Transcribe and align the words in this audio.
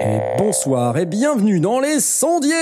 Et 0.00 0.20
bonsoir 0.38 0.96
et 0.96 1.04
bienvenue 1.06 1.60
dans 1.60 1.80
les 1.80 2.00
sondiers 2.00 2.54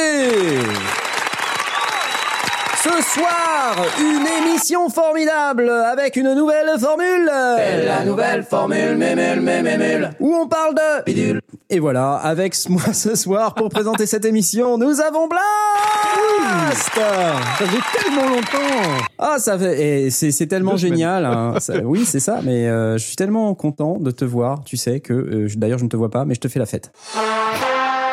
Ce 2.96 3.02
soir, 3.20 3.76
une 4.00 4.26
émission 4.48 4.88
formidable 4.88 5.68
avec 5.68 6.16
une 6.16 6.32
nouvelle 6.34 6.78
formule 6.78 7.26
la 7.26 8.04
nouvelle 8.04 8.42
formule, 8.42 8.96
mémule, 8.96 9.40
mémule. 9.40 10.10
où 10.20 10.34
on 10.34 10.48
parle 10.48 10.74
de 10.74 11.04
bidule. 11.04 11.40
Et 11.68 11.78
voilà, 11.78 12.14
avec 12.14 12.56
moi 12.70 12.92
ce 12.94 13.14
soir 13.14 13.54
pour 13.54 13.68
présenter 13.68 14.06
cette 14.06 14.24
émission, 14.24 14.78
nous 14.78 15.00
avons 15.00 15.26
Blast 15.28 16.94
Ça 16.94 17.66
fait 17.66 17.98
tellement 18.02 18.28
longtemps 18.28 19.04
Ah, 19.18 19.38
ça 19.38 19.58
fait, 19.58 20.06
et 20.06 20.10
c'est, 20.10 20.46
tellement 20.46 20.76
génial. 20.76 21.24
hein. 21.26 21.54
Ça- 21.58 21.78
oui, 21.84 22.04
c'est 22.06 22.20
ça. 22.20 22.40
Mais 22.44 22.66
euh, 22.68 22.96
je 22.98 23.04
suis 23.04 23.16
tellement 23.16 23.54
content 23.54 23.98
de 23.98 24.10
te 24.10 24.24
voir. 24.24 24.62
Tu 24.64 24.76
sais 24.76 25.00
que, 25.00 25.12
euh, 25.12 25.48
d'ailleurs, 25.56 25.78
je 25.78 25.84
ne 25.84 25.88
te 25.90 25.96
vois 25.96 26.10
pas, 26.10 26.24
mais 26.24 26.34
je 26.34 26.40
te 26.40 26.48
fais 26.48 26.58
la 26.60 26.66
fête. 26.66 26.92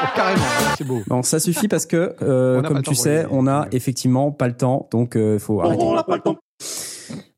Oh, 0.03 0.07
Carrément, 0.15 0.43
c'est 0.77 0.83
beau. 0.83 1.01
Bon, 1.07 1.23
ça 1.23 1.39
suffit 1.39 1.67
parce 1.67 1.85
que, 1.85 2.15
euh, 2.21 2.61
comme 2.61 2.81
tu 2.81 2.95
sais, 2.95 3.25
on 3.31 3.47
a 3.47 3.67
effectivement 3.71 4.31
pas 4.31 4.47
le 4.47 4.55
temps, 4.55 4.87
donc 4.91 5.15
euh, 5.15 5.39
faut 5.39 5.61
arrêter. 5.61 5.83
On 5.83 5.95
n'a 5.95 6.03
pas 6.03 6.15
le 6.15 6.21
temps. 6.21 6.37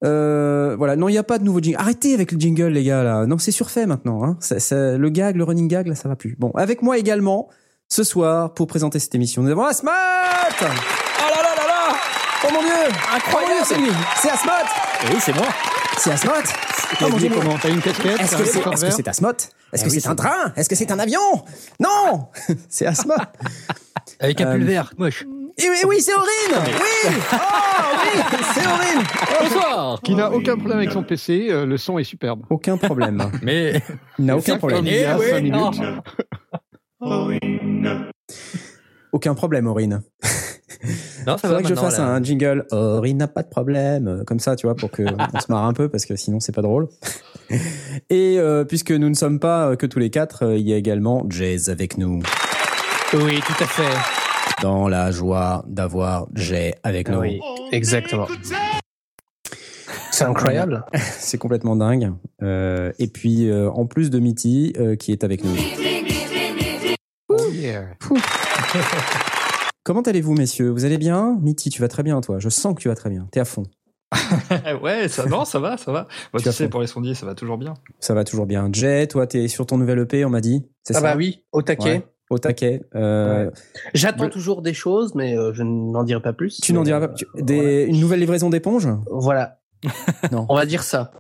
Euh, 0.04 0.76
voilà, 0.78 0.96
non, 0.96 1.10
il 1.10 1.14
n'y 1.14 1.18
a 1.18 1.24
pas 1.24 1.38
de 1.40 1.44
nouveau 1.44 1.60
jingle. 1.60 1.80
Arrêtez 1.80 2.14
avec 2.14 2.32
le 2.32 2.40
jingle, 2.40 2.68
les 2.68 2.84
gars, 2.84 3.04
là. 3.04 3.26
Non, 3.26 3.38
c'est 3.38 3.52
surfait 3.52 3.86
maintenant. 3.86 4.24
Hein. 4.24 4.38
Ça- 4.40 4.60
ça- 4.60 4.98
le 4.98 5.10
gag, 5.10 5.36
le 5.36 5.44
running 5.44 5.68
gag, 5.68 5.88
là, 5.88 5.96
ça 5.96 6.08
va 6.10 6.16
plus. 6.16 6.36
Bon, 6.38 6.52
avec 6.56 6.82
moi 6.82 6.98
également, 6.98 7.50
ce 7.90 8.04
soir, 8.04 8.54
pour 8.54 8.68
présenter 8.68 9.00
cette 9.00 9.16
émission, 9.16 9.42
nous 9.44 9.52
avons 9.52 9.66
Asmat 9.66 9.92
Oh 9.92 10.64
là 10.64 11.42
là 11.42 11.56
là 11.56 11.68
là 11.68 11.96
Oh 12.46 12.54
mon 12.54 12.62
dieu 12.62 12.96
Incroyable 13.16 13.62
C'est 13.66 13.78
lui 13.78 13.90
C'est 14.22 14.30
Asmat 14.30 14.64
Oui, 15.10 15.16
c'est 15.20 15.36
moi. 15.36 15.48
C'est 15.98 16.12
Asmat 16.12 16.44
T'as 17.00 17.08
Oh 17.08 17.12
comment 17.34 17.58
une 17.70 17.82
casquette 17.82 18.20
Est-ce 18.22 18.38
que 18.38 18.46
c'est 18.46 18.60
écran 18.60 18.72
est-ce 18.72 18.82
que 18.82 18.86
vert 18.88 18.96
c'est 18.96 19.08
Asmat 19.08 19.32
Est-ce 19.74 19.84
que 19.84 19.90
Ah 19.90 19.94
oui, 19.94 20.02
c'est 20.02 20.08
un 20.08 20.16
train 20.16 20.54
Est-ce 20.56 20.70
que 20.70 20.76
c'est 20.76 20.92
un 20.92 21.00
avion 21.00 21.20
Non 21.80 22.28
C'est 22.70 22.86
Asmat 22.86 23.32
Avec 24.20 24.40
un 24.42 24.48
Euh, 24.48 24.52
pull 24.54 24.64
vert, 24.64 24.94
moche. 24.98 25.26
Et 25.58 25.70
oui, 25.70 25.78
oui, 25.88 26.02
c'est 26.02 26.14
Aurine 26.14 26.64
Oui 26.68 27.12
Oh 27.34 27.36
oui 28.04 28.22
C'est 28.54 28.66
Aurine 28.66 29.04
Bonsoir. 29.42 30.02
Qui 30.04 30.16
n'a 30.16 30.32
aucun 30.32 30.56
problème 30.58 30.78
avec 30.80 30.92
son 30.92 31.04
PC, 31.04 31.48
euh, 31.50 31.66
le 31.66 31.78
son 31.78 31.98
est 31.98 32.04
superbe. 32.04 32.42
Aucun 32.50 32.78
problème. 32.78 33.24
Mais 33.42 33.82
Il 34.20 34.26
n'a 34.26 34.36
aucun 34.38 34.58
problème. 34.58 34.86
Il 34.86 34.94
y 34.94 35.04
a 35.04 35.16
Eh 35.16 35.20
oui, 35.20 35.30
cinq 35.30 35.44
non. 35.46 35.72
minutes. 35.72 35.82
Aucun 39.12 39.34
problème, 39.34 39.68
Aurine. 39.68 40.02
Non, 41.28 41.38
ça 41.38 41.48
Faudrait 41.48 41.56
va 41.56 41.62
que 41.62 41.68
je 41.68 41.76
fasse 41.76 41.98
là. 41.98 42.08
un 42.08 42.24
jingle. 42.24 42.66
Aurine 42.72 43.18
n'a 43.18 43.28
pas 43.28 43.44
de 43.44 43.50
problème, 43.50 44.24
comme 44.26 44.40
ça, 44.40 44.56
tu 44.56 44.68
vois, 44.68 44.76
pour 44.76 44.92
que 44.92 45.04
on 45.34 45.40
se 45.40 45.52
marre 45.52 45.66
un 45.66 45.74
peu, 45.74 45.90
parce 45.90 46.06
que 46.06 46.16
sinon 46.16 46.40
c'est 46.40 46.54
pas 46.54 46.62
drôle. 46.62 46.88
Et 48.10 48.36
euh, 48.40 48.64
puisque 48.64 48.92
nous 48.92 49.10
ne 49.10 49.16
sommes 49.16 49.40
pas 49.40 49.70
euh, 49.70 49.76
que 49.76 49.86
tous 49.86 50.00
les 50.00 50.10
quatre, 50.10 50.44
euh, 50.46 50.58
il 50.58 50.68
y 50.68 50.74
a 50.74 50.78
également 50.78 51.26
Jay 51.30 51.70
avec 51.70 51.98
nous. 51.98 52.22
Oui, 53.14 53.40
tout 53.46 53.64
à 53.64 53.68
fait. 53.68 54.62
Dans 54.62 54.88
la 54.88 55.12
joie 55.12 55.64
d'avoir 55.68 56.28
Jay 56.34 56.76
avec 56.84 57.10
nous. 57.10 57.20
Oui, 57.20 57.40
exactement. 57.72 58.28
C'est 60.16 60.24
incroyable. 60.24 60.86
C'est 61.20 61.38
complètement 61.38 61.76
dingue. 61.76 62.14
Euh, 62.42 62.94
et 63.00 63.08
puis, 63.08 63.50
euh, 63.50 63.70
en 63.70 63.86
plus 63.86 64.10
de 64.10 64.20
Mitty, 64.20 64.74
euh, 64.80 64.96
qui 64.96 65.12
est 65.12 65.26
avec 65.26 65.44
nous. 65.44 65.56
Oh 67.28 67.50
yeah. 67.52 67.88
Comment 69.86 70.02
allez-vous, 70.02 70.34
messieurs? 70.34 70.70
Vous 70.72 70.84
allez 70.84 70.98
bien? 70.98 71.38
Mitty, 71.44 71.70
tu 71.70 71.80
vas 71.80 71.88
très 71.88 72.02
bien, 72.02 72.20
toi? 72.20 72.40
Je 72.40 72.50
sens 72.50 72.74
que 72.74 72.82
tu 72.82 72.88
vas 72.88 72.96
très 72.96 73.12
bien. 73.12 73.28
T'es 73.32 73.40
à 73.40 73.46
fond. 73.46 73.64
ouais, 74.82 75.08
ça, 75.10 75.28
non, 75.28 75.46
ça 75.46 75.60
va, 75.60 75.78
ça 75.78 75.92
va. 75.92 76.08
Bah, 76.34 76.40
Tu 76.42 76.52
sais, 76.52 76.70
pour 76.70 76.82
les 76.82 76.88
sondiers, 76.88 77.14
ça 77.14 77.28
va 77.28 77.36
toujours 77.36 77.60
bien. 77.60 77.76
Ça 78.00 78.16
va 78.16 78.24
toujours 78.24 78.48
bien. 78.48 78.68
Jay, 78.74 79.06
toi, 79.08 79.28
t'es 79.28 79.48
sur 79.48 79.68
ton 79.68 79.78
nouvel 79.78 80.00
EP, 80.00 80.26
on 80.26 80.32
m'a 80.32 80.42
dit. 80.42 80.66
C'est 80.84 80.96
Ah 80.96 81.02
ça? 81.02 81.12
bah 81.12 81.16
oui, 81.16 81.44
au 81.52 81.62
taquet. 81.62 81.84
Ouais. 81.98 82.08
Au 82.32 82.40
taquet. 82.40 82.82
Euh, 82.96 83.52
J'attends 83.94 84.30
toujours 84.30 84.64
des 84.64 84.74
choses, 84.74 85.14
mais 85.14 85.38
euh, 85.38 85.54
je 85.54 85.62
n'en 85.62 86.04
dirai 86.04 86.20
pas 86.22 86.34
plus. 86.34 86.60
Tu 86.62 86.74
n'en 86.74 86.82
diras 86.82 87.02
pas. 87.02 87.14
euh, 87.14 87.16
tu- 87.16 87.44
des, 87.44 87.84
Une 87.88 88.00
nouvelle 88.00 88.20
livraison 88.22 88.50
d'éponges? 88.50 88.90
Voilà. 89.12 89.60
Non. 90.32 90.48
On 90.50 90.56
va 90.56 90.66
dire 90.66 90.82
ça. 90.82 91.12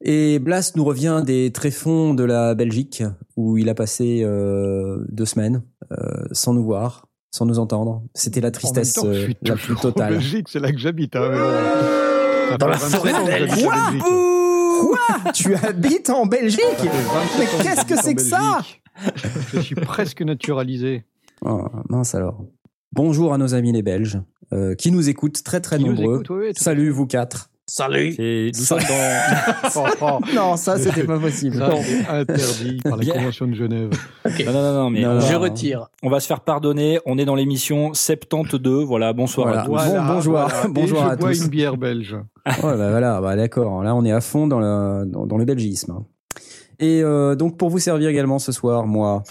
Et 0.00 0.38
Blast 0.38 0.76
nous 0.76 0.84
revient 0.84 1.22
des 1.26 1.52
tréfonds 1.52 2.14
de 2.14 2.24
la 2.24 2.54
Belgique, 2.54 3.02
où 3.36 3.58
il 3.58 3.68
a 3.68 3.74
passé 3.74 4.22
euh, 4.24 5.04
deux 5.10 5.26
semaines 5.26 5.62
euh, 5.92 5.96
sans 6.32 6.54
nous 6.54 6.64
voir, 6.64 7.06
sans 7.36 7.46
nous 7.46 7.58
entendre. 7.58 8.02
C'était 8.14 8.40
la 8.40 8.50
tristesse 8.50 8.94
temps, 8.94 9.06
euh, 9.06 9.28
la 9.42 9.54
plus 9.54 9.62
toujours 9.74 9.78
en 9.78 9.82
totale. 9.82 10.14
Belgique, 10.14 10.48
c'est 10.48 10.58
là 10.60 10.72
que 10.72 10.78
j'habite. 10.78 11.14
hein, 11.16 12.56
Dans 12.58 12.66
la 12.68 12.76
27 12.76 12.98
forêt 12.98 13.12
Quoi 13.12 13.24
Belgique. 13.24 14.02
Quoi 14.80 15.32
Tu 15.32 15.54
habites 15.54 16.10
en 16.10 16.26
Belgique 16.26 16.60
Ça 16.78 16.82
fait 16.84 16.88
27 16.88 17.38
Mais 17.38 17.62
qu'est-ce 17.64 17.84
que 17.84 17.96
c'est 17.96 18.14
que 18.14 18.22
ça. 18.22 18.60
Je 19.52 19.60
suis 19.60 19.74
presque 19.74 20.22
naturalisé. 20.22 21.04
oh, 21.44 21.66
Mince 21.90 22.14
alors. 22.14 22.42
Bonjour 22.92 23.34
à 23.34 23.38
nos 23.38 23.54
amis 23.54 23.72
les 23.72 23.82
Belges, 23.82 24.18
euh, 24.54 24.74
qui 24.74 24.90
nous 24.90 25.08
écoutent 25.10 25.42
très 25.42 25.60
très 25.60 25.76
Qui 25.76 25.84
nombreux. 25.84 26.22
écoute, 26.24 26.56
Salut 26.58 26.90
vous 26.90 27.06
quatre. 27.06 27.50
Salut. 27.68 28.14
Et 28.20 28.52
nous 28.54 28.62
Ça- 28.62 28.78
sommes 28.78 28.88
dans. 28.88 29.82
Oh, 29.82 29.86
oh, 30.00 30.18
Non, 30.34 30.56
ça 30.56 30.78
c'était 30.78 31.02
pas 31.02 31.18
possible. 31.18 31.56
c'est 31.82 32.06
interdit 32.08 32.76
par 32.82 32.92
la 32.92 32.98
Bien. 32.98 33.14
Convention 33.14 33.46
de 33.48 33.54
Genève. 33.54 33.90
Non, 34.24 34.52
non, 34.52 34.62
non, 34.62 34.72
non, 34.74 34.90
mais 34.90 35.02
Non, 35.02 35.14
non. 35.14 35.20
Je 35.20 35.34
Ah. 35.34 35.38
retire. 35.38 35.88
on 36.04 36.08
va 36.08 36.20
se 36.20 36.28
faire 36.28 36.40
pardonner. 36.40 37.00
On 37.06 37.18
est 37.18 37.24
dans 37.24 37.34
l'émission 37.34 37.92
72. 37.92 38.84
Voilà, 38.86 39.12
bonsoir 39.12 39.48
Voilà. 39.48 39.62
à 39.62 39.64
tous. 39.64 39.72
Bon, 39.72 40.14
bonjour, 40.14 40.32
voilà. 40.34 40.48
bonjour 40.68 41.02
à 41.02 41.10
je 41.14 41.16
bois 41.18 41.30
tous. 41.30 41.42
une 41.42 41.48
bière 41.50 41.76
belge. 41.76 42.16
Oh 42.46 42.62
bah 42.62 42.90
voilà, 42.90 43.20
bah 43.20 43.34
d'accord. 43.34 43.82
Là, 43.82 43.96
on 43.96 44.04
est 44.04 44.12
à 44.12 44.20
fond 44.20 44.46
dans 44.46 44.60
le, 44.60 45.04
dans, 45.04 45.26
dans 45.26 45.36
le 45.36 45.44
belgisme. 45.44 46.04
Et 46.78 47.02
euh, 47.02 47.34
donc, 47.34 47.56
pour 47.58 47.70
vous 47.70 47.80
servir 47.80 48.08
également 48.10 48.38
ce 48.38 48.52
soir, 48.52 48.86
moi. 48.86 49.24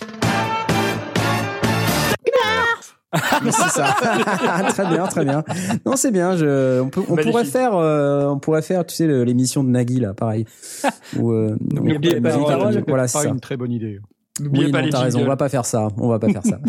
c'est 3.46 3.52
ça. 3.70 3.86
très 4.70 4.88
bien, 4.88 5.06
très 5.08 5.26
bien. 5.26 5.44
Non, 5.86 5.96
c'est 5.96 6.12
bien. 6.12 6.36
Je, 6.38 6.82
on 6.82 6.90
peut, 6.90 7.02
on 7.08 7.12
Magnifique. 7.16 7.32
pourrait 7.32 7.46
faire, 7.46 7.76
euh, 7.76 8.26
on 8.28 8.40
pourrait 8.40 8.62
faire, 8.62 8.86
tu 8.86 8.96
sais, 8.96 9.08
l'émission 9.26 9.64
de 9.64 9.70
Nagui 9.70 10.00
là, 10.00 10.14
pareil. 10.14 10.46
Où, 11.20 11.32
euh, 11.32 11.56
N'oubliez 11.74 11.98
on- 12.18 12.22
pas 12.22 12.30
musique, 12.30 12.48
paroles. 12.48 12.84
Voilà, 12.88 13.08
C'est 13.08 13.28
une 13.28 13.40
très 13.40 13.58
bonne 13.58 13.72
idée. 13.72 14.00
N'oubliez 14.42 14.66
Oui, 14.66 14.72
pas 14.72 14.80
non, 14.80 14.86
les 14.88 14.92
t'as 14.92 15.00
raison, 15.00 15.22
on 15.22 15.28
va 15.28 15.38
pas 15.38 15.48
faire 15.48 15.66
ça. 15.66 15.88
On 15.98 16.10
va 16.10 16.20
pas 16.20 16.28
faire 16.28 16.44
ça. 16.44 16.60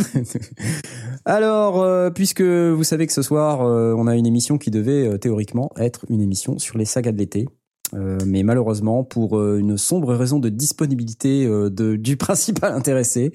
Alors, 1.24 1.82
euh, 1.82 2.10
puisque 2.10 2.42
vous 2.42 2.84
savez 2.84 3.06
que 3.08 3.12
ce 3.12 3.22
soir, 3.22 3.62
euh, 3.62 3.92
on 3.96 4.06
a 4.06 4.14
une 4.14 4.26
émission 4.26 4.56
qui 4.58 4.70
devait 4.70 5.06
euh, 5.08 5.18
théoriquement 5.18 5.70
être 5.76 6.04
une 6.08 6.20
émission 6.20 6.58
sur 6.58 6.78
les 6.78 6.84
sagas 6.84 7.10
de 7.12 7.18
l'été. 7.18 7.48
Euh, 7.94 8.18
mais 8.26 8.42
malheureusement, 8.42 9.04
pour 9.04 9.38
euh, 9.38 9.58
une 9.58 9.78
sombre 9.78 10.12
raison 10.14 10.38
de 10.40 10.48
disponibilité 10.48 11.46
euh, 11.46 11.70
de, 11.70 11.96
du 11.96 12.16
principal 12.16 12.72
intéressé, 12.72 13.30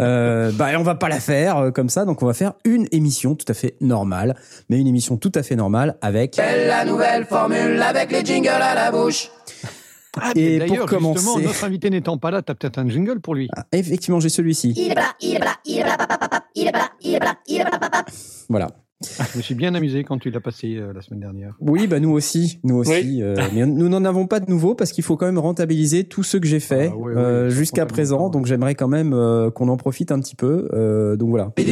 euh, 0.00 0.50
bah, 0.52 0.68
on 0.76 0.82
va 0.82 0.96
pas 0.96 1.08
la 1.08 1.20
faire 1.20 1.56
euh, 1.58 1.70
comme 1.70 1.88
ça. 1.88 2.04
Donc, 2.04 2.22
on 2.22 2.26
va 2.26 2.34
faire 2.34 2.54
une 2.64 2.86
émission 2.90 3.34
tout 3.36 3.46
à 3.48 3.54
fait 3.54 3.76
normale, 3.80 4.34
mais 4.68 4.80
une 4.80 4.88
émission 4.88 5.16
tout 5.16 5.32
à 5.36 5.42
fait 5.42 5.54
normale 5.56 5.96
avec. 6.02 6.36
la 6.36 6.84
nouvelle 6.84 7.24
formule 7.26 7.80
avec 7.80 8.10
les 8.10 8.24
jingles 8.24 8.48
à 8.48 8.74
la 8.74 8.90
bouche. 8.90 9.30
Ah, 10.20 10.32
Et 10.36 10.58
d'ailleurs, 10.58 10.86
commencer- 10.86 11.20
justement, 11.20 11.38
notre 11.38 11.64
invité 11.64 11.88
n'étant 11.88 12.18
pas 12.18 12.30
là, 12.30 12.42
t'as 12.42 12.54
peut-être 12.54 12.78
un 12.78 12.86
jingle 12.88 13.20
pour 13.20 13.34
lui. 13.34 13.48
Ah, 13.56 13.64
effectivement, 13.72 14.20
j'ai 14.20 14.28
celui-ci. 14.28 14.74
Il 14.76 14.90
est 14.92 14.94
là, 14.94 15.04
il 15.22 15.36
est 15.36 15.38
là, 15.38 15.54
il 15.64 15.78
est 15.78 15.84
là, 15.84 15.96
papa, 15.96 16.18
papa, 16.18 16.44
il 16.54 16.66
est 16.66 16.72
là, 16.72 16.90
il 17.00 17.14
est 17.14 17.18
là, 17.18 17.34
il 17.46 17.56
est 17.60 17.64
là, 17.64 17.70
papa. 17.80 18.04
Voilà. 18.50 18.66
Je 19.32 19.36
me 19.36 19.42
suis 19.42 19.54
bien 19.54 19.74
amusé 19.74 20.04
quand 20.04 20.18
tu 20.18 20.30
l'as 20.30 20.40
passé 20.40 20.76
euh, 20.76 20.92
la 20.92 21.02
semaine 21.02 21.20
dernière. 21.20 21.56
Oui, 21.60 21.86
bah 21.86 22.00
nous 22.00 22.10
aussi, 22.10 22.60
nous 22.64 22.76
aussi. 22.76 23.22
euh, 23.22 23.34
mais 23.54 23.66
nous 23.66 23.88
n'en 23.88 24.04
avons 24.04 24.26
pas 24.26 24.40
de 24.40 24.50
nouveau 24.50 24.74
parce 24.74 24.92
qu'il 24.92 25.04
faut 25.04 25.16
quand 25.16 25.26
même 25.26 25.38
rentabiliser 25.38 26.04
tout 26.04 26.22
ce 26.22 26.36
que 26.36 26.46
j'ai 26.46 26.60
fait 26.60 26.90
Ah, 26.92 26.96
oui, 26.96 27.12
oui, 27.14 27.20
euh, 27.20 27.50
jusqu'à 27.50 27.86
présent. 27.86 28.16
tellement. 28.16 28.30
Donc 28.30 28.46
j'aimerais 28.46 28.74
quand 28.74 28.88
même 28.88 29.12
euh, 29.12 29.50
qu'on 29.50 29.68
en 29.68 29.76
profite 29.76 30.12
un 30.12 30.20
petit 30.20 30.36
peu. 30.36 30.68
Euh, 30.72 31.16
donc 31.16 31.30
voilà. 31.30 31.52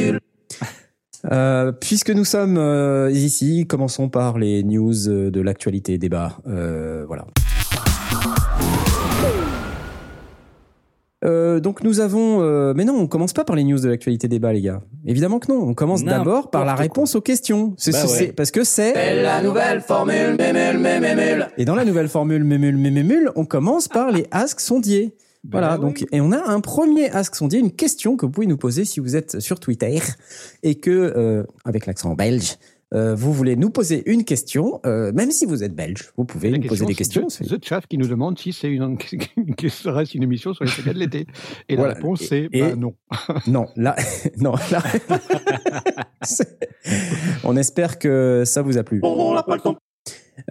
Euh, 1.31 1.71
puisque 1.71 2.09
nous 2.09 2.25
sommes 2.25 2.57
euh, 2.57 3.11
ici, 3.13 3.67
commençons 3.67 4.09
par 4.09 4.39
les 4.39 4.63
news 4.63 4.95
de 5.07 5.41
l'actualité 5.43 5.99
débat. 5.99 6.39
Euh, 6.47 7.05
voilà. 7.07 7.27
Donc 11.61 11.83
nous 11.85 12.01
avons, 12.01 12.43
euh, 12.43 12.73
mais 12.75 12.85
non, 12.85 12.95
on 12.99 13.07
commence 13.07 13.33
pas 13.33 13.45
par 13.45 13.55
les 13.57 13.65
news 13.65 13.79
de 13.79 13.89
l'actualité 13.89 14.27
débat, 14.29 14.53
les 14.53 14.63
gars. 14.63 14.83
Évidemment 15.07 15.39
que 15.39 15.53
non. 15.53 15.61
On 15.63 15.75
commence 15.75 16.05
d'abord 16.05 16.51
par 16.51 16.65
la 16.65 16.73
quoi. 16.73 16.83
réponse 16.83 17.15
aux 17.15 17.21
questions. 17.21 17.75
C'est, 17.77 17.93
Bah 17.93 17.99
c'est- 17.99 18.07
ouais. 18.13 18.19
c'est- 18.27 18.33
parce 18.33 18.51
que 18.51 18.65
c'est 18.65 19.23
la 19.23 19.43
nouvelle 19.43 19.81
formule, 19.81 20.37
mémule, 20.39 20.79
mémule. 20.81 21.49
et 21.57 21.65
dans 21.65 21.75
la 21.75 21.85
nouvelle 21.85 22.09
formule 22.09 22.43
Mémule 22.45 22.77
Mémule, 22.77 23.31
on 23.37 23.45
commence 23.45 23.87
par 23.89 24.11
les 24.11 24.27
asks 24.33 24.61
sondiers. 24.61 25.15
Voilà, 25.51 25.79
Ben 25.79 25.87
donc 25.87 26.05
et 26.13 26.21
on 26.21 26.33
a 26.33 26.51
un 26.51 26.61
premier 26.61 27.09
Ask 27.13 27.35
Sondier, 27.35 27.61
une 27.61 27.71
question 27.73 28.15
que 28.19 28.27
vous 28.27 28.31
pouvez 28.33 28.47
nous 28.47 28.59
poser 28.59 28.85
si 28.85 29.01
vous 29.01 29.17
êtes 29.17 29.41
sur 29.41 29.59
Twitter 29.59 29.99
et 30.63 30.75
que 30.75 30.91
euh, 30.91 31.45
avec 31.65 31.87
l'accent 31.87 32.13
belge, 32.15 32.57
euh, 32.93 33.15
vous 33.15 33.33
voulez 33.33 33.55
nous 33.57 33.71
poser 33.71 34.03
une 34.11 34.25
question, 34.25 34.81
euh, 34.85 35.13
même 35.13 35.31
si 35.31 35.47
vous 35.47 35.63
êtes 35.63 35.75
belge, 35.75 36.11
vous 36.17 36.25
pouvez 36.25 36.51
La 36.51 36.59
nous 36.59 36.67
poser 36.67 36.87
des 36.87 36.95
question, 36.95 37.23
questions. 37.23 37.47
c'est 37.49 37.57
The 37.59 37.65
Chaff 37.65 37.87
qui 37.87 37.99
nous 37.99 38.09
demande 38.09 38.39
si 38.39 38.53
c'est 38.53 38.69
une, 38.69 38.99
que 39.57 39.69
ce 39.69 39.89
reste 39.89 40.15
une 40.15 40.25
émission 40.25 40.53
sur 40.55 40.65
les 40.65 40.71
sagas 40.71 40.93
de 40.95 40.99
l'été. 40.99 41.27
Et 41.69 41.77
Voilà. 41.77 41.93
la 41.93 41.95
réponse, 41.99 42.23
c'est 42.29 42.49
bah, 42.49 42.75
non. 42.75 42.95
Non, 43.47 43.67
là, 43.77 43.95
non, 44.39 44.55
là. 44.71 44.83
On 47.45 47.57
espère 47.57 47.99
que 47.99 48.43
ça 48.45 48.63
vous 48.63 48.79
a 48.79 48.83
plu. 48.83 49.01
On 49.03 49.35
n'a 49.35 49.43
pas 49.43 49.57
le 49.57 49.63
temps. 49.63 49.77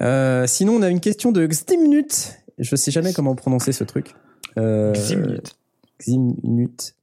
Euh, 0.01 0.45
sinon, 0.47 0.73
on 0.75 0.81
a 0.81 0.89
une 0.89 0.99
question 0.99 1.31
de 1.31 1.45
Ximnut. 1.45 2.37
Je 2.57 2.75
sais 2.75 2.91
jamais 2.91 3.13
comment 3.13 3.35
prononcer 3.35 3.71
ce 3.71 3.83
truc. 3.83 4.13
Euh, 4.57 4.93
Ximnut. 4.93 5.55
Ximnut. 5.99 6.95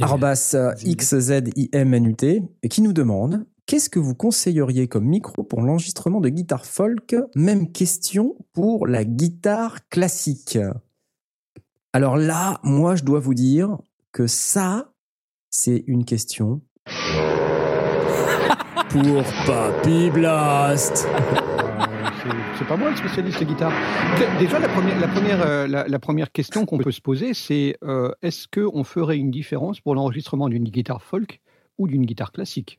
Arrobas 0.00 0.52
euh, 0.54 0.72
XZIMNUT, 0.84 2.16
et 2.62 2.68
qui 2.68 2.82
nous 2.82 2.92
demande 2.92 3.44
Qu'est-ce 3.66 3.88
que 3.88 3.98
vous 3.98 4.14
conseilleriez 4.14 4.88
comme 4.88 5.04
micro 5.06 5.42
pour 5.44 5.62
l'enregistrement 5.62 6.20
de 6.20 6.28
guitare 6.28 6.66
folk? 6.66 7.14
Même 7.34 7.70
question 7.72 8.34
pour 8.52 8.86
la 8.86 9.04
guitare 9.04 9.88
classique. 9.88 10.58
Alors 11.92 12.16
là, 12.16 12.58
moi, 12.64 12.96
je 12.96 13.04
dois 13.04 13.20
vous 13.20 13.34
dire 13.34 13.78
que 14.10 14.26
ça, 14.26 14.92
c'est 15.50 15.84
une 15.86 16.04
question 16.04 16.60
pour 18.90 19.22
Papy 19.46 20.10
Blast. 20.10 21.06
Euh, 21.08 21.20
c'est- 22.58 22.64
pas 22.66 22.76
moi 22.76 22.90
le 22.90 22.96
spécialiste 22.96 23.40
de 23.40 23.44
guitare. 23.44 23.72
Déjà, 24.38 24.58
la 24.60 24.68
première, 24.68 25.00
la 25.00 25.08
première, 25.08 25.42
euh, 25.46 25.66
la, 25.66 25.88
la 25.88 25.98
première 25.98 26.30
question 26.30 26.64
qu'on 26.64 26.78
peut 26.78 26.92
se 26.92 27.00
poser, 27.00 27.34
c'est 27.34 27.76
euh, 27.82 28.12
est-ce 28.22 28.46
qu'on 28.48 28.84
ferait 28.84 29.18
une 29.18 29.30
différence 29.32 29.80
pour 29.80 29.94
l'enregistrement 29.94 30.48
d'une 30.48 30.64
guitare 30.64 31.02
folk 31.02 31.40
ou 31.78 31.88
d'une 31.88 32.04
guitare 32.06 32.30
classique? 32.32 32.78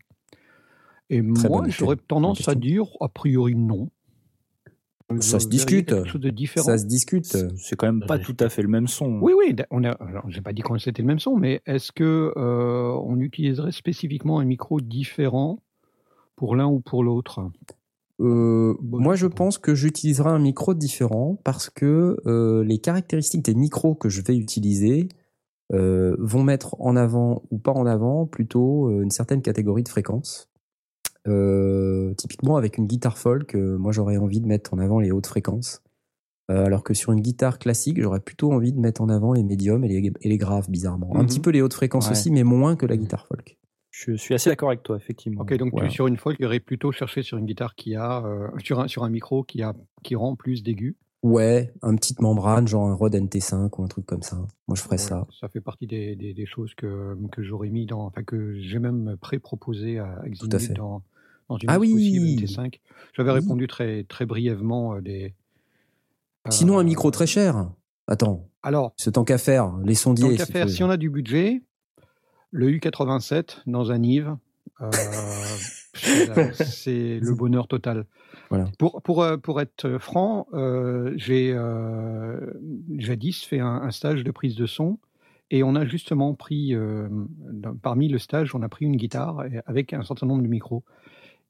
Et 1.09 1.21
Très 1.33 1.49
moi, 1.49 1.63
j'aurais 1.67 1.95
tendance 1.95 2.47
à 2.47 2.55
dire, 2.55 2.85
a 2.99 3.09
priori, 3.09 3.55
non. 3.55 3.89
Ça 5.19 5.39
se 5.39 5.47
discute. 5.47 5.93
Ça 6.55 6.77
se 6.77 6.85
discute. 6.85 7.25
C'est 7.57 7.75
quand 7.75 7.87
même 7.87 8.05
pas 8.05 8.19
tout 8.19 8.35
à 8.39 8.49
fait 8.49 8.61
le 8.61 8.67
même 8.67 8.87
son. 8.87 9.19
Oui, 9.21 9.33
oui, 9.37 9.55
on 9.69 9.83
a. 9.83 9.91
alors, 9.91 10.23
J'ai 10.29 10.41
pas 10.41 10.53
dit 10.53 10.61
qu'on 10.61 10.77
c'était 10.79 11.01
le 11.01 11.07
même 11.07 11.19
son, 11.19 11.37
mais 11.37 11.61
est-ce 11.65 11.91
que 11.91 12.33
euh, 12.35 12.97
on 13.05 13.19
utiliserait 13.19 13.71
spécifiquement 13.71 14.39
un 14.39 14.45
micro 14.45 14.81
différent 14.81 15.59
pour 16.35 16.55
l'un 16.55 16.67
ou 16.67 16.79
pour 16.79 17.03
l'autre? 17.03 17.41
Euh, 18.19 18.75
moi, 18.81 19.15
je 19.15 19.27
pense 19.27 19.57
que 19.57 19.75
j'utiliserai 19.75 20.29
un 20.29 20.39
micro 20.39 20.73
différent 20.73 21.37
parce 21.43 21.69
que 21.69 22.17
euh, 22.25 22.63
les 22.63 22.79
caractéristiques 22.79 23.43
des 23.43 23.55
micros 23.55 23.95
que 23.95 24.09
je 24.09 24.21
vais 24.21 24.37
utiliser 24.37 25.09
vont 25.69 26.43
mettre 26.43 26.75
en 26.79 26.95
avant 26.95 27.41
ou 27.49 27.57
pas 27.57 27.71
en 27.71 27.87
avant 27.87 28.27
plutôt 28.27 28.91
une 29.01 29.09
certaine 29.09 29.41
catégorie 29.41 29.81
de 29.81 29.89
fréquences. 29.89 30.52
Euh, 31.27 32.13
typiquement, 32.15 32.57
avec 32.57 32.77
une 32.77 32.85
guitare 32.87 33.17
folk, 33.17 33.55
euh, 33.55 33.77
moi 33.77 33.91
j'aurais 33.91 34.17
envie 34.17 34.41
de 34.41 34.47
mettre 34.47 34.73
en 34.73 34.79
avant 34.79 34.99
les 34.99 35.11
hautes 35.11 35.27
fréquences. 35.27 35.81
Euh, 36.51 36.65
alors 36.65 36.83
que 36.83 36.93
sur 36.93 37.13
une 37.13 37.21
guitare 37.21 37.57
classique, 37.57 38.01
j'aurais 38.01 38.19
plutôt 38.19 38.51
envie 38.51 38.73
de 38.73 38.79
mettre 38.79 39.01
en 39.01 39.07
avant 39.07 39.31
les 39.31 39.43
médiums 39.43 39.85
et 39.85 39.87
les, 39.87 40.11
et 40.19 40.29
les 40.29 40.37
graves, 40.37 40.69
bizarrement. 40.69 41.15
Un 41.15 41.21
Mhm. 41.21 41.27
petit 41.27 41.39
peu 41.39 41.51
les 41.51 41.61
hautes 41.61 41.73
fréquences 41.73 42.07
Ouais. 42.07 42.11
aussi, 42.11 42.31
mais 42.31 42.43
moins 42.43 42.75
que 42.75 42.85
la 42.85 42.97
guitare 42.97 43.25
folk. 43.27 43.57
Je 43.91 44.15
suis 44.17 44.33
assez 44.33 44.49
d'accord 44.49 44.69
avec 44.69 44.83
toi, 44.83 44.97
effectivement. 44.97 45.41
Ok, 45.41 45.53
donc 45.55 45.71
Voilà. 45.71 45.87
tu, 45.87 45.93
sur 45.93 46.07
une 46.07 46.17
folk, 46.17 46.37
tu 46.37 46.45
aurais 46.45 46.59
plutôt 46.59 46.91
cherché 46.91 47.21
sur 47.21 47.37
une 47.37 47.45
guitare 47.45 47.75
qui 47.75 47.95
a 47.95 48.25
euh, 48.25 48.47
sur 48.61 48.79
un 48.81 48.87
sur 48.87 49.03
un 49.05 49.09
micro 49.09 49.43
qui 49.43 49.61
a 49.61 49.73
qui 50.03 50.15
rend 50.15 50.35
plus 50.35 50.63
d'aigus? 50.63 50.95
Ouais, 51.21 51.71
un 51.83 51.95
petite 51.95 52.19
membrane, 52.19 52.67
genre 52.67 52.85
un 52.89 52.95
Rode 52.95 53.15
NT5 53.15 53.69
ou 53.79 53.83
un 53.83 53.87
truc 53.87 54.05
comme 54.05 54.23
ça. 54.23 54.35
Moi, 54.67 54.75
je 54.75 54.81
ferais 54.81 54.95
Ouais, 54.95 55.01
ça. 55.01 55.25
Ça 55.39 55.47
fait 55.47 55.61
partie 55.61 55.87
des, 55.87 56.17
des, 56.17 56.33
des 56.33 56.45
choses 56.45 56.73
que, 56.75 57.15
que 57.31 57.41
j'aurais 57.43 57.69
mis 57.69 57.85
dans, 57.85 58.01
enfin 58.05 58.23
que 58.23 58.59
j'ai 58.59 58.79
même 58.79 59.15
pré-proposé 59.21 59.99
à 59.99 60.15
Tout 60.17 60.21
à 60.23 60.27
Eximut 60.27 60.59
fait. 60.59 60.73
dans, 60.73 61.01
dans 61.53 61.57
une 61.59 61.69
Ah 61.69 61.79
oui. 61.79 61.91
possible 61.93 62.25
NT5. 62.25 62.79
J'avais 63.15 63.31
Oui. 63.31 63.39
répondu 63.39 63.67
très, 63.67 64.03
très 64.03 64.25
brièvement 64.25 64.95
euh, 64.95 65.01
des. 65.01 65.33
Sinon, 66.49 66.77
un 66.77 66.81
euh, 66.81 66.83
micro 66.83 67.09
très 67.11 67.27
cher. 67.27 67.69
Attends, 68.07 68.49
Alors, 68.63 68.93
ce 68.97 69.09
tant 69.09 69.23
qu'à 69.23 69.37
faire, 69.37 69.77
les 69.85 69.95
sondiers. 69.95 70.31
tant 70.31 70.35
qu'à 70.35 70.67
si 70.67 70.77
faire, 70.77 70.87
on 70.87 70.89
a 70.89 70.97
du 70.97 71.09
budget, 71.09 71.61
le 72.51 72.69
U87 72.69 73.59
dans 73.65 73.91
un 73.91 73.97
Nive, 73.99 74.35
euh, 74.81 74.91
c'est 76.53 77.19
le 77.21 77.33
bonheur 77.33 77.67
total. 77.67 78.05
Voilà. 78.49 78.65
Pour, 78.77 79.01
pour, 79.03 79.23
euh, 79.23 79.37
pour 79.37 79.61
être 79.61 79.97
franc, 79.99 80.47
euh, 80.53 81.13
j'ai 81.15 81.53
euh, 81.53 82.39
jadis 82.97 83.43
fait 83.45 83.59
un, 83.59 83.67
un 83.83 83.91
stage 83.91 84.23
de 84.23 84.31
prise 84.31 84.55
de 84.55 84.65
son 84.65 84.99
et 85.49 85.63
on 85.63 85.75
a 85.75 85.85
justement 85.85 86.33
pris, 86.33 86.75
parmi 87.83 88.07
le 88.09 88.17
stage, 88.17 88.55
on 88.55 88.63
a 88.63 88.69
pris 88.69 88.85
une 88.85 88.95
guitare 88.95 89.43
avec 89.67 89.93
un 89.93 90.03
certain 90.03 90.25
nombre 90.25 90.41
de 90.41 90.47
micros. 90.47 90.83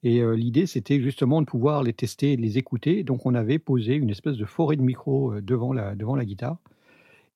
Et 0.04 0.20
euh, 0.20 0.36
l'idée, 0.36 0.68
c'était 0.68 1.00
justement 1.00 1.42
de 1.42 1.46
pouvoir 1.46 1.82
les 1.82 1.94
tester 1.94 2.36
de 2.36 2.42
les 2.42 2.58
écouter. 2.58 3.04
Donc, 3.04 3.26
on 3.26 3.34
avait 3.34 3.60
posé 3.60 3.96
une 3.96 4.10
espèce 4.10 4.36
de 4.36 4.46
forêt 4.46 4.76
de 4.76 4.82
micros 4.82 5.34
euh, 5.34 5.42
devant 5.42 5.72
la, 5.72 5.96
devant 5.96 6.16
la 6.16 6.26
guitare. 6.26 6.58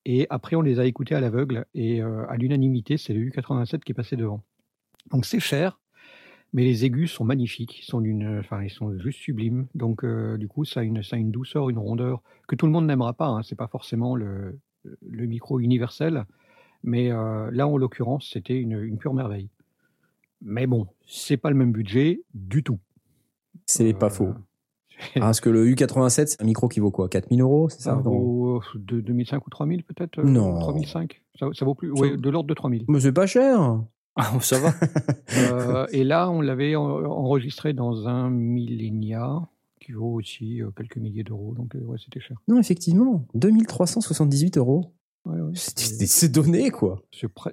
Et 0.06 0.28
après, 0.30 0.56
on 0.56 0.62
les 0.62 0.80
a 0.80 0.86
écoutés 0.86 1.16
à 1.16 1.22
l'aveugle. 1.22 1.66
Et 1.74 2.02
euh, 2.02 2.28
à 2.28 2.36
l'unanimité, 2.36 2.98
c'est 2.98 3.14
le 3.14 3.22
U87 3.22 3.80
qui 3.80 3.94
est 3.94 3.96
passé 3.96 4.18
devant. 4.18 4.44
Donc, 5.12 5.26
c'est 5.26 5.40
cher, 5.40 5.80
mais 6.52 6.64
les 6.66 6.84
aigus 6.84 7.12
sont 7.12 7.24
magnifiques. 7.24 7.80
Ils 7.80 7.86
sont, 7.86 8.02
d'une, 8.02 8.40
enfin, 8.40 8.62
ils 8.62 8.70
sont 8.70 8.98
juste 9.00 9.20
sublimes. 9.20 9.68
Donc, 9.74 10.06
du 10.06 10.48
coup, 10.50 10.66
ça 10.66 10.82
a, 10.82 10.84
une, 10.84 11.04
ça 11.04 11.16
a 11.16 11.20
une 11.20 11.32
douceur, 11.32 11.70
une 11.70 11.78
rondeur 11.78 12.22
que 12.50 12.56
tout 12.56 12.66
le 12.66 12.74
monde 12.74 12.88
n'aimera 12.88 13.14
pas. 13.14 13.28
Hein. 13.28 13.44
C'est 13.44 13.56
pas 13.56 13.68
forcément 13.68 14.16
le, 14.16 14.60
le 14.84 15.26
micro 15.26 15.62
universel. 15.62 16.26
Mais 16.84 17.10
là, 17.10 17.68
en 17.68 17.78
l'occurrence, 17.78 18.30
c'était 18.34 18.58
une 18.58 18.98
pure 18.98 19.14
merveille. 19.14 19.50
Mais 20.42 20.68
bon, 20.68 20.88
c'est 21.08 21.38
pas 21.38 21.50
le 21.50 21.56
même 21.56 21.72
budget 21.72 22.22
du 22.34 22.64
tout. 22.64 22.80
C'est 23.66 23.94
pas 23.94 24.08
Euh, 24.08 24.10
faux. 24.10 24.30
Ah, 24.30 24.40
parce 25.20 25.42
que 25.42 25.50
le 25.50 25.66
U87, 25.68 26.28
c'est 26.28 26.42
un 26.42 26.46
micro 26.46 26.68
qui 26.68 26.80
vaut 26.80 26.92
quoi 26.92 27.08
4000 27.10 27.42
euros, 27.42 27.70
c'est 27.70 27.82
ça 27.82 27.92
Ça 27.92 27.96
Non? 27.98 28.02
vaut 28.04 28.58
euh, 28.58 28.62
de 28.76 29.02
2005 29.02 29.46
ou 29.46 29.50
3000 29.50 29.84
peut-être 29.84 30.20
euh, 30.20 30.24
Non. 30.24 30.60
3005 30.60 31.22
ça, 31.40 31.48
ça 31.54 31.66
vaut 31.66 31.76
plus 31.76 31.94
Ça- 31.96 32.02
ouais, 32.02 32.18
de 32.18 32.30
l'ordre 32.30 32.50
de 32.50 32.54
3000. 32.56 32.86
Mais 32.88 33.00
c'est 33.00 33.12
pas 33.12 33.28
cher. 33.28 33.80
Ah, 34.16 34.32
ça 34.42 34.60
va. 34.60 34.74
Euh, 35.38 35.86
et 35.92 36.04
là, 36.04 36.30
on 36.32 36.42
l'avait 36.42 36.76
en- 36.76 36.84
enregistré 37.06 37.74
dans 37.74 38.08
un 38.08 38.30
Millenia 38.32 39.42
qui 39.80 39.92
vaut 39.92 40.14
aussi 40.14 40.62
quelques 40.76 40.98
milliers 40.98 41.24
d'euros. 41.24 41.54
Donc, 41.56 41.76
ouais, 41.76 41.98
c'était 42.04 42.20
cher. 42.20 42.38
Non, 42.48 42.58
effectivement, 42.60 43.26
2378 43.36 44.58
euros. 44.58 44.94
Ouais, 45.28 45.42
ouais, 45.42 45.52
C'est 45.54 46.32
donné, 46.32 46.70
quoi. 46.72 47.02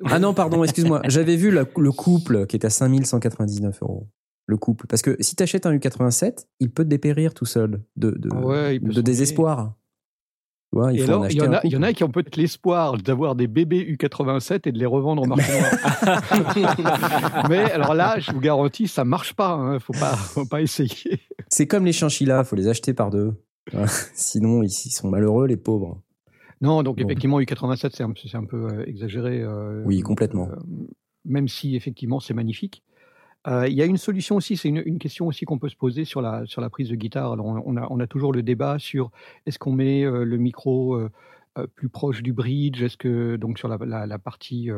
Ah 0.04 0.18
non, 0.18 0.32
pardon, 0.34 0.62
excuse-moi. 0.62 1.02
J'avais 1.08 1.36
vu 1.36 1.50
la- 1.50 1.64
le 1.76 1.92
couple 1.92 2.46
qui 2.46 2.56
est 2.56 2.64
à 2.64 2.70
5199 2.70 3.82
euros. 3.82 4.08
Le 4.46 4.56
couple. 4.56 4.86
Parce 4.86 5.02
que 5.02 5.16
si 5.20 5.34
tu 5.34 5.42
achètes 5.42 5.66
un 5.66 5.74
U87, 5.74 6.46
il 6.60 6.70
peut 6.70 6.84
te 6.84 6.88
dépérir 6.88 7.34
tout 7.34 7.46
seul 7.46 7.82
de, 7.96 8.10
de, 8.10 8.28
Ah 8.32 8.78
de 8.78 9.00
désespoir. 9.00 9.74
Il 10.92 11.00
Et 11.00 11.04
faut 11.04 11.12
en 11.12 11.22
alors, 11.22 11.26
il 11.30 11.36
y, 11.36 11.40
acheter 11.40 11.48
en 11.48 11.52
un 11.52 11.56
a, 11.56 11.60
il 11.64 11.72
y 11.72 11.76
en 11.76 11.82
a 11.82 11.92
qui 11.92 12.02
ont 12.04 12.10
peut-être 12.10 12.36
l'espoir 12.36 12.96
d'avoir 12.98 13.36
des 13.36 13.46
bébés 13.46 13.84
U87 13.96 14.62
et 14.68 14.72
de 14.72 14.78
les 14.78 14.86
revendre 14.86 15.22
en 15.22 15.26
marché 15.26 15.52
noir. 15.60 17.46
Mais 17.48 17.70
alors 17.70 17.94
là, 17.94 18.18
je 18.18 18.32
vous 18.32 18.40
garantis, 18.40 18.88
ça 18.88 19.04
marche 19.04 19.34
pas. 19.34 19.50
Hein. 19.52 19.78
Faut 19.78 19.92
pas, 19.92 20.14
faut 20.16 20.46
pas 20.46 20.62
essayer. 20.62 21.20
C'est 21.48 21.66
comme 21.68 21.84
les 21.84 21.92
chinchillas, 21.92 22.42
faut 22.44 22.56
les 22.56 22.66
acheter 22.68 22.92
par 22.92 23.10
deux. 23.10 23.34
Sinon, 24.14 24.62
ils 24.62 24.66
ils 24.84 24.90
sont 24.90 25.08
malheureux, 25.08 25.46
les 25.46 25.56
pauvres. 25.56 26.00
Non, 26.60 26.82
donc 26.82 26.96
Bon. 26.98 27.04
effectivement, 27.04 27.40
U87, 27.40 27.90
c'est 27.94 28.02
un, 28.04 28.12
c'est 28.16 28.36
un 28.36 28.44
peu 28.44 28.66
euh, 28.72 28.86
exagéré. 28.86 29.40
euh, 29.42 29.82
Oui, 29.84 30.00
complètement. 30.00 30.48
euh, 30.50 30.56
même 31.24 31.48
si 31.48 31.76
effectivement, 31.76 32.20
c'est 32.20 32.34
magnifique. 32.34 32.82
Euh, 33.46 33.68
Il 33.68 33.74
y 33.74 33.82
a 33.82 33.84
une 33.84 33.98
solution 33.98 34.36
aussi, 34.36 34.56
c'est 34.56 34.68
une, 34.68 34.82
une 34.86 34.98
question 34.98 35.26
aussi 35.26 35.44
qu'on 35.44 35.58
peut 35.58 35.68
se 35.68 35.76
poser 35.76 36.04
sur 36.06 36.22
la, 36.22 36.46
sur 36.46 36.62
la 36.62 36.70
prise 36.70 36.88
de 36.88 36.94
guitare. 36.96 37.32
Alors, 37.32 37.44
on, 37.46 37.62
on 37.66 37.76
a, 37.76 37.86
on 37.90 38.00
a 38.00 38.06
toujours 38.06 38.32
le 38.32 38.42
débat 38.42 38.78
sur 38.78 39.10
est-ce 39.44 39.58
qu'on 39.58 39.72
met 39.72 40.02
euh, 40.04 40.24
le 40.24 40.38
micro 40.38 40.94
euh, 40.96 41.10
plus 41.74 41.90
proche 41.90 42.22
du 42.22 42.32
bridge? 42.32 42.82
Est-ce 42.82 42.96
que, 42.96 43.36
donc, 43.36 43.58
sur 43.58 43.68
la, 43.68 43.76
la, 43.84 44.06
la 44.06 44.18
partie, 44.18 44.70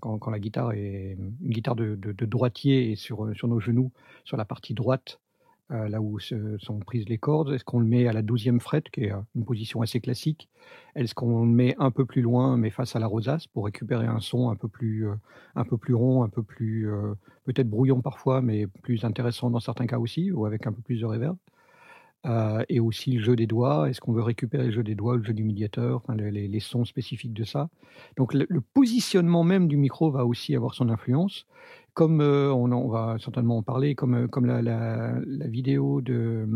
quand, 0.00 0.18
quand 0.18 0.30
la 0.30 0.38
guitare 0.40 0.72
est 0.72 1.16
une 1.18 1.50
guitare 1.50 1.74
de, 1.76 1.94
de, 1.94 2.12
de 2.12 2.26
droitier 2.26 2.90
et 2.92 2.96
sur, 2.96 3.34
sur 3.34 3.48
nos 3.48 3.60
genoux, 3.60 3.92
sur 4.24 4.36
la 4.36 4.44
partie 4.44 4.74
droite, 4.74 5.20
là 5.72 6.00
où 6.00 6.18
se- 6.18 6.58
sont 6.58 6.78
prises 6.80 7.08
les 7.08 7.18
cordes, 7.18 7.52
est-ce 7.52 7.64
qu'on 7.64 7.80
le 7.80 7.86
met 7.86 8.06
à 8.06 8.12
la 8.12 8.22
douzième 8.22 8.60
frette, 8.60 8.90
qui 8.90 9.04
est 9.04 9.12
euh, 9.12 9.20
une 9.34 9.44
position 9.44 9.82
assez 9.82 10.00
classique? 10.00 10.48
Est-ce 10.94 11.14
qu'on 11.14 11.44
le 11.44 11.50
met 11.50 11.74
un 11.78 11.90
peu 11.90 12.04
plus 12.04 12.22
loin, 12.22 12.56
mais 12.56 12.70
face 12.70 12.94
à 12.96 12.98
la 12.98 13.06
rosace, 13.06 13.46
pour 13.46 13.64
récupérer 13.64 14.06
un 14.06 14.20
son 14.20 14.50
un 14.50 14.56
peu 14.56 14.68
plus, 14.68 15.08
euh, 15.08 15.14
un 15.54 15.64
peu 15.64 15.76
plus 15.76 15.94
rond, 15.94 16.22
un 16.22 16.28
peu 16.28 16.42
plus 16.42 16.90
euh, 16.90 17.14
peut-être 17.44 17.68
brouillon 17.68 18.02
parfois, 18.02 18.42
mais 18.42 18.66
plus 18.66 19.04
intéressant 19.04 19.50
dans 19.50 19.60
certains 19.60 19.86
cas 19.86 19.98
aussi, 19.98 20.30
ou 20.30 20.46
avec 20.46 20.66
un 20.66 20.72
peu 20.72 20.82
plus 20.82 21.00
de 21.00 21.06
reverb? 21.06 21.36
Et 22.68 22.78
aussi 22.78 23.10
le 23.10 23.20
jeu 23.20 23.34
des 23.34 23.48
doigts. 23.48 23.90
Est-ce 23.90 24.00
qu'on 24.00 24.12
veut 24.12 24.22
récupérer 24.22 24.66
le 24.66 24.70
jeu 24.70 24.84
des 24.84 24.94
doigts, 24.94 25.16
le 25.16 25.24
jeu 25.24 25.32
du 25.32 25.42
médiateur, 25.42 25.96
enfin, 25.96 26.14
les, 26.14 26.60
sons 26.60 26.84
spécifiques 26.84 27.32
de 27.32 27.42
ça? 27.42 27.68
Donc 28.16 28.32
le 28.32 28.60
positionnement 28.60 29.42
même 29.42 29.66
du 29.66 29.76
micro 29.76 30.08
va 30.12 30.24
aussi 30.24 30.54
avoir 30.54 30.74
son 30.74 30.88
influence. 30.88 31.46
Comme 31.94 32.20
euh, 32.20 32.50
on, 32.52 32.88
va 32.88 33.16
certainement 33.18 33.58
en 33.58 33.62
parler, 33.62 33.94
comme, 33.94 34.14
euh, 34.14 34.26
comme 34.28 34.46
la, 34.46 34.62
la- 34.62 35.18
la 35.26 35.46
vidéo 35.46 36.00
de 36.00 36.48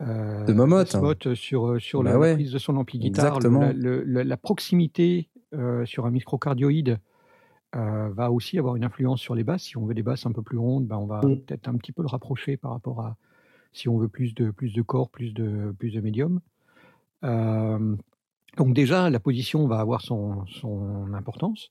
euh, 0.00 0.44
De 0.46 0.84
spot 0.86 1.34
sur, 1.34 1.80
sur 1.80 2.02
Bah 2.02 2.12
la, 2.12 2.18
ouais. 2.18 2.34
prise 2.34 2.52
de 2.52 2.58
son 2.58 2.76
ampli 2.76 2.98
guitare. 2.98 3.26
Exactement. 3.36 3.60
La, 3.60 3.72
le- 3.74 4.02
la- 4.04 4.24
la 4.24 4.36
proximité 4.38 5.28
euh, 5.52 5.84
sur 5.84 6.06
un 6.06 6.10
microcardioïde 6.10 6.98
euh, 7.76 8.08
va 8.14 8.32
aussi 8.32 8.58
avoir 8.58 8.76
une 8.76 8.84
influence 8.84 9.20
sur 9.20 9.34
les 9.34 9.44
basses. 9.44 9.64
Si 9.64 9.76
on 9.76 9.84
veut 9.84 9.94
des 9.94 10.02
basses 10.02 10.24
un 10.26 10.32
peu 10.32 10.42
plus 10.42 10.58
rondes, 10.58 10.86
ben 10.86 10.96
on 10.96 11.06
va 11.06 11.20
Mm. 11.24 11.36
peut-être 11.40 11.68
un 11.68 11.74
petit 11.76 11.92
peu 11.92 12.00
le 12.02 12.08
rapprocher 12.08 12.56
par 12.56 12.70
rapport 12.70 13.00
à 13.00 13.16
si 13.72 13.88
on 13.88 13.98
veut 13.98 14.08
plus 14.08 14.34
de, 14.34 14.50
plus 14.50 14.72
de 14.72 14.82
corps, 14.82 15.10
plus 15.10 15.32
de, 15.34 15.74
plus 15.78 15.90
de 15.90 16.00
médium. 16.00 16.40
Euh, 17.24 17.94
donc 18.56 18.74
déjà, 18.74 19.10
la 19.10 19.20
position 19.20 19.66
va 19.68 19.80
avoir 19.80 20.00
son, 20.00 20.44
son 20.46 21.12
importance. 21.14 21.70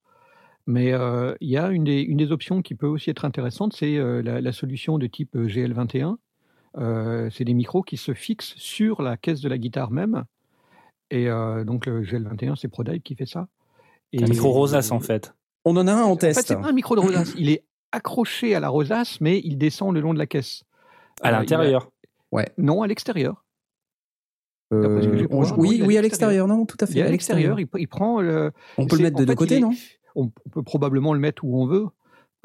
Mais 0.72 0.94
euh, 0.94 1.34
il 1.42 1.50
y 1.50 1.58
a 1.58 1.70
une 1.70 1.84
des, 1.84 2.00
une 2.02 2.18
des 2.18 2.32
options 2.32 2.62
qui 2.62 2.76
peut 2.76 2.86
aussi 2.86 3.10
être 3.10 3.26
intéressante, 3.26 3.74
c'est 3.76 3.98
euh, 3.98 4.22
la, 4.22 4.40
la 4.40 4.52
solution 4.52 5.00
de 5.00 5.08
type 5.08 5.36
euh, 5.36 5.48
GL21. 5.48 6.18
Euh, 6.78 7.28
c'est 7.32 7.44
des 7.44 7.56
micros 7.56 7.82
qui 7.82 7.98
se 7.98 8.14
fixent 8.14 8.54
sur 8.56 9.02
la 9.02 9.18
caisse 9.18 9.42
de 9.42 9.50
la 9.50 9.58
guitare 9.58 9.90
même. 9.90 10.26
Et 11.10 11.28
euh, 11.28 11.64
donc 11.64 11.88
le 11.88 12.04
GL21, 12.04 12.56
c'est 12.56 12.68
ProDive 12.68 13.02
qui 13.02 13.16
fait 13.16 13.26
ça. 13.26 13.48
Et, 14.14 14.24
Un 14.24 14.28
micro 14.28 14.52
rosace 14.52 14.92
en 14.92 15.00
fait. 15.00 15.34
On 15.66 15.76
en 15.76 15.88
a 15.88 15.92
un 15.94 16.04
en 16.04 16.12
En 16.12 16.16
fait, 16.18 16.34
test. 16.34 16.48
c'est 16.48 16.56
pas 16.56 16.68
un 16.68 16.72
micro 16.72 16.96
de 16.96 17.00
rosace. 17.02 17.34
Il 17.36 17.50
est 17.50 17.64
accroché 17.92 18.54
à 18.54 18.60
la 18.60 18.70
rosace, 18.70 19.20
mais 19.22 19.42
il 19.44 19.58
descend 19.58 19.92
le 19.96 20.02
long 20.02 20.14
de 20.14 20.20
la 20.20 20.28
caisse. 20.28 20.64
À 21.24 21.30
Euh, 21.30 21.32
l'intérieur. 21.32 21.90
a- 22.38 22.46
Non, 22.60 22.84
à 22.84 22.88
l'extérieur. 22.88 23.44
Euh, 24.72 25.26
on- 25.32 25.42
voir, 25.42 25.58
oui, 25.58 25.82
oui, 25.84 25.98
à 25.98 26.02
l'extérieur. 26.04 26.48
non, 26.48 26.68
tout 26.68 26.78
à 26.80 26.86
fait. 26.86 26.94
Il 26.94 27.02
à 27.02 27.10
l'extérieur. 27.10 27.60
Il, 27.60 27.68
il 27.80 27.88
prend 27.88 28.22
le. 28.22 28.52
On 28.78 28.86
peut 28.86 28.98
le 28.98 29.02
mettre 29.04 29.18
de 29.18 29.26
deux 29.26 29.34
côtés, 29.34 29.60
non? 29.60 29.72
On, 30.16 30.32
on 30.46 30.50
peut 30.50 30.64
probablement 30.64 31.14
le 31.14 31.20
mettre 31.20 31.44
où 31.44 31.62
on 31.62 31.66
veut. 31.68 31.86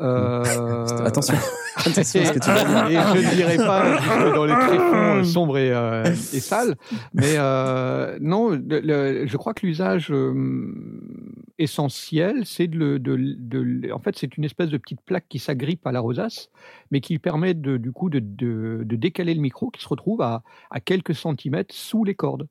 Euh, 0.00 0.42
Attention, 1.04 1.35
attention 1.76 2.21
à 2.21 2.25
ce 2.25 2.33
que 2.33 2.38
tu 2.40 2.50
vas 2.50 2.88
dire. 2.88 3.00
et 3.16 3.23
je 3.23 3.28
ne 3.28 3.35
dirais 3.37 3.56
pas 3.56 3.97
jusque 3.97 4.35
dans 4.35 4.44
les 4.44 4.52
tréfonds 4.54 5.18
euh, 5.18 5.23
sombres 5.25 5.56
et, 5.59 5.71
euh, 5.73 6.04
et 6.04 6.14
sales, 6.40 6.75
mais 7.12 7.35
euh, 7.37 8.18
non, 8.21 8.49
le- 8.50 8.80
le- 8.80 9.26
je 9.28 9.37
crois 9.37 9.54
que 9.54 9.64
l'usage 9.64 10.11
euh, 10.11 10.35
essentiel, 11.59 12.42
c'est 12.44 12.66
de, 12.66 12.76
le- 12.76 12.99
de, 12.99 13.16
de- 13.16 13.92
en 13.92 14.00
fait, 14.00 14.16
c'est 14.18 14.37
une 14.37 14.44
espèce 14.44 14.71
de 14.71 14.78
petite 14.78 15.00
plaque 15.02 15.26
qui 15.28 15.38
s'agrippe 15.38 15.87
à 15.87 15.92
la 15.92 16.00
rosace, 16.00 16.50
mais 16.90 17.00
qui 17.00 17.18
permet 17.18 17.54
de, 17.54 17.76
du 17.76 17.92
coup 17.92 18.11
de, 18.11 18.18
de, 18.18 18.83
de 18.85 18.97
décaler 18.97 19.35
le 19.35 19.40
micro, 19.40 19.71
qui 19.71 19.83
se 19.83 19.88
retrouve 19.88 20.23
à, 20.23 20.42
à 20.71 20.80
quelques 20.80 21.14
centimètres 21.14 21.75
sous 21.75 22.04
les 22.04 22.14
cordes. 22.14 22.49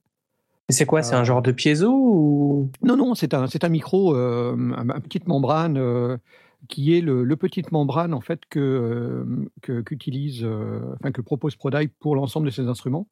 C'est 0.69 0.85
quoi 0.85 1.03
C'est 1.03 1.15
Euh, 1.15 1.19
un 1.19 1.23
genre 1.23 1.41
de 1.41 1.51
piezo 1.51 1.91
ou? 1.91 2.71
Non, 2.81 2.95
non, 2.95 3.15
c'est 3.15 3.33
un, 3.33 3.45
un 3.61 3.69
micro, 3.69 4.15
euh, 4.15 4.55
un, 4.77 4.89
un 4.89 4.99
petite 5.01 5.27
membrane 5.27 5.77
euh, 5.77 6.17
qui 6.69 6.95
est 6.97 7.01
le, 7.01 7.23
le 7.23 7.35
petite 7.35 7.71
membrane 7.71 8.13
en 8.13 8.21
fait 8.21 8.41
que 8.49 8.59
euh, 9.67 9.81
qu'utilise, 9.83 10.43
euh, 10.43 10.79
enfin 10.95 11.11
que 11.11 11.21
propose 11.21 11.55
ProDive 11.55 11.89
pour 11.99 12.15
l'ensemble 12.15 12.45
de 12.45 12.51
ses 12.51 12.67
instruments. 12.67 13.07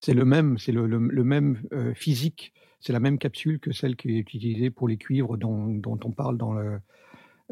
C'est 0.00 0.14
le 0.14 0.24
même, 0.24 0.56
c'est 0.58 0.72
le, 0.72 0.86
le- 0.86 0.98
le 0.98 1.24
même 1.24 1.62
euh, 1.72 1.92
physique, 1.94 2.54
c'est 2.80 2.94
la 2.94 3.00
même 3.00 3.18
capsule 3.18 3.60
que 3.60 3.72
celle 3.72 3.96
qui 3.96 4.08
est 4.16 4.18
utilisée 4.18 4.70
pour 4.70 4.88
les 4.88 4.96
cuivres 4.96 5.36
dont, 5.36 5.66
dont 5.66 5.98
on 6.04 6.10
parle 6.10 6.38
dans 6.38 6.54
le 6.54 6.80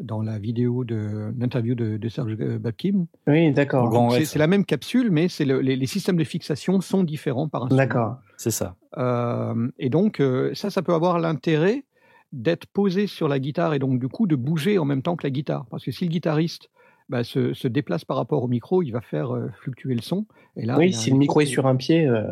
dans 0.01 0.21
la 0.21 0.39
vidéo 0.39 0.83
de 0.83 1.33
l'interview 1.37 1.75
de, 1.75 1.97
de 1.97 2.09
Serge 2.09 2.35
euh, 2.39 2.57
Babkin. 2.59 3.05
Oui, 3.27 3.51
d'accord. 3.51 4.11
C'est 4.21 4.39
la 4.39 4.47
même 4.47 4.65
capsule, 4.65 5.11
mais 5.11 5.27
c'est 5.27 5.45
le- 5.45 5.59
les, 5.61 5.75
les 5.75 5.85
systèmes 5.87 6.17
de 6.17 6.23
fixation 6.23 6.79
sont 6.81 7.03
différents 7.03 7.47
par 7.49 7.63
instrument. 7.63 7.77
D'accord. 7.83 8.17
C'est 8.37 8.51
ça. 8.51 8.75
Euh, 8.97 9.69
et 9.77 9.89
donc, 9.89 10.19
euh, 10.19 10.51
ça, 10.53 10.69
ça 10.69 10.81
peut 10.81 10.93
avoir 10.93 11.19
l'intérêt 11.19 11.83
d'être 12.31 12.65
posé 12.67 13.07
sur 13.07 13.27
la 13.27 13.39
guitare 13.39 13.73
et 13.73 13.79
donc, 13.79 13.99
du 13.99 14.07
coup, 14.07 14.27
de 14.27 14.35
bouger 14.35 14.77
en 14.77 14.85
même 14.85 15.01
temps 15.01 15.15
que 15.15 15.25
la 15.25 15.31
guitare. 15.31 15.65
Parce 15.69 15.83
que 15.83 15.91
si 15.91 16.05
le 16.05 16.11
guitariste 16.11 16.69
bah, 17.09 17.23
se, 17.23 17.53
se 17.53 17.67
déplace 17.67 18.05
par 18.05 18.17
rapport 18.17 18.43
au 18.43 18.47
micro, 18.47 18.83
il 18.83 18.91
va 18.91 19.01
faire 19.01 19.35
euh, 19.35 19.49
fluctuer 19.61 19.95
le 19.95 20.01
son. 20.01 20.25
Et 20.55 20.65
là, 20.65 20.77
Oui, 20.77 20.93
si 20.93 21.09
le 21.11 21.17
micro 21.17 21.41
est 21.41 21.45
sur 21.47 21.65
un 21.67 21.75
pied. 21.75 22.07
euh, 22.07 22.23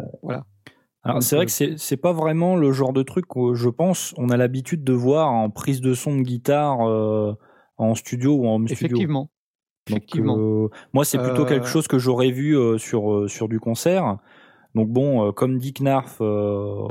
Alors 1.04 1.24
c'est 1.24 1.36
vrai 1.36 1.46
que 1.46 1.52
c'est 1.52 1.78
c'est 1.78 1.98
pas 1.98 2.12
vraiment 2.12 2.56
le 2.56 2.72
genre 2.72 2.92
de 2.94 3.02
truc 3.02 3.26
que 3.28 3.54
je 3.54 3.70
pense 3.70 4.14
on 4.18 4.30
a 4.30 4.36
l'habitude 4.38 4.84
de 4.84 4.94
voir 4.94 5.32
en 5.32 5.50
prise 5.50 5.80
de 5.80 5.94
son 5.94 6.18
de 6.18 6.22
guitare 6.22 6.88
euh, 6.88 7.34
en 7.78 7.96
studio 7.96 8.36
ou 8.36 8.48
en 8.48 8.56
home 8.56 8.68
studio. 8.68 8.88
Effectivement. 8.98 9.30
Donc, 9.90 9.98
Effectivement. 9.98 10.38
euh, 10.38 10.68
moi, 10.94 11.06
c'est 11.06 11.18
plutôt 11.18 11.44
Euh, 11.44 11.46
quelque 11.46 11.68
chose 11.68 11.88
que 11.88 11.98
j'aurais 11.98 12.32
vu 12.32 12.58
euh, 12.58 12.78
sur 12.78 13.12
euh, 13.14 13.28
sur 13.28 13.48
du 13.48 13.60
concert. 13.60 14.18
Donc 14.76 14.90
bon, 14.90 15.28
euh, 15.28 15.32
comme 15.32 15.58
dit 15.58 15.74
Knarf, 15.74 16.18
euh, 16.22 16.26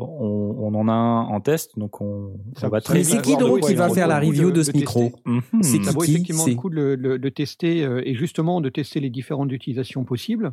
on, 0.00 0.56
on 0.58 0.74
en 0.74 0.88
a 0.88 0.92
un 0.92 1.22
en 1.26 1.40
test, 1.40 1.78
donc 1.78 2.00
on, 2.00 2.32
Ça- 2.56 2.66
on 2.66 2.70
va 2.70 2.80
très 2.80 2.98
Mais 2.98 3.04
c'est 3.04 3.20
qui 3.22 3.36
donc 3.36 3.60
qui 3.60 3.74
va 3.74 3.90
faire 3.90 4.08
la 4.08 4.18
review 4.18 4.50
de- 4.50 4.56
de 4.56 4.62
ce 4.62 4.72
de 4.72 4.78
micro? 4.78 5.12
Mhm. 5.24 5.40
C'est 5.62 5.84
Ça 5.84 5.92
vaut 5.92 6.00
qui? 6.00 6.12
effectivement 6.12 6.44
c'est- 6.44 6.50
le 6.50 6.56
coup 6.56 6.70
de, 6.70 6.74
le- 6.76 6.94
le- 6.96 7.18
de 7.18 7.28
tester 7.28 7.84
euh, 7.84 8.00
et 8.04 8.14
justement 8.14 8.60
de 8.60 8.70
tester 8.70 8.98
les 8.98 9.10
différentes 9.10 9.52
utilisations 9.52 10.04
possibles. 10.04 10.52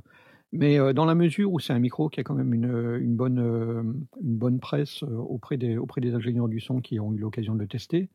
Mais 0.52 0.78
euh, 0.78 0.94
dans 0.94 1.06
la 1.06 1.16
mesure 1.16 1.52
où 1.52 1.60
c'est 1.60 1.74
un 1.74 1.80
micro 1.80 2.10
qui 2.10 2.20
a 2.20 2.24
quand 2.24 2.36
même 2.36 2.54
une, 2.54 2.70
euh, 2.70 3.00
une, 3.02 3.16
bonne, 3.16 3.40
euh, 3.40 3.82
une 4.22 4.36
bonne 4.38 4.60
presse 4.60 5.02
euh, 5.04 5.16
auprès 5.18 5.58
des, 5.58 5.78
auprès 5.78 6.02
des 6.02 6.14
ingénieurs 6.14 6.48
du 6.50 6.60
son 6.60 6.82
qui 6.82 7.00
ont 7.00 7.12
eu 7.14 7.18
l'occasion 7.18 7.56
de 7.56 7.62
le 7.62 7.68
tester, 7.68 8.10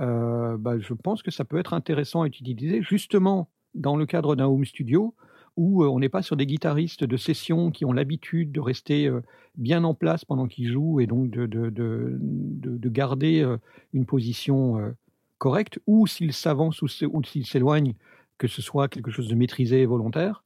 euh, 0.00 0.56
bah, 0.58 0.78
je 0.78 0.94
pense 0.94 1.22
que 1.22 1.30
ça 1.30 1.44
peut 1.44 1.58
être 1.58 1.74
intéressant 1.74 2.22
à 2.22 2.26
utiliser 2.26 2.82
justement 2.82 3.50
dans 3.74 3.96
le 3.96 4.06
cadre 4.06 4.36
d'un 4.36 4.46
home 4.46 4.64
studio 4.64 5.14
où 5.56 5.84
euh, 5.84 5.88
on 5.88 6.00
n'est 6.00 6.08
pas 6.08 6.22
sur 6.22 6.36
des 6.36 6.46
guitaristes 6.46 7.04
de 7.04 7.16
session 7.16 7.70
qui 7.70 7.84
ont 7.84 7.92
l'habitude 7.92 8.52
de 8.52 8.60
rester 8.60 9.06
euh, 9.08 9.20
bien 9.56 9.84
en 9.84 9.94
place 9.94 10.24
pendant 10.24 10.46
qu'ils 10.48 10.68
jouent 10.72 11.00
et 11.00 11.06
donc 11.06 11.30
de, 11.30 11.46
de, 11.46 11.70
de, 11.70 12.18
de- 12.20 12.76
de 12.78 12.88
garder 12.88 13.46
une 13.92 14.04
position 14.06 14.94
correcte, 15.38 15.78
ou 15.86 16.06
s'ils 16.06 16.32
s'avancent 16.32 16.82
ou 16.82 16.88
s'ils 16.88 17.46
s'éloignent, 17.46 17.94
que 18.38 18.48
ce 18.48 18.62
soit 18.62 18.88
quelque 18.88 19.10
chose 19.10 19.28
de 19.28 19.34
maîtrisé 19.34 19.82
et 19.82 19.86
volontaire, 19.86 20.43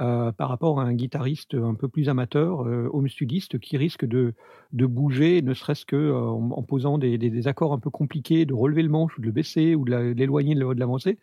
par 0.00 0.48
rapport 0.48 0.80
à 0.80 0.84
un 0.84 0.94
guitariste 0.94 1.54
un 1.54 1.74
peu 1.74 1.86
plus 1.88 2.08
amateur, 2.08 2.62
euh, 2.66 2.88
home 2.92 3.08
studiste, 3.08 3.58
qui 3.58 3.76
risque 3.76 4.06
de, 4.06 4.32
de 4.72 4.86
bouger, 4.86 5.42
ne 5.42 5.52
serait-ce 5.52 5.84
que 5.84 5.96
euh, 5.96 6.18
en, 6.18 6.62
posant 6.62 6.96
des, 6.96 7.18
des- 7.18 7.46
accords 7.48 7.72
un 7.74 7.78
peu 7.78 7.90
compliqués, 7.90 8.46
de 8.46 8.54
relever 8.54 8.82
le 8.82 8.88
manche 8.88 9.16
ou 9.18 9.20
de 9.20 9.26
le 9.26 9.32
baisser 9.32 9.74
ou 9.74 9.84
de 9.84 9.94
l'éloigner 10.16 10.54
de, 10.54 10.60
l'avancer. 10.74 11.18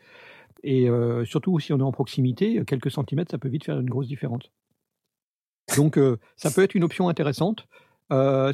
Et 0.64 0.90
euh, 0.90 1.26
surtout, 1.26 1.60
si 1.60 1.74
on 1.74 1.80
est 1.80 1.84
en 1.84 1.92
proximité, 1.92 2.64
quelques 2.66 2.92
centimètres, 2.92 3.32
ça 3.32 3.38
peut 3.38 3.50
vite 3.50 3.64
faire 3.66 3.80
une 3.80 3.90
grosse 3.90 4.08
différence. 4.08 4.52
Donc, 5.76 5.98
euh, 5.98 6.18
ça 6.36 6.52
peut 6.52 6.64
être 6.64 6.76
une 6.76 6.84
option 6.84 7.10
intéressante. 7.10 7.68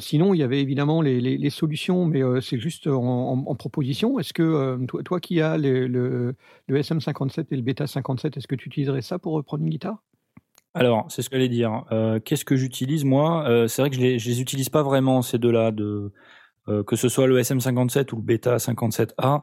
Sinon, 0.00 0.34
il 0.34 0.38
y 0.38 0.42
avait 0.42 0.60
évidemment 0.60 1.00
les, 1.00 1.20
les- 1.20 1.50
solutions, 1.50 2.06
mais 2.06 2.22
c'est 2.40 2.58
juste 2.58 2.88
en, 2.88 3.54
proposition. 3.54 4.18
Est-ce 4.18 4.32
que 4.32 4.84
toi, 4.86 5.02
toi 5.04 5.20
qui 5.20 5.40
as 5.40 5.56
le, 5.58 5.86
le- 5.86 6.34
le 6.66 6.76
SM57 6.78 7.46
et 7.52 7.56
le 7.56 7.62
Beta 7.62 7.86
57, 7.86 8.36
est-ce 8.36 8.48
que 8.48 8.56
tu 8.56 8.68
utiliserais 8.68 9.02
ça 9.02 9.18
pour 9.20 9.34
reprendre 9.34 9.62
une 9.62 9.70
guitare? 9.70 10.02
Alors, 10.74 11.06
c'est 11.08 11.22
ce 11.22 11.30
que 11.30 11.36
j'allais 11.36 11.48
dire. 11.48 11.84
Euh, 11.92 12.18
Qu'est-ce 12.20 12.44
que 12.44 12.56
j'utilise 12.56 13.04
moi? 13.04 13.48
Euh, 13.48 13.68
C'est 13.68 13.80
vrai 13.82 13.90
que 13.90 13.96
je 13.96 14.00
les, 14.00 14.18
je 14.18 14.28
les 14.28 14.40
utilise 14.40 14.68
pas 14.68 14.82
vraiment 14.82 15.22
ces 15.22 15.38
deux-là, 15.38 15.70
de 15.70 16.12
euh, 16.68 16.82
que 16.82 16.96
ce 16.96 17.08
soit 17.08 17.26
le 17.26 17.40
SM57 17.40 18.12
ou 18.12 18.16
le 18.16 18.22
Beta 18.22 18.56
57A. 18.56 19.42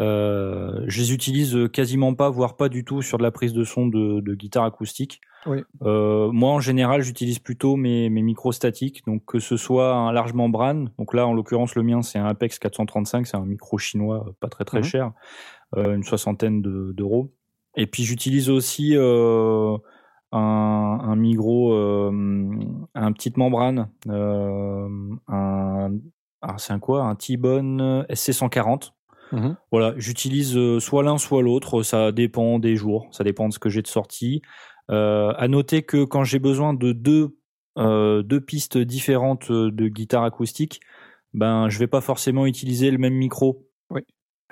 Euh, 0.00 0.84
je 0.86 1.00
les 1.00 1.12
utilise 1.12 1.58
quasiment 1.72 2.14
pas, 2.14 2.30
voire 2.30 2.56
pas 2.56 2.68
du 2.68 2.84
tout 2.84 3.02
sur 3.02 3.18
de 3.18 3.24
la 3.24 3.32
prise 3.32 3.52
de 3.52 3.64
son 3.64 3.88
de, 3.88 4.20
de 4.20 4.34
guitare 4.34 4.64
acoustique. 4.64 5.20
Oui. 5.46 5.62
Moi, 5.80 6.50
en 6.52 6.60
général, 6.60 7.02
j'utilise 7.02 7.40
plutôt 7.40 7.74
mes, 7.76 8.08
mes 8.10 8.22
micros 8.22 8.52
statiques, 8.52 9.04
donc 9.06 9.24
que 9.24 9.40
ce 9.40 9.56
soit 9.56 9.94
un 9.96 10.12
large 10.12 10.34
membrane. 10.34 10.92
Donc 10.98 11.14
là, 11.14 11.26
en 11.26 11.32
l'occurrence, 11.32 11.74
le 11.74 11.82
mien, 11.82 12.02
c'est 12.02 12.18
un 12.20 12.26
Apex 12.26 12.58
435, 12.60 13.26
c'est 13.26 13.36
un 13.36 13.44
micro 13.46 13.78
chinois, 13.78 14.26
pas 14.40 14.48
très 14.48 14.64
très 14.64 14.78
Mhm. 14.80 14.84
cher, 14.84 15.12
une 15.76 16.04
soixantaine 16.04 16.62
de- 16.62 16.92
d'euros. 16.92 17.32
Et 17.76 17.86
puis 17.86 18.02
j'utilise 18.04 18.50
aussi 18.50 18.92
euh, 18.96 19.76
un, 20.32 20.98
un 21.02 21.16
micro, 21.16 21.72
euh, 21.72 22.10
un 22.94 23.12
petite 23.12 23.36
membrane, 23.36 23.88
euh, 24.08 24.88
un, 25.28 25.90
ah, 26.42 26.54
c'est 26.58 26.72
un 26.72 26.78
quoi, 26.78 27.04
un 27.04 27.14
T-Bone 27.14 28.04
SC140. 28.10 28.92
Mhm. 29.32 29.56
Voilà, 29.70 29.94
j'utilise 29.96 30.56
euh, 30.56 30.80
soit 30.80 31.02
l'un 31.02 31.18
soit 31.18 31.42
l'autre, 31.42 31.82
ça 31.82 32.12
dépend 32.12 32.58
des 32.58 32.76
jours, 32.76 33.08
ça 33.10 33.24
dépend 33.24 33.48
de 33.48 33.52
ce 33.52 33.58
que 33.58 33.68
j'ai 33.68 33.82
de 33.82 33.86
sortie. 33.86 34.42
Euh, 34.90 35.32
à 35.36 35.48
noter 35.48 35.82
que 35.82 36.04
quand 36.04 36.24
j'ai 36.24 36.38
besoin 36.38 36.72
de 36.72 36.92
deux, 36.92 37.36
euh, 37.76 38.22
deux 38.22 38.40
pistes 38.40 38.78
différentes 38.78 39.52
de 39.52 39.88
guitare 39.88 40.24
acoustique, 40.24 40.80
ben 41.34 41.68
je 41.68 41.78
vais 41.78 41.86
pas 41.86 42.00
forcément 42.00 42.46
utiliser 42.46 42.90
le 42.90 42.98
même 42.98 43.14
micro. 43.14 43.67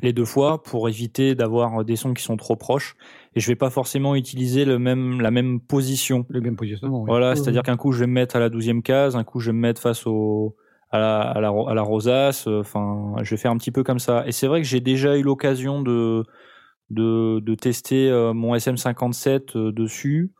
Les 0.02 0.12
deux 0.12 0.24
fois 0.24 0.62
pour 0.62 0.88
éviter 0.88 1.34
d'avoir 1.34 1.84
des 1.84 1.96
sons 1.96 2.12
qui 2.12 2.22
sont 2.22 2.36
trop 2.36 2.56
proches 2.56 2.96
et 3.34 3.40
je 3.40 3.46
vais 3.46 3.56
pas 3.56 3.70
forcément 3.70 4.14
utiliser 4.14 4.64
le 4.64 4.78
même 4.78 5.20
la 5.20 5.30
même 5.30 5.60
position. 5.60 6.26
Le 6.28 6.40
même 6.40 6.56
positionnement. 6.56 7.02
oui. 7.02 7.06
Voilà, 7.08 7.34
c'est-à-dire 7.34 7.62
qu'un 7.62 7.76
coup 7.76 7.92
je 7.92 8.00
vais 8.00 8.06
me 8.06 8.12
mettre 8.12 8.36
à 8.36 8.40
la 8.40 8.48
douzième 8.48 8.82
case, 8.82 9.16
un 9.16 9.24
coup 9.24 9.40
je 9.40 9.50
vais 9.50 9.54
me 9.54 9.60
mettre 9.60 9.80
face 9.80 10.06
au 10.06 10.56
à 10.90 10.98
la, 10.98 11.20
à 11.20 11.40
la, 11.40 11.48
à 11.48 11.74
la 11.74 11.82
rosace, 11.82 12.46
euh, 12.46 12.60
enfin 12.60 13.14
je 13.22 13.30
vais 13.30 13.36
faire 13.36 13.50
un 13.50 13.56
petit 13.56 13.72
peu 13.72 13.82
comme 13.82 13.98
ça. 13.98 14.26
Et 14.26 14.32
c'est 14.32 14.46
vrai 14.46 14.62
que 14.62 14.68
j'ai 14.68 14.80
déjà 14.80 15.16
eu 15.16 15.22
l'occasion 15.22 15.82
de, 15.82 16.24
de, 16.90 17.40
de 17.40 17.54
tester 17.54 18.08
euh, 18.10 18.32
mon 18.32 18.54
SM57 18.54 19.56
euh, 19.56 19.72
dessus. 19.72 20.32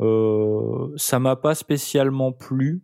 Euh, 0.00 0.92
ça 0.96 1.18
m'a 1.18 1.36
pas 1.36 1.54
spécialement 1.54 2.32
plu. 2.32 2.82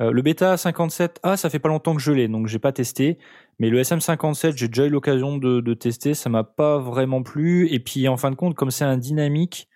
Euh, 0.00 0.12
le 0.12 0.22
bêta 0.22 0.54
57A, 0.56 1.36
ça 1.36 1.50
fait 1.50 1.58
pas 1.58 1.68
longtemps 1.68 1.94
que 1.94 2.00
je 2.00 2.12
l'ai, 2.12 2.28
donc 2.28 2.46
j'ai 2.46 2.58
pas 2.60 2.72
testé. 2.72 3.18
Mais 3.58 3.68
le 3.70 3.80
SM57, 3.80 4.56
j'ai 4.56 4.68
déjà 4.68 4.86
eu 4.86 4.90
l'occasion 4.90 5.36
de, 5.38 5.60
de 5.60 5.74
tester, 5.74 6.14
ça 6.14 6.28
m'a 6.30 6.44
pas 6.44 6.78
vraiment 6.78 7.22
plu. 7.22 7.68
Et 7.72 7.80
puis 7.80 8.06
en 8.08 8.16
fin 8.16 8.30
de 8.30 8.36
compte, 8.36 8.54
comme 8.54 8.70
c'est 8.70 8.84
un 8.84 8.96
dynamique, 8.96 9.68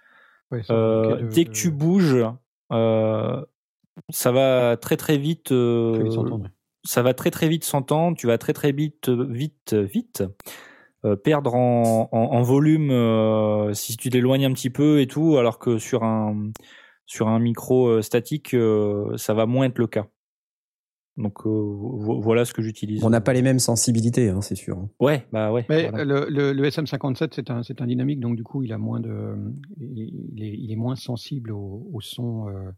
Ouais, 0.53 0.61
euh, 0.71 1.17
de- 1.23 1.27
dès 1.29 1.45
que 1.47 1.51
tu 1.51 1.71
bouges, 1.71 2.17
euh, 2.73 3.43
ça 4.11 4.31
va 4.33 4.77
très 4.77 4.97
très 4.97 5.17
vite. 5.19 5.47
Très 5.47 6.03
vite 6.03 6.13
s'entendre. 6.13 6.49
ça 6.85 7.03
va 7.03 7.15
très 7.15 7.31
très 7.31 7.49
vite 7.49 7.65
s'entendre. 7.65 8.17
Tu 8.17 8.27
vas 8.27 8.39
très 8.39 8.53
très 8.53 8.71
vite, 8.73 9.09
vite, 9.09 9.75
vite 9.75 10.23
euh, 11.05 11.17
perdre 11.17 11.55
en, 11.57 12.09
en, 12.13 12.19
en 12.19 12.43
volume 12.43 12.91
euh, 12.93 13.73
si 13.75 13.97
tu 13.97 14.09
t'éloignes 14.11 14.45
un 14.45 14.53
petit 14.53 14.71
peu 14.71 15.01
et 15.01 15.07
tout, 15.09 15.37
alors 15.39 15.59
que 15.59 15.79
sur 15.79 16.05
un 16.05 16.51
sur 17.13 17.29
un 17.29 17.39
micro 17.39 17.89
euh, 17.89 18.01
statique, 18.03 18.55
euh, 18.55 19.15
ça 19.19 19.35
va 19.35 19.45
moins 19.45 19.67
être 19.67 19.79
le 19.79 19.87
cas. 19.87 20.07
Donc 21.19 21.45
euh, 21.45 21.51
vo- 21.51 22.21
voilà 22.23 22.47
ce 22.47 22.55
que 22.55 22.63
j'utilise. 22.63 23.05
On 23.05 23.11
n'a 23.11 23.21
pas 23.21 23.35
les 23.35 23.43
mêmes 23.43 23.59
sensibilités, 23.59 24.31
hein, 24.31 24.41
c'est 24.41 24.55
sûr. 24.55 24.89
Ouais, 24.99 25.27
bah 25.31 25.53
ouais. 25.53 25.67
Mais 25.69 25.91
voilà. 25.91 26.05
le, 26.07 26.27
le, 26.31 26.53
le 26.55 26.69
SM57, 26.71 27.33
c'est 27.35 27.51
un, 27.51 27.63
c'est 27.63 27.83
un 27.83 27.87
dynamique, 27.87 28.19
donc 28.19 28.35
du 28.37 28.43
coup, 28.45 28.63
il 28.63 28.73
a 28.73 28.79
moins 28.79 28.99
de, 28.99 29.35
il 29.79 30.43
est, 30.43 30.55
il 30.59 30.73
est 30.73 30.77
moins 30.77 30.97
sensible 30.97 31.53
au, 31.53 31.87
au 31.93 32.01
son 32.01 32.49
euh, 32.49 32.71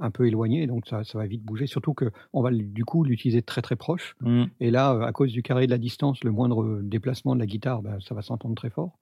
un 0.00 0.10
peu 0.10 0.26
éloigné, 0.26 0.66
donc 0.66 0.84
ça, 0.88 1.04
ça 1.04 1.16
va 1.16 1.26
vite 1.26 1.44
bouger. 1.44 1.68
Surtout 1.68 1.94
que 1.94 2.10
on 2.32 2.42
va 2.42 2.50
du 2.50 2.84
coup 2.84 3.04
l'utiliser 3.04 3.42
très 3.42 3.62
très 3.62 3.76
proche. 3.76 4.16
Mm. 4.20 4.44
Et 4.58 4.72
là, 4.72 4.90
à 5.06 5.12
cause 5.12 5.30
du 5.30 5.44
carré 5.44 5.66
de 5.66 5.70
la 5.70 5.78
distance, 5.78 6.24
le 6.24 6.32
moindre 6.32 6.80
déplacement 6.82 7.36
de 7.36 7.40
la 7.40 7.46
guitare, 7.46 7.82
ben, 7.82 7.98
ça 8.00 8.16
va 8.16 8.22
s'entendre 8.22 8.56
très 8.56 8.70
fort. 8.70 8.98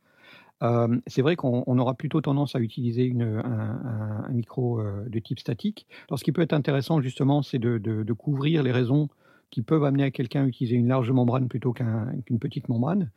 Euh, 0.64 0.88
c'est 1.06 1.22
vrai 1.22 1.36
qu'on 1.36 1.62
on 1.66 1.78
aura 1.78 1.94
plutôt 1.94 2.20
tendance 2.20 2.56
à 2.56 2.60
utiliser 2.60 3.04
une, 3.04 3.22
un, 3.22 3.44
un- 3.44 4.24
un 4.24 4.32
micro 4.32 4.80
euh, 4.80 5.04
de 5.08 5.18
type 5.18 5.38
statique. 5.38 5.86
Alors, 6.08 6.18
ce 6.18 6.24
qui 6.24 6.32
peut 6.32 6.42
être 6.42 6.54
intéressant, 6.54 7.00
justement, 7.00 7.42
c'est 7.42 7.58
de, 7.58 7.78
de- 7.78 8.02
de 8.02 8.12
couvrir 8.12 8.62
les 8.62 8.72
raisons 8.72 9.08
qui 9.50 9.62
peuvent 9.62 9.84
amener 9.84 10.04
à 10.04 10.10
quelqu'un 10.10 10.44
à 10.44 10.46
utiliser 10.46 10.76
une 10.76 10.88
large 10.88 11.10
membrane 11.12 11.48
plutôt 11.48 11.72
qu'un- 11.72 12.08
qu'une 12.26 12.38
petite 12.38 12.68
membrane. 12.68 13.10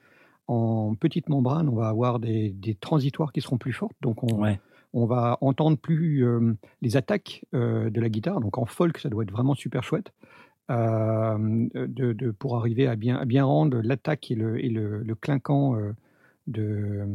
En 0.48 0.94
petite 0.96 1.30
membrane, 1.30 1.68
on 1.70 1.76
va 1.76 1.88
avoir 1.90 2.20
des, 2.20 2.50
des 2.52 2.76
transitoires 2.76 3.32
qui 3.32 3.42
seront 3.42 3.58
plus 3.58 3.74
fortes, 3.74 3.96
donc 4.02 4.24
on, 4.24 4.42
Ouais. 4.42 4.60
on 4.94 5.06
va 5.06 5.38
entendre 5.42 5.78
plus 5.78 6.26
euh, 6.26 6.54
les 6.82 6.96
attaques 6.96 7.44
euh, 7.54 7.90
de 7.90 8.00
la 8.00 8.10
guitare. 8.10 8.40
Donc 8.40 8.58
en 8.58 8.66
folk, 8.66 8.98
ça 9.00 9.10
doit 9.10 9.24
être 9.24 9.32
vraiment 9.32 9.56
super 9.56 9.84
chouette 9.84 10.12
euh, 10.70 11.38
de, 11.74 12.14
de- 12.14 12.32
pour 12.32 12.58
arriver 12.58 12.88
à 12.88 12.96
bien, 12.96 13.16
à 13.18 13.26
bien 13.26 13.44
rendre 13.46 13.82
l'attaque 13.82 14.32
et 14.32 14.36
le, 14.36 14.64
et 14.64 14.70
le, 14.70 15.04
le 15.04 15.16
clinquant 15.16 15.76
euh, 15.76 15.92
de, 16.48 17.06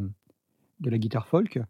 de 0.83 0.91
la 0.91 0.99
guitare 0.99 1.27
folk. 1.27 1.61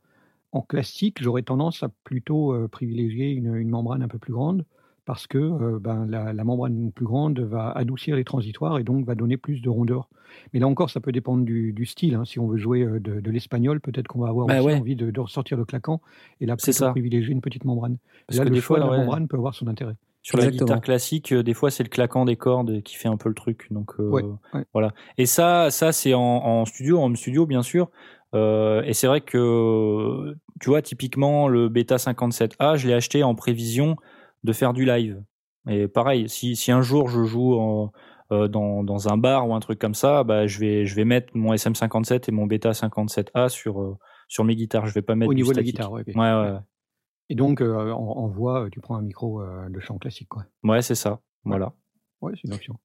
En 0.53 0.61
classique, 0.61 1.23
j'aurais 1.23 1.43
tendance 1.43 1.83
à 1.83 1.89
plutôt 2.05 2.53
euh, 2.53 2.69
privilégier 2.69 3.31
une, 3.31 3.55
une 3.55 3.71
membrane 3.71 4.03
un 4.03 4.09
peu 4.09 4.19
plus 4.19 4.33
grande 4.33 4.65
parce 5.05 5.27
que 5.27 5.39
euh, 5.39 5.79
ben, 5.81 6.07
la, 6.07 6.33
la 6.33 6.45
membrane 6.45 6.93
plus 6.93 7.07
grande 7.07 7.41
va 7.41 7.71
adoucir 7.71 8.17
les 8.17 8.25
transitoires 8.25 8.79
et 8.79 8.85
donc 8.85 9.05
va 9.07 9.15
donner 9.15 9.37
plus 9.37 9.63
de 9.63 9.69
rondeur. 9.69 10.09
Mais 10.53 10.61
là 10.61 10.69
encore, 10.69 10.91
ça 10.91 11.01
peut 11.01 11.11
dépendre 11.13 11.45
du, 11.45 11.73
du 11.73 11.87
style. 11.87 12.15
hein. 12.15 12.25
Si 12.25 12.39
on 12.39 12.47
veut 12.49 12.57
jouer 12.59 12.83
euh, 12.83 13.01
de, 13.01 13.21
de 13.21 13.31
l'espagnol, 13.31 13.81
peut-être 13.81 14.09
qu'on 14.09 14.21
va 14.21 14.29
avoir 14.29 14.47
Bah 14.47 14.59
aussi 14.59 14.67
ouais. 14.67 14.75
envie 14.75 14.97
de, 14.97 15.11
de 15.11 15.21
ressortir 15.21 15.57
le 15.57 15.65
claquant 15.65 16.01
et 16.41 16.47
là 16.47 16.57
plutôt 16.57 16.73
ça. 16.73 16.91
privilégier 16.91 17.33
une 17.33 17.41
petite 17.41 17.65
membrane. 17.65 17.97
Parce 18.27 18.39
là, 18.39 18.45
que 18.45 18.51
le 18.51 18.55
des 18.57 18.61
choix 18.61 18.77
fois, 18.79 18.87
de 18.87 18.91
la 18.91 18.99
ouais, 18.99 19.05
membrane 19.05 19.29
peut 19.29 19.37
avoir 19.39 19.55
son 19.55 19.67
intérêt. 19.69 19.95
Sur 20.25 20.39
la 20.39 20.47
guitare 20.51 20.81
classique, 20.81 21.35
des 21.35 21.53
fois 21.55 21.71
c'est 21.73 21.83
le 21.83 21.89
claquant 21.89 22.25
des 22.25 22.37
cordes 22.37 22.81
qui 22.83 22.95
fait 22.95 23.09
un 23.09 23.17
peu 23.17 23.29
le 23.29 23.35
truc. 23.35 23.67
Donc 23.73 23.95
euh, 23.99 24.09
Ouais, 24.09 24.23
ouais. 24.55 24.65
voilà. 24.73 24.93
Et 25.19 25.27
ça, 25.27 25.71
ça 25.71 25.91
c'est 25.91 26.15
en, 26.15 26.21
en 26.21 26.65
studio, 26.65 27.01
en 27.01 27.13
studio 27.17 27.45
bien 27.47 27.63
sûr. 27.63 27.91
Euh, 28.35 28.83
et 28.83 28.95
c'est 28.95 29.07
vrai 29.07 29.21
que 29.21 30.35
tu 30.61 30.71
vois 30.71 30.83
typiquement 30.83 31.49
le 31.49 31.69
Beta 31.69 31.97
57A, 31.97 32.77
je 32.77 32.89
l'ai 32.89 32.95
acheté 32.95 33.23
en 33.23 33.35
prévision 33.35 33.97
de 34.45 34.53
faire 34.53 34.73
du 34.73 34.85
live. 34.85 35.23
Et 35.69 35.87
pareil, 35.89 36.29
si, 36.29 36.57
si 36.57 36.73
un 36.73 36.83
jour 36.83 37.09
je 37.09 37.23
joue 37.25 37.55
en- 37.55 37.93
euh, 38.33 38.49
dans, 38.49 38.83
dans 38.83 39.09
un 39.13 39.19
bar 39.19 39.47
ou 39.49 39.55
un 39.55 39.61
truc 39.61 39.79
comme 39.79 39.95
ça, 39.95 40.25
bah, 40.25 40.47
je 40.47 40.59
vais 40.59 40.87
je 40.87 40.95
vais 40.95 41.05
mettre 41.05 41.37
mon 41.37 41.53
SM57 41.53 42.29
et 42.29 42.33
mon 42.33 42.47
Beta 42.47 42.71
57A 42.73 43.49
sur 43.51 43.81
euh, 43.83 43.97
sur 44.29 44.45
mes 44.45 44.57
guitares. 44.57 44.87
Je 44.87 44.95
vais 44.95 45.03
pas 45.03 45.15
mettre 45.15 45.31
Au 45.31 45.35
du 45.35 45.43
niveau 45.43 45.53
de 45.53 45.59
la 45.59 45.63
guitare, 45.63 45.93
ouais, 45.93 46.03
Et 47.29 47.35
donc, 47.35 47.61
euh, 47.61 47.91
en, 47.93 47.99
en 47.99 48.29
voix, 48.29 48.69
tu 48.73 48.81
prends 48.81 48.97
un 48.97 49.03
micro 49.03 49.43
euh, 49.43 49.69
de 49.69 49.79
chant 49.81 49.99
classique. 49.99 50.29
Quoi. 50.29 50.45
Ouais, 50.65 50.81
c'est 50.81 50.95
ça. 50.95 51.21
Voilà. 51.45 51.75
Ouais, 52.23 52.33
c'est 52.37 52.49
une 52.49 52.55
option. 52.55 52.79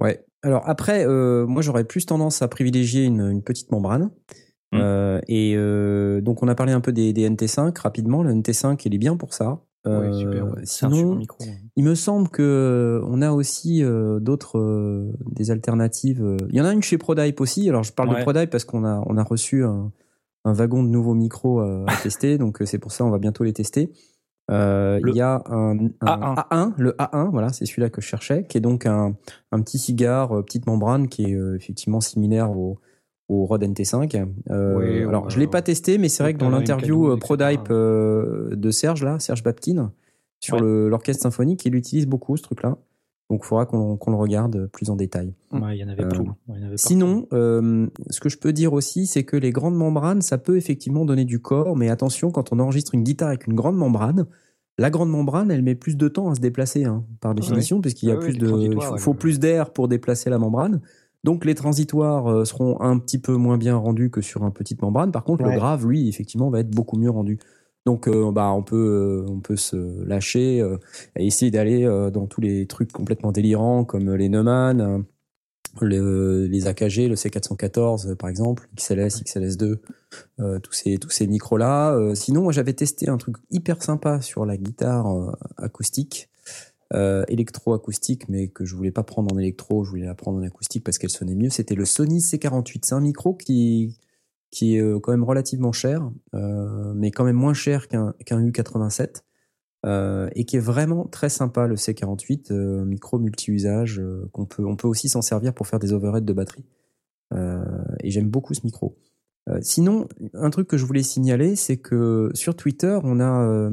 Ouais. 0.00 0.24
Alors 0.42 0.68
après, 0.68 1.06
euh, 1.06 1.46
moi 1.46 1.62
j'aurais 1.62 1.84
plus 1.84 2.06
tendance 2.06 2.42
à 2.42 2.48
privilégier 2.48 3.04
une, 3.04 3.20
une 3.30 3.42
petite 3.42 3.70
membrane. 3.70 4.10
Mm. 4.72 4.78
Euh, 4.80 5.20
et 5.28 5.54
euh, 5.56 6.20
donc 6.20 6.42
on 6.42 6.48
a 6.48 6.54
parlé 6.54 6.72
un 6.72 6.80
peu 6.80 6.92
des, 6.92 7.12
des 7.12 7.28
NT5 7.28 7.78
rapidement. 7.80 8.22
Le 8.22 8.32
NT5 8.32 8.80
il 8.84 8.94
est 8.94 8.98
bien 8.98 9.16
pour 9.16 9.32
ça. 9.34 9.60
Ouais, 9.86 10.12
super, 10.12 10.46
ouais. 10.46 10.62
C'est 10.64 10.84
un 10.86 10.90
super 10.90 10.94
sinon, 10.96 11.14
micro. 11.14 11.44
il 11.76 11.84
me 11.84 11.94
semble 11.94 12.28
que 12.28 12.42
euh, 12.42 13.06
on 13.08 13.22
a 13.22 13.30
aussi 13.30 13.84
euh, 13.84 14.18
d'autres 14.18 14.58
euh, 14.58 15.12
des 15.30 15.52
alternatives. 15.52 16.24
euh. 16.24 16.36
Il 16.50 16.56
y 16.56 16.60
en 16.60 16.64
a 16.64 16.72
une 16.72 16.82
chez 16.82 16.98
Prodype 16.98 17.40
aussi. 17.40 17.68
Alors 17.68 17.84
je 17.84 17.92
parle 17.92 18.08
de. 18.08 18.20
Prodype 18.20 18.50
parce 18.50 18.64
qu'on 18.64 18.84
a 18.84 19.00
on 19.06 19.16
a 19.16 19.22
reçu 19.22 19.62
un, 19.62 19.92
un 20.44 20.52
wagon 20.52 20.82
de 20.82 20.88
nouveaux 20.88 21.14
micros 21.14 21.60
euh, 21.60 21.84
à 21.86 21.94
tester. 22.02 22.36
donc 22.36 22.60
euh, 22.60 22.66
c'est 22.66 22.80
pour 22.80 22.90
ça 22.90 23.04
on 23.04 23.10
va 23.10 23.18
bientôt 23.18 23.44
les 23.44 23.52
tester. 23.52 23.92
Euh, 24.50 25.00
il 25.06 25.14
y 25.16 25.20
a 25.20 25.42
un, 25.46 25.76
un 25.76 25.86
A1. 26.02 26.34
A1, 26.50 26.72
le 26.78 26.92
A1, 26.92 27.30
voilà, 27.30 27.52
c'est 27.52 27.66
celui-là 27.66 27.90
que 27.90 28.00
je 28.00 28.06
cherchais, 28.06 28.44
qui 28.48 28.58
est 28.58 28.60
donc 28.60 28.86
un, 28.86 29.16
un 29.50 29.60
petit 29.60 29.78
cigare, 29.78 30.36
euh, 30.38 30.42
petite 30.42 30.66
membrane, 30.66 31.08
qui 31.08 31.24
est 31.24 31.34
euh, 31.34 31.56
effectivement 31.56 32.00
similaire 32.00 32.50
au, 32.52 32.78
au 33.28 33.44
Rode 33.46 33.62
NT5. 33.64 34.24
Euh, 34.50 35.08
alors, 35.08 35.28
je 35.30 35.38
l'ai 35.38 35.46
va- 35.46 35.50
pas 35.52 35.62
testé, 35.62 35.98
mais 35.98 36.08
c'est 36.08 36.22
vrai 36.22 36.34
que 36.34 36.38
dans 36.38 36.50
l'interview 36.50 37.10
euh. 37.10 37.16
ProDype 37.16 37.68
euh, 37.70 38.54
de 38.54 38.70
Serge, 38.70 39.04
là, 39.04 39.18
Serge 39.18 39.42
Baptine, 39.42 39.90
sur 40.40 40.56
Ouais. 40.56 40.88
l'orchestre 40.88 41.22
symphonique, 41.22 41.64
il 41.66 41.74
utilise 41.74 42.06
beaucoup 42.06 42.36
ce 42.36 42.42
truc-là. 42.42 42.76
Donc, 43.28 43.40
il 43.42 43.46
faudra 43.46 43.66
qu'on 43.66 43.98
le 44.06 44.14
regarde 44.16 44.68
plus 44.72 44.88
en 44.90 44.94
détail. 44.94 45.34
Il 45.52 45.58
y 45.58 45.82
en 45.84 45.88
avait 45.88 46.04
Euh, 46.04 46.08
tout. 46.10 46.22
Ouais, 46.46 46.54
il 46.56 46.60
y 46.60 46.64
en 46.64 46.66
avait 46.68 46.76
Sinon, 46.76 47.26
ce 47.32 48.20
que 48.20 48.28
je 48.28 48.38
peux 48.38 48.52
dire 48.52 48.72
aussi, 48.72 49.06
c'est 49.08 49.24
que 49.24 49.36
les 49.36 49.50
grandes 49.50 49.74
membranes, 49.76 50.22
ça 50.22 50.38
peut 50.38 50.56
effectivement 50.56 51.04
donner 51.04 51.24
du 51.24 51.40
corps, 51.40 51.76
mais 51.76 51.88
attention, 51.88 52.30
quand 52.30 52.52
on 52.52 52.60
enregistre 52.60 52.94
une 52.94 53.02
guitare 53.02 53.28
avec 53.28 53.48
une 53.48 53.54
grande 53.54 53.76
membrane, 53.76 54.26
la 54.78 54.90
grande 54.90 55.10
membrane, 55.10 55.50
elle 55.50 55.62
met 55.62 55.74
plus 55.74 55.96
de 55.96 56.06
temps 56.06 56.28
à 56.30 56.34
se 56.36 56.40
déplacer, 56.40 56.84
hein, 56.84 57.02
par 57.20 57.34
définition, 57.34 57.80
puisqu'il 57.80 58.10
y 58.10 58.12
a 58.12 58.16
plus 58.16 58.36
de, 58.38 58.46
il 58.92 58.98
faut 59.00 59.14
plus 59.14 59.40
d'air 59.40 59.70
pour 59.72 59.88
déplacer 59.88 60.30
la 60.30 60.38
membrane. 60.38 60.80
Donc 61.26 61.44
les 61.44 61.54
transitoires 61.56 62.28
euh, 62.30 62.44
seront 62.46 62.80
un 62.80 62.98
petit 62.98 63.18
peu 63.18 63.34
moins 63.36 63.58
bien 63.58 63.76
rendus 63.76 64.10
que 64.10 64.20
sur 64.22 64.42
une 64.44 64.52
petite 64.52 64.80
membrane. 64.80 65.10
Par 65.12 65.24
contre, 65.24 65.44
Ouais. 65.44 65.50
le 65.52 65.56
grave, 65.58 65.84
lui, 65.86 66.08
effectivement, 66.08 66.48
va 66.50 66.60
être 66.60 66.70
beaucoup 66.70 66.96
mieux 66.96 67.10
rendu. 67.10 67.38
Donc, 67.84 68.06
euh, 68.08 68.30
bah, 68.32 68.50
on 68.52 68.62
peut, 68.62 69.24
euh, 69.26 69.30
on 69.30 69.40
peut 69.40 69.56
se 69.56 70.04
lâcher 70.06 70.60
euh, 70.60 70.76
et 71.16 71.26
essayer 71.26 71.50
d'aller 71.50 71.84
dans 72.12 72.26
tous 72.26 72.40
les 72.40 72.66
trucs 72.66 72.92
complètement 72.92 73.32
délirants 73.32 73.84
comme 73.84 74.14
les 74.14 74.28
Neumann, 74.28 75.04
le- 75.80 76.46
les 76.46 76.68
AKG, 76.68 77.08
le 77.08 77.16
C414 77.16 78.08
euh, 78.10 78.14
par 78.14 78.30
exemple, 78.30 78.68
XLS, 78.76 79.22
XLS2, 79.24 79.76
euh, 80.40 80.58
tous 80.60 80.72
ces 80.72 80.96
tous 80.98 81.10
ces 81.10 81.26
micros 81.26 81.58
là. 81.58 81.96
sinon, 82.14 82.42
moi 82.42 82.52
j'avais 82.52 82.72
testé 82.72 83.08
un 83.08 83.18
truc 83.18 83.36
hyper 83.50 83.82
sympa 83.82 84.20
sur 84.20 84.46
la 84.46 84.56
guitare 84.56 85.06
acoustique, 85.56 86.28
euh, 86.94 87.24
électro-acoustique, 87.28 88.28
mais 88.28 88.48
que 88.48 88.64
je 88.64 88.74
voulais 88.76 88.92
pas 88.92 89.02
prendre 89.02 89.34
en 89.34 89.38
électro, 89.38 89.84
je 89.84 89.90
voulais 89.90 90.06
la 90.06 90.14
prendre 90.14 90.38
en 90.38 90.42
acoustique 90.42 90.84
parce 90.84 90.98
qu'elle 90.98 91.10
sonnait 91.10 91.34
mieux. 91.34 91.50
C'était 91.50 91.74
le 91.74 91.84
Sony 91.84 92.18
C48. 92.20 92.80
C'est 92.84 92.94
un 92.94 93.00
micro 93.00 93.34
qui 93.34 93.98
qui 94.50 94.76
est 94.76 94.80
euh, 94.80 95.00
quand 95.00 95.10
même 95.10 95.24
relativement 95.24 95.72
cher, 95.72 96.10
euh, 96.34 96.92
mais 96.94 97.10
quand 97.10 97.24
même 97.24 97.36
moins 97.36 97.54
cher 97.54 97.88
qu'un 97.88 98.14
qu'un 98.24 98.40
U87. 98.42 99.22
Euh, 99.86 100.28
et 100.34 100.44
qui 100.44 100.56
est 100.56 100.60
vraiment 100.60 101.06
très 101.06 101.28
sympa 101.28 101.68
le 101.68 101.76
C48, 101.76 102.50
euh, 102.50 102.84
micro 102.84 103.20
multi-usage 103.20 104.00
euh, 104.00 104.28
qu'on 104.32 104.44
peut 104.44 104.64
on 104.64 104.74
peut 104.74 104.88
aussi 104.88 105.08
s'en 105.08 105.22
servir 105.22 105.54
pour 105.54 105.68
faire 105.68 105.78
des 105.78 105.92
overheads 105.92 106.22
de 106.24 106.32
batterie. 106.32 106.64
Et 108.02 108.10
j'aime 108.10 108.28
beaucoup 108.28 108.54
ce 108.54 108.60
micro. 108.64 108.96
Euh, 109.48 109.58
sinon, 109.62 110.08
un 110.34 110.50
truc 110.50 110.66
que 110.66 110.76
je 110.76 110.84
voulais 110.84 111.04
signaler, 111.04 111.54
c'est 111.54 111.76
que 111.76 112.30
sur 112.34 112.56
Twitter, 112.56 112.98
on 113.04 113.20
a 113.20 113.46
euh, 113.46 113.70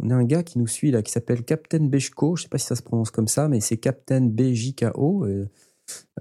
on 0.00 0.10
a 0.10 0.14
un 0.14 0.24
gars 0.24 0.42
qui 0.42 0.58
nous 0.58 0.66
suit 0.66 0.90
là 0.90 1.02
qui 1.02 1.12
s'appelle 1.12 1.44
Captain 1.44 1.84
Bejko, 1.84 2.36
je 2.36 2.42
sais 2.44 2.48
pas 2.48 2.58
si 2.58 2.66
ça 2.66 2.74
se 2.74 2.82
prononce 2.82 3.10
comme 3.10 3.28
ça, 3.28 3.48
mais 3.48 3.60
c'est 3.60 3.76
Captain 3.76 4.22
BJKO. 4.22 5.26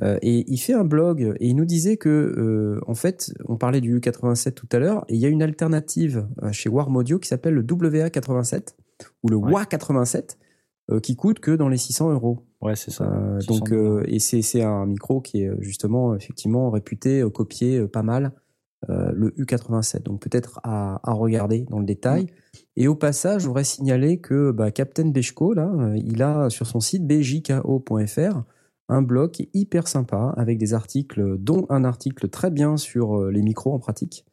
Euh, 0.02 0.18
et 0.22 0.46
il 0.52 0.58
fait 0.58 0.74
un 0.74 0.84
blog 0.84 1.36
et 1.40 1.48
il 1.48 1.56
nous 1.56 1.66
disait 1.66 1.98
que 1.98 2.10
euh, 2.10 2.82
en 2.88 2.96
fait, 2.96 3.34
on 3.48 3.58
parlait 3.58 3.82
du 3.82 4.00
U87 4.00 4.54
tout 4.54 4.68
à 4.72 4.80
l'heure, 4.80 5.06
et 5.08 5.16
il 5.16 5.20
y 5.20 5.26
a 5.26 5.30
une 5.30 5.44
alternative 5.44 6.28
euh, 6.44 6.52
chez 6.52 6.70
Warm 6.70 6.96
Audio 6.96 7.20
qui 7.20 7.28
s'appelle 7.28 7.54
le 7.54 7.64
WA87 7.64 8.70
ou 9.24 9.30
le 9.30 9.36
Ouais. 9.36 9.52
WA87 9.54 10.38
euh, 10.92 11.00
qui 11.00 11.16
coûte 11.16 11.40
que 11.40 11.52
dans 11.52 11.70
les 11.70 11.78
600 11.78 12.12
euros. 12.12 12.40
Ouais, 12.62 12.76
c'est 12.76 12.92
ça. 12.92 13.38
600 13.40 13.54
donc, 13.54 13.74
et 14.08 14.20
c'est 14.20 14.42
c'est 14.42 14.62
un 14.64 14.86
micro 14.86 15.22
qui 15.22 15.44
est 15.44 15.52
justement 15.60 16.16
effectivement 16.16 16.70
réputé 16.70 17.24
copié 17.34 17.88
pas 17.88 18.04
mal 18.04 18.34
euh, 18.90 19.12
le 19.14 19.30
U87. 19.32 20.04
Donc 20.04 20.22
peut-être 20.22 20.60
à, 20.64 21.00
à 21.10 21.14
regarder 21.14 21.66
dans 21.70 21.80
le 21.80 21.86
détail. 21.86 22.28
Et 22.76 22.88
au 22.88 22.96
passage, 22.96 23.44
je 23.44 23.48
voudrais 23.48 23.64
signaler 23.64 24.20
que 24.20 24.52
bah, 24.52 24.72
Captain 24.72 25.10
Bechko 25.10 25.54
là, 25.54 25.72
euh, 25.78 25.98
il 25.98 26.24
a 26.24 26.50
sur 26.50 26.68
son 26.68 26.80
site 26.80 27.06
bjko.fr 27.06 28.44
un 28.92 29.02
blog 29.02 29.48
hyper 29.54 29.88
sympa 29.88 30.34
avec 30.36 30.58
des 30.58 30.74
articles, 30.74 31.38
dont 31.38 31.66
un 31.70 31.86
article 31.86 32.28
très 32.28 32.52
bien 32.52 32.76
sur 32.76 33.18
euh, 33.18 33.32
les 33.32 33.42
micros 33.42 33.74
en 33.74 33.80
pratique 33.80 34.26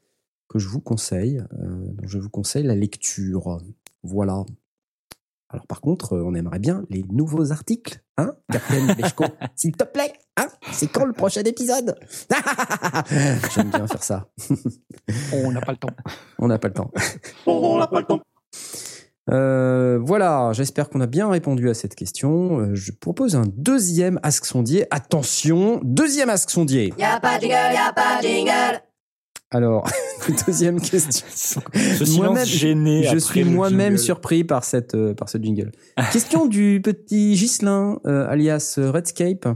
que 0.49 0.59
je 0.59 0.69
vous 0.69 0.81
conseille. 0.81 1.43
Euh, 1.61 1.93
je 2.03 2.19
vous 2.19 2.31
conseille 2.31 2.65
la 2.65 2.75
lecture. 2.75 3.61
Voilà. 4.03 4.45
Alors 5.49 5.67
par 5.67 5.81
contre, 5.81 6.19
on 6.19 6.35
aimerait 6.35 6.59
bien 6.59 6.85
les 6.91 7.05
nouveaux 7.05 7.53
articles, 7.53 8.03
hein, 8.17 8.35
Captain 8.51 8.95
Bechko, 8.95 9.25
s'il 9.57 9.77
te 9.77 9.85
plaît, 9.85 10.13
hein 10.39 10.49
C'est 10.73 10.91
quand 10.91 11.05
le 11.05 11.13
prochain 11.13 11.43
épisode? 11.43 11.99
J'aime 13.55 13.71
bien 13.71 13.87
faire 13.87 14.03
ça. 14.03 14.29
On 15.33 15.51
n'a 15.53 15.61
pas 15.61 15.73
le 15.73 15.79
temps. 15.79 15.95
On 16.39 16.49
n'a 16.49 16.59
pas 16.59 16.69
le 16.69 16.75
temps. 16.75 16.91
On 17.47 17.79
n'a 17.79 17.87
pas 17.87 18.01
le 18.01 18.07
temps. 18.07 18.21
Euh, 19.31 19.99
voilà, 20.01 20.53
j'espère 20.55 20.89
qu'on 20.89 21.01
a 21.01 21.07
bien 21.07 21.29
répondu 21.29 21.69
à 21.69 21.75
cette 21.75 21.95
question. 21.95 22.61
Euh, 22.61 22.75
Je 22.75 22.93
propose 22.93 23.37
un 23.37 23.45
deuxième 23.47 24.19
Ask 24.23 24.47
Sondier. 24.47 24.87
Attention, 24.91 25.81
deuxième 25.83 26.31
Ask 26.31 26.49
Sondier. 26.51 26.95
Y'a 26.99 27.21
pas 27.21 27.37
de 27.37 27.43
jingle, 27.43 27.55
y'a 27.75 27.93
pas 27.95 28.23
de 28.23 28.27
jingle. 28.27 28.83
Alors, 29.51 29.89
deuxième 30.47 30.81
question. 30.81 31.63
Ce 31.75 32.05
silence 32.05 32.19
Moi-même, 32.19 32.45
gêné. 32.45 33.03
Je 33.03 33.09
après 33.09 33.21
suis 33.21 33.45
moi-même 33.45 33.97
surpris 33.97 34.45
par 34.45 34.63
cette 34.65 34.95
euh, 34.95 35.15
par 35.15 35.29
ce 35.31 35.39
jingle. 35.39 35.73
Question 36.13 36.47
du 36.47 36.81
petit 36.83 37.33
Ghislain, 37.33 37.99
euh, 38.07 38.29
alias 38.29 38.79
Redscape, 38.79 39.49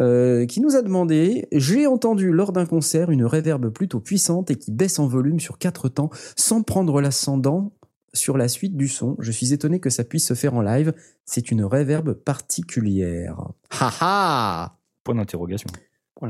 euh, 0.00 0.46
qui 0.46 0.60
nous 0.60 0.76
a 0.76 0.82
demandé 0.82 1.48
J'ai 1.52 1.86
entendu 1.86 2.30
lors 2.30 2.52
d'un 2.52 2.66
concert 2.66 3.10
une 3.10 3.24
réverb 3.24 3.68
plutôt 3.70 4.00
puissante 4.00 4.50
et 4.50 4.56
qui 4.56 4.72
baisse 4.72 4.98
en 4.98 5.06
volume 5.06 5.40
sur 5.40 5.58
quatre 5.58 5.88
temps 5.88 6.10
sans 6.36 6.62
prendre 6.62 7.00
l'ascendant 7.00 7.72
sur 8.12 8.36
la 8.36 8.48
suite 8.48 8.76
du 8.76 8.88
son. 8.88 9.16
Je 9.18 9.30
suis 9.30 9.52
étonné 9.52 9.80
que 9.80 9.90
ça 9.90 10.04
puisse 10.04 10.26
se 10.26 10.34
faire 10.34 10.54
en 10.54 10.62
live. 10.62 10.94
C'est 11.24 11.50
une 11.50 11.64
réverb 11.64 12.12
particulière. 12.14 13.52
Ha 13.70 13.92
ha 14.00 14.78
Point 15.04 15.14
d'interrogation. 15.14 15.70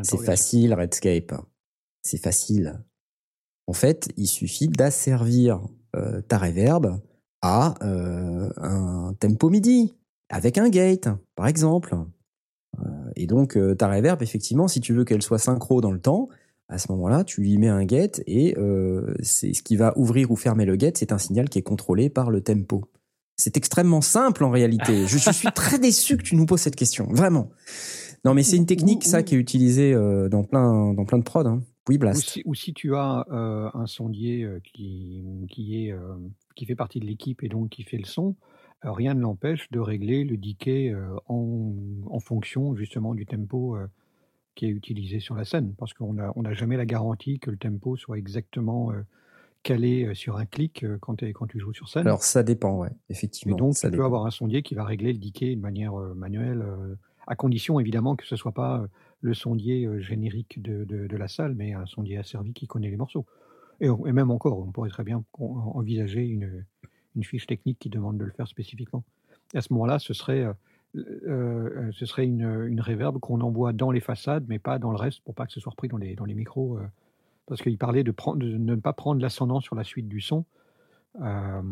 C'est 0.03 0.23
facile, 0.23 0.75
Redscape. 0.75 1.35
C'est 2.03 2.23
facile. 2.23 2.81
En 3.67 3.73
fait, 3.73 4.09
il 4.17 4.27
suffit 4.27 4.69
d'asservir 4.69 5.61
euh, 5.97 6.21
ta 6.23 6.39
reverb 6.39 7.01
à 7.43 7.75
euh, 7.83 8.51
un 8.57 9.15
tempo 9.19 9.51
MIDI 9.51 9.95
avec 10.29 10.59
un 10.59 10.69
gate, 10.69 11.09
par 11.35 11.47
exemple. 11.47 11.97
Et 13.17 13.27
donc, 13.27 13.57
euh, 13.57 13.75
ta 13.75 13.89
reverb, 13.89 14.23
effectivement, 14.23 14.69
si 14.69 14.81
tu 14.81 14.93
veux 14.93 15.05
qu'elle 15.05 15.23
soit 15.23 15.39
synchro 15.39 15.81
dans 15.81 15.91
le 15.91 16.01
temps, 16.01 16.29
à 16.69 16.79
ce 16.79 16.91
moment-là, 16.93 17.25
tu 17.25 17.41
lui 17.41 17.59
mets 17.59 17.69
un 17.69 17.85
gate 17.85 18.23
et 18.27 18.57
euh, 18.57 19.15
c'est 19.23 19.53
ce 19.53 19.63
qui 19.63 19.77
va 19.77 19.93
ouvrir 19.97 20.31
ou 20.31 20.37
fermer 20.37 20.65
le 20.65 20.77
gate, 20.77 20.97
c'est 20.99 21.13
un 21.13 21.19
signal 21.19 21.49
qui 21.49 21.59
est 21.59 21.63
contrôlé 21.63 22.09
par 22.09 22.31
le 22.31 22.41
tempo. 22.41 22.85
C'est 23.37 23.57
extrêmement 23.57 24.01
simple 24.01 24.45
en 24.45 24.51
réalité. 24.51 25.07
Je, 25.07 25.19
je 25.19 25.33
suis 25.33 25.49
très 25.53 25.79
déçu 25.81 26.17
que 26.17 26.23
tu 26.23 26.37
nous 26.37 26.47
poses 26.47 26.61
cette 26.61 26.77
question, 26.77 27.09
vraiment. 27.11 27.51
Non, 28.25 28.35
mais 28.35 28.43
c'est 28.43 28.57
une 28.57 28.67
technique, 28.67 29.05
ça, 29.05 29.23
qui 29.23 29.35
est 29.35 29.39
utilisée 29.39 29.95
euh, 29.95 30.29
dans 30.29 30.45
plein, 30.45 30.93
dans 30.93 31.05
plein 31.05 31.19
de 31.19 31.25
prod. 31.25 31.47
Hein. 31.47 31.63
Oui, 31.89 31.97
Ou 31.97 31.99
Blast. 31.99 32.23
si, 32.23 32.43
ou 32.45 32.55
si 32.55 32.73
tu 32.73 32.95
as 32.95 33.27
euh, 33.33 33.69
un 33.75 33.87
sondier 33.87 34.47
qui, 34.63 35.25
qui, 35.51 35.87
est, 35.87 35.95
qui 36.55 36.67
fait 36.67 36.77
partie 36.77 37.01
de 37.01 37.07
l'équipe 37.07 37.43
et 37.43 37.49
donc 37.49 37.71
qui 37.71 37.83
fait 37.83 37.97
le 37.97 38.05
son, 38.05 38.37
rien 38.83 39.15
ne 39.15 39.21
l'empêche 39.21 39.71
de 39.71 39.79
régler 39.81 40.25
le 40.25 40.37
decay 40.37 40.91
euh, 40.91 41.17
en, 41.27 41.73
en 42.07 42.21
fonction 42.21 42.75
justement 42.75 43.15
du 43.15 43.27
tempo 43.27 43.77
euh, 43.77 43.87
qui 44.55 44.67
est 44.67 44.71
utilisé 44.71 45.21
sur 45.21 45.35
la 45.35 45.45
scène. 45.45 45.75
Parce 45.79 45.95
qu'on 45.95 46.15
n'a 46.15 46.33
on 46.37 46.53
jamais 46.53 46.77
la 46.77 46.87
garantie 46.87 47.39
que 47.39 47.51
le 47.51 47.57
tempo 47.57 47.97
soit 47.97 48.19
exactement 48.19 48.93
euh, 48.93 49.03
calé 49.63 50.07
euh, 50.07 50.15
sur 50.15 50.37
un 50.37 50.47
clic 50.47 50.85
euh, 50.85 50.99
quand, 51.01 51.17
tu 51.49 51.59
joues 51.59 51.75
sur 51.75 51.89
scène. 51.89 52.07
Alors, 52.07 52.23
ça 52.23 52.43
dépend, 52.43 52.79
ouais, 52.79 52.89
et 52.89 53.13
effectivement. 53.13 53.57
donc 53.57 53.77
ça 53.77 53.91
tu 53.91 53.97
peux 53.97 54.05
avoir 54.05 54.27
un 54.27 54.31
sondier 54.31 54.63
qui 54.63 54.75
va 54.75 54.85
régler 54.85 55.13
le 55.13 55.19
decay 55.19 55.55
de 55.55 55.61
manière 55.61 55.99
euh, 55.99 56.15
manuelle, 56.15 56.63
euh, 56.63 56.95
à 57.27 57.37
condition 57.37 57.79
évidemment 57.79 58.17
que 58.17 58.27
ce 58.27 58.37
soit 58.37 58.53
pas 58.53 58.81
euh, 58.81 58.87
le 59.21 59.35
sondier 59.35 59.85
euh, 59.85 60.01
générique 60.01 60.63
de, 60.63 60.85
de- 60.85 61.07
de 61.07 61.17
la 61.17 61.29
salle, 61.29 61.55
mais 61.55 61.75
un 61.75 61.87
sondier 61.87 62.19
asservi 62.19 62.53
qui 62.53 62.67
connaît 62.67 62.91
les 62.91 62.97
morceaux. 62.97 63.27
Et, 63.81 63.87
et 63.87 64.13
même 64.13 64.31
encore, 64.31 64.59
on 64.59 64.73
pourrait 64.73 64.91
très 64.91 65.05
bien 65.05 65.25
envisager 65.39 66.23
une, 66.27 66.65
une 67.17 67.25
fiche 67.25 67.47
technique 67.47 67.79
qui 67.79 67.91
demande 67.91 68.19
de 68.19 68.25
le 68.25 68.31
faire 68.33 68.49
spécifiquement. 68.49 69.05
À 69.55 69.61
ce 69.61 69.73
moment-là, 69.73 69.99
ce 69.99 70.15
serait, 70.15 70.45
euh, 70.45 70.53
euh, 71.27 71.91
ce 71.93 72.07
serait 72.07 72.25
une, 72.27 72.67
une 72.69 72.81
reverb 72.81 73.19
qu'on 73.19 73.41
envoie 73.41 73.73
dans 73.73 73.91
les 73.91 74.01
façades, 74.01 74.45
mais 74.49 74.59
pas 74.59 74.79
dans 74.79 74.91
le 74.91 74.97
reste, 74.97 75.21
pour 75.25 75.35
pas 75.35 75.47
que 75.47 75.53
ce 75.53 75.61
soit 75.61 75.71
repris 75.71 75.89
dans 75.89 75.97
les, 75.97 76.15
dans 76.15 76.25
les 76.25 76.35
micros. 76.35 76.79
euh, 76.79 76.87
parce 77.47 77.63
qu'il 77.63 77.77
parlait 77.79 78.05
de, 78.05 78.13
prendre, 78.13 78.39
de 78.39 78.57
ne 78.57 78.77
pas 78.77 78.93
prendre 78.93 79.21
l'ascendant 79.21 79.61
sur 79.61 79.75
la 79.75 79.83
suite 79.83 80.07
du 80.07 80.21
son. 80.21 80.45
Euh, 81.21 81.63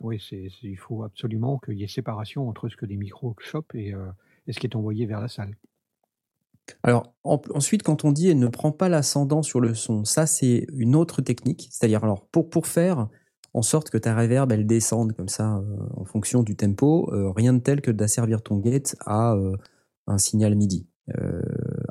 oui, 0.00 0.22
c'est, 0.28 0.48
il 0.62 0.76
faut 0.76 1.04
absolument 1.04 1.58
qu'il 1.58 1.78
y 1.78 1.84
ait 1.84 1.88
séparation 1.88 2.46
entre 2.50 2.68
ce 2.68 2.76
que 2.76 2.84
les 2.84 2.98
micros 2.98 3.34
chopent 3.38 3.74
et, 3.74 3.94
euh, 3.94 4.10
et 4.46 4.52
ce 4.52 4.60
qui 4.60 4.66
est 4.66 4.76
envoyé 4.76 5.06
vers 5.06 5.22
la 5.22 5.28
salle. 5.28 5.56
Alors, 6.82 7.14
en- 7.24 7.40
ensuite, 7.54 7.82
quand 7.82 8.04
on 8.04 8.12
dit 8.12 8.28
elle 8.28 8.38
ne 8.38 8.48
prend 8.48 8.72
pas 8.72 8.90
l'ascendant 8.90 9.42
sur 9.42 9.60
le 9.60 9.72
son, 9.74 10.04
ça, 10.04 10.26
c'est 10.26 10.66
une 10.74 10.94
autre 10.94 11.22
technique. 11.22 11.68
C'est-à-dire, 11.70 12.04
alors, 12.04 12.26
pour, 12.26 12.50
pour 12.50 12.66
faire 12.66 13.08
en 13.54 13.62
sorte 13.62 13.90
que 13.90 13.98
ta 13.98 14.16
reverb, 14.16 14.50
elle 14.52 14.66
descende 14.66 15.12
comme 15.12 15.28
ça, 15.28 15.56
euh, 15.56 15.76
en 15.96 16.04
fonction 16.04 16.42
du 16.42 16.56
tempo, 16.56 17.10
euh, 17.12 17.30
rien 17.32 17.52
de 17.52 17.58
tel 17.58 17.80
que 17.80 17.90
d'asservir 17.90 18.42
ton 18.42 18.58
gate 18.58 18.96
à 19.04 19.34
euh, 19.34 19.56
un 20.06 20.18
signal 20.18 20.54
MIDI. 20.54 20.86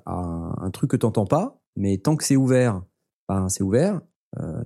À 0.06 0.14
un, 0.16 0.56
un 0.58 0.72
truc 0.72 0.92
que 0.92 0.98
tu 0.98 1.06
n'entends 1.06 1.26
pas, 1.26 1.62
mais 1.76 1.98
tant 1.98 2.16
que 2.16 2.24
c'est 2.24 2.38
ouvert, 2.38 2.82
ben, 3.28 3.50
c'est 3.50 3.64
ouvert. 3.64 4.02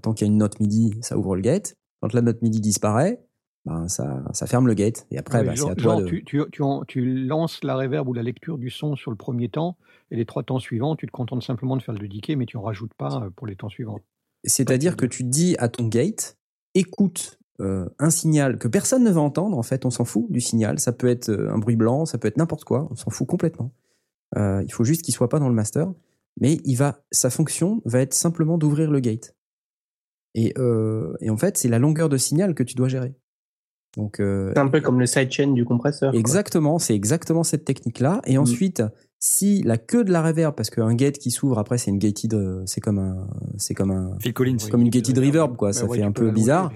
Tant 0.03 0.13
qu'il 0.13 0.27
y 0.27 0.29
a 0.29 0.31
une 0.31 0.37
note 0.37 0.59
MIDI, 0.59 0.93
ça 1.01 1.17
ouvre 1.17 1.35
le 1.35 1.41
gate. 1.41 1.75
Quand 1.99 2.13
la 2.13 2.21
note 2.21 2.41
MIDI 2.43 2.61
disparaît, 2.61 3.25
ben, 3.65 3.87
ça, 3.87 4.23
ça 4.31 4.45
ferme 4.45 4.67
le 4.67 4.75
gate. 4.75 5.07
Et 5.09 5.17
après, 5.17 5.39
Oui, 5.39 5.47
ben, 5.47 5.55
c'est 5.55 5.69
à 5.69 5.75
toi 5.75 5.93
genre, 5.93 6.01
de... 6.01 6.05
tu, 6.05 6.23
tu, 6.23 6.39
tu, 6.51 6.61
en- 6.61 6.85
tu 6.85 7.25
lances 7.25 7.63
la 7.63 7.75
reverb 7.75 8.07
ou 8.07 8.13
la 8.13 8.21
lecture 8.21 8.59
du 8.59 8.69
son 8.69 8.95
sur 8.95 9.09
le 9.09 9.17
premier 9.17 9.49
temps, 9.49 9.75
et 10.11 10.15
les 10.15 10.25
trois 10.25 10.43
temps 10.43 10.59
suivants, 10.59 10.95
tu 10.95 11.07
te 11.07 11.11
contentes 11.11 11.41
simplement 11.41 11.75
de 11.75 11.81
faire 11.81 11.95
le 11.95 12.07
decay, 12.07 12.35
mais 12.35 12.45
tu 12.45 12.57
en 12.57 12.61
rajoutes 12.61 12.93
pas 12.93 13.27
pour 13.35 13.47
les 13.47 13.55
temps 13.55 13.69
suivants. 13.69 13.99
C'est-à-dire 14.43 14.95
que 14.95 15.07
tu 15.07 15.23
dis 15.23 15.55
à 15.57 15.67
ton 15.67 15.87
gate, 15.87 16.37
écoute 16.75 17.39
euh, 17.61 17.87
un 17.99 18.09
signal 18.09 18.57
que 18.57 18.67
personne 18.67 19.03
ne 19.03 19.11
va 19.11 19.21
entendre, 19.21 19.57
en 19.57 19.63
fait, 19.63 19.85
on 19.85 19.89
s'en 19.89 20.05
fout 20.05 20.25
du 20.29 20.41
signal. 20.41 20.79
Ça 20.79 20.91
peut 20.91 21.07
être 21.07 21.29
euh, 21.29 21.51
un 21.53 21.57
bruit 21.57 21.75
blanc, 21.77 22.05
ça 22.05 22.17
peut 22.17 22.27
être 22.27 22.37
n'importe 22.37 22.65
quoi, 22.65 22.87
on 22.91 22.95
s'en 22.95 23.09
fout 23.09 23.27
complètement. 23.27 23.71
Euh, 24.37 24.61
il 24.65 24.71
faut 24.73 24.83
juste 24.83 25.01
qu'il 25.03 25.13
soit 25.13 25.29
pas 25.29 25.39
dans 25.39 25.47
le 25.47 25.55
master, 25.55 25.91
mais 26.41 26.59
il 26.65 26.75
va, 26.75 27.03
sa 27.11 27.29
fonction 27.29 27.81
va 27.85 28.01
être 28.01 28.13
simplement 28.13 28.57
d'ouvrir 28.57 28.91
le 28.91 28.99
gate. 28.99 29.35
Et, 30.33 30.53
euh, 30.57 31.13
et 31.21 31.29
en 31.29 31.37
fait, 31.37 31.57
c'est 31.57 31.69
la 31.69 31.79
longueur 31.79 32.09
de 32.09 32.17
signal 32.17 32.53
que 32.55 32.63
tu 32.63 32.75
dois 32.75 32.89
gérer. 32.89 33.15
Donc, 33.95 34.15
C'est 34.17 34.57
un 34.59 34.67
peu 34.67 34.81
comme 34.81 34.99
le 34.99 35.05
sidechain 35.05 35.53
du 35.53 35.63
compresseur. 35.63 36.13
Exactement, 36.13 36.79
c'est 36.79 36.93
exactement 36.93 37.43
cette 37.43 37.63
technique-là. 37.63 38.19
Et 38.25 38.37
Mm. 38.37 38.41
ensuite, 38.41 38.83
si 39.19 39.63
la 39.63 39.77
queue 39.77 40.03
de 40.03 40.11
la 40.11 40.21
reverb, 40.21 40.55
parce 40.55 40.69
qu'un 40.69 40.93
gate 40.93 41.17
qui 41.17 41.31
s'ouvre 41.31 41.57
après, 41.57 41.77
c'est 41.77 41.89
une 41.89 41.97
gated, 41.97 42.33
euh, 42.33 42.63
c'est 42.65 42.81
comme 42.81 42.99
un, 42.99 43.27
c'est 43.57 43.73
comme 43.73 43.91
un, 43.91 44.17
Phil 44.19 44.33
Collins. 44.33 44.57
comme 44.69 44.81
une 44.81 44.89
gated 44.89 45.17
reverb, 45.17 45.55
quoi. 45.55 45.73
Ça 45.73 45.85
ouais, 45.85 45.97
fait 45.97 46.03
un 46.03 46.11
peu 46.11 46.31
bizarre. 46.31 46.71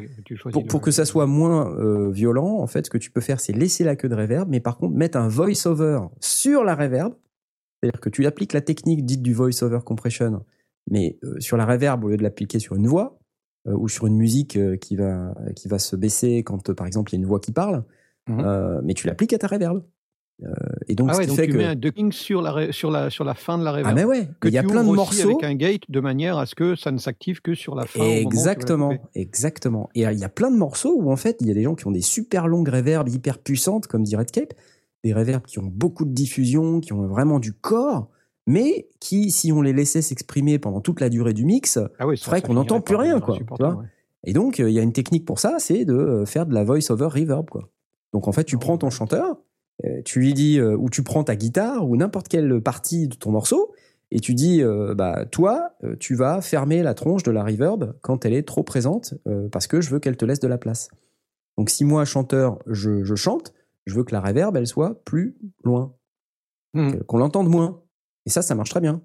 Pour, 0.67 0.81
que 0.81 0.91
ça 0.91 1.05
soit 1.05 1.27
moins 1.27 1.71
euh, 1.77 2.09
violent, 2.09 2.59
en 2.59 2.67
fait, 2.67 2.85
ce 2.85 2.89
que 2.89 2.97
tu 2.97 3.11
peux 3.11 3.21
faire, 3.21 3.39
c'est 3.39 3.53
laisser 3.53 3.83
la 3.83 3.95
queue 3.95 4.09
de 4.09 4.15
reverb, 4.15 4.49
mais 4.49 4.59
par 4.59 4.77
contre 4.77 4.95
mettre 4.95 5.17
un 5.17 5.27
voice-over 5.27 6.01
sur 6.19 6.63
la 6.63 6.75
reverb. 6.75 7.13
C'est-à-dire 7.81 8.01
que 8.01 8.09
tu 8.09 8.25
appliques 8.25 8.53
la 8.53 8.61
technique 8.61 9.05
dite 9.05 9.21
du 9.21 9.33
voice-over 9.33 9.79
compression, 9.85 10.43
mais 10.89 11.17
euh, 11.23 11.39
sur 11.39 11.55
la 11.55 11.65
reverb 11.65 12.03
au 12.03 12.09
lieu 12.09 12.17
de 12.17 12.23
l'appliquer 12.23 12.59
sur 12.59 12.75
une 12.75 12.87
voix 12.87 13.19
euh, 13.67 13.73
ou 13.73 13.87
sur 13.87 14.07
une 14.07 14.17
musique 14.17 14.57
euh, 14.57 14.75
qui 14.75 14.95
va 14.95 15.33
qui 15.55 15.67
va 15.67 15.79
se 15.79 15.95
baisser 15.95 16.43
quand, 16.43 16.69
euh, 16.69 16.73
par 16.73 16.87
exemple, 16.87 17.11
il 17.11 17.15
y 17.15 17.17
a 17.17 17.21
une 17.21 17.27
voix 17.27 17.39
qui 17.39 17.51
parle. 17.51 17.83
Euh, 18.29 18.79
mais 18.83 18.93
tu 18.93 19.07
l'appliques 19.07 19.33
à 19.33 19.37
ta 19.37 19.47
reverb. 19.47 19.83
Euh, 20.43 20.53
et 20.89 20.95
donc, 20.95 21.09
Ah 21.11 21.13
ce 21.13 21.21
qui 21.21 21.27
donc 21.27 21.35
fait 21.37 21.45
tu 21.45 21.51
que 21.53 21.57
mets 21.57 21.65
un 21.65 21.75
ducking 21.75 22.11
sur 22.11 22.41
la, 22.41 22.51
ré- 22.51 22.71
sur, 22.71 22.89
la, 22.89 23.09
sur 23.09 23.23
la 23.23 23.35
fin 23.35 23.57
de 23.57 23.63
la 23.63 23.71
reverb. 23.71 23.87
ah 23.89 23.93
mais 23.93 24.03
ouais, 24.05 24.27
que 24.39 24.47
il 24.47 24.53
y 24.53 24.57
a 24.57 24.63
plein 24.63 24.83
de 24.83 24.89
morceaux. 24.91 25.29
avec 25.29 25.43
un 25.43 25.53
gate 25.55 25.83
de 25.87 25.99
manière 25.99 26.37
à 26.39 26.45
ce 26.47 26.55
que 26.55 26.75
ça 26.75 26.91
ne 26.91 26.97
s'active 26.97 27.41
que 27.41 27.53
sur 27.55 27.75
la 27.75 27.85
fin. 27.85 28.03
Exactement, 28.03 28.93
exactement. 29.15 29.89
Et 29.95 30.01
il 30.01 30.17
y 30.19 30.23
a 30.23 30.29
plein 30.29 30.49
de 30.51 30.57
morceaux 30.57 30.95
où 30.99 31.11
en 31.11 31.15
fait 31.15 31.37
il 31.41 31.47
y 31.47 31.51
a 31.51 31.53
des 31.53 31.63
gens 31.63 31.75
qui 31.75 31.85
ont 31.87 31.91
des 31.91 32.01
super 32.01 32.47
longues 32.47 32.69
reverbs 32.69 33.07
hyper 33.09 33.37
puissantes, 33.37 33.87
comme 33.87 34.03
dit 34.03 34.15
Redcape, 34.15 34.53
des 35.03 35.13
reverbs 35.13 35.45
qui 35.45 35.59
ont 35.59 35.69
beaucoup 35.71 36.05
de 36.05 36.11
diffusion, 36.11 36.79
qui 36.79 36.91
ont 36.91 37.07
vraiment 37.07 37.39
du 37.39 37.53
corps, 37.53 38.09
mais 38.47 38.89
qui, 38.99 39.29
si 39.29 39.51
on 39.51 39.61
les 39.61 39.73
laissait 39.73 40.01
s'exprimer 40.01 40.57
pendant 40.57 40.81
toute 40.81 41.01
la 41.01 41.09
durée 41.09 41.33
du 41.33 41.45
mix, 41.45 41.77
Ah 41.99 42.07
oui, 42.07 42.17
ferait 42.17 42.41
qu'on 42.41 42.55
n'entend 42.55 42.81
plus 42.81 42.95
rien, 42.95 43.19
quoi, 43.19 43.37
et 44.25 44.33
donc 44.33 44.59
euh, 44.59 44.69
il 44.69 44.73
y 44.73 44.79
a 44.79 44.81
une 44.81 44.91
technique 44.91 45.23
pour 45.23 45.39
ça, 45.39 45.55
c'est 45.59 45.85
de 45.85 45.93
euh, 45.93 46.25
faire 46.25 46.45
de 46.45 46.53
la 46.53 46.63
voice-over 46.65 47.07
reverb, 47.07 47.49
quoi. 47.49 47.69
Donc 48.11 48.27
en 48.27 48.31
fait 48.31 48.43
tu 48.43 48.57
prends 48.57 48.77
ton 48.77 48.89
chanteur, 48.89 49.37
tu 50.03 50.19
lui 50.19 50.33
dis, 50.33 50.59
euh, 50.59 50.75
ou 50.75 50.89
tu 50.89 51.03
prends 51.03 51.23
ta 51.23 51.35
guitare 51.35 51.87
ou 51.87 51.95
n'importe 51.95 52.27
quelle 52.27 52.61
partie 52.61 53.07
de 53.07 53.15
ton 53.15 53.31
morceau, 53.31 53.73
et 54.11 54.19
tu 54.19 54.33
dis, 54.33 54.61
euh, 54.63 54.95
bah 54.95 55.25
toi, 55.25 55.73
euh, 55.83 55.95
tu 55.99 56.15
vas 56.15 56.41
fermer 56.41 56.81
la 56.83 56.93
tronche 56.93 57.23
de 57.23 57.31
la 57.31 57.43
reverb 57.43 57.93
quand 58.01 58.25
elle 58.25 58.33
est 58.33 58.47
trop 58.47 58.63
présente, 58.63 59.13
euh, 59.27 59.47
parce 59.49 59.67
que 59.67 59.81
je 59.81 59.89
veux 59.91 59.99
qu'elle 59.99 60.17
te 60.17 60.25
laisse 60.25 60.39
de 60.39 60.47
la 60.47 60.57
place. 60.57 60.89
Donc 61.57 61.69
si 61.69 61.85
moi, 61.85 62.05
chanteur, 62.05 62.59
je, 62.65 63.03
je 63.03 63.15
chante, 63.15 63.53
je 63.85 63.93
veux 63.95 64.03
que 64.03 64.13
la 64.13 64.21
reverb, 64.21 64.55
elle 64.57 64.67
soit 64.67 65.03
plus 65.03 65.35
loin, 65.63 65.93
que- 66.91 67.03
qu'on 67.03 67.17
l'entende 67.17 67.49
moins. 67.49 67.81
Et 68.25 68.29
ça, 68.29 68.41
ça 68.41 68.55
marche 68.55 68.69
très 68.69 68.81
bien. 68.81 69.01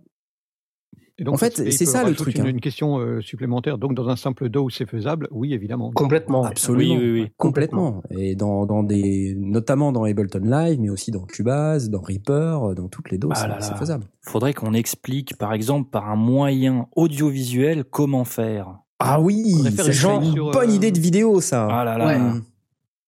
Et 1.16 1.22
donc, 1.24 1.34
En 1.34 1.36
fait, 1.36 1.58
il 1.64 1.72
c'est 1.72 1.86
ça, 1.86 2.02
le 2.02 2.14
truc, 2.16 2.36
Une, 2.36 2.42
hein. 2.42 2.48
une 2.48 2.60
question 2.60 2.98
euh, 2.98 3.20
supplémentaire. 3.20 3.78
Donc, 3.78 3.94
dans 3.94 4.08
un 4.08 4.16
simple 4.16 4.48
do, 4.48 4.68
c'est 4.68 4.84
faisable 4.88 5.28
Oui, 5.30 5.54
évidemment. 5.54 5.92
Complètement. 5.92 6.44
Absolument. 6.44 6.94
Oui, 6.96 7.00
oui, 7.00 7.20
oui. 7.22 7.30
Complètement. 7.36 8.02
Et 8.10 8.34
dans, 8.34 8.66
dans 8.66 8.82
des, 8.82 9.34
notamment 9.38 9.92
dans 9.92 10.02
Ableton 10.04 10.40
Live, 10.42 10.80
mais 10.80 10.90
aussi 10.90 11.12
dans 11.12 11.24
Cubase, 11.24 11.88
dans 11.88 12.00
Reaper, 12.00 12.74
dans 12.74 12.88
toutes 12.88 13.12
les 13.12 13.18
doses, 13.18 13.32
Ah 13.36 13.58
c'est- 13.60 13.76
faisable. 13.76 14.06
Faudrait 14.22 14.54
qu'on 14.54 14.74
explique, 14.74 15.36
par 15.38 15.52
exemple, 15.52 15.88
par 15.88 16.10
un 16.10 16.16
moyen 16.16 16.88
audiovisuel, 16.96 17.84
comment 17.84 18.24
faire. 18.24 18.78
Ah 18.98 19.20
oui, 19.20 19.52
c'est 19.76 19.86
une 19.86 19.92
genre 19.92 20.20
une 20.22 20.32
sur, 20.32 20.50
bonne 20.50 20.70
euh, 20.70 20.74
idée 20.74 20.90
de 20.90 20.98
vidéo, 21.00 21.40
ça. 21.40 21.68
Ah 21.70 21.84
là 21.84 21.96
là. 21.98 22.06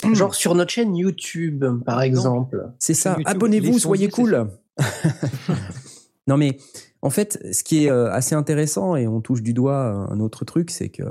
Ouais. 0.05 0.14
Genre 0.14 0.35
sur 0.35 0.55
notre 0.55 0.71
chaîne 0.71 0.95
YouTube, 0.95 1.64
par 1.85 2.03
exemple. 2.03 2.71
C'est 2.79 2.95
ça. 2.95 3.16
Abonnez-vous, 3.25 3.79
soyez 3.81 4.09
cool. 4.09 4.47
non 6.29 6.37
mais 6.37 6.59
en 7.07 7.11
fait, 7.11 7.38
ce 7.53 7.62
qui 7.62 7.85
est 7.85 7.90
euh, 7.90 8.11
assez 8.11 8.35
intéressant 8.35 8.97
et 8.97 9.07
on 9.07 9.21
touche 9.21 9.42
du 9.42 9.55
doigt 9.55 9.87
un 10.11 10.21
autre 10.21 10.45
truc, 10.45 10.71
c'est 10.71 10.88
que 10.88 11.05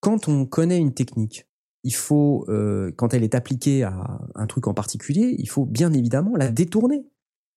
quand 0.00 0.28
on 0.28 0.46
connaît 0.46 0.78
une 0.78 0.92
technique 0.92 1.46
il 1.84 1.94
faut, 1.94 2.46
euh, 2.48 2.90
quand 2.96 3.12
elle 3.14 3.22
est 3.22 3.34
appliquée 3.34 3.84
à 3.84 4.18
un 4.34 4.46
truc 4.46 4.66
en 4.66 4.74
particulier, 4.74 5.36
il 5.38 5.48
faut 5.48 5.66
bien 5.66 5.92
évidemment 5.92 6.34
la 6.34 6.50
détourner. 6.50 7.06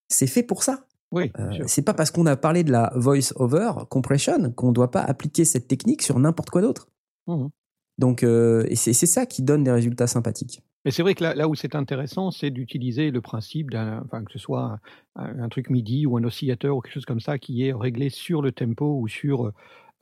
C'est 0.09 0.27
fait 0.27 0.43
pour 0.43 0.63
ça. 0.63 0.85
Oui, 1.13 1.31
Euh, 1.39 1.63
c'est 1.67 1.81
pas 1.81 1.93
parce 1.93 2.11
qu'on 2.11 2.25
a 2.25 2.35
parlé 2.35 2.65
de 2.65 2.71
la 2.71 2.91
voice 2.97 3.31
over 3.37 3.71
compression 3.89 4.51
qu'on 4.51 4.73
doit 4.73 4.91
pas 4.91 5.01
appliquer 5.01 5.45
cette 5.45 5.69
technique 5.69 6.01
sur 6.01 6.19
n'importe 6.19 6.49
quoi 6.49 6.61
d'autre. 6.61 6.89
Mhm. 7.27 7.49
Donc, 7.97 8.23
euh, 8.23 8.65
et 8.67 8.75
c'est 8.75 8.93
ça 8.93 9.25
qui 9.25 9.41
donne 9.41 9.63
des 9.63 9.71
résultats 9.71 10.07
sympathiques. 10.07 10.61
Mais 10.87 10.91
c'est 10.91 11.01
vrai 11.01 11.15
que 11.15 11.23
là, 11.25 11.49
où 11.49 11.53
c'est 11.53 11.75
intéressant, 11.75 12.31
c'est 12.31 12.49
d'utiliser 12.49 13.11
le 13.11 13.19
principe 13.19 13.71
que 13.71 14.31
ce 14.31 14.39
soit 14.39 14.79
un, 15.17 15.49
truc 15.49 15.69
MIDI 15.69 16.05
ou 16.05 16.15
un 16.15 16.23
oscillateur 16.23 16.77
ou 16.77 16.79
quelque 16.79 16.93
chose 16.93 17.05
comme 17.05 17.19
ça 17.19 17.37
qui 17.37 17.67
est 17.67 17.73
réglé 17.73 18.09
sur 18.09 18.41
le 18.41 18.53
tempo 18.53 18.97
ou 18.97 19.09
sur 19.09 19.51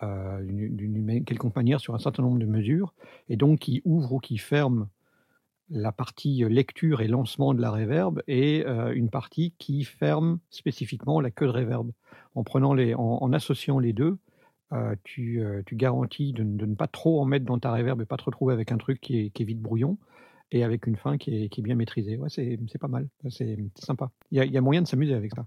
euh, 0.03 0.41
d'une 0.43 1.25
quelconque 1.25 1.55
manière 1.55 1.79
sur 1.79 1.95
un 1.95 1.97
certain 1.97 2.21
nombre 2.21 2.37
de 2.37 2.45
mesures 2.45 2.93
et 3.29 3.35
donc 3.35 3.61
qui 3.61 3.81
ouvre 3.83 4.13
ou 4.13 4.19
qui 4.19 4.37
ferme 4.37 4.89
la 5.71 5.91
partie 5.91 6.43
lecture 6.47 7.01
et 7.01 7.07
lancement 7.07 7.55
de 7.55 7.61
la 7.61 7.71
reverb 7.71 8.21
et 8.27 8.63
euh, 8.67 8.93
une 8.93 9.09
partie 9.09 9.55
qui 9.57 9.85
ferme 9.85 10.37
spécifiquement 10.51 11.19
la 11.19 11.31
queue 11.31 11.47
de 11.47 11.51
reverb. 11.51 11.89
En 12.35 12.43
prenant 12.43 12.75
les, 12.75 12.93
en, 12.93 13.33
associant 13.33 13.79
les 13.79 13.93
deux, 13.93 14.19
euh, 14.71 14.95
tu, 15.03 15.41
euh, 15.41 15.63
garantis 15.71 16.31
de, 16.31 16.43
ne- 16.43 16.75
pas 16.75 16.85
trop 16.85 17.23
en 17.23 17.25
mettre 17.25 17.45
dans 17.45 17.57
ta 17.57 17.71
reverb 17.71 17.99
et 18.03 18.05
pas 18.05 18.17
te 18.17 18.25
retrouver 18.25 18.53
avec 18.53 18.71
un 18.71 18.77
truc 18.77 19.01
qui 19.01 19.17
est, 19.17 19.29
qui 19.31 19.41
est 19.41 19.47
vite 19.47 19.63
brouillon 19.63 19.97
et 20.51 20.63
avec 20.63 20.87
une 20.87 20.95
fin 20.95 21.17
qui 21.17 21.43
est, 21.43 21.49
qui 21.49 21.61
est 21.61 21.63
bien 21.63 21.75
maîtrisée. 21.75 22.17
Ouais, 22.17 22.29
c'est 22.29 22.59
c'est 22.71 22.79
pas 22.79 22.87
mal, 22.87 23.07
c'est 23.29 23.57
c'est 23.75 23.85
sympa. 23.85 24.11
Il 24.31 24.37
y 24.37 24.41
a, 24.41 24.45
il 24.45 24.51
y 24.51 24.57
a 24.57 24.61
moyen 24.61 24.81
de 24.81 24.87
s'amuser 24.87 25.13
avec 25.13 25.31
ça. 25.35 25.45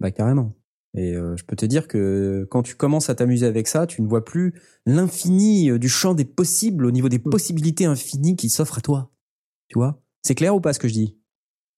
Bah 0.00 0.10
carrément. 0.10 0.52
Et 0.94 1.14
euh, 1.16 1.36
je 1.36 1.44
peux 1.44 1.56
te 1.56 1.64
dire 1.64 1.88
que 1.88 2.46
quand 2.50 2.62
tu 2.62 2.74
commences 2.74 3.08
à 3.08 3.14
t'amuser 3.14 3.46
avec 3.46 3.66
ça, 3.66 3.86
tu 3.86 4.02
ne 4.02 4.06
vois 4.06 4.24
plus 4.24 4.60
l'infini 4.84 5.70
euh, 5.70 5.78
du 5.78 5.88
champ 5.88 6.14
des 6.14 6.26
possibles 6.26 6.84
au 6.84 6.90
niveau 6.90 7.08
des 7.08 7.18
possibilités 7.18 7.86
infinies 7.86 8.36
qui 8.36 8.50
s'offrent 8.50 8.78
à 8.78 8.82
toi. 8.82 9.10
Tu 9.68 9.78
vois? 9.78 10.02
C'est 10.22 10.34
clair 10.34 10.54
ou 10.54 10.60
pas 10.60 10.74
ce 10.74 10.78
que 10.78 10.88
je 10.88 10.92
dis? 10.92 11.16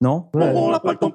Non? 0.00 0.28
On 0.34 0.70
n'a 0.72 0.80
pas 0.80 0.92
le 0.92 0.98
temps. 0.98 1.12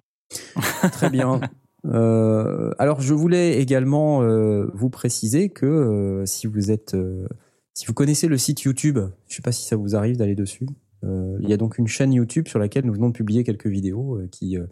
Très 0.92 1.10
bien. 1.10 1.42
Euh, 1.86 2.72
alors, 2.78 3.02
je 3.02 3.14
voulais 3.14 3.60
également 3.62 4.22
euh, 4.22 4.68
vous 4.74 4.90
préciser 4.90 5.50
que 5.50 5.66
euh, 5.66 6.26
si 6.26 6.48
vous 6.48 6.72
êtes, 6.72 6.94
euh, 6.94 7.28
si 7.74 7.86
vous 7.86 7.94
connaissez 7.94 8.28
le 8.28 8.38
site 8.38 8.62
YouTube, 8.64 9.00
je 9.28 9.36
sais 9.36 9.42
pas 9.42 9.52
si 9.52 9.66
ça 9.66 9.76
vous 9.76 9.96
arrive 9.96 10.18
d'aller 10.18 10.36
dessus. 10.36 10.68
Euh, 11.04 11.38
il 11.42 11.50
y 11.50 11.54
a 11.54 11.58
donc 11.58 11.78
une 11.78 11.88
chaîne 11.88 12.14
YouTube 12.14 12.48
sur 12.48 12.60
laquelle 12.60 12.86
nous 12.86 12.94
venons 12.94 13.08
de 13.10 13.14
publier 13.14 13.44
quelques 13.44 13.68
vidéos 13.68 14.18
euh, 14.18 14.28
qui 14.32 14.58
euh, 14.58 14.66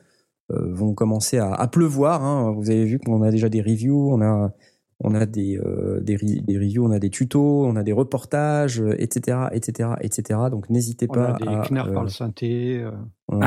vont 0.49 0.93
commencer 0.93 1.37
à, 1.37 1.53
à 1.53 1.67
pleuvoir. 1.67 2.23
hein. 2.23 2.51
Vous 2.57 2.69
avez 2.69 2.85
vu 2.85 2.99
qu'on 2.99 3.21
a 3.21 3.31
déjà 3.31 3.49
des 3.49 3.61
reviews, 3.61 4.11
on 4.13 4.21
a 4.21 4.53
on 4.99 5.13
a 5.13 5.27
des, 5.27 5.59
euh, 5.59 5.99
des, 6.01 6.17
re- 6.17 6.43
des 6.43 6.57
reviews, 6.57 6.83
on 6.83 6.89
a 6.91 6.97
des 6.97 7.11
tutos, 7.11 7.65
on 7.65 7.75
a 7.75 7.83
des 7.83 7.91
reportages, 7.91 8.81
etc., 8.97 9.49
etc., 9.51 9.89
etc. 10.01 10.39
Donc 10.49 10.71
n'hésitez 10.71 11.05
On 11.09 11.13
pas 11.13 11.27
a 11.29 11.33
des 11.33 11.45
euh, 11.47 11.93
par 11.93 12.03
le 12.03 12.09
synthé. 12.09 12.79
euh, 12.81 12.91
on- 13.27 13.41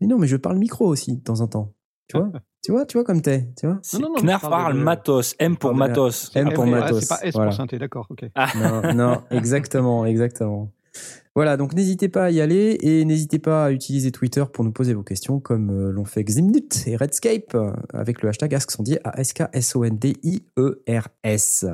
mais 0.00 0.06
non, 0.06 0.18
mais 0.18 0.26
je 0.26 0.36
parle 0.36 0.58
micro 0.58 0.86
aussi 0.86 1.16
de 1.16 1.22
temps 1.22 1.40
en 1.40 1.46
temps. 1.48 1.72
Tu 2.08 2.18
vois, 2.18 2.30
tu 2.62 2.72
vois, 2.72 2.84
tu 2.84 2.98
vois 2.98 3.04
comme 3.04 3.22
t'es, 3.22 3.48
tu 3.56 3.66
vois? 3.66 3.80
Non, 3.94 4.00
non, 4.10 4.16
je 4.18 4.22
Knarf 4.26 4.42
parle 4.42 4.52
parle 4.52 4.74
de- 4.74 4.82
matos, 4.82 5.34
M 5.38 5.56
pour 5.56 5.74
matos. 5.74 6.30
M 6.34 6.48
Ah, 6.50 6.54
pour 6.54 6.66
matos, 6.66 7.00
C'est 7.00 7.08
pas 7.08 7.20
S 7.26 7.34
voilà. 7.34 7.50
pour 7.50 7.56
synthé, 7.56 7.78
d'accord, 7.78 8.06
ok. 8.10 8.24
Non, 8.58 8.94
non, 8.94 9.22
exactement, 9.30 10.04
exactement. 10.04 10.70
Voilà, 11.34 11.56
donc 11.56 11.72
n'hésitez 11.72 12.10
pas 12.10 12.24
à 12.24 12.30
y 12.30 12.42
aller 12.42 12.76
et 12.82 13.06
n'hésitez 13.06 13.38
pas 13.38 13.64
à 13.64 13.70
utiliser 13.70 14.12
Twitter 14.12 14.44
pour 14.52 14.64
nous 14.64 14.72
poser 14.72 14.92
vos 14.92 15.02
questions 15.02 15.40
comme 15.40 15.70
euh, 15.70 15.90
l'ont 15.90 16.04
fait 16.04 16.22
Ximnut 16.24 16.86
et 16.86 16.94
Redscape 16.94 17.54
euh, 17.54 17.72
avec 17.94 18.20
le 18.20 18.28
hashtag 18.28 18.54
AskSondier 18.54 19.00
à 19.02 19.18
S-K-S-O-N-D-I-E-R-S. 19.18 21.64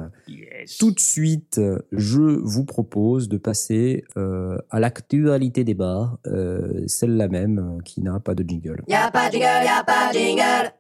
Tout 0.79 0.92
de 0.92 1.01
suite, 1.01 1.59
euh, 1.59 1.81
je 1.90 2.21
vous 2.21 2.64
propose 2.64 3.29
de 3.29 3.37
passer 3.37 4.05
euh, 4.16 4.59
à 4.71 4.79
l'actualité 4.79 5.64
des 5.64 5.75
bars, 5.75 6.21
euh, 6.29 6.85
celle-là 6.87 7.27
même 7.27 7.81
qui 7.85 8.01
n'a 8.01 8.21
pas 8.21 8.37
de 8.37 8.49
jingle. 8.49 8.85
Y 8.87 8.94
a 8.94 9.11
pas 9.11 9.27
de 9.29 9.33
jingle, 9.33 9.64
y 9.64 9.68
a 9.68 9.83
pas 9.83 10.12
de 10.12 10.18
jingle. 10.18 10.73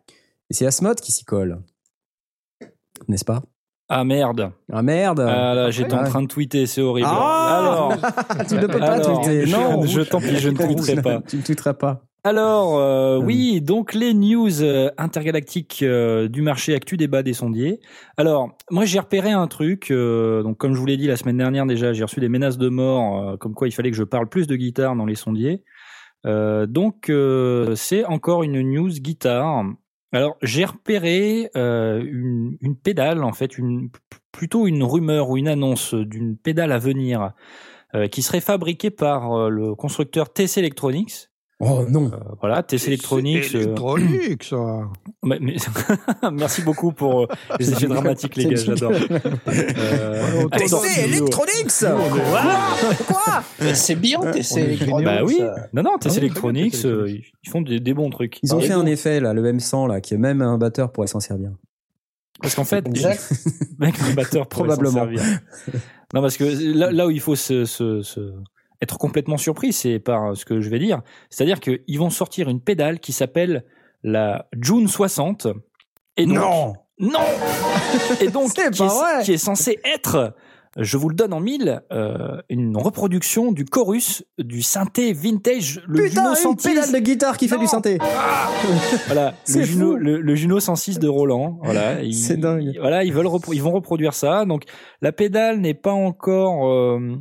Et 0.50 0.54
c'est 0.54 0.66
Asmod 0.66 1.00
qui 1.00 1.10
s'y 1.10 1.24
colle, 1.24 1.60
n'est-ce 3.08 3.24
pas? 3.24 3.42
Ah 3.90 4.04
merde. 4.04 4.52
Ah 4.72 4.82
merde 4.82 5.20
Ah 5.20 5.54
là, 5.54 5.70
j'étais 5.70 5.94
en 5.94 6.04
train 6.04 6.22
de 6.22 6.26
tweeter, 6.28 6.66
c'est 6.66 6.82
horrible. 6.82 7.08
Ah 7.10 7.58
Alors, 7.58 7.94
Tu 8.48 8.54
ne 8.56 8.66
peux 8.66 8.78
pas 8.78 8.86
Alors, 8.92 9.20
tweeter, 9.22 9.50
non 9.50 9.82
je- 9.86 10.02
tant 10.02 10.20
pis, 10.20 10.36
je 10.36 10.50
ne 10.50 10.56
tweeterai 10.74 11.00
pas. 11.02 11.20
Tu 11.26 11.36
ne 11.38 11.42
tweeteras 11.42 11.72
pas. 11.74 12.02
Alors, 12.24 12.76
euh, 12.78 13.18
Hum. 13.18 13.24
oui, 13.24 13.60
donc 13.62 13.94
les 13.94 14.12
news 14.12 14.62
euh, 14.62 14.90
intergalactiques 14.98 15.80
euh, 15.82 16.28
du 16.28 16.42
marché 16.42 16.74
actu 16.74 16.96
débat 16.98 17.22
des 17.22 17.32
sondiers. 17.32 17.80
Alors, 18.18 18.50
moi 18.70 18.84
j'ai 18.84 18.98
repéré 18.98 19.30
un 19.30 19.46
truc, 19.46 19.90
euh, 19.90 20.42
donc 20.42 20.58
comme 20.58 20.74
je 20.74 20.80
vous 20.80 20.84
l'ai 20.86 20.96
dit 20.98 21.06
la 21.06 21.16
semaine 21.16 21.38
dernière 21.38 21.64
déjà, 21.64 21.92
j'ai 21.94 22.02
reçu 22.02 22.20
des 22.20 22.28
menaces 22.28 22.58
de 22.58 22.68
mort, 22.68 23.22
euh, 23.30 23.36
comme 23.36 23.54
quoi 23.54 23.68
il 23.68 23.72
fallait 23.72 23.90
que 23.90 23.96
je 23.96 24.02
parle 24.04 24.28
plus 24.28 24.46
de 24.46 24.56
guitare 24.56 24.96
dans 24.96 25.06
les 25.06 25.14
sondiers. 25.14 25.62
Euh, 26.26 26.66
donc, 26.66 27.08
euh, 27.08 27.74
c'est 27.76 28.04
encore 28.04 28.42
une 28.42 28.60
news 28.60 28.90
guitare. 28.90 29.64
Alors, 30.12 30.38
j'ai 30.42 30.64
repéré 30.64 31.50
euh, 31.56 32.02
une, 32.02 32.76
pédale, 32.76 33.22
en 33.22 33.32
fait, 33.32 33.58
une, 33.58 33.90
plutôt 34.32 34.66
une 34.66 34.82
rumeur 34.82 35.28
ou 35.28 35.36
une 35.36 35.48
annonce 35.48 35.94
d'une 35.94 36.36
pédale 36.36 36.72
à 36.72 36.78
venir 36.78 37.32
euh, 37.94 38.08
qui 38.08 38.22
serait 38.22 38.40
fabriquée 38.40 38.90
par 38.90 39.32
euh, 39.32 39.48
le 39.50 39.74
constructeur 39.74 40.32
TC 40.32 40.58
Electronics. 40.58 41.28
Oh 41.60 41.84
non 41.88 42.06
Euh, 42.12 42.16
voilà, 42.40 42.62
TC 42.62 42.86
Electronics. 42.86 43.52
euh, 43.54 43.62
électronique, 43.62 44.44
ça. 44.44 44.56
mais- 45.24 45.38
mais- 45.40 45.56
merci 46.32 46.62
beaucoup 46.62 46.92
pour 46.92 47.22
euh, 47.22 47.26
les 47.58 47.72
effets 47.72 47.88
dramatiques, 47.88 48.36
les 48.36 48.44
gars, 48.46 48.56
j'adore. 48.64 48.92
Euh, 49.48 50.46
Studio. 50.56 50.78
Electronics 51.04 51.84
Mais 53.60 53.74
C'est 53.74 53.96
bien, 53.96 54.20
TC 54.20 54.56
Electronics. 54.60 55.04
Bah 55.04 55.24
oui, 55.24 55.40
non, 55.72 55.82
non, 55.82 55.90
Ah 55.94 55.98
TC 55.98 56.10
oui, 56.12 56.18
Electronics, 56.18 56.72
TC 56.74 56.84
euh, 56.86 56.90
Electronics. 57.06 57.32
ils 57.44 57.50
font 57.50 57.60
des, 57.62 57.80
des 57.80 57.94
bons 57.94 58.10
trucs. 58.10 58.38
Ils 58.42 58.54
ont 58.54 58.60
Et 58.60 58.66
fait 58.66 58.72
un 58.74 58.86
effet 58.86 59.20
là, 59.20 59.32
le 59.32 59.42
M100 59.52 59.88
là, 59.88 60.00
qui 60.00 60.14
est 60.14 60.18
même 60.18 60.42
un 60.42 60.58
batteur 60.58 60.92
pourrait 60.92 61.06
s'en 61.08 61.20
servir. 61.20 61.50
Parce 62.40 62.54
qu'en 62.54 62.64
fait, 62.64 62.86
mec, 63.80 63.94
le 63.98 64.14
batteur 64.14 64.46
pourrait 64.46 64.68
s'en 64.70 64.76
Probablement. 64.76 64.92
servir. 64.92 65.22
Non, 66.14 66.22
parce 66.22 66.36
que 66.36 66.44
là, 66.44 66.92
là 66.92 67.06
où 67.06 67.10
il 67.10 67.20
faut 67.20 67.34
se, 67.36 67.64
se- 67.64 68.02
se- 68.02 68.32
être 68.82 68.98
complètement 68.98 69.36
surpris, 69.36 69.72
c'est 69.72 69.98
par 69.98 70.36
ce 70.36 70.44
que 70.44 70.60
je 70.60 70.68
vais 70.70 70.78
dire. 70.78 71.02
C'est-à-dire 71.30 71.60
qu'ils 71.60 71.98
vont 71.98 72.10
sortir 72.10 72.48
une 72.48 72.60
pédale 72.60 73.00
qui 73.00 73.12
s'appelle 73.12 73.64
la 74.02 74.46
June 74.60 74.86
60. 74.88 75.48
Et 76.16 76.26
donc, 76.26 76.76
Non 76.98 77.20
Et 78.20 78.28
donc, 78.28 78.50
C'est 78.54 78.70
qui, 78.70 78.82
est, 78.82 79.22
qui 79.24 79.32
est 79.32 79.38
censé 79.38 79.78
être, 79.84 80.34
je 80.76 80.96
vous 80.96 81.08
le 81.08 81.14
donne 81.14 81.32
en 81.32 81.40
mille, 81.40 81.82
euh, 81.92 82.40
une 82.48 82.76
reproduction 82.76 83.50
du 83.52 83.64
chorus 83.64 84.24
du 84.38 84.62
synthé 84.62 85.12
vintage, 85.12 85.80
le 85.88 86.04
Putain, 86.04 86.22
Juno 86.34 86.50
une 86.52 86.58
106. 86.58 86.68
pédale 86.68 86.92
de 86.92 86.98
guitare 86.98 87.36
qui 87.36 87.48
fait 87.48 87.56
Non. 87.56 87.62
du 87.62 87.66
synthé. 87.68 87.98
Voilà, 89.06 89.34
C'est 89.44 89.60
le 89.60 89.64
Juno, 89.64 89.96
le, 89.96 90.20
le 90.20 90.34
Juno 90.34 90.60
106 90.60 90.98
de 90.98 91.08
Roland. 91.08 91.58
Voilà, 91.62 91.96
C'est 92.12 92.36
dingue. 92.36 92.76
Voilà, 92.80 93.04
ils 93.04 93.12
veulent, 93.12 93.28
ils 93.52 93.62
vont 93.62 93.72
reproduire 93.72 94.14
ça. 94.14 94.44
Donc, 94.44 94.64
la 95.00 95.12
pédale 95.12 95.60
n'est 95.60 95.74
pas 95.74 95.92
encore 95.92 96.66
euh, 96.68 97.16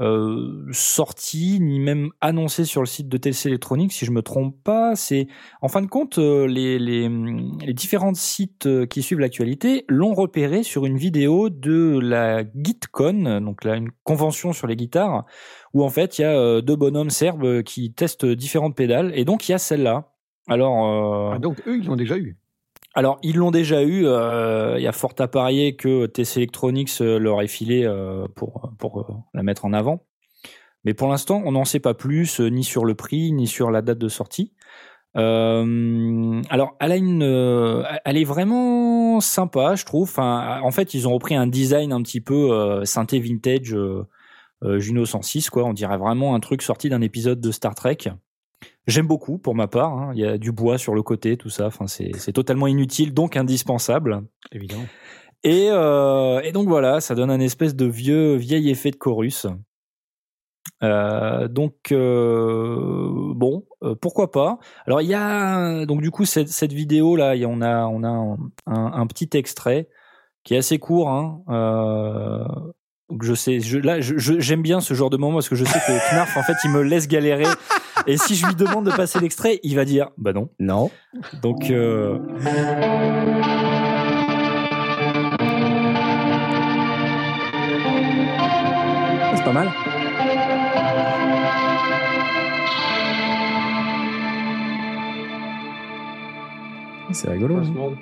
euh, 0.00 0.66
sortie 0.72 1.60
ni 1.60 1.78
même 1.78 2.10
annoncée 2.20 2.64
sur 2.64 2.80
le 2.80 2.86
site 2.86 3.08
de 3.08 3.16
TLC 3.18 3.46
Electronics, 3.48 3.92
si 3.92 4.06
je 4.06 4.10
me 4.10 4.22
trompe 4.22 4.56
pas. 4.64 4.96
C'est, 4.96 5.28
en 5.60 5.68
fin 5.68 5.82
de 5.82 5.86
compte, 5.86 6.18
euh, 6.18 6.46
les, 6.46 6.78
les, 6.78 7.08
les 7.08 7.74
différents 7.74 8.14
sites 8.14 8.66
euh, 8.66 8.86
qui 8.86 9.02
suivent 9.02 9.20
l'actualité 9.20 9.84
l'ont 9.88 10.14
repéré 10.14 10.62
sur 10.62 10.86
une 10.86 10.96
vidéo 10.96 11.50
de 11.50 11.98
la 12.00 12.44
GitCon, 12.54 13.40
donc 13.40 13.64
là 13.64 13.76
une 13.76 13.90
convention 14.02 14.52
sur 14.54 14.66
les 14.66 14.76
guitares, 14.76 15.26
où 15.74 15.84
en 15.84 15.90
fait 15.90 16.18
il 16.18 16.22
y 16.22 16.24
a 16.24 16.62
deux 16.62 16.76
bonhommes 16.76 17.10
serbes 17.10 17.62
qui 17.62 17.92
testent 17.92 18.26
différentes 18.26 18.74
pédales, 18.74 19.12
et 19.14 19.24
donc 19.26 19.48
il 19.48 19.52
y 19.52 19.54
a 19.54 19.58
celle-là. 19.58 20.12
Alors, 20.48 21.32
Ah, 21.34 21.38
donc 21.38 21.62
eux, 21.66 21.76
ils 21.78 21.86
l'ont 21.86 21.96
déjà 21.96 22.16
eu. 22.16 22.39
Alors, 23.00 23.18
ils 23.22 23.36
l'ont 23.36 23.50
déjà 23.50 23.82
eu. 23.82 24.04
euh, 24.04 24.74
Il 24.76 24.82
y 24.82 24.86
a 24.86 24.92
fort 24.92 25.14
à 25.20 25.26
parier 25.26 25.74
que 25.74 26.04
TC 26.04 26.36
Electronics 26.36 26.90
euh, 27.00 27.18
leur 27.18 27.40
ait 27.40 27.46
filé 27.46 27.82
euh, 27.86 28.28
pour, 28.36 28.70
la 29.32 29.42
mettre 29.42 29.64
en 29.64 29.72
avant. 29.72 30.04
Mais 30.84 30.92
pour 30.92 31.08
l'instant, 31.08 31.40
on 31.46 31.52
n'en 31.52 31.64
sait 31.64 31.80
pas 31.80 31.94
plus, 31.94 32.40
ni 32.40 32.62
sur 32.62 32.84
le 32.84 32.94
prix, 32.94 33.32
ni 33.32 33.46
sur 33.46 33.70
la 33.70 33.80
date 33.80 33.96
de 33.96 34.08
sortie. 34.08 34.52
Alors, 35.14 36.76
elle 36.78 36.92
est 38.04 38.24
vraiment 38.24 39.20
sympa, 39.20 39.76
je 39.76 39.86
trouve. 39.86 40.12
En 40.18 40.70
fait, 40.70 40.92
ils 40.92 41.08
ont 41.08 41.14
repris 41.14 41.34
un 41.34 41.46
design 41.46 41.94
un 41.94 42.02
petit 42.02 42.20
peu 42.20 42.84
synthé 42.84 43.18
vintage 43.18 43.74
Juno 44.62 45.06
106, 45.06 45.48
quoi. 45.48 45.64
On 45.64 45.72
dirait 45.72 45.96
vraiment 45.96 46.34
un 46.34 46.40
truc 46.40 46.60
sorti 46.60 46.90
d'un 46.90 47.00
épisode 47.00 47.40
de 47.40 47.50
Star 47.50 47.74
Trek. 47.74 48.10
J'aime 48.86 49.06
beaucoup 49.06 49.38
pour 49.38 49.54
ma 49.54 49.68
part. 49.68 49.92
hein. 49.92 50.12
Il 50.14 50.20
y 50.20 50.26
a 50.26 50.38
du 50.38 50.52
bois 50.52 50.78
sur 50.78 50.94
le 50.94 51.02
côté, 51.02 51.36
tout 51.36 51.50
ça. 51.50 51.66
Enfin, 51.66 51.86
c'est 51.86 52.32
totalement 52.32 52.66
inutile, 52.66 53.12
donc 53.14 53.36
indispensable. 53.36 54.22
Évidemment. 54.52 54.86
Et, 55.44 55.68
euh, 55.70 56.40
et 56.42 56.52
donc 56.52 56.68
voilà, 56.68 57.00
ça 57.00 57.14
donne 57.14 57.30
un 57.30 57.40
espèce 57.40 57.74
de 57.76 57.86
vieux 57.86 58.34
vieil 58.36 58.68
effet 58.70 58.90
de 58.90 58.96
chorus. 58.96 59.46
Euh, 60.82 61.48
donc 61.48 61.92
euh, 61.92 63.06
bon, 63.34 63.64
pourquoi 64.00 64.30
pas. 64.30 64.58
Alors 64.86 65.00
il 65.00 65.08
y 65.08 65.14
a 65.14 65.84
donc 65.86 66.02
du 66.02 66.10
coup 66.10 66.24
cette, 66.26 66.48
cette 66.48 66.72
vidéo 66.72 67.16
là, 67.16 67.34
il 67.34 67.40
y 67.40 67.44
a- 67.44 67.48
on 67.48 67.60
a 67.62 67.86
on 67.86 68.02
a 68.02 68.08
un, 68.08 68.36
un- 68.66 68.92
un 68.92 69.06
petit 69.06 69.28
extrait 69.34 69.88
qui 70.44 70.54
est 70.54 70.58
assez 70.58 70.78
court. 70.78 71.08
Hein, 71.10 71.42
je 73.22 73.34
sais, 73.34 73.60
je, 73.60 73.78
là, 73.78 74.00
je- 74.00 74.18
je- 74.18 74.38
j'aime 74.38 74.62
bien 74.62 74.80
ce 74.80 74.94
genre 74.94 75.10
de 75.10 75.16
moment 75.16 75.34
parce 75.34 75.48
que 75.48 75.56
je 75.56 75.64
sais 75.64 75.78
que 75.80 76.14
Knarf, 76.14 76.36
en 76.36 76.42
fait, 76.42 76.56
il 76.64 76.70
me 76.70 76.82
laisse 76.82 77.08
galérer. 77.08 77.46
Et 78.06 78.16
si 78.16 78.34
je 78.34 78.46
lui 78.46 78.54
demande 78.54 78.86
de 78.86 78.90
passer 78.90 79.20
l'extrait, 79.20 79.60
il 79.62 79.76
va 79.76 79.84
dire, 79.84 80.10
bah 80.18 80.32
non. 80.32 80.48
Non. 80.58 80.90
Donc, 81.42 81.70
euh, 81.70 82.18
C'est 89.34 89.44
pas 89.44 89.52
mal. 89.52 89.68
C'est 97.12 97.30
rigolo. 97.30 97.56
hein. 97.56 97.94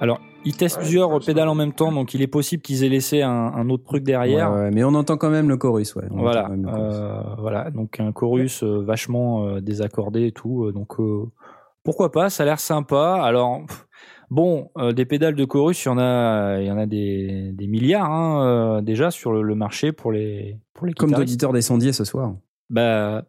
Alors, 0.00 0.20
il 0.44 0.56
teste 0.56 0.78
plusieurs 0.78 1.18
pédales 1.20 1.48
en 1.48 1.54
même 1.54 1.72
temps, 1.72 1.90
donc 1.90 2.12
il 2.14 2.20
est 2.20 2.26
possible 2.26 2.62
qu'ils 2.62 2.84
aient 2.84 2.88
laissé 2.88 3.22
un, 3.22 3.30
un 3.30 3.70
autre 3.70 3.84
truc 3.84 4.04
derrière. 4.04 4.52
Ouais, 4.52 4.58
ouais, 4.64 4.70
mais 4.70 4.84
on 4.84 4.94
entend 4.94 5.16
quand 5.16 5.30
même 5.30 5.48
le 5.48 5.56
chorus, 5.56 5.94
ouais. 5.96 6.04
On 6.10 6.18
Voilà, 6.18 6.48
le 6.50 6.62
chorus. 6.62 6.94
euh, 6.94 7.22
voilà, 7.38 7.70
donc 7.70 7.98
un 8.00 8.12
chorus 8.12 8.62
euh, 8.62 8.82
vachement 8.84 9.46
euh, 9.46 9.60
désaccordé 9.60 10.26
et 10.26 10.32
tout, 10.32 10.64
euh, 10.64 10.72
donc 10.72 11.00
euh, 11.00 11.24
pourquoi 11.82 12.12
pas, 12.12 12.28
ça 12.28 12.42
a 12.42 12.46
l'air 12.46 12.60
sympa. 12.60 13.20
Alors 13.22 13.64
pff, 13.66 13.86
bon, 14.30 14.70
euh, 14.76 14.92
des 14.92 15.06
pédales 15.06 15.34
de 15.34 15.44
chorus, 15.46 15.82
il 15.84 15.88
y 15.88 15.90
en 15.90 15.98
a, 15.98 16.58
il 16.60 16.66
y 16.66 16.70
en 16.70 16.78
a 16.78 16.86
des, 16.86 17.52
des 17.52 17.66
milliards 17.66 18.10
hein, 18.10 18.44
euh, 18.44 18.80
déjà 18.82 19.10
sur 19.10 19.32
le, 19.32 19.42
le 19.42 19.54
marché 19.54 19.92
pour 19.92 20.12
les 20.12 20.58
pour 20.74 20.86
les 20.86 20.92
Comme 20.92 21.12
d'auditeur 21.12 21.52
des 21.52 21.62
sondiers 21.62 21.92
ce 21.92 22.04
soir. 22.04 22.34
Bah 22.68 23.24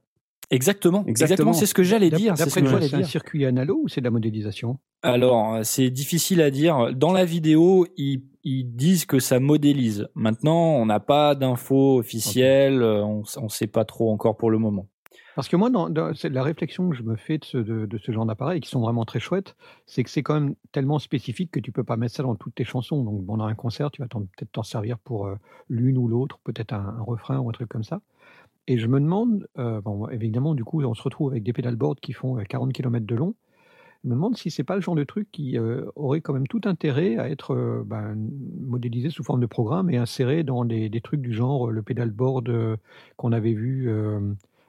exactement, 0.51 1.03
Exactement. 1.07 1.53
c'est 1.53 1.65
ce 1.65 1.73
que 1.73 1.83
j'allais 1.83 2.09
dire, 2.09 2.37
c'est 2.37 2.49
ce 2.49 2.59
que 2.59 2.65
j'allais 2.65 2.93
un 2.93 3.03
circuit 3.03 3.45
analo 3.45 3.79
ou 3.83 3.87
c'est 3.87 4.01
de 4.01 4.05
la 4.05 4.11
modélisation? 4.11 4.79
Alors, 5.01 5.55
euh, 5.55 5.59
c'est 5.63 5.89
difficile 5.89 6.41
à 6.41 6.49
dire. 6.51 6.93
Dans 6.95 7.13
la 7.13 7.25
vidéo, 7.25 7.85
ils, 7.97 8.23
ils 8.43 8.65
disent 8.75 9.05
que 9.05 9.19
ça 9.19 9.39
modélise. 9.39 10.07
Maintenant, 10.15 10.75
on 10.75 10.85
n'a 10.85 10.99
pas 10.99 11.35
d'infos 11.35 11.97
officielles, 11.99 12.81
euh, 12.81 13.03
on 13.03 13.23
ne 13.43 13.49
sait 13.49 13.67
pas 13.67 13.85
trop 13.85 14.11
encore 14.11 14.35
pour 14.37 14.49
le 14.49 14.57
moment. 14.57 14.87
Parce 15.35 15.49
que 15.49 15.57
moi, 15.57 15.69
dans, 15.69 15.89
dans- 15.89 16.13
c'est 16.15 16.29
la 16.29 16.43
réflexion 16.43 16.89
que 16.89 16.95
je 16.95 17.03
me 17.03 17.17
fais 17.17 17.37
de 17.37 17.43
ce, 17.43 17.57
de, 17.57 17.85
de 17.85 17.97
ce 17.97 18.11
genre 18.13 18.25
d'appareils, 18.25 18.61
qui 18.61 18.69
sont 18.69 18.79
vraiment 18.79 19.03
très 19.03 19.19
chouettes, 19.19 19.55
c'est 19.85 20.01
que 20.03 20.09
c'est 20.09 20.23
quand 20.23 20.33
même 20.39 20.55
tellement 20.71 20.97
spécifique 20.97 21.51
que 21.51 21.59
tu 21.59 21.73
peux 21.73 21.83
pas 21.83 21.97
mettre 21.97 22.15
ça 22.15 22.23
dans 22.23 22.35
toutes 22.35 22.55
tes 22.55 22.63
chansons. 22.63 23.03
Donc, 23.03 23.25
pendant 23.25 23.43
un 23.45 23.53
concert, 23.53 23.91
tu 23.91 24.01
vas 24.01 24.07
peut-être 24.07 24.51
t'en 24.53 24.63
servir 24.63 24.97
pour 24.97 25.27
euh, 25.27 25.35
l'une 25.69 25.97
ou 25.97 26.07
l'autre, 26.07 26.39
peut-être 26.45 26.71
un, 26.73 26.95
un 26.99 27.03
refrain 27.03 27.37
ou 27.39 27.49
un 27.49 27.51
truc 27.51 27.67
comme 27.67 27.83
ça. 27.83 27.99
Et 28.67 28.77
je 28.77 28.87
me 28.87 28.99
demande, 28.99 29.47
euh, 29.57 29.81
bon, 29.81 30.07
évidemment, 30.09 30.55
du 30.55 30.63
coup, 30.63 30.81
on 30.83 30.93
se 30.93 31.03
retrouve 31.03 31.31
avec 31.31 31.43
des 31.43 31.53
pédalboards 31.53 31.97
qui 32.01 32.13
font 32.13 32.37
euh, 32.39 32.43
40 32.43 32.73
km 32.73 33.05
de 33.05 33.15
long. 33.15 33.35
Je 34.05 34.09
me 34.09 34.13
demande 34.13 34.37
si 34.37 34.51
c'est 34.51 34.63
pas 34.63 34.75
le 34.75 34.81
genre 34.81 34.93
de 34.93 35.03
truc 35.03 35.31
qui 35.31 35.57
euh, 35.57 35.85
aurait 35.95 36.21
quand 36.21 36.33
même 36.33 36.45
tout 36.45 36.61
intérêt 36.65 37.17
à 37.17 37.27
être 37.27 37.55
euh, 37.55 37.83
ben, 37.83 38.15
modélisé 38.59 39.09
sous 39.09 39.23
forme 39.23 39.41
de 39.41 39.47
programme 39.47 39.89
et 39.89 39.97
inséré 39.97 40.43
dans 40.43 40.63
des, 40.63 40.91
trucs 41.01 41.21
du 41.21 41.33
genre 41.33 41.69
euh, 41.69 41.71
le 41.71 41.81
pédalboard 41.81 42.47
euh, 42.49 42.77
qu'on 43.17 43.31
avait 43.31 43.53
vu 43.53 43.89
euh, 43.89 44.19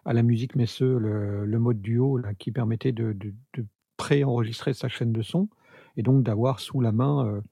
à 0.07 0.15
la 0.15 0.23
musique 0.23 0.57
Messeux, 0.57 0.97
le, 0.97 1.45
le 1.45 1.59
mode 1.59 1.83
duo 1.83 2.19
qui 2.39 2.51
permettait 2.51 2.93
de, 2.93 3.13
de, 3.13 3.35
de 3.53 3.67
pré-enregistrer 3.99 4.73
sa 4.73 4.89
chaîne 4.89 5.13
de 5.13 5.21
son 5.21 5.49
et 5.99 6.03
donc 6.03 6.23
d'avoir 6.23 6.59
sous 6.59 6.81
la 6.81 6.93
main 6.93 7.43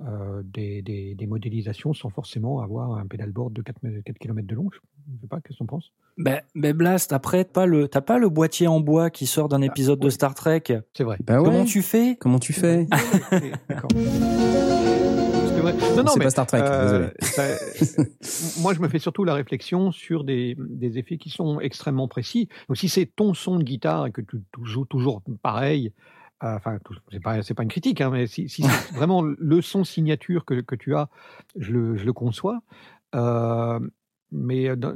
euh, 0.00 0.42
des, 0.44 0.80
des, 0.82 1.14
des 1.14 1.26
modélisations 1.26 1.92
sans 1.92 2.08
forcément 2.10 2.60
avoir 2.60 2.92
un 2.98 3.06
pédalboard 3.06 3.52
de 3.52 3.62
4, 3.62 3.80
4 4.04 4.18
km 4.18 4.46
de 4.46 4.54
long. 4.54 4.68
Je 4.72 4.78
ne 5.14 5.18
sais 5.20 5.26
pas, 5.26 5.36
qu'est-ce 5.40 5.54
que 5.54 5.56
tu 5.58 5.62
en 5.64 5.66
penses? 5.66 5.90
Ben, 6.18 6.40
ben 6.54 6.76
Blast, 6.76 7.12
après, 7.12 7.44
t'as 7.44 7.52
pas 7.52 7.66
le, 7.66 7.88
pas 7.88 8.18
le 8.18 8.28
boîtier 8.28 8.66
en 8.68 8.80
bois 8.80 9.10
qui 9.10 9.26
sort 9.26 9.48
d'un 9.48 9.62
épisode 9.62 9.98
de. 10.00 10.10
Star 10.10 10.34
Trek. 10.34 10.62
C'est 10.94 11.04
vrai. 11.04 11.16
Bah 11.24 11.40
ouais. 11.40 11.44
Comment 11.44 11.64
tu 11.64 11.82
fais? 11.82 12.16
Comment 12.20 12.38
tu 12.38 12.52
fais? 12.52 12.86
D'accord. 13.68 13.90
C'est 13.94 15.60
vrai. 15.60 15.74
Non, 15.96 16.04
non, 16.04 16.12
mais 16.16 16.24
pas 16.24 16.30
Star 16.30 16.46
Trek, 16.46 16.60
Euh, 16.62 17.10
ça- 17.20 18.02
moi, 18.60 18.74
je 18.74 18.80
me 18.80 18.88
fais 18.88 18.98
surtout 18.98 19.24
la 19.24 19.34
réflexion 19.34 19.90
sur 19.90 20.24
des, 20.24 20.56
des 20.58 20.98
effets 20.98 21.18
qui 21.18 21.30
sont 21.30 21.60
extrêmement 21.60 22.06
précis. 22.08 22.48
Donc, 22.68 22.76
si 22.76 22.88
c'est 22.88 23.06
ton 23.06 23.34
son 23.34 23.56
de 23.56 23.64
guitare 23.64 24.06
et 24.06 24.12
que 24.12 24.20
tu, 24.20 24.36
tu 24.54 24.64
joues 24.64 24.84
toujours 24.84 25.22
pareil, 25.42 25.88
euh, 25.88 25.90
enfin, 26.40 26.78
tout- 26.84 26.94
c'est 27.10 27.20
pas, 27.20 27.40
pas 27.42 27.62
une 27.62 27.68
critique, 27.68 28.00
hein, 28.00 28.10
mais 28.10 28.26
si, 28.26 28.48
si 28.48 28.62
c'est 28.62 28.68
vraiment 28.94 29.22
le 29.22 29.62
son 29.62 29.84
signature 29.84 30.44
que, 30.44 30.60
que 30.60 30.74
tu 30.74 30.94
as, 30.94 31.08
je 31.56 31.72
le, 31.72 31.96
je 31.96 32.04
le 32.04 32.12
conçois. 32.12 32.60
Euh, 33.14 33.80
mais 34.30 34.76
dans- 34.76 34.94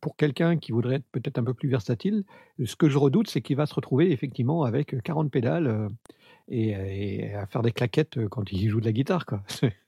pour 0.00 0.16
quelqu'un 0.16 0.56
qui 0.56 0.72
voudrait 0.72 0.96
être 0.96 1.06
peut-être 1.12 1.38
un 1.38 1.44
peu 1.44 1.54
plus 1.54 1.68
versatile, 1.68 2.24
ce 2.64 2.74
que 2.76 2.88
je 2.88 2.98
redoute, 2.98 3.28
c'est 3.28 3.40
qu'il 3.40 3.56
va 3.56 3.66
se 3.66 3.74
retrouver 3.74 4.10
effectivement 4.12 4.64
avec 4.64 5.00
40 5.02 5.30
pédales 5.30 5.66
euh, 5.68 5.88
et, 6.48 6.70
et 6.70 7.34
à 7.34 7.46
faire 7.46 7.62
des 7.62 7.72
claquettes 7.72 8.18
euh, 8.18 8.28
quand 8.28 8.50
il 8.52 8.68
joue 8.68 8.80
de 8.80 8.86
la 8.86 8.92
guitare. 8.92 9.24
Quoi. 9.26 9.42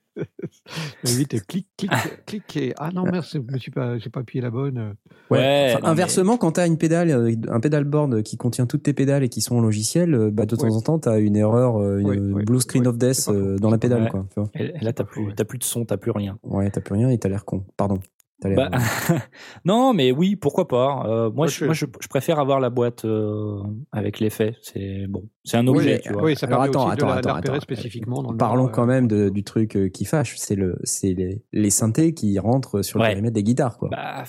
Vite, 1.03 1.45
clic, 1.45 1.67
clic, 1.77 1.91
clic, 2.25 2.57
et 2.57 2.73
ah 2.77 2.89
non, 2.93 3.03
merde, 3.03 3.23
je 3.25 3.57
suis 3.57 3.71
pas, 3.71 3.97
j'ai 3.97 4.09
pas 4.09 4.21
appuyé 4.21 4.41
la 4.41 4.49
bonne. 4.49 4.95
Ouais, 5.29 5.67
Enfin, 5.69 5.79
non, 5.79 5.83
mais- 5.85 5.89
inversement, 5.89 6.37
quand 6.37 6.53
tu 6.53 6.59
as 6.59 6.65
une 6.67 6.77
pédale, 6.77 7.09
euh, 7.11 7.31
un 7.49 7.59
pédalboard 7.59 8.23
qui 8.23 8.37
contient 8.37 8.65
toutes 8.65 8.83
tes 8.83 8.93
pédales 8.93 9.23
et 9.23 9.29
qui 9.29 9.41
sont 9.41 9.57
en 9.57 9.61
logiciel, 9.61 10.13
euh, 10.13 10.31
bah, 10.31 10.45
de 10.45 10.55
temps 10.55 10.65
Ouais. 10.67 10.73
en 10.73 10.81
temps, 10.81 10.99
tu 10.99 11.09
as 11.09 11.19
une 11.19 11.35
erreur, 11.35 11.77
euh, 11.81 11.99
une 11.99 12.07
Ouais, 12.07 12.17
ouais, 12.17 12.43
blue 12.45 12.59
screen 12.59 12.83
ouais, 12.83 12.89
of 12.89 12.97
death 12.97 13.29
dans 13.59 13.69
la 13.69 13.77
pédale. 13.77 14.03
Ouais. 14.03 14.09
Quoi, 14.09 14.25
tu 14.33 14.39
vois. 14.39 14.49
Et, 14.55 14.73
là, 14.83 14.93
t'as 14.93 15.03
pas 15.03 15.11
faux, 15.13 15.25
plus, 15.35 15.45
plus 15.45 15.57
de 15.59 15.63
son, 15.63 15.85
t'as 15.85 15.97
plus 15.97 16.11
rien. 16.11 16.37
ouais, 16.43 16.69
t'as 16.71 16.81
plus 16.81 16.93
rien 16.95 17.09
et 17.09 17.17
t'as 17.17 17.29
l'air 17.29 17.45
con. 17.45 17.63
Pardon. 17.77 17.99
Bah, 18.43 18.69
non, 19.65 19.93
mais 19.93 20.11
oui, 20.11 20.35
pourquoi 20.35 20.67
pas. 20.67 21.03
Euh, 21.07 21.31
moi, 21.31 21.47
je, 21.47 21.59
je- 21.59 21.65
moi 21.65 21.73
je, 21.73 21.85
je 22.01 22.07
préfère 22.07 22.37
avoir 22.39 22.59
la 22.59 22.69
boîte 22.69 23.05
euh, 23.05 23.59
avec 23.91 24.19
l'effet. 24.19 24.55
C'est 24.61 25.07
bon, 25.07 25.23
c'est 25.43 25.57
un 25.57 25.65
objet, 25.67 25.99
tu 25.99 26.11
vois. 26.13 26.23
Oui, 26.23 26.35
ça 26.35 26.45
Alors, 26.47 26.61
attends, 26.63 26.83
aussi 26.85 26.93
attends, 26.93 27.15
de 27.15 27.25
la, 27.27 27.35
attends, 27.35 27.59
spécifiquement. 27.61 28.21
Dans 28.23 28.35
Parlons 28.35 28.63
noir, 28.63 28.71
quand 28.73 28.83
euh. 28.83 28.87
même 28.87 29.07
de- 29.07 29.29
du 29.29 29.43
truc 29.43 29.75
euh, 29.77 29.87
qui 29.89 30.05
fâche, 30.05 30.35
c'est 30.37 30.55
le, 30.55 30.77
c'est 30.83 31.13
les, 31.13 31.43
les 31.53 31.69
synthés 31.69 32.13
qui 32.13 32.37
rentrent 32.37 32.81
sur 32.81 32.99
le 32.99 33.05
périmètre 33.05 33.33
des 33.35 33.43
guitares, 33.43 33.77
quoi. 33.77 33.89
Bah, 33.89 34.23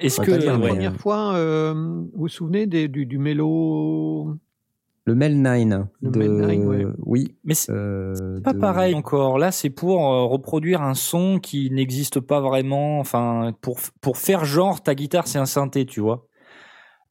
est-ce 0.00 0.20
que 0.20 0.30
La 0.32 0.58
ouais. 0.58 0.68
première 0.68 0.96
fois, 0.96 1.34
euh, 1.34 1.74
vous 1.74 2.10
vous 2.14 2.28
souvenez 2.28 2.66
des- 2.66 2.88
du, 2.88 3.06
du 3.06 3.18
mélo 3.18 4.36
Le 5.08 5.14
Mel 5.14 5.40
9 5.40 5.86
Le 6.02 6.10
de, 6.10 6.18
Mel 6.18 6.32
9, 6.58 6.66
ouais. 6.66 6.86
oui, 7.06 7.34
Mais 7.44 7.54
c'est 7.54 7.72
euh, 7.72 8.40
pas 8.42 8.52
de- 8.52 8.58
pareil 8.58 8.94
encore. 8.94 9.38
Là, 9.38 9.50
c'est 9.52 9.70
pour 9.70 10.12
euh, 10.12 10.24
reproduire 10.26 10.82
un 10.82 10.92
son 10.92 11.38
qui 11.38 11.70
n'existe 11.70 12.20
pas 12.20 12.40
vraiment. 12.40 13.00
Enfin, 13.00 13.52
pour 13.62 13.78
pour 14.02 14.18
faire 14.18 14.44
genre 14.44 14.82
ta 14.82 14.94
guitare, 14.94 15.26
c'est 15.26 15.38
un 15.38 15.46
synthé, 15.46 15.86
tu 15.86 16.00
vois. 16.00 16.26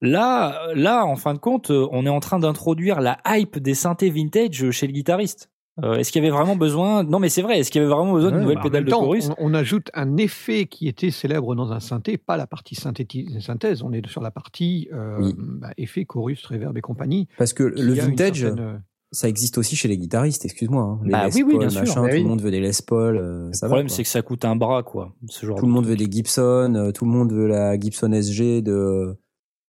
Là, 0.01 0.61
là, 0.75 1.05
en 1.05 1.15
fin 1.15 1.33
de 1.33 1.39
compte, 1.39 1.71
on 1.71 2.05
est 2.05 2.09
en 2.09 2.19
train 2.19 2.37
d'introduire 2.37 3.01
la 3.01 3.17
hype 3.25 3.57
des 3.57 3.73
synthés 3.73 4.11
vintage 4.11 4.69
chez 4.69 4.85
le 4.85 4.93
guitariste. 4.93 5.49
Euh, 5.83 5.93
est-ce 5.95 6.11
qu'il 6.11 6.23
y 6.23 6.25
avait 6.27 6.35
vraiment 6.35 6.55
besoin? 6.55 7.03
Non, 7.03 7.19
mais 7.19 7.29
c'est 7.29 7.41
vrai. 7.43 7.59
Est-ce 7.59 7.69
qu'il 7.69 7.81
y 7.81 7.85
avait 7.85 7.93
vraiment 7.93 8.13
besoin 8.13 8.31
Ouais, 8.45 8.55
Bah, 8.55 8.61
en 8.61 8.63
pédale 8.63 8.81
même 8.81 8.85
de 8.85 8.89
temps, 8.89 9.01
chorus 9.01 9.29
on, 9.37 9.51
on 9.51 9.53
ajoute 9.53 9.91
un 9.93 10.17
effet 10.17 10.65
qui 10.65 10.87
était 10.87 11.11
célèbre 11.11 11.53
dans 11.55 11.71
un 11.71 11.79
synthé, 11.79 12.17
pas 12.17 12.35
la 12.37 12.47
partie 12.47 12.73
synthèse. 12.75 13.83
On 13.83 13.91
est 13.93 14.05
sur 14.07 14.21
la 14.21 14.31
partie 14.31 14.89
euh, 14.93 15.17
Oui. 15.19 15.35
bah, 15.37 15.69
effet, 15.77 16.05
chorus, 16.05 16.43
reverb 16.45 16.75
et 16.77 16.81
compagnie. 16.81 17.27
Parce 17.37 17.53
que 17.53 17.63
le 17.63 17.93
vintage, 17.93 18.39
certaine, 18.41 18.59
euh, 18.59 18.77
ça 19.11 19.29
existe 19.29 19.57
aussi 19.59 19.75
chez 19.75 19.87
les 19.87 19.97
guitaristes, 19.97 20.45
excuse-moi. 20.45 20.81
hein. 20.83 20.99
Les 21.03 21.11
Bah 21.11 21.27
Les 21.27 21.35
oui, 21.35 21.43
oui, 21.45 21.51
Paul, 21.53 21.59
bien 21.59 21.69
sûr. 21.69 21.81
machin, 21.81 22.01
Bah 22.01 22.07
tout 22.09 22.15
oui. 22.15 22.23
le 22.23 22.27
monde 22.29 22.41
veut 22.41 22.51
des 22.51 22.59
Les 22.59 22.71
Paul. 22.85 23.17
euh, 23.17 23.47
Le 23.47 23.53
ça 23.53 23.67
problème, 23.67 23.87
c'est 23.89 24.03
que 24.03 24.09
ça 24.09 24.21
coûte 24.23 24.45
un 24.45 24.55
bras, 24.55 24.81
quoi. 24.83 25.13
Ce 25.29 25.45
genre 25.45 25.57
tout 25.59 25.65
le 25.65 25.71
de 25.71 25.75
monde 25.75 25.85
veut 25.85 25.95
des 25.95 26.09
Gibson, 26.11 26.73
euh, 26.75 26.91
tout 26.91 27.05
le 27.05 27.11
monde 27.11 27.31
veut 27.31 27.47
la 27.47 27.79
Gibson 27.79 28.11
SG 28.11 28.61
de 28.63 29.15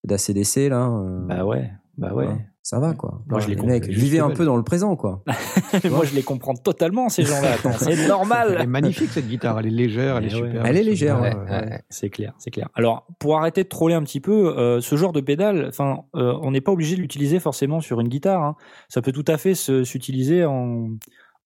d'ACDC 0.05 0.68
là. 0.71 0.88
euh, 0.88 1.27
Bah 1.27 1.44
ouais, 1.44 1.71
bah 1.99 2.14
ouais. 2.14 2.29
Ça 2.62 2.81
va 2.81 2.92
quoi. 2.92 3.23
Moi, 3.29 3.40
je 3.40 3.49
les 3.49 3.55
les 3.55 3.62
mecs, 3.62 3.87
vivez 3.87 4.18
un 4.18 4.29
belle. 4.29 4.37
peu 4.37 4.44
dans 4.44 4.57
le 4.57 4.62
présent 4.62 4.94
quoi. 4.94 5.23
Moi, 5.90 6.05
je 6.05 6.14
les 6.14 6.23
comprends 6.23 6.55
totalement, 6.55 7.09
ces 7.09 7.23
gens-là. 7.23 7.57
C'est 7.79 7.92
Elle 7.92 8.01
est 8.01 8.09
normal. 8.09 8.66
magnifique 8.66 9.09
cette 9.11 9.27
guitare, 9.27 9.59
elle 9.61 9.66
est 9.68 9.71
légère, 9.71 10.18
elle 10.18 10.27
est 10.27 10.29
Eh 10.33 10.40
ouais. 10.42 10.49
super. 10.51 10.66
Elle 10.66 10.77
est 10.77 10.83
légère, 10.83 11.21
Ouais, 11.23 11.35
ouais. 11.35 11.83
C'est 11.88 12.11
clair, 12.11 12.35
c'est 12.38 12.51
clair. 12.51 12.68
Alors, 12.75 13.07
pour 13.21 13.38
arrêter 13.38 13.62
de 13.62 13.68
troller 13.68 13.94
un 13.94 14.03
petit 14.03 14.21
peu, 14.21 14.55
euh, 14.59 14.81
ce 14.83 14.97
genre 14.97 15.12
de 15.12 15.21
pédale, 15.23 15.66
enfin, 15.68 16.01
euh, 16.14 16.35
on 16.42 16.51
n'est 16.51 16.61
pas 16.61 16.73
obligé 16.73 16.97
de 16.97 17.01
l'utiliser 17.01 17.38
forcément 17.40 17.81
sur 17.81 18.01
une 18.01 18.09
guitare. 18.09 18.42
hein. 18.42 18.57
Ça 18.90 19.01
peut 19.01 19.12
tout 19.12 19.25
à 19.29 19.38
fait 19.38 19.55
se- 19.55 19.85
s'utiliser 19.85 20.44
en, 20.44 20.88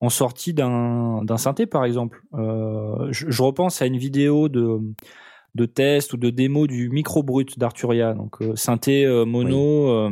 en 0.01 0.09
sortie 0.09 0.55
d'un 0.55 1.23
d'un 1.23 1.37
synthé, 1.37 1.67
par 1.67 1.85
exemple. 1.85 2.23
Euh, 2.35 3.07
je, 3.13 3.31
je 3.31 3.43
repense 3.43 3.81
à 3.81 3.87
une 3.87 3.97
vidéo 3.99 4.49
de 4.49 4.81
de 5.55 5.67
test 5.67 6.15
ou 6.15 6.17
de 6.17 6.31
démo 6.31 6.67
du 6.67 6.89
micro 6.89 7.23
brut 7.23 7.59
d'Arturia, 7.59 8.15
donc 8.15 8.41
euh, 8.41 8.57
synthé 8.57 9.05
euh, 9.05 9.25
mono 9.27 10.11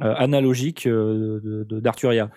analogique 0.00 0.86
euh, 0.86 1.40
de- 1.42 1.64
de- 1.64 1.80
d'Arturia. 1.80 2.30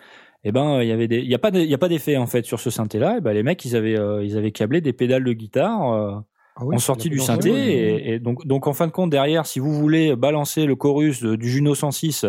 Et 0.43 0.51
ben, 0.51 0.81
il 0.81 0.87
y 0.87 0.91
avait 0.91 1.07
des, 1.07 1.19
il 1.19 1.29
y 1.29 1.35
a 1.35 1.39
pas, 1.39 1.49
il 1.53 1.69
y 1.69 1.73
a 1.73 1.77
pas 1.77 1.87
d'effet 1.87 2.17
en 2.17 2.27
fait 2.27 2.45
sur 2.45 2.59
ce 2.59 2.69
synthé-là. 2.69 3.17
Et 3.17 3.21
ben, 3.21 3.31
les 3.33 3.43
mecs, 3.43 3.63
ils 3.65 3.75
avaient, 3.75 3.97
euh, 3.97 4.23
ils 4.23 4.37
avaient 4.37 4.51
câblé 4.51 4.81
des 4.81 4.91
pédales 4.93 5.23
de 5.23 5.33
guitare. 5.33 5.93
euh, 5.93 6.15
ah 6.55 6.65
oui, 6.65 6.75
en 6.75 6.79
sortie 6.79 7.09
du 7.09 7.19
synthé. 7.19 7.49
Et, 7.49 8.13
et 8.13 8.19
donc, 8.19 8.45
donc, 8.45 8.67
en 8.67 8.73
fin 8.73 8.85
de 8.87 8.91
compte, 8.91 9.09
derrière, 9.09 9.45
si 9.45 9.59
vous 9.59 9.73
voulez 9.73 10.15
balancer 10.15 10.65
le 10.65 10.75
chorus 10.75 11.23
du 11.23 11.49
Juno 11.49 11.73
106 11.75 12.25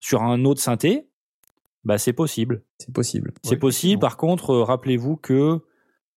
sur 0.00 0.22
un 0.22 0.44
autre 0.44 0.60
synthé, 0.60 1.08
bah, 1.84 1.98
c'est 1.98 2.12
possible. 2.12 2.62
C'est 2.78 2.92
possible. 2.92 3.32
C'est 3.42 3.50
Ouais, 3.52 3.56
possible. 3.58 4.00
Par 4.00 4.16
contre, 4.16 4.50
euh, 4.50 4.62
rappelez-vous 4.62 5.16
que 5.16 5.60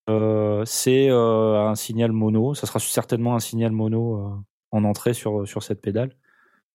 euh, 0.10 0.64
c'est 0.66 1.10
euh, 1.10 1.68
un 1.68 1.76
signal 1.76 2.12
mono. 2.12 2.54
Ça 2.54 2.66
sera 2.68 2.80
certainement 2.80 3.36
un 3.36 3.40
signal 3.40 3.72
mono 3.72 4.18
euh, 4.18 4.30
en 4.72 4.84
entrée 4.84 5.14
sur, 5.14 5.48
sur 5.48 5.64
cette 5.64 5.82
pédale. 5.82 6.16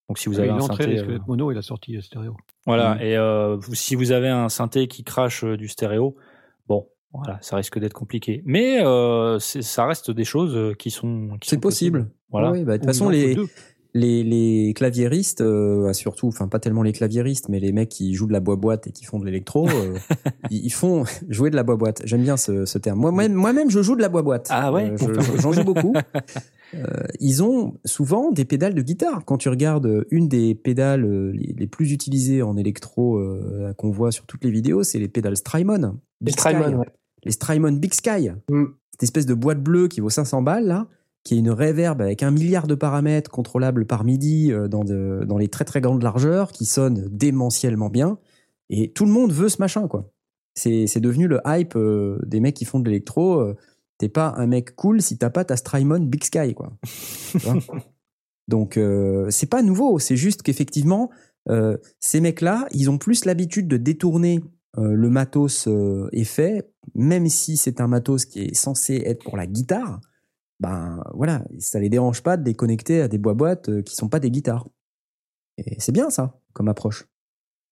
Donc, 0.09 0.19
si 0.19 0.29
vous 0.29 0.35
Ah 0.39 0.43
oui, 0.43 0.49
avez 0.49 0.57
un 0.57 0.67
synthé. 0.67 0.85
risque 0.85 1.05
euh, 1.05 1.13
d'être 1.13 1.27
mono 1.27 1.51
et 1.51 1.55
la 1.55 1.61
sortie 1.63 1.95
est 1.95 2.01
stéréo. 2.01 2.35
voilà. 2.65 2.95
Mm. 2.95 3.01
Et 3.01 3.17
euh, 3.17 3.57
si 3.73 3.95
vous 3.95 4.11
avez 4.11 4.29
un 4.29 4.49
synthé 4.49 4.87
qui 4.87 5.03
crache 5.03 5.43
euh, 5.43 5.57
du 5.57 5.67
stéréo, 5.67 6.15
bon, 6.67 6.87
Voilà, 7.11 7.37
ça 7.41 7.55
risque 7.55 7.79
d'être 7.79 7.93
compliqué. 7.93 8.43
Mais 8.45 8.83
euh, 8.85 9.39
c'est- 9.39 9.61
ça 9.63 9.85
reste 9.85 10.11
des 10.11 10.25
choses 10.25 10.55
euh, 10.55 10.73
qui 10.73 10.91
sont. 10.91 11.29
qui 11.41 11.49
C'est 11.49 11.57
possible. 11.57 11.99
possibles. 11.99 12.15
Voilà. 12.29 12.51
Oui, 12.51 12.63
bah, 12.63 12.73
de 12.73 12.77
toute 12.77 12.83
Ou 12.85 12.87
façon, 12.93 13.09
les, 13.09 13.35
les, 13.95 14.23
les 14.23 14.73
claviéristes, 14.75 15.39
euh, 15.41 15.91
surtout, 15.93 16.27
enfin 16.27 16.49
pas 16.49 16.59
tellement 16.59 16.83
les 16.83 16.91
claviéristes, 16.91 17.47
mais 17.49 17.59
les 17.61 17.71
mecs 17.71 17.87
qui 17.89 18.13
jouent 18.13 18.27
de 18.27 18.33
la 18.33 18.41
boîte 18.41 18.87
et 18.87 18.91
qui 18.91 19.05
font 19.05 19.19
de 19.19 19.25
l'électro, 19.25 19.67
euh, 19.69 19.95
ils, 20.51 20.65
ils 20.65 20.73
font 20.73 21.05
jouer 21.29 21.49
de 21.49 21.55
la 21.55 21.63
boîte. 21.63 22.01
J'aime 22.03 22.21
bien 22.23 22.35
ce, 22.37 22.65
ce 22.65 22.77
terme. 22.77 22.99
Moi-même, 22.99 23.33
moi-même, 23.33 23.69
je 23.71 23.81
joue 23.81 23.95
de 23.95 24.01
la 24.01 24.09
boîte. 24.09 24.47
Ah 24.51 24.71
ouais 24.73 24.91
Euh, 24.91 24.97
je- 24.97 25.19
je- 25.21 25.41
J'en 25.41 25.51
joue 25.53 25.63
beaucoup. 25.63 25.93
Euh, 26.73 26.83
ils 27.19 27.43
ont 27.43 27.75
souvent 27.85 28.31
des 28.31 28.43
pédales 28.45 28.73
de 28.73 28.81
guitare. 28.81 29.23
Quand 29.25 29.37
tu 29.37 29.49
regardes 29.49 29.85
euh, 29.85 30.05
une 30.11 30.27
des 30.27 30.55
pédales 30.55 31.05
euh, 31.05 31.31
les, 31.31 31.53
les 31.57 31.67
plus 31.67 31.91
utilisées 31.91 32.41
en 32.41 32.57
électro 32.57 33.17
euh, 33.17 33.73
qu'on 33.77 33.91
voit 33.91 34.11
sur 34.11 34.25
toutes 34.25 34.43
les 34.43 34.51
vidéos, 34.51 34.83
c'est 34.83 34.99
les 34.99 35.07
pédales 35.07 35.37
Strymon. 35.37 35.99
Les 36.21 36.31
Strymon, 36.31 36.79
ouais. 36.79 36.87
Les 37.23 37.31
Strymon 37.31 37.71
Big 37.73 37.93
Sky. 37.93 38.29
Mm. 38.49 38.63
Cette 38.91 39.03
espèce 39.03 39.25
de 39.25 39.33
boîte 39.33 39.61
bleue 39.61 39.87
qui 39.87 39.99
vaut 40.01 40.09
500 40.09 40.41
balles, 40.41 40.65
là, 40.67 40.87
qui 41.23 41.35
est 41.35 41.37
une 41.39 41.49
reverb 41.51 42.01
avec 42.01 42.23
un 42.23 42.31
milliard 42.31 42.67
de 42.67 42.75
paramètres 42.75 43.29
contrôlables 43.31 43.85
par 43.85 44.03
MIDI 44.03 44.51
euh, 44.51 44.67
dans, 44.67 44.83
de- 44.83 45.23
dans 45.27 45.37
les 45.37 45.47
très 45.47 45.65
très 45.65 45.81
grandes 45.81 46.03
largeurs, 46.03 46.51
qui 46.51 46.65
sonne 46.65 47.07
démentiellement 47.11 47.89
bien. 47.89 48.17
Et 48.69 48.91
tout 48.91 49.05
le 49.05 49.11
monde 49.11 49.31
veut 49.31 49.49
ce 49.49 49.57
machin, 49.61 49.87
quoi. 49.87 50.09
C'est 50.57 50.87
c'est 50.87 51.01
devenu 51.01 51.27
le 51.27 51.39
hype 51.45 51.77
des 52.25 52.39
mecs 52.39 52.55
qui 52.55 52.63
font 52.65 52.79
de 52.79 52.85
l'électro. 52.89 53.53
T'es 53.97 54.09
pas 54.09 54.33
un 54.37 54.47
mec 54.47 54.75
cool 54.75 55.01
si 55.01 55.17
t'as 55.17 55.29
pas 55.29 55.45
ta 55.45 55.55
Strymon 55.55 55.99
Big 55.99 56.23
Sky, 56.23 56.53
quoi. 56.53 56.73
Donc, 58.47 58.77
euh, 58.77 59.29
c'est 59.29 59.49
pas 59.49 59.61
nouveau. 59.61 59.99
C'est 59.99 60.17
juste 60.17 60.43
qu'effectivement, 60.43 61.09
euh, 61.49 61.77
ces 61.99 62.19
mecs-là, 62.21 62.67
ils 62.71 62.89
ont 62.89 62.97
plus 62.97 63.25
l'habitude 63.25 63.67
de 63.67 63.77
détourner 63.77 64.43
euh, 64.77 64.93
le 64.93 65.09
matos 65.09 65.69
effet, 66.11 66.69
même 66.93 67.27
si 67.29 67.57
c'est 67.57 67.81
un 67.81 67.87
matos 67.87 68.25
qui 68.25 68.41
est 68.41 68.53
censé 68.53 69.01
être 69.05 69.23
pour 69.23 69.37
la 69.37 69.47
guitare. 69.47 69.99
Ben 70.59 71.03
voilà, 71.13 71.43
ça 71.59 71.79
les 71.79 71.89
dérange 71.89 72.23
pas 72.23 72.37
de 72.37 72.45
les 72.45 72.53
connecter 72.53 73.01
à 73.01 73.07
des 73.07 73.17
bois-boîtes 73.17 73.83
qui 73.83 73.95
sont 73.95 74.09
pas 74.09 74.19
des 74.19 74.31
guitares. 74.31 74.67
Et 75.57 75.75
c'est 75.79 75.91
bien 75.91 76.09
ça, 76.09 76.39
comme 76.53 76.67
approche. 76.67 77.05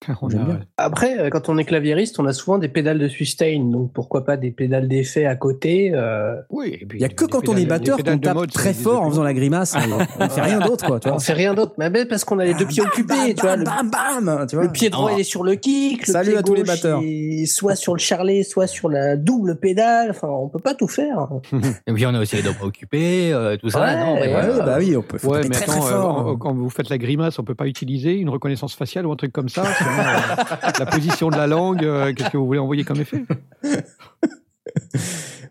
On 0.22 0.30
J'aime 0.30 0.42
a- 0.42 0.46
bien. 0.46 0.60
Après, 0.78 1.18
euh, 1.20 1.30
quand 1.30 1.50
on 1.50 1.58
est 1.58 1.64
claviériste, 1.66 2.20
on 2.20 2.26
a 2.26 2.34
souvent 2.34 2.58
des 2.58 2.68
pédales 2.68 3.00
de 3.00 3.08
sustain, 3.08 3.60
donc 3.64 3.92
pourquoi 3.94 4.26
pas 4.26 4.38
des 4.38 4.52
pédales 4.52 4.88
d'effet 4.88 5.26
à 5.26 5.36
côté. 5.36 5.92
euh, 5.94 6.36
Oui, 6.50 6.78
et 6.82 6.86
puis 6.86 7.00
Il 7.00 7.02
y 7.02 7.06
a 7.06 7.10
que 7.10 7.26
quand 7.26 7.48
on 7.50 7.56
est 7.58 7.66
batteur 7.66 7.98
qu'on 7.98 8.18
tape 8.18 8.36
mode, 8.36 8.52
très 8.52 8.74
fort 8.74 9.02
en 9.04 9.10
faisant 9.10 9.24
la 9.24 9.34
grimace. 9.34 9.76
on 9.76 9.94
on 10.20 10.24
ne 10.26 10.30
fait 10.30 10.42
rien 10.42 10.60
d'autre, 10.66 10.86
quoi. 10.86 11.00
Tu 11.00 11.08
vois. 11.08 11.18
on 11.18 11.20
fait 11.20 11.34
rien 11.34 11.54
d'autre, 11.54 11.74
mais 11.78 11.90
ben, 11.90 12.08
parce 12.08 12.24
qu'on 12.26 12.40
a 12.40 12.46
les 12.46 12.54
deux 12.54 12.66
pieds 12.66 12.82
occupés, 12.84 13.14
Bam, 13.14 13.34
tu 13.36 13.42
vois. 13.42 13.56
Le, 13.56 13.64
bam, 13.64 13.90
bam, 13.90 14.26
bam, 14.26 14.48
tu 14.48 14.56
vois. 14.56 14.66
le 14.66 14.72
pied 14.72 14.90
droit 14.90 15.12
il 15.14 15.20
est 15.22 15.24
sur 15.24 15.44
le 15.44 15.56
kick, 15.56 16.08
le 16.08 16.14
Salut 16.14 16.30
pied 16.32 16.38
à 16.40 16.44
tous 16.44 16.54
les 16.54 16.62
gauche, 16.64 16.68
batteurs. 16.70 17.02
est 17.04 17.46
soit 17.46 17.76
sur 17.76 17.94
le 17.94 18.00
charlet, 18.00 18.44
soit 18.44 18.68
sur 18.68 18.90
la 18.90 19.16
double 19.18 19.58
pédale. 19.60 20.10
Enfin, 20.12 20.28
on 20.28 20.50
peut 20.50 20.60
pas 20.60 20.74
tout 20.74 20.88
faire. 20.88 21.28
Et 21.88 21.94
puis 21.94 22.06
on 22.06 22.14
a 22.14 22.20
aussi 22.22 22.36
les 22.36 22.42
doigts 22.42 22.54
occupés, 22.62 23.32
euh, 23.34 23.58
tout 23.58 23.70
ça. 23.70 23.82
Ouais, 23.82 23.96
non, 23.98 24.16
mais, 24.16 24.28
ouais, 24.28 24.34
euh, 24.36 24.60
bah 24.64 24.76
oui, 24.80 24.96
on 24.98 25.02
peut 25.02 25.18
Ouais, 25.28 25.42
mais 25.44 25.50
très, 25.50 25.64
attends, 25.64 25.80
très 25.82 25.92
fort. 25.92 26.38
quand 26.40 26.54
vous 26.54 26.70
faites 26.70 26.90
la 26.90 26.98
grimace, 26.98 27.40
on 27.40 27.44
peut 27.44 27.56
pas 27.56 27.68
utiliser 27.68 28.14
une 28.18 28.30
reconnaissance 28.30 28.76
faciale 28.76 29.06
ou 29.06 29.12
un 29.12 29.16
truc 29.16 29.32
comme 29.32 29.50
ça. 29.50 29.64
Euh, 30.00 30.72
la 30.80 30.86
position 30.86 31.30
de 31.30 31.36
la 31.36 31.48
langue, 31.48 31.84
euh, 31.84 32.14
qu'est-ce 32.14 32.30
que 32.30 32.38
vous 32.38 32.46
voulez 32.46 32.60
envoyer 32.60 32.84
comme 32.84 33.02
effet? 33.02 33.24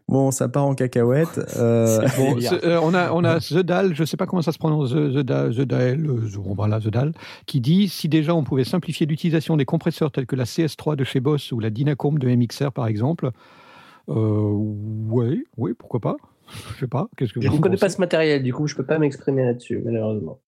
Bon, 0.08 0.30
ça 0.30 0.48
part 0.48 0.66
en 0.66 0.74
cacahuète. 0.74 1.40
Euh, 1.56 2.06
Bon, 2.18 2.36
euh, 2.64 2.78
on 2.82 2.92
a 2.92 3.12
on 3.12 3.24
a 3.24 3.40
Zedal, 3.40 3.94
je 3.94 4.04
sais 4.04 4.18
pas 4.18 4.26
comment 4.26 4.42
ça 4.42 4.52
se 4.52 4.58
prononce, 4.58 4.90
Zedal, 4.90 5.52
Zedal, 5.54 6.04
euh, 6.04 6.28
bon, 6.36 6.54
voilà, 6.54 6.80
Zedal, 6.80 7.12
qui 7.46 7.62
dit 7.62 7.88
si 7.88 8.10
déjà 8.10 8.34
on 8.34 8.44
pouvait 8.44 8.64
simplifier 8.64 9.06
l'utilisation 9.06 9.56
des 9.56 9.64
compresseurs 9.64 10.12
tels 10.12 10.26
que 10.26 10.36
la 10.36 10.44
CS3 10.44 10.96
de 10.96 11.04
chez 11.04 11.20
Boss 11.20 11.50
ou 11.52 11.60
la 11.60 11.70
Dynacombe 11.70 12.18
de 12.18 12.28
MXR 12.28 12.72
par 12.72 12.88
exemple, 12.88 13.30
euh, 14.10 14.50
ouais, 15.08 15.44
oui, 15.56 15.72
pourquoi 15.78 16.00
pas? 16.00 16.16
Je 16.74 16.80
sais 16.80 16.88
pas. 16.88 17.08
Qu'est-ce 17.16 17.32
que 17.32 17.40
Je 17.40 17.48
ne 17.48 17.58
connais 17.58 17.78
pas 17.78 17.88
ce 17.88 17.98
matériel, 17.98 18.42
du 18.42 18.52
coup, 18.52 18.66
je 18.66 18.74
peux 18.74 18.84
pas 18.84 18.98
m'exprimer 18.98 19.44
là-dessus, 19.44 19.80
malheureusement. 19.82 20.38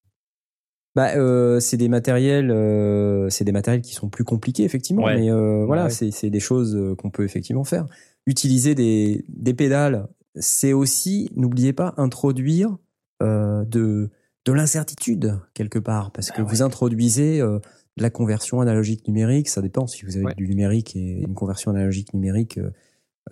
Bah, 0.95 1.17
euh, 1.17 1.59
c'est 1.59 1.77
des 1.77 1.89
matériels, 1.89 2.51
euh, 2.53 3.29
c'est 3.29 3.45
des 3.45 3.51
matériels 3.53 3.83
qui 3.83 3.95
sont 3.95 4.09
plus 4.09 4.23
compliqués 4.25 4.63
effectivement, 4.65 5.05
Ouais. 5.05 5.17
mais 5.19 5.31
euh, 5.31 5.65
voilà, 5.67 5.85
Ouais. 5.85 5.91
c'est 5.91 6.11
c'est 6.13 6.31
des 6.31 6.41
choses 6.41 6.77
euh, 6.77 6.95
qu'on 6.95 7.11
peut 7.11 7.25
effectivement 7.25 7.65
faire. 7.65 7.87
Utiliser 8.27 8.75
des 8.77 9.25
des 9.29 9.55
pédales, 9.55 10.07
c'est 10.37 10.73
aussi, 10.73 11.31
n'oubliez 11.37 11.73
pas, 11.73 11.95
introduire 11.97 12.77
euh, 13.23 13.65
de 13.65 14.11
de 14.47 14.53
l'incertitude 14.53 15.39
quelque 15.55 15.79
part, 15.79 16.13
parce 16.13 16.31
que 16.31 16.43
vous 16.43 16.63
introduisez 16.63 17.41
euh, 17.41 17.59
de 17.97 18.03
la 18.03 18.11
conversion 18.11 18.61
analogique 18.61 19.09
numérique. 19.09 19.49
Ça 19.49 19.63
dépend 19.63 19.87
si 19.87 20.05
vous 20.05 20.17
avez 20.17 20.35
du 20.35 20.47
numérique 20.49 20.95
et 20.97 21.23
une 21.23 21.35
conversion 21.35 21.71
analogique 21.73 22.13
numérique. 22.15 22.59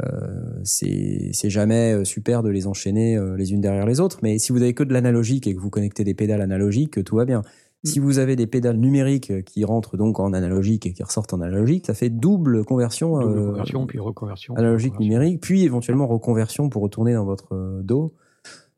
Euh, 0.01 0.61
c'est 0.65 1.51
jamais 1.51 1.93
euh, 1.93 2.05
super 2.05 2.43
de 2.43 2.49
les 2.49 2.67
enchaîner 2.67 3.17
euh, 3.17 3.37
les 3.37 3.53
unes 3.53 3.61
derrière 3.61 3.87
les 3.87 4.01
autres. 4.01 4.21
Mais 4.23 4.39
si 4.39 4.53
vous 4.53 4.63
avez 4.63 4.75
que 4.75 4.85
de 4.85 4.93
l'analogique 4.93 5.47
et 5.47 5.55
que 5.55 5.61
vous 5.61 5.71
connectez 5.71 6.05
des 6.05 6.15
pédales 6.15 6.41
analogiques, 6.41 7.05
tout 7.05 7.17
va 7.17 7.25
bien. 7.25 7.43
Si 7.85 7.99
vous 7.99 8.21
avez 8.21 8.37
des 8.37 8.47
pédales 8.47 8.77
numériques 8.77 9.45
qui 9.45 9.65
rentrent 9.65 9.97
donc 9.97 10.21
en 10.21 10.33
analogique 10.33 10.87
et 10.87 10.93
qui 10.93 11.03
ressortent 11.03 11.35
en 11.35 11.41
analogique, 11.41 11.87
ça 11.87 11.95
fait 11.95 12.11
double 12.11 12.65
conversion, 12.65 13.19
Double 13.19 13.39
euh, 13.39 13.47
conversion, 13.51 13.87
puis 13.89 13.99
reconversion. 13.99 14.55
analogique 14.55 14.93
reconversion. 14.93 15.19
numérique, 15.19 15.41
puis 15.41 15.65
éventuellement 15.65 16.07
reconversion 16.07 16.69
pour 16.69 16.83
retourner 16.83 17.15
dans 17.15 17.25
votre 17.25 17.81
dos. 17.83 18.15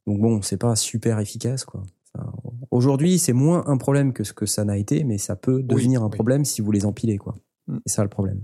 Donc 0.07 0.21
bon, 0.21 0.41
c'est 0.41 0.57
pas 0.57 0.75
super 0.75 1.21
efficace 1.21 1.67
quoi. 1.67 1.83
Aujourd'hui, 2.71 3.19
c'est 3.19 3.33
moins 3.33 3.65
un 3.67 3.77
problème 3.77 4.12
que 4.12 4.25
ce 4.25 4.33
que 4.33 4.47
ça 4.47 4.65
n'a 4.65 4.79
été, 4.79 5.05
mais 5.05 5.19
ça 5.19 5.37
peut 5.37 5.62
devenir 5.62 6.03
un 6.03 6.07
oui. 6.07 6.12
problème 6.12 6.45
si 6.47 6.62
vous 6.62 6.73
les 6.73 6.87
empilez 6.87 7.19
quoi. 7.19 7.35
Mm. 7.67 7.79
C'est 7.85 7.97
ça 7.97 8.03
le 8.03 8.09
problème. 8.09 8.41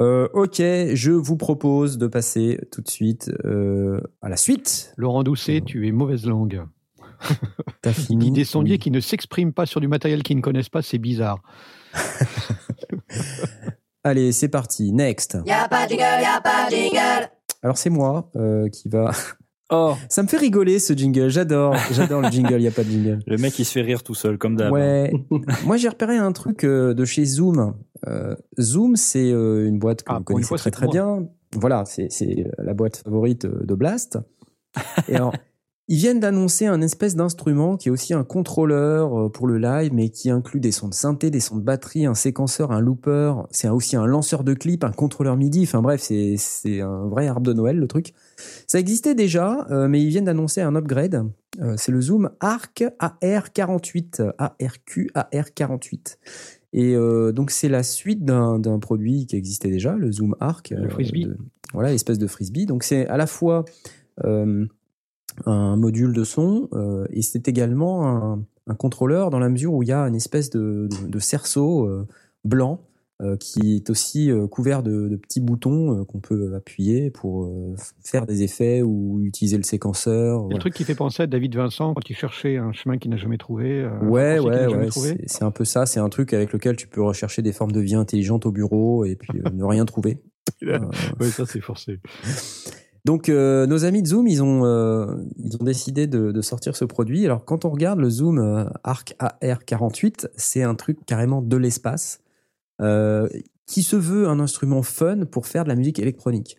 Euh, 0.00 0.28
ok, 0.34 0.56
je 0.58 1.10
vous 1.12 1.36
propose 1.36 1.98
de 1.98 2.06
passer 2.08 2.58
tout 2.72 2.80
de 2.82 2.88
suite 2.90 3.30
euh, 3.44 4.00
à 4.22 4.28
la 4.28 4.36
suite. 4.36 4.92
Laurent 4.96 5.22
Doucet, 5.22 5.60
tu 5.64 5.86
es 5.86 5.92
mauvaise 5.92 6.26
langue. 6.26 6.64
T'as 7.82 7.92
fini. 7.92 8.30
Des 8.32 8.44
sondiers 8.44 8.74
Oui. 8.74 8.78
qui 8.80 8.90
ne 8.90 9.00
s'expriment 9.00 9.52
pas 9.52 9.66
sur 9.66 9.80
du 9.80 9.88
matériel 9.88 10.22
qu'ils 10.22 10.36
ne 10.36 10.42
connaissent 10.42 10.68
pas, 10.68 10.82
c'est 10.82 10.98
bizarre. 10.98 11.40
Allez, 14.04 14.32
c'est 14.32 14.48
parti. 14.48 14.92
Next. 14.92 15.38
Y 15.46 15.50
a 15.52 15.68
pas 15.68 15.86
de 15.86 15.90
jingle, 15.90 16.02
y 16.02 16.24
a 16.26 16.40
pas 16.40 16.66
de 16.70 16.74
jingle. 16.74 17.30
Alors 17.62 17.78
c'est 17.78 17.90
moi 17.90 18.30
euh, 18.36 18.68
qui 18.68 18.88
va. 18.88 19.10
Oh, 19.70 19.94
Ça 20.10 20.22
me 20.22 20.28
fait 20.28 20.36
rigoler 20.36 20.78
ce 20.78 20.92
jingle. 20.92 21.30
J'adore. 21.30 21.74
J'adore 21.90 22.20
le 22.20 22.28
jingle. 22.30 22.56
Il 22.60 22.64
y 22.64 22.68
a 22.68 22.70
pas 22.70 22.84
de 22.84 22.90
jingle. 22.90 23.20
le 23.26 23.36
mec 23.38 23.58
il 23.58 23.64
se 23.64 23.72
fait 23.72 23.80
rire 23.80 24.02
tout 24.02 24.14
seul 24.14 24.36
comme 24.36 24.56
d'hab. 24.56 24.70
Ouais. 24.70 25.10
Moi, 25.64 25.78
j'ai 25.78 25.88
repéré 25.88 26.18
un 26.18 26.32
truc 26.32 26.64
euh, 26.64 26.92
de 26.92 27.04
chez 27.06 27.24
Zoom. 27.24 27.74
Euh, 28.06 28.34
Zoom, 28.60 28.96
c'est 28.96 29.30
euh, 29.30 29.66
une 29.66 29.78
boîte 29.78 30.02
que 30.02 30.12
Ah, 30.12 30.18
vous 30.18 30.24
connaissez 30.24 30.48
fois, 30.48 30.58
très 30.58 30.70
très 30.70 30.88
bien. 30.88 31.28
Voilà, 31.52 31.84
c'est 31.84 32.08
la 32.58 32.74
boîte 32.74 32.96
favorite 33.04 33.44
euh, 33.44 33.64
de 33.64 33.74
Blast. 33.74 34.18
Et 35.08 35.14
alors, 35.14 35.32
ils 35.86 35.98
viennent 35.98 36.18
d'annoncer 36.18 36.66
un 36.66 36.80
espèce 36.80 37.14
d'instrument 37.14 37.76
qui 37.76 37.88
est 37.88 37.90
aussi 37.90 38.14
un 38.14 38.24
contrôleur 38.24 39.30
pour 39.30 39.46
le 39.46 39.58
live, 39.58 39.92
mais 39.92 40.08
qui 40.08 40.30
inclut 40.30 40.58
des 40.58 40.72
sons 40.72 40.88
de 40.88 40.94
synthé, 40.94 41.30
des 41.30 41.40
sons 41.40 41.56
de 41.56 41.62
batterie, 41.62 42.06
un 42.06 42.14
séquenceur, 42.14 42.72
un 42.72 42.80
looper. 42.80 43.34
C'est 43.50 43.68
aussi 43.68 43.94
un 43.94 44.06
lanceur 44.06 44.44
de 44.44 44.54
clips, 44.54 44.82
un 44.82 44.92
contrôleur 44.92 45.36
MIDI. 45.36 45.64
Enfin 45.64 45.82
bref, 45.82 46.00
c'est 46.00 46.36
c'est 46.38 46.80
un 46.80 47.06
vrai 47.06 47.28
arbre 47.28 47.46
de 47.46 47.52
Noël 47.52 47.78
le 47.78 47.86
truc. 47.86 48.14
Ça 48.66 48.78
existait 48.78 49.14
déjà, 49.14 49.66
euh, 49.70 49.86
mais 49.88 50.02
ils 50.02 50.08
viennent 50.08 50.24
d'annoncer 50.24 50.62
un 50.62 50.74
upgrade. 50.74 51.30
Euh, 51.60 51.74
c'est 51.76 51.92
le 51.92 52.00
Zoom 52.00 52.30
Arc 52.40 52.84
AR48, 52.98 54.32
ARQ 54.38 55.10
AR48. 55.14 56.16
Et 56.74 56.94
euh, 56.96 57.32
donc 57.32 57.50
c'est 57.52 57.68
la 57.70 57.82
suite 57.82 58.24
d'un 58.24 58.78
produit 58.80 59.26
qui 59.26 59.36
existait 59.36 59.70
déjà, 59.70 59.94
le 59.96 60.10
Zoom 60.12 60.34
Arc. 60.40 60.70
Le 60.76 60.88
frisbee. 60.90 61.24
de- 61.24 61.38
voilà, 61.72 61.92
espèce 61.94 62.18
de 62.18 62.26
frisbee. 62.26 62.66
Donc 62.66 62.82
c'est 62.82 63.06
à 63.08 63.16
la 63.16 63.26
fois 63.26 63.64
euh, 64.24 64.66
un 65.46 65.76
module 65.76 66.12
de 66.12 66.24
son 66.24 66.68
euh, 66.72 67.06
et 67.10 67.22
c'est 67.22 67.48
également 67.48 68.06
un, 68.08 68.44
un 68.66 68.74
contrôleur 68.74 69.30
dans 69.30 69.38
la 69.38 69.48
mesure 69.48 69.72
où 69.74 69.82
il 69.82 69.88
y 69.88 69.92
a 69.92 70.02
une 70.02 70.14
espèce 70.14 70.50
de, 70.50 70.88
de- 71.02 71.06
de 71.08 71.18
cerceau 71.18 71.86
euh, 71.86 72.06
blanc 72.44 72.80
euh, 72.80 72.93
qui 73.38 73.76
est 73.76 73.90
aussi 73.90 74.30
euh, 74.30 74.46
couvert 74.46 74.82
de, 74.82 75.08
de 75.08 75.16
petits 75.16 75.40
boutons 75.40 76.00
euh, 76.00 76.04
qu'on 76.04 76.20
peut 76.20 76.54
appuyer 76.54 77.10
pour 77.10 77.44
euh, 77.44 77.74
faire 78.04 78.26
des 78.26 78.42
effets 78.42 78.82
ou 78.82 79.20
utiliser 79.22 79.56
le 79.56 79.62
séquenceur. 79.62 80.36
C'est 80.38 80.42
le 80.42 80.46
voilà. 80.46 80.58
truc 80.60 80.74
qui 80.74 80.84
fait 80.84 80.94
penser 80.94 81.22
à 81.22 81.26
David 81.26 81.56
Vincent 81.56 81.94
quand 81.94 82.08
il 82.10 82.14
cherchait 82.16 82.56
un 82.56 82.72
chemin 82.72 82.98
qu'il 82.98 83.10
n'a 83.10 83.16
jamais 83.16 83.38
trouvé. 83.38 83.82
euh, 83.82 83.98
Ouais, 84.02 84.38
ouais, 84.38 84.66
ouais. 84.66 84.88
C'est 85.26 85.42
un 85.44 85.50
peu 85.50 85.64
ça. 85.64 85.86
C'est 85.86 86.00
un 86.00 86.08
truc 86.08 86.32
avec 86.32 86.52
lequel 86.52 86.76
tu 86.76 86.86
peux 86.86 87.02
rechercher 87.02 87.42
des 87.42 87.52
formes 87.52 87.72
de 87.72 87.80
vie 87.80 87.94
intelligentes 87.94 88.46
au 88.46 88.52
bureau 88.52 89.04
et 89.04 89.16
puis 89.16 89.40
euh, 89.40 89.50
ne 89.54 89.64
rien 89.64 89.84
trouver. 89.84 90.18
Euh, 90.62 90.78
Ouais, 91.20 91.28
ça 91.30 91.46
c'est 91.46 91.60
forcé. 91.62 92.00
Donc 93.06 93.28
euh, 93.28 93.66
nos 93.66 93.84
amis 93.84 94.00
de 94.02 94.06
Zoom, 94.06 94.26
ils 94.26 94.42
ont 94.42 94.64
euh, 94.64 95.16
ils 95.38 95.56
ont 95.60 95.64
décidé 95.64 96.06
de, 96.06 96.32
de 96.32 96.40
sortir 96.40 96.74
ce 96.76 96.84
produit. 96.86 97.24
Alors 97.26 97.44
quand 97.44 97.64
on 97.66 97.70
regarde 97.70 97.98
le 97.98 98.08
Zoom 98.08 98.38
euh, 98.38 98.64
Arc 98.82 99.14
AR48, 99.20 100.28
c'est 100.36 100.62
un 100.62 100.74
truc 100.74 100.98
carrément 101.06 101.42
de 101.42 101.56
l'espace 101.58 102.20
euh, 102.20 102.23
qui 102.80 103.82
se 103.82 103.96
veut 103.96 104.28
un 104.28 104.40
instrument 104.40 104.82
fun 104.82 105.24
pour 105.24 105.46
faire 105.46 105.64
de 105.64 105.68
la 105.68 105.74
musique 105.74 105.98
électronique. 105.98 106.56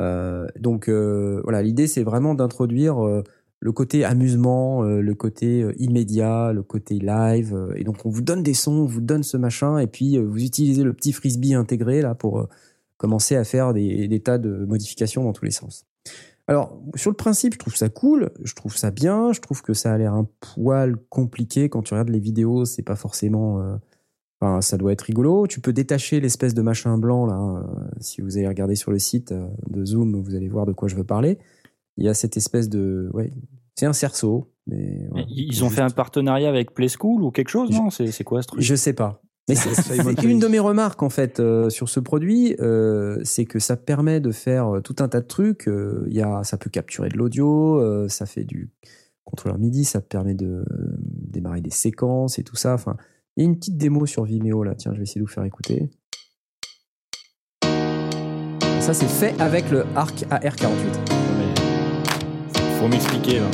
Euh, 0.00 0.46
donc 0.58 0.88
euh, 0.88 1.40
voilà, 1.44 1.62
l'idée 1.62 1.86
c'est 1.86 2.02
vraiment 2.02 2.34
d'introduire 2.34 3.04
euh, 3.04 3.22
le 3.60 3.72
côté 3.72 4.04
amusement, 4.04 4.82
euh, 4.84 5.00
le 5.00 5.14
côté 5.14 5.62
euh, 5.62 5.72
immédiat, 5.78 6.52
le 6.52 6.62
côté 6.62 6.98
live. 6.98 7.54
euh, 7.54 7.74
et 7.76 7.84
donc 7.84 8.04
on 8.06 8.10
vous 8.10 8.22
donne 8.22 8.42
des 8.42 8.54
sons, 8.54 8.72
on 8.72 8.86
vous 8.86 9.00
donne 9.02 9.22
ce 9.22 9.36
machin, 9.36 9.78
et 9.78 9.86
puis 9.86 10.16
euh, 10.16 10.22
vous 10.22 10.42
utilisez 10.42 10.82
le 10.82 10.94
petit 10.94 11.12
frisbee 11.12 11.54
intégré 11.54 12.00
là 12.00 12.14
pour 12.14 12.40
euh, 12.40 12.48
commencer 12.96 13.36
à 13.36 13.44
faire 13.44 13.72
des, 13.72 14.20
tas 14.20 14.38
de 14.38 14.64
modifications 14.64 15.24
dans 15.24 15.32
tous 15.32 15.44
les 15.44 15.50
sens. 15.50 15.84
Alors, 16.48 16.80
sur 16.96 17.10
le 17.10 17.16
principe, 17.16 17.54
je 17.54 17.58
trouve 17.58 17.76
ça 17.76 17.88
cool, 17.88 18.30
je 18.42 18.54
trouve 18.54 18.76
ça 18.76 18.90
bien, 18.90 19.32
je 19.32 19.40
trouve 19.40 19.62
que 19.62 19.74
ça 19.74 19.92
a 19.92 19.98
l'air 19.98 20.14
un 20.14 20.26
poil 20.40 20.96
compliqué 21.08 21.68
quand 21.68 21.82
tu 21.82 21.94
regardes 21.94 22.08
les 22.10 22.18
vidéos, 22.20 22.64
c'est 22.64 22.82
pas 22.82 22.96
forcément. 22.96 23.60
euh, 23.60 23.76
Enfin, 24.42 24.60
ça 24.60 24.76
doit 24.76 24.90
être 24.92 25.02
rigolo. 25.02 25.46
Tu 25.46 25.60
peux 25.60 25.72
détacher 25.72 26.18
l'espèce 26.20 26.52
de 26.52 26.62
machin 26.62 26.98
blanc 26.98 27.26
là. 27.26 27.38
euh, 27.38 27.84
si 28.00 28.20
vous 28.20 28.36
allez 28.38 28.48
regarder 28.48 28.74
sur 28.74 28.90
le 28.90 28.98
site 28.98 29.30
euh, 29.30 29.46
de 29.70 29.84
Zoom, 29.84 30.20
vous 30.20 30.34
allez 30.34 30.48
voir 30.48 30.66
de 30.66 30.72
quoi 30.72 30.88
je 30.88 30.96
veux 30.96 31.04
parler. 31.04 31.38
Il 31.96 32.04
y 32.04 32.08
a 32.08 32.14
cette 32.14 32.36
espèce 32.36 32.68
de, 32.68 33.08
ouais, 33.14 33.30
c'est 33.76 33.86
un 33.86 33.92
cerceau, 33.92 34.50
mais. 34.66 35.08
Ils 35.28 35.62
ont 35.62 35.68
Juste- 35.68 35.76
fait 35.76 35.82
un 35.82 35.90
partenariat 35.90 36.48
avec 36.48 36.74
Play 36.74 36.88
School 36.88 37.22
ou 37.22 37.30
quelque 37.30 37.50
chose, 37.50 37.70
non? 37.70 37.88
C'est 37.90 38.08
c'est 38.10 38.24
quoi 38.24 38.42
ce 38.42 38.48
truc? 38.48 38.60
Je 38.62 38.74
sais 38.74 38.92
pas. 38.94 39.22
Mais 39.48 39.54
c'est 39.56 40.22
une 40.24 40.38
de 40.38 40.46
mes 40.48 40.60
remarques 40.60 41.02
en 41.02 41.10
fait 41.10 41.38
euh, 41.40 41.68
sur 41.68 41.88
ce 41.88 41.98
produit, 42.00 42.54
euh, 42.60 43.18
c'est 43.24 43.44
que 43.44 43.58
ça 43.58 43.76
permet 43.76 44.20
de 44.20 44.30
faire 44.30 44.80
tout 44.84 44.96
un 45.00 45.08
tas 45.08 45.20
de 45.20 45.26
trucs. 45.26 45.68
Euh, 45.68 46.04
Il 46.08 46.14
y 46.14 46.22
a, 46.22 46.42
ça 46.44 46.56
peut 46.58 46.70
capturer 46.70 47.08
de 47.08 47.16
l'audio, 47.18 47.80
euh, 47.80 48.08
ça 48.08 48.24
fait 48.26 48.44
du 48.44 48.70
contrôleur 49.24 49.58
MIDI, 49.58 49.84
ça 49.84 50.00
permet 50.00 50.34
de 50.34 50.46
euh, 50.46 50.64
démarrer 50.98 51.60
des 51.60 51.70
séquences 51.70 52.38
et 52.38 52.44
tout 52.44 52.56
ça. 52.56 52.74
Enfin, 52.74 52.96
il 53.36 53.42
y 53.42 53.46
a 53.46 53.48
une 53.48 53.56
petite 53.56 53.76
démo 53.76 54.06
sur 54.06 54.24
Vimeo 54.24 54.62
là. 54.62 54.74
Tiens, 54.74 54.92
je 54.92 54.98
vais 54.98 55.04
essayer 55.04 55.20
de 55.20 55.26
vous 55.26 55.32
faire 55.32 55.44
écouter. 55.44 55.88
Ça 58.80 58.92
c'est 58.94 59.06
fait 59.08 59.34
avec 59.40 59.70
le 59.70 59.84
Arc 59.94 60.24
AR48. 60.30 60.68
Mais 61.38 62.60
Faut 62.80 62.88
m'expliquer 62.88 63.38
là. 63.40 63.46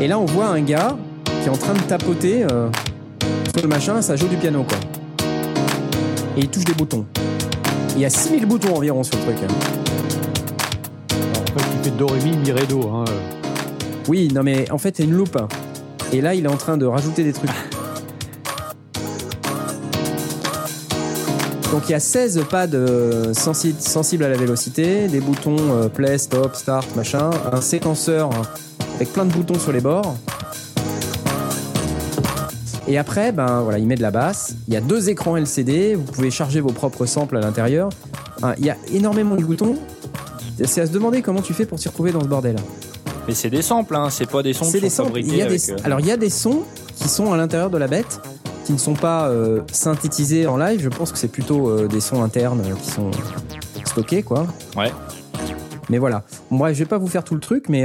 Et 0.00 0.08
là, 0.08 0.18
on 0.18 0.24
voit 0.24 0.46
un 0.46 0.62
gars 0.62 0.96
qui 1.24 1.46
est 1.48 1.50
en 1.50 1.56
train 1.58 1.74
de 1.74 1.80
tapoter 1.80 2.44
euh, 2.50 2.70
sur 3.52 3.62
le 3.62 3.68
machin, 3.68 4.00
ça 4.00 4.16
joue 4.16 4.28
du 4.28 4.36
piano, 4.36 4.64
quoi. 4.64 4.78
Et 6.36 6.40
il 6.40 6.48
touche 6.48 6.64
des 6.64 6.72
boutons. 6.72 7.04
Il 7.96 8.00
y 8.00 8.06
a 8.06 8.10
6000 8.10 8.46
boutons 8.46 8.76
environ 8.76 9.02
sur 9.02 9.18
le 9.18 9.24
truc. 9.24 9.36
hein. 9.42 9.54
Alors, 11.12 11.42
en 11.42 11.58
fait, 11.58 11.76
il 11.76 11.84
fait 11.90 11.96
do, 11.98 12.06
ré, 12.06 12.18
mi, 12.24 12.34
mi, 12.38 12.50
ré, 12.50 12.66
do. 12.66 12.88
Hein. 12.88 13.04
Oui, 14.08 14.28
non 14.34 14.42
mais 14.42 14.70
en 14.70 14.78
fait, 14.78 14.96
c'est 14.96 15.04
une 15.04 15.12
loupe. 15.12 15.36
Et 16.14 16.22
là, 16.22 16.34
il 16.34 16.46
est 16.46 16.48
en 16.48 16.56
train 16.56 16.78
de 16.78 16.86
rajouter 16.86 17.24
des 17.24 17.34
trucs. 17.34 17.50
Donc 21.72 21.82
il 21.88 21.92
y 21.92 21.94
a 21.94 22.00
16 22.00 22.44
pads 22.50 22.74
euh, 22.74 23.32
sensi- 23.32 23.74
sensibles 23.78 24.24
à 24.24 24.28
la 24.28 24.36
vélocité, 24.36 25.06
des 25.06 25.20
boutons 25.20 25.56
euh, 25.58 25.88
play, 25.88 26.18
stop, 26.18 26.56
start, 26.56 26.96
machin, 26.96 27.30
un 27.52 27.60
séquenceur 27.60 28.30
avec 28.96 29.12
plein 29.12 29.24
de 29.24 29.32
boutons 29.32 29.58
sur 29.58 29.70
les 29.72 29.80
bords. 29.80 30.16
Et 32.88 32.98
après, 32.98 33.30
ben 33.30 33.60
voilà, 33.60 33.78
il 33.78 33.86
met 33.86 33.94
de 33.94 34.02
la 34.02 34.10
basse. 34.10 34.54
Il 34.66 34.74
y 34.74 34.76
a 34.76 34.80
deux 34.80 35.10
écrans 35.10 35.36
LCD. 35.36 35.94
Vous 35.94 36.02
pouvez 36.02 36.32
charger 36.32 36.60
vos 36.60 36.72
propres 36.72 37.06
samples 37.06 37.36
à 37.36 37.40
l'intérieur. 37.40 37.88
Il 38.58 38.64
y 38.64 38.70
a 38.70 38.76
énormément 38.92 39.36
de 39.36 39.44
boutons. 39.44 39.76
C'est 40.64 40.80
à 40.80 40.86
se 40.86 40.90
demander 40.90 41.22
comment 41.22 41.40
tu 41.40 41.54
fais 41.54 41.66
pour 41.66 41.78
t'y 41.78 41.86
retrouver 41.88 42.10
dans 42.10 42.20
ce 42.20 42.26
bordel. 42.26 42.56
Mais 43.28 43.34
c'est 43.34 43.48
des 43.50 43.62
samples, 43.62 43.94
hein, 43.94 44.08
c'est 44.10 44.28
pas 44.28 44.42
des 44.42 44.52
sons 44.54 44.64
C'est 44.64 44.78
qui 44.78 44.84
des 44.84 44.90
sont 44.90 45.04
samples. 45.04 45.20
Il 45.20 45.26
fabriqués 45.26 45.38
y 45.38 45.42
a 45.42 45.46
avec, 45.46 45.60
des... 45.66 45.70
euh, 45.72 45.76
Alors 45.84 46.00
il 46.00 46.06
y 46.06 46.10
a 46.10 46.16
des 46.16 46.30
sons 46.30 46.62
qui 46.96 47.08
sont 47.08 47.32
à 47.32 47.36
l'intérieur 47.36 47.70
de 47.70 47.78
la 47.78 47.86
bête, 47.86 48.20
qui 48.70 48.74
ne 48.74 48.78
sont 48.78 48.94
pas 48.94 49.28
euh, 49.28 49.62
synthétisés 49.72 50.46
en 50.46 50.56
live. 50.56 50.80
Je 50.80 50.88
pense 50.88 51.10
que 51.10 51.18
c'est 51.18 51.26
plutôt 51.26 51.68
euh, 51.68 51.88
des 51.88 51.98
sons 51.98 52.22
internes 52.22 52.60
euh, 52.60 52.76
qui 52.76 52.88
sont 52.88 53.10
stockés, 53.84 54.22
quoi. 54.22 54.46
Ouais. 54.76 54.92
Mais 55.88 55.98
voilà. 55.98 56.24
Bon, 56.52 56.58
bref, 56.58 56.76
je 56.76 56.84
vais 56.84 56.88
pas 56.88 56.98
vous 56.98 57.08
faire 57.08 57.24
tout 57.24 57.34
le 57.34 57.40
truc, 57.40 57.68
mais 57.68 57.84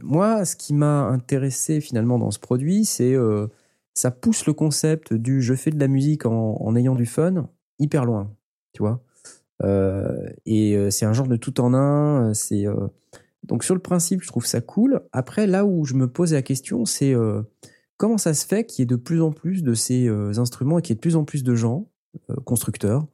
moi, 0.00 0.44
ce 0.44 0.54
qui 0.54 0.74
m'a 0.74 1.06
intéressé 1.06 1.80
finalement 1.80 2.20
dans 2.20 2.30
ce 2.30 2.38
produit, 2.38 2.84
c'est 2.84 3.16
ça 3.94 4.12
pousse 4.12 4.46
le 4.46 4.52
concept 4.52 5.12
du 5.12 5.42
je 5.42 5.54
fais 5.54 5.72
de 5.72 5.80
la 5.80 5.88
musique 5.88 6.24
en, 6.24 6.56
en 6.60 6.76
ayant 6.76 6.94
du 6.94 7.06
fun 7.06 7.48
hyper 7.80 8.04
loin, 8.04 8.30
tu 8.74 8.82
vois. 8.84 9.00
Et 10.46 10.78
c'est 10.90 11.04
un 11.04 11.12
genre 11.12 11.26
de 11.26 11.36
tout 11.36 11.60
en 11.60 11.74
un. 11.74 12.32
C'est 12.32 12.66
donc 13.42 13.64
sur 13.64 13.74
le 13.74 13.80
principe, 13.80 14.22
je 14.22 14.28
trouve 14.28 14.46
ça 14.46 14.60
cool. 14.60 15.00
Après, 15.10 15.48
là 15.48 15.64
où 15.64 15.84
je 15.84 15.94
me 15.94 16.06
pose 16.06 16.32
la 16.32 16.42
question, 16.42 16.84
c'est 16.84 17.12
comment 17.96 18.18
ça 18.18 18.34
se 18.34 18.46
fait 18.46 18.64
qu'il 18.64 18.82
y 18.82 18.84
ait 18.84 18.86
de 18.86 18.96
plus 18.96 19.20
en 19.22 19.32
plus 19.32 19.62
de 19.62 19.74
ces 19.74 20.06
euh, 20.08 20.38
instruments 20.38 20.78
et 20.78 20.82
qu'il 20.82 20.90
y 20.90 20.94
ait 20.94 20.96
de 20.96 21.00
plus 21.00 21.16
en 21.16 21.24
plus 21.24 21.42
de 21.44 21.54
gens, 21.54 21.88
euh, 22.30 22.34
constructeurs, 22.44 23.06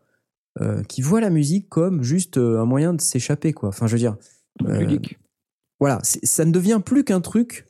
euh, 0.61 0.83
qui 0.85 1.01
voient 1.03 1.21
la 1.21 1.31
musique 1.31 1.69
comme 1.69 2.03
juste 2.03 2.37
euh, 2.39 2.61
un 2.61 2.65
moyen 2.65 2.93
de 2.95 3.01
s'échapper, 3.01 3.53
quoi. 3.53 3.69
Enfin, 3.71 3.87
je 3.87 3.93
veux 3.93 3.99
dire, 3.99 4.17
Euh, 4.67 4.79
ludique. 4.79 5.19
voilà, 5.79 5.99
ça 6.03 6.45
ne 6.45 6.51
devient 6.53 6.81
plus 6.85 7.05
qu'un 7.05 7.21
truc 7.21 7.67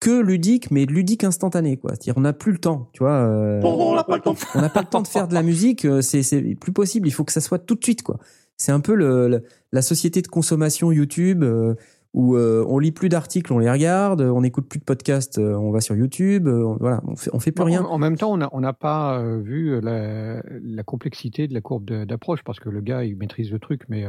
que 0.00 0.20
ludique, 0.20 0.70
mais 0.72 0.84
ludique 0.86 1.22
instantané, 1.24 1.76
quoi. 1.76 1.90
C'est-à-dire, 1.90 2.14
on 2.16 2.22
n'a 2.22 2.32
plus 2.32 2.50
le 2.52 2.58
temps, 2.58 2.88
tu 2.92 3.04
vois. 3.04 3.12
euh, 3.24 3.60
On 3.62 3.94
n'a 3.94 4.02
pas 4.02 4.16
le 4.16 4.22
temps. 4.22 4.34
on 4.56 4.60
n'a 4.60 4.68
pas 4.70 4.80
le 4.80 4.88
temps 4.88 5.02
de 5.02 5.06
faire 5.08 5.28
de 5.28 5.34
la 5.34 5.42
musique, 5.44 5.84
euh, 5.84 6.00
c'est 6.00 6.22
c'est 6.24 6.42
plus 6.56 6.72
possible. 6.72 7.06
Il 7.06 7.12
faut 7.12 7.22
que 7.24 7.32
ça 7.32 7.40
soit 7.40 7.60
tout 7.60 7.74
de 7.76 7.84
suite, 7.84 8.02
quoi. 8.02 8.18
C'est 8.56 8.72
un 8.72 8.80
peu 8.80 8.94
le, 8.94 9.28
le- 9.28 9.44
la 9.72 9.82
société 9.82 10.22
de 10.22 10.26
consommation 10.28 10.90
YouTube 10.90 11.42
euh, 11.44 11.74
où 12.14 12.36
euh, 12.36 12.64
on 12.68 12.78
lit 12.78 12.92
plus 12.92 13.08
d'articles, 13.08 13.52
on 13.52 13.58
les 13.58 13.70
regarde, 13.70 14.20
on 14.20 14.42
n'écoute 14.42 14.68
plus 14.68 14.78
de 14.78 14.84
podcasts, 14.84 15.38
euh, 15.38 15.54
on 15.54 15.70
va 15.70 15.80
sur 15.80 15.96
YouTube, 15.96 16.46
euh, 16.46 16.64
on- 16.64 16.76
voilà, 16.76 17.00
on 17.06 17.16
fait, 17.16 17.30
on 17.32 17.40
fait 17.40 17.52
plus 17.52 17.62
En- 17.62 17.66
rien. 17.66 17.82
En, 17.84 17.98
même 17.98 18.16
temps, 18.16 18.32
on 18.52 18.60
n'a 18.60 18.72
pas 18.74 19.22
vu 19.38 19.80
la, 19.80 20.42
la 20.62 20.82
complexité 20.82 21.48
de 21.48 21.54
la 21.54 21.60
courbe 21.62 21.84
d'approche 21.90 22.42
parce 22.44 22.60
que 22.60 22.68
le 22.68 22.80
gars, 22.82 23.04
il 23.04 23.16
maîtrise 23.16 23.50
le 23.50 23.58
truc, 23.58 23.82
mais 23.88 24.04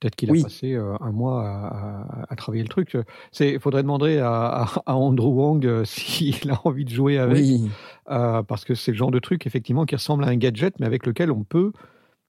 peut-être 0.00 0.16
qu'il 0.16 0.30
Oui. 0.32 0.40
a 0.40 0.44
passé 0.44 0.74
un 0.74 1.12
mois 1.12 1.48
à, 1.48 1.66
à- 1.68 2.26
à 2.28 2.36
travailler 2.36 2.62
le 2.64 2.68
truc. 2.68 2.96
Il 3.40 3.60
faudrait 3.60 3.82
demander 3.82 4.18
à, 4.18 4.64
à- 4.86 4.94
Andrew 4.94 5.28
Wang 5.32 5.64
s'il 5.84 6.50
a 6.50 6.60
envie 6.64 6.84
de 6.84 6.90
jouer 6.90 7.18
avec, 7.18 7.38
Oui, 7.38 7.70
parce 8.06 8.64
que 8.64 8.74
c'est 8.74 8.90
le 8.90 8.96
genre 8.96 9.12
de 9.12 9.20
truc, 9.20 9.46
effectivement, 9.46 9.84
qui 9.86 9.94
ressemble 9.94 10.24
à 10.24 10.28
un 10.28 10.36
gadget, 10.36 10.74
mais 10.80 10.86
avec 10.86 11.06
lequel 11.06 11.30
on 11.30 11.44
peut, 11.44 11.72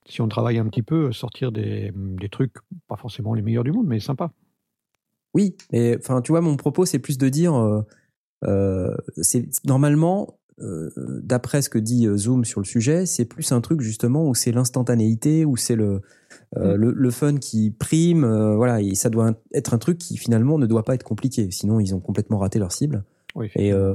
si 0.06 0.22
on 0.22 0.28
travaille 0.28 0.60
un 0.60 0.66
petit 0.68 0.84
peu, 0.84 1.12
sortir 1.12 1.52
des, 1.52 1.92
des 1.96 2.30
trucs, 2.30 2.54
pas 2.88 2.96
forcément 2.96 3.34
les 3.34 3.42
meilleurs 3.42 3.64
du 3.64 3.72
monde, 3.72 3.88
mais 3.88 4.00
sympas. 4.00 4.30
Oui. 5.34 5.56
Et 5.72 5.96
enfin, 6.00 6.22
tu 6.22 6.32
vois, 6.32 6.42
mon 6.42 6.58
propos, 6.58 6.86
c'est 6.86 7.00
plus 7.00 7.18
de 7.18 7.30
dire, 7.30 7.56
euh, 7.56 7.82
euh, 8.46 8.96
c'est 9.22 9.48
normalement, 9.66 10.40
euh, 10.60 10.90
d'après 11.24 11.62
ce 11.62 11.70
que 11.70 11.78
dit 11.78 12.08
euh, 12.08 12.18
Zoom 12.18 12.44
sur 12.46 12.60
le 12.62 12.66
sujet, 12.66 13.06
c'est 13.06 13.26
plus 13.26 13.52
un 13.52 13.62
truc 13.62 13.82
justement 13.82 14.28
où 14.28 14.34
c'est 14.34 14.52
l'instantanéité, 14.52 15.46
où 15.46 15.56
c'est 15.56 15.76
le, 15.76 16.02
euh, 16.58 16.76
le 16.76 16.92
le 16.92 17.12
fun 17.12 17.38
qui 17.38 17.72
prime, 17.72 18.24
euh, 18.24 18.56
voilà. 18.56 18.82
Et 18.82 18.96
ça 18.96 19.10
doit 19.10 19.34
être 19.54 19.74
un 19.74 19.78
truc 19.78 19.98
qui 20.00 20.18
finalement 20.18 20.58
ne 20.58 20.66
doit 20.66 20.84
pas 20.84 20.96
être 20.96 21.04
compliqué, 21.04 21.52
sinon 21.52 21.80
ils 21.80 21.94
ont 21.94 22.00
complètement 22.00 22.40
raté 22.40 22.58
leur 22.58 22.72
cible. 22.72 23.04
Oui, 23.36 23.52
Et 23.56 23.72
euh, 23.72 23.94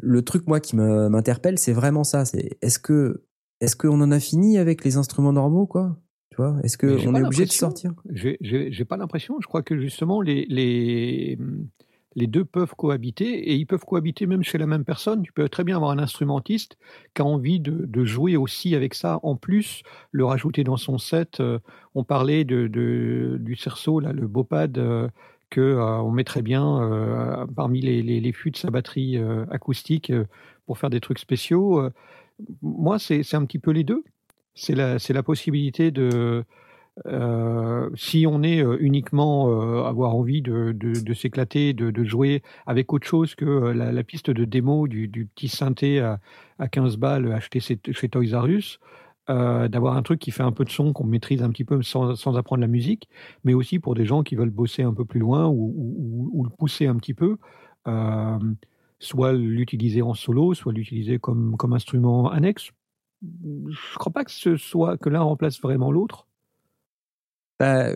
le 0.00 0.22
truc 0.22 0.46
moi 0.46 0.60
qui 0.60 0.76
m'interpelle, 0.76 1.58
c'est 1.58 1.72
vraiment 1.74 2.04
ça. 2.04 2.24
C'est 2.24 2.56
est-ce 2.62 2.78
que 2.78 3.24
est-ce 3.60 3.76
qu'on 3.76 4.00
en 4.00 4.10
a 4.10 4.20
fini 4.20 4.58
avec 4.58 4.84
les 4.84 4.96
instruments 4.96 5.32
normaux, 5.32 5.66
quoi? 5.66 5.98
Tu 6.34 6.42
vois 6.42 6.56
Est-ce 6.64 6.76
qu'on 6.76 7.14
est 7.14 7.22
obligé 7.22 7.44
de 7.46 7.52
sortir? 7.52 7.92
J'ai- 8.10 8.84
pas 8.84 8.96
l'impression. 8.96 9.36
Je 9.40 9.46
crois 9.46 9.62
que 9.62 9.78
justement, 9.78 10.20
les, 10.20 10.46
les, 10.48 11.38
les 12.16 12.26
deux 12.26 12.44
peuvent 12.44 12.74
cohabiter 12.76 13.50
et 13.50 13.54
ils 13.54 13.66
peuvent 13.66 13.84
cohabiter 13.84 14.26
même 14.26 14.42
chez 14.42 14.58
la 14.58 14.66
même 14.66 14.84
personne. 14.84 15.22
Tu 15.22 15.32
peux 15.32 15.48
très 15.48 15.62
bien 15.62 15.76
avoir 15.76 15.92
un 15.92 15.98
instrumentiste 15.98 16.76
qui 17.14 17.22
a 17.22 17.24
envie 17.24 17.60
de, 17.60 17.84
de 17.86 18.04
jouer 18.04 18.36
aussi 18.36 18.74
avec 18.74 18.94
ça, 18.94 19.20
en 19.22 19.36
plus, 19.36 19.82
le 20.10 20.24
rajouter 20.24 20.64
dans 20.64 20.76
son 20.76 20.98
set. 20.98 21.38
Euh, 21.40 21.60
on 21.94 22.02
parlait 22.02 22.44
de, 22.44 22.66
de- 22.66 23.36
du 23.40 23.54
cerceau, 23.54 24.00
là, 24.00 24.12
le 24.12 24.26
Bopad, 24.26 24.76
euh, 24.78 25.08
que 25.50 25.60
euh, 25.60 25.98
on 26.00 26.10
mettrait 26.10 26.42
bien 26.42 26.82
euh, 26.82 27.46
parmi 27.54 27.80
les, 27.80 28.02
les, 28.02 28.20
les 28.20 28.32
fûts 28.32 28.50
de 28.50 28.56
sa 28.56 28.70
batterie 28.70 29.18
euh, 29.18 29.46
acoustique 29.50 30.12
pour 30.66 30.78
faire 30.78 30.90
des 30.90 31.00
trucs 31.00 31.20
spéciaux. 31.20 31.88
Moi, 32.62 32.98
c'est 32.98 33.34
un 33.34 33.44
petit 33.44 33.60
peu 33.60 33.70
les 33.70 33.84
deux. 33.84 34.02
C'est 34.54 34.74
la, 34.74 35.22
possibilité 35.22 35.90
de, 35.90 36.44
euh, 37.06 37.90
si 37.96 38.24
on 38.26 38.42
est 38.44 38.62
euh, 38.62 38.76
uniquement 38.78 39.50
euh, 39.50 39.82
avoir 39.82 40.14
envie 40.14 40.42
de, 40.42 41.12
s'éclater, 41.12 41.72
de, 41.72 42.04
jouer 42.04 42.42
avec 42.66 42.92
autre 42.92 43.06
chose 43.06 43.34
que 43.34 43.44
la, 43.44 44.04
piste 44.04 44.30
de 44.30 44.44
démo 44.44 44.86
du, 44.86 45.28
petit 45.34 45.48
synthé 45.48 46.00
à, 46.00 46.20
à 46.58 46.68
15 46.68 46.96
balles 46.96 47.32
acheté 47.32 47.58
chez, 47.60 48.08
Toys 48.08 48.38
R 48.38 48.46
Us, 48.46 48.78
d'avoir 49.28 49.96
un 49.96 50.02
truc 50.02 50.20
qui 50.20 50.30
fait 50.30 50.42
un 50.42 50.52
peu 50.52 50.64
de 50.64 50.70
son, 50.70 50.92
qu'on 50.92 51.04
maîtrise 51.04 51.42
un 51.42 51.50
petit 51.50 51.64
peu 51.64 51.82
sans, 51.82 52.14
sans 52.14 52.36
apprendre 52.36 52.60
la 52.60 52.68
musique, 52.68 53.08
mais 53.42 53.54
aussi 53.54 53.80
pour 53.80 53.94
des 53.94 54.04
gens 54.04 54.22
qui 54.22 54.36
veulent 54.36 54.50
bosser 54.50 54.82
un 54.82 54.94
peu 54.94 55.04
plus 55.04 55.20
loin 55.20 55.48
ou, 55.48 56.42
le 56.44 56.50
pousser 56.50 56.86
un 56.86 56.96
petit 56.96 57.14
peu, 57.14 57.38
soit 59.00 59.32
l'utiliser 59.32 60.02
en 60.02 60.14
solo, 60.14 60.54
soit 60.54 60.72
l'utiliser 60.72 61.18
comme 61.18 61.72
instrument 61.72 62.30
annexe. 62.30 62.70
Je 63.44 63.98
crois 63.98 64.12
pas 64.12 64.24
que 64.24 64.30
ce 64.30 64.56
soit 64.56 64.96
que 64.98 65.08
l'un 65.08 65.20
remplace 65.20 65.60
vraiment 65.60 65.90
l'autre. 65.92 66.26
Bah, 67.60 67.86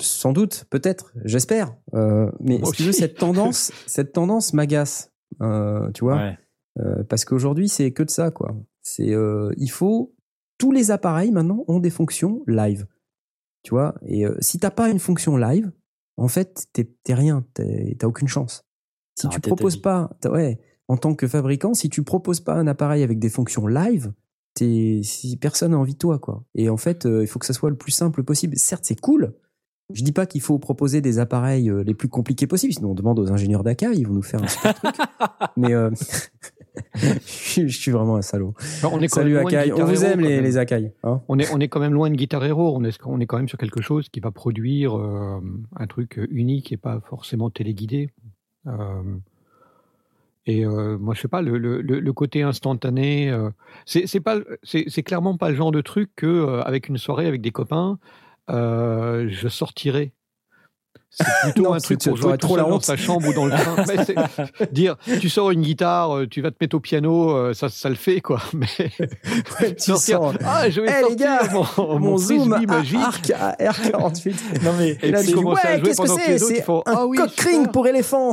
sans 0.00 0.32
doute, 0.32 0.64
peut-être, 0.70 1.12
j'espère. 1.24 1.76
Euh, 1.94 2.30
mais 2.40 2.60
si 2.64 2.72
tu 2.72 2.82
veux, 2.82 2.92
cette 2.92 3.16
tendance, 3.16 3.72
cette 3.86 4.12
tendance 4.12 4.52
m'agace. 4.52 5.12
Euh, 5.40 5.90
tu 5.92 6.04
vois, 6.04 6.16
Ouais. 6.16 6.38
Euh, 6.78 7.02
parce 7.04 7.24
qu'aujourd'hui, 7.24 7.68
c'est 7.70 7.90
que 7.92 8.02
de 8.02 8.10
ça, 8.10 8.30
quoi. 8.30 8.54
C'est, 8.82 9.14
euh, 9.14 9.50
il 9.56 9.70
faut 9.70 10.14
tous 10.58 10.72
les 10.72 10.90
appareils 10.90 11.30
maintenant 11.30 11.64
ont 11.68 11.78
des 11.78 11.88
fonctions 11.90 12.42
live. 12.46 12.86
Tu 13.62 13.70
vois, 13.70 13.94
et 14.04 14.26
euh, 14.26 14.36
si 14.40 14.58
t'as 14.58 14.70
pas 14.70 14.90
une 14.90 14.98
fonction 14.98 15.36
live, 15.38 15.72
en 16.18 16.28
fait, 16.28 16.66
t'es 16.74 16.84
t'es 17.02 17.14
rien, 17.14 17.44
t'es- 17.54 17.96
t'as 17.98 18.06
aucune 18.06 18.28
chance. 18.28 18.62
Si 19.18 19.26
T'as 19.26 19.34
tu 19.34 19.40
proposes 19.40 19.76
pas, 19.80 20.10
ouais, 20.26 20.60
en 20.88 20.96
tant 20.98 21.14
que 21.14 21.26
fabricant, 21.26 21.72
si 21.72 21.88
tu 21.88 22.02
proposes 22.02 22.40
pas 22.40 22.54
un 22.54 22.66
appareil 22.66 23.02
avec 23.02 23.18
des 23.18 23.30
fonctions 23.30 23.66
live, 23.66 24.12
t'es, 24.56 25.00
si 25.02 25.36
personne 25.36 25.70
n'a 25.70 25.78
envie 25.78 25.94
de 25.94 25.98
toi, 25.98 26.18
quoi. 26.18 26.42
Et 26.54 26.68
en 26.68 26.76
fait, 26.76 27.06
euh, 27.06 27.22
il 27.22 27.26
faut 27.26 27.38
que 27.38 27.46
ça 27.46 27.52
soit 27.52 27.70
le 27.70 27.76
plus 27.76 27.92
simple 27.92 28.22
possible. 28.22 28.56
Certes, 28.56 28.84
c'est 28.84 29.00
cool. 29.00 29.34
Je 29.92 30.02
dis 30.02 30.12
pas 30.12 30.26
qu'il 30.26 30.40
faut 30.40 30.58
proposer 30.58 31.00
des 31.00 31.20
appareils 31.20 31.70
euh, 31.70 31.84
les 31.84 31.94
plus 31.94 32.08
compliqués 32.08 32.48
possibles, 32.48 32.72
sinon 32.72 32.90
on 32.90 32.94
demande 32.94 33.20
aux 33.20 33.30
ingénieurs 33.30 33.62
d'Aka, 33.62 33.92
ils 33.92 34.06
vont 34.06 34.14
nous 34.14 34.22
faire 34.22 34.42
un 34.42 34.48
super 34.48 34.74
truc. 34.74 34.94
Mais 35.56 35.74
euh, 35.74 35.90
je, 36.94 37.66
suis, 37.68 37.90
vraiment 37.92 38.16
un 38.16 38.22
salaud. 38.22 38.54
Alors, 38.80 38.94
on 38.94 39.00
est 39.00 39.08
quand 39.08 39.20
Salut 39.20 39.34
même 39.34 39.42
loin 39.42 39.50
de 39.50 39.56
Akai, 39.56 39.70
on 39.70 39.74
Guitar 39.74 39.88
vous 39.88 40.04
aime 40.04 40.20
les, 40.20 40.40
les 40.40 40.58
Akai. 40.58 40.92
hein. 41.04 41.22
On 41.28 41.38
est, 41.38 41.52
on 41.52 41.60
est 41.60 41.68
quand 41.68 41.80
même 41.80 41.92
loin 41.92 42.10
de 42.10 42.16
Guitar 42.16 42.44
Hero. 42.44 42.76
On 42.76 42.84
est, 42.84 42.98
on 43.04 43.20
est 43.20 43.26
quand 43.26 43.36
même 43.36 43.48
sur 43.48 43.58
quelque 43.58 43.80
chose 43.80 44.08
qui 44.08 44.18
va 44.18 44.32
produire 44.32 44.98
euh, 44.98 45.40
un 45.76 45.86
truc 45.86 46.20
unique 46.30 46.72
et 46.72 46.76
pas 46.76 47.00
forcément 47.08 47.50
téléguidé. 47.50 48.10
Euh, 48.66 49.02
et 50.46 50.64
euh, 50.64 50.96
moi, 50.98 51.14
je 51.14 51.20
sais 51.20 51.28
pas, 51.28 51.42
le, 51.42 52.12
côté 52.12 52.42
instantané, 52.42 53.30
euh, 53.30 53.50
c'est 53.84 55.02
clairement 55.02 55.36
pas 55.36 55.50
le 55.50 55.56
genre 55.56 55.72
de 55.72 55.80
truc 55.80 56.10
que 56.14 56.26
euh, 56.26 56.62
avec 56.62 56.88
une 56.88 56.98
soirée 56.98 57.26
avec 57.26 57.40
des 57.40 57.50
copains, 57.50 57.98
je 58.48 59.48
sortirais. 59.48 60.12
C'est 61.18 61.24
plutôt 61.52 61.62
Non, 61.62 61.72
un 61.74 61.78
truc 61.78 61.98
aurais 62.06 62.36
tout 62.36 62.46
trop 62.46 62.56
la 62.56 62.62
seul 62.64 62.70
dans 62.72 62.80
sa 62.80 62.96
chambre 62.96 63.28
ou 63.28 63.32
dans 63.32 63.46
le 63.46 63.50
train. 63.52 63.84
Mais 63.88 64.66
dire, 64.72 64.96
tu 65.20 65.28
sors 65.28 65.50
une 65.50 65.62
guitare, 65.62 66.14
euh, 66.16 66.26
tu 66.26 66.42
vas 66.42 66.50
te 66.50 66.56
mettre 66.60 66.76
au 66.76 66.80
piano, 66.80 67.30
euh, 67.30 67.54
ça, 67.54 67.68
ça 67.68 67.88
le 67.88 67.94
fait 67.94 68.20
quoi. 68.20 68.40
Mais 68.52 68.66
Ouais, 69.60 69.74
tu 69.74 69.84
sortir, 69.84 70.18
sens, 70.20 70.34
ah, 70.44 70.68
je 70.68 70.80
vais 70.80 70.88
Eh, 70.90 70.94
les 70.94 71.00
sortir 71.00 71.16
gars, 71.26 71.48
mon, 71.78 71.98
mon 71.98 72.18
zoom 72.18 72.48
magique. 72.66 72.98
arc 73.00 73.30
à 73.30 73.52
R48. 73.72 74.62
Non 74.64 74.72
mais 74.78 74.98
Et 75.02 75.10
là, 75.10 75.18
puis 75.20 75.28
tu 75.28 75.34
dis, 75.34 75.42
commencer 75.42 75.66
à 75.66 75.70
ouais, 75.72 75.78
jouer 75.78 75.88
qu'est-ce 75.88 75.96
que 76.00 76.06
pendant 76.06 76.16
que 76.16 76.22
c'est 76.22 76.32
les 76.32 76.42
autres, 76.42 76.64
font, 76.64 76.82
un 76.86 76.92
ah 76.94 77.06
oui, 77.06 77.16
cock 77.16 77.40
ring 77.40 77.70
pour 77.72 77.86
éléphant. 77.86 78.32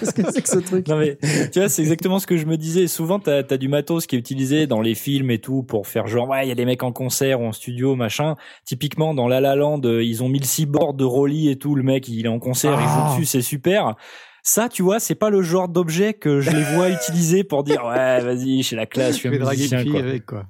Qu'est-ce 0.00 0.12
que 0.14 0.22
c'est 0.32 0.42
que 0.42 0.48
ce 0.48 0.58
truc? 0.58 0.88
Non 0.88 0.96
mais 0.98 1.18
tu 1.52 1.58
vois 1.60 1.68
c'est 1.68 1.82
exactement 1.82 2.18
ce 2.18 2.26
que 2.26 2.36
je 2.36 2.46
me 2.46 2.56
disais. 2.56 2.86
Souvent 2.86 3.18
t'as 3.18 3.42
as 3.48 3.56
du 3.58 3.68
matos 3.68 4.06
qui 4.06 4.16
est 4.16 4.18
utilisé 4.18 4.66
dans 4.66 4.80
les 4.80 4.94
films 4.94 5.30
et 5.30 5.38
tout 5.38 5.62
pour 5.62 5.86
faire 5.86 6.06
genre 6.06 6.28
ouais 6.28 6.46
il 6.46 6.48
y 6.48 6.52
a 6.52 6.54
des 6.54 6.64
mecs 6.64 6.82
en 6.82 6.92
concert 6.92 7.40
ou 7.40 7.44
en 7.46 7.52
studio 7.52 7.94
machin. 7.94 8.36
Typiquement 8.64 9.12
dans 9.14 9.28
La 9.28 9.40
La 9.40 9.54
Land 9.54 9.80
euh, 9.84 10.02
ils 10.02 10.22
ont 10.22 10.28
mis 10.28 10.38
le 10.38 10.44
cyborg 10.46 10.96
de 10.96 11.04
Rolly 11.04 11.50
et 11.50 11.56
tout. 11.56 11.74
Le 11.74 11.82
mec 11.82 12.05
il 12.08 12.26
est 12.26 12.28
en 12.28 12.38
concert 12.38 12.72
il 12.80 12.86
Ah. 12.86 13.08
joue 13.08 13.14
dessus 13.14 13.26
c'est 13.26 13.42
super. 13.42 13.94
Ça 14.42 14.68
tu 14.68 14.82
vois 14.82 15.00
c'est 15.00 15.14
pas 15.16 15.30
le 15.30 15.42
genre 15.42 15.68
d'objet 15.68 16.14
que 16.14 16.40
je 16.40 16.50
les 16.50 16.62
vois 16.74 16.88
utiliser 16.90 17.42
pour 17.44 17.64
dire 17.64 17.84
ouais 17.84 18.20
vas-y 18.20 18.62
j'ai 18.62 18.76
la 18.76 18.86
classe 18.86 19.14
je 19.14 19.18
suis 19.20 19.28
un 19.28 19.38
draguer 19.38 19.56
musicien 19.62 19.80
fille 19.80 19.90
quoi. 19.90 20.00
avec 20.00 20.26
quoi. 20.26 20.46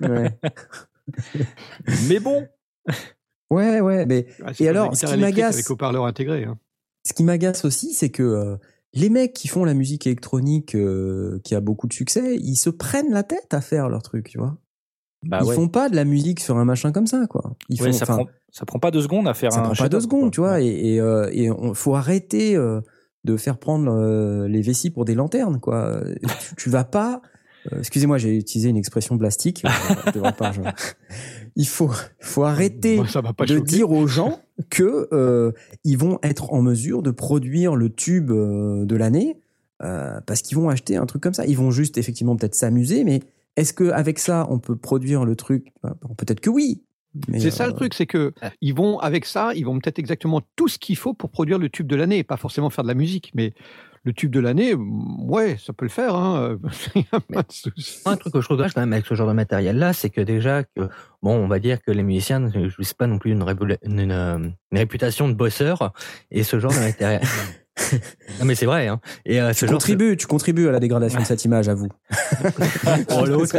Ouais. 0.00 0.38
Mais 2.08 2.20
bon 2.20 2.46
ouais, 3.50 3.80
ouais, 3.80 4.06
mais 4.06 4.26
Ah, 4.44 4.52
Et 4.60 4.68
alors, 4.68 4.96
ce 4.96 5.06
qui 5.06 5.16
m'agace- 5.18 5.54
avec 5.54 5.70
haut-parleur 5.70 6.04
intégré. 6.06 6.44
hein. 6.44 6.58
ce 7.06 7.12
qui 7.12 7.24
m'agace 7.24 7.64
aussi, 7.64 7.92
c'est 7.92 8.10
que 8.10 8.22
euh, 8.22 8.56
les 8.94 9.10
mecs 9.10 9.32
qui 9.34 9.48
font 9.48 9.64
la 9.64 9.74
musique 9.74 10.06
électronique 10.06 10.74
euh, 10.74 11.40
qui 11.44 11.54
a 11.54 11.60
beaucoup 11.60 11.86
de 11.88 11.92
succès, 11.92 12.36
ils 12.36 12.56
se 12.56 12.70
prennent 12.70 13.12
la 13.12 13.22
tête 13.24 13.52
à 13.52 13.60
faire 13.60 13.88
leur 13.88 14.02
truc, 14.02 14.28
tu 14.30 14.38
vois. 14.38 14.56
Bah 15.22 15.40
ils 15.42 15.48
ouais. 15.48 15.54
font 15.54 15.68
pas 15.68 15.88
de 15.88 15.96
la 15.96 16.04
musique 16.04 16.40
sur 16.40 16.56
un 16.58 16.64
machin 16.64 16.92
comme 16.92 17.06
ça, 17.06 17.26
quoi. 17.28 17.54
Ils 17.68 17.80
Ouais, 17.82 17.92
font, 17.92 17.98
ça 17.98 18.06
prend 18.06 18.26
ça 18.50 18.66
prend 18.66 18.78
pas 18.78 18.90
deux 18.90 19.02
secondes 19.02 19.26
à 19.28 19.34
faire 19.34 19.52
ça 19.52 19.60
un 19.60 19.62
prend 19.64 19.74
pas 19.74 19.88
deux 19.88 20.00
secondes, 20.00 20.22
quoi. 20.24 20.30
tu 20.30 20.40
vois. 20.40 20.60
Et, 20.60 20.94
et, 20.94 21.00
euh, 21.00 21.28
et 21.32 21.50
on, 21.50 21.74
faut 21.74 21.94
arrêter 21.94 22.54
euh, 22.56 22.80
de 23.24 23.36
faire 23.36 23.58
prendre 23.58 23.90
euh, 23.90 24.48
les 24.48 24.60
vessies 24.62 24.90
pour 24.90 25.04
des 25.04 25.14
lanternes, 25.14 25.60
quoi. 25.60 26.00
tu, 26.48 26.54
tu 26.56 26.70
vas 26.70 26.84
pas. 26.84 27.22
euh, 27.72 27.78
Excusez-moi, 27.78 28.18
j'ai 28.18 28.36
utilisé 28.36 28.68
une 28.68 28.76
expression 28.76 29.14
blastique. 29.16 29.64
euh, 29.64 30.30
Il 31.56 31.66
faut, 31.68 31.90
faut 32.20 32.44
arrêter 32.44 32.96
Moi, 32.96 33.06
ça 33.08 33.22
m'a 33.22 33.32
pas 33.32 33.44
de 33.46 33.58
dire 33.58 33.90
aux 33.90 34.06
gens 34.06 34.40
que 34.70 35.08
euh, 35.12 35.52
ils 35.84 35.98
vont 35.98 36.18
être 36.22 36.52
en 36.52 36.62
mesure 36.62 37.02
de 37.02 37.10
produire 37.10 37.76
le 37.76 37.90
tube 37.90 38.30
euh, 38.30 38.84
de 38.84 38.96
l'année 38.96 39.36
euh, 39.82 40.20
parce 40.26 40.42
qu'ils 40.42 40.56
vont 40.56 40.68
acheter 40.68 40.96
un 40.96 41.06
truc 41.06 41.22
comme 41.22 41.34
ça. 41.34 41.44
Ils 41.46 41.56
vont 41.56 41.70
juste 41.70 41.98
effectivement 41.98 42.36
peut-être 42.36 42.54
s'amuser, 42.54 43.04
mais 43.04 43.20
est-ce 43.56 43.72
que 43.72 43.90
avec 43.90 44.18
ça 44.18 44.46
on 44.50 44.58
peut 44.58 44.76
produire 44.76 45.24
le 45.24 45.36
truc? 45.36 45.72
Bah, 45.82 45.94
Peut-être 46.16 46.40
que 46.40 46.50
oui. 46.50 46.82
mais, 47.28 47.40
C'est 47.40 47.50
ça 47.50 47.64
euh, 47.64 47.68
le 47.68 47.74
truc, 47.74 47.94
c'est 47.94 48.06
que 48.06 48.32
ils 48.60 48.74
vont 48.74 48.98
avec 48.98 49.24
ça, 49.24 49.52
ils 49.54 49.64
vont 49.64 49.78
peut-être 49.78 49.98
exactement 49.98 50.40
tout 50.56 50.68
ce 50.68 50.78
qu'il 50.78 50.96
faut 50.96 51.14
pour 51.14 51.30
produire 51.30 51.58
le 51.58 51.68
tube 51.68 51.86
de 51.86 51.96
l'année, 51.96 52.24
pas 52.24 52.36
forcément 52.36 52.70
faire 52.70 52.84
de 52.84 52.88
la 52.88 52.94
musique, 52.94 53.30
mais 53.34 53.52
le 54.04 54.12
tube 54.12 54.32
de 54.32 54.40
l'année, 54.40 54.74
mm, 54.74 55.30
ouais, 55.30 55.56
ça 55.58 55.72
peut 55.72 55.84
le 55.84 55.90
faire. 55.90 56.14
Hein. 56.14 56.58
pas 57.32 57.42
de 57.42 57.52
souci. 57.52 58.00
Un 58.04 58.16
truc 58.16 58.32
que 58.32 58.40
je 58.40 58.46
trouve 58.46 58.56
dommage 58.56 58.74
quand 58.74 58.80
même 58.80 58.92
avec 58.92 59.06
ce 59.06 59.14
genre 59.14 59.28
de 59.28 59.32
matériel-là, 59.32 59.92
c'est 59.92 60.10
que 60.10 60.20
déjà, 60.20 60.64
que, 60.64 60.88
bon, 61.22 61.36
on 61.36 61.46
va 61.46 61.58
dire 61.58 61.80
que 61.80 61.90
les 61.90 62.02
musiciens 62.02 62.40
ne 62.40 62.68
jouissent 62.68 62.94
pas 62.94 63.06
non 63.06 63.18
plus 63.18 63.30
une, 63.30 63.42
euh, 63.42 64.38
une 64.38 64.78
réputation 64.78 65.28
de 65.28 65.34
bosseurs, 65.34 65.92
et 66.30 66.42
ce 66.42 66.58
genre 66.58 66.72
de 66.72 66.80
matériel. 66.80 67.22
non 68.38 68.44
mais 68.44 68.54
c'est 68.54 68.66
vrai, 68.66 68.86
hein. 68.88 69.00
Et 69.24 69.40
euh, 69.40 69.52
Tu 69.54 69.64
de- 69.66 69.70
contribues, 69.70 70.16
tu 70.16 70.26
contribues 70.26 70.68
à 70.68 70.72
la 70.72 70.80
dégradation 70.80 71.20
de 71.20 71.24
cette 71.24 71.44
image, 71.44 71.68
à 71.68 71.74
vous. 71.74 71.88
Oh, 73.16 73.24
l'autre. 73.24 73.56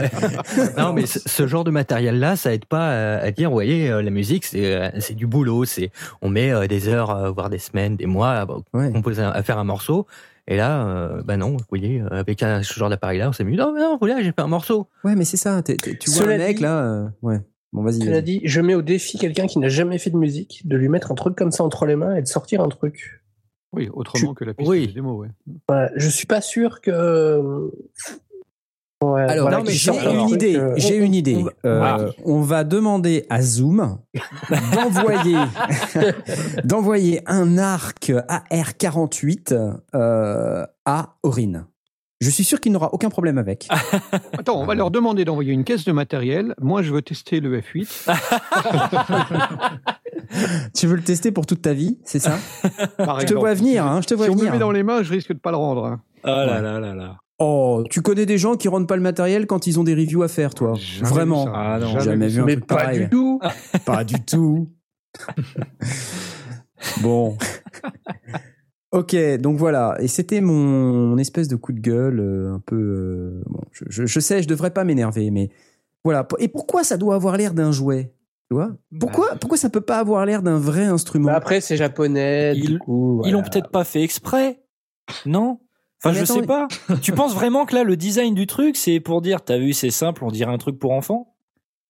non, 0.78 0.94
mais 0.94 1.06
ce, 1.06 1.20
ce 1.26 1.48
genre 1.48 1.64
de 1.64 1.72
matériel-là, 1.72 2.36
ça 2.36 2.54
aide 2.54 2.66
pas 2.66 2.90
à, 2.90 3.18
à 3.24 3.32
dire, 3.32 3.50
vous 3.50 3.56
voyez, 3.56 3.90
euh, 3.90 4.02
la 4.02 4.12
musique, 4.12 4.46
c'est 4.46 4.76
euh, 4.76 4.90
c'est 5.00 5.16
du 5.16 5.26
boulot, 5.28 5.66
c'est 5.66 5.92
on 6.22 6.30
met 6.30 6.52
euh, 6.52 6.68
des 6.68 6.88
heures, 6.90 7.10
euh, 7.10 7.32
voire 7.32 7.50
des 7.50 7.58
semaines, 7.60 7.96
des 7.96 8.06
mois 8.06 8.32
à, 8.32 8.48
Ouais. 8.74 8.92
composer, 8.92 9.24
à 9.24 9.42
faire 9.44 9.58
un 9.58 9.64
morceau. 9.64 10.06
Et 10.48 10.58
là, 10.58 10.86
euh, 10.86 11.22
bah 11.24 11.38
non, 11.38 11.52
vous 11.52 11.64
voyez, 11.70 12.02
euh, 12.02 12.08
avec 12.12 12.44
un, 12.44 12.62
ce 12.64 12.74
genre 12.74 12.90
d'appareil-là, 12.90 13.30
on 13.30 13.34
s'est 13.34 13.44
mis, 13.46 13.56
non, 13.56 13.72
mais 13.74 13.80
non, 13.80 13.98
voilà, 14.00 14.18
j'ai 14.22 14.32
fait 14.34 14.42
un 14.42 14.48
morceau. 14.48 14.88
Ouais, 15.04 15.16
mais 15.16 15.24
c'est 15.26 15.38
ça. 15.38 15.62
t'es- 15.62 15.78
t'es- 15.78 15.98
tu 15.98 16.10
vois 16.12 16.24
Cela 16.24 16.36
un 16.36 16.38
mec 16.38 16.58
dit- 16.58 16.64
là. 16.64 16.84
euh, 16.84 17.08
ouais. 17.22 17.40
Bon, 17.72 17.82
vas-y. 17.82 18.00
Cela 18.02 18.12
vas-y. 18.18 18.24
dit, 18.24 18.42
je 18.44 18.62
mets 18.62 18.76
au 18.76 18.82
défi 18.84 19.18
quelqu'un 19.18 19.48
qui 19.48 19.58
n'a 19.58 19.70
jamais 19.70 19.98
fait 19.98 20.10
de 20.12 20.18
musique 20.18 20.62
de 20.68 20.76
lui 20.78 20.90
mettre 20.90 21.12
un 21.12 21.16
truc 21.16 21.36
comme 21.36 21.52
ça 21.52 21.64
entre 21.64 21.86
les 21.88 21.96
mains 21.96 22.16
et 22.16 22.22
de 22.22 22.28
sortir 22.28 22.62
un 22.62 22.68
truc. 22.70 23.23
Oui, 23.74 23.90
autrement 23.94 24.34
que 24.34 24.44
la 24.46 24.54
piste 24.54 24.70
Oui. 24.70 24.88
de 24.88 24.92
démo. 24.94 25.16
Ouais. 25.22 25.30
Ouais, 25.70 25.90
je 25.96 26.08
suis 26.10 26.28
pas 26.28 26.42
sûr 26.42 26.80
que. 26.82 27.70
Ouais, 29.04 29.22
Alors, 29.24 29.44
voilà, 29.50 29.58
non, 29.58 29.64
mais 29.66 29.72
qu'il 29.72 29.80
j'ai 29.80 29.92
une 30.14 30.30
idée. 30.30 30.56
euh, 30.56 30.74
J'ai 30.78 31.02
on- 31.02 31.06
une 31.06 31.14
idée. 31.16 31.36
on 31.36 31.44
va- 31.44 31.52
Euh, 32.00 32.12
On 32.24 32.42
va 32.42 32.64
demander 32.64 33.26
à 33.30 33.42
Zoom 33.42 33.98
d'envoyer 34.74 35.38
d'envoyer 36.64 37.22
un 37.26 37.58
arc 37.58 38.12
AR48 38.30 39.54
euh, 39.96 40.66
à 40.86 41.16
Aurine. 41.24 41.66
Je 42.24 42.30
suis 42.30 42.44
sûr 42.44 42.60
qu'il 42.60 42.72
n'aura 42.72 42.94
aucun 42.94 43.10
problème 43.10 43.38
avec. 43.38 43.68
Attends, 44.38 44.60
on 44.62 44.66
va 44.66 44.76
leur 44.76 44.92
demander 44.92 45.26
d'envoyer 45.26 45.52
une 45.54 45.64
caisse 45.64 45.84
de 45.86 45.92
matériel. 45.92 46.56
Moi, 46.62 46.82
je 46.82 46.94
veux 46.94 47.02
tester 47.02 47.40
le 47.40 47.60
F8. 47.60 48.10
tu 50.76 50.88
veux 50.88 50.96
le 50.96 51.04
tester 51.04 51.32
pour 51.32 51.46
toute 51.46 51.62
ta 51.62 51.74
vie, 51.74 52.00
c'est 52.06 52.20
ça? 52.20 52.38
Par 52.98 53.16
Je 53.20 53.26
te 53.26 53.32
exemple. 53.32 53.40
vois 53.42 53.54
venir, 53.54 53.86
hein, 53.86 54.00
je 54.02 54.08
te 54.08 54.14
vois 54.14 54.26
Si 54.26 54.32
on 54.32 54.36
me 54.36 54.40
le 54.40 54.46
venir. 54.46 54.54
met 54.54 54.60
dans 54.60 54.72
les 54.72 54.84
mains, 54.84 55.04
je 55.04 55.12
risque 55.12 55.34
de 55.34 55.40
pas 55.40 55.52
le 55.52 55.58
rendre. 55.58 55.86
hein. 55.86 56.02
Oh 56.24 56.28
là 56.28 56.46
Ouais. 56.56 56.62
là 56.62 56.80
là 56.80 56.96
là. 56.96 57.18
Oh, 57.40 57.84
tu 57.90 58.02
connais 58.02 58.26
des 58.26 58.38
gens 58.38 58.56
qui 58.56 58.68
rendent 58.70 58.88
pas 58.88 58.96
le 58.96 59.02
matériel 59.02 59.48
quand 59.48 59.68
ils 59.68 59.80
ont 59.80 59.84
des 59.84 59.96
reviews 59.96 60.24
à 60.24 60.28
faire, 60.30 60.54
toi? 60.54 60.76
Jamais 60.78 61.10
Vraiment 61.10 61.46
vu 61.46 61.52
ça. 61.52 61.58
Ah 61.58 61.80
non, 61.80 62.00
Jamais 62.00 62.28
vu 62.30 62.42
un 62.42 62.46
Mais 62.46 62.54
truc 62.56 62.68
pas 62.68 62.76
pareil. 62.76 63.00
du 63.00 63.10
tout. 63.10 63.40
Pas 63.86 64.04
du 64.06 64.24
tout. 64.24 64.70
bon. 67.02 67.38
Ok, 68.94 69.16
donc 69.40 69.58
voilà. 69.58 69.96
Et 70.00 70.08
c'était 70.08 70.40
mon, 70.40 70.54
mon 71.10 71.18
espèce 71.18 71.48
de 71.48 71.56
coup 71.56 71.74
de 71.74 71.80
gueule, 71.80 72.20
euh, 72.20 72.54
un 72.54 72.60
peu. 72.60 72.76
euh, 72.78 73.42
bon, 73.48 73.60
je, 73.72 73.86
je- 73.90 74.06
je 74.06 74.20
sais, 74.20 74.44
je 74.44 74.48
devrais 74.48 74.70
pas 74.72 74.84
m'énerver, 74.84 75.32
mais 75.32 75.50
voilà. 76.04 76.28
Et 76.38 76.48
pourquoi 76.48 76.84
ça 76.84 76.96
doit 76.96 77.16
avoir 77.16 77.36
l'air 77.36 77.56
d'un 77.56 77.72
jouet 77.72 78.14
Tu 78.52 78.56
vois? 78.56 78.70
Pourquoi, 79.00 79.36
pourquoi 79.42 79.58
ça 79.58 79.70
peut 79.72 79.82
pas 79.82 79.98
avoir 79.98 80.26
l'air 80.28 80.44
d'un 80.44 80.60
vrai 80.60 80.86
instrument? 80.86 81.30
Mais 81.32 81.36
après, 81.36 81.60
c'est 81.60 81.76
japonais. 81.76 82.54
Ils- 82.56 82.74
du 82.74 82.78
coup, 82.78 83.22
Ils 83.26 83.32
l'ont 83.32 83.40
voilà. 83.40 83.50
peut-être 83.50 83.70
pas 83.72 83.84
fait 83.84 84.04
exprès. 84.04 84.62
Non? 85.26 85.60
Enfin, 86.00 86.12
Mais 86.12 86.20
je 86.20 86.24
attends, 86.24 86.34
sais 86.36 86.46
pas. 86.46 86.68
tu 87.02 87.14
penses 87.14 87.34
vraiment 87.34 87.66
que 87.66 87.74
là, 87.74 87.84
le 87.84 87.98
design 87.98 88.36
du 88.36 88.46
truc, 88.46 88.76
c'est 88.78 89.00
pour 89.00 89.22
dire, 89.22 89.44
t'as 89.44 89.58
vu, 89.58 89.74
c'est 89.74 89.90
simple, 89.90 90.24
on 90.24 90.30
dirait 90.30 90.52
un 90.54 90.58
truc 90.60 90.78
pour 90.78 90.92
enfants? 90.92 91.33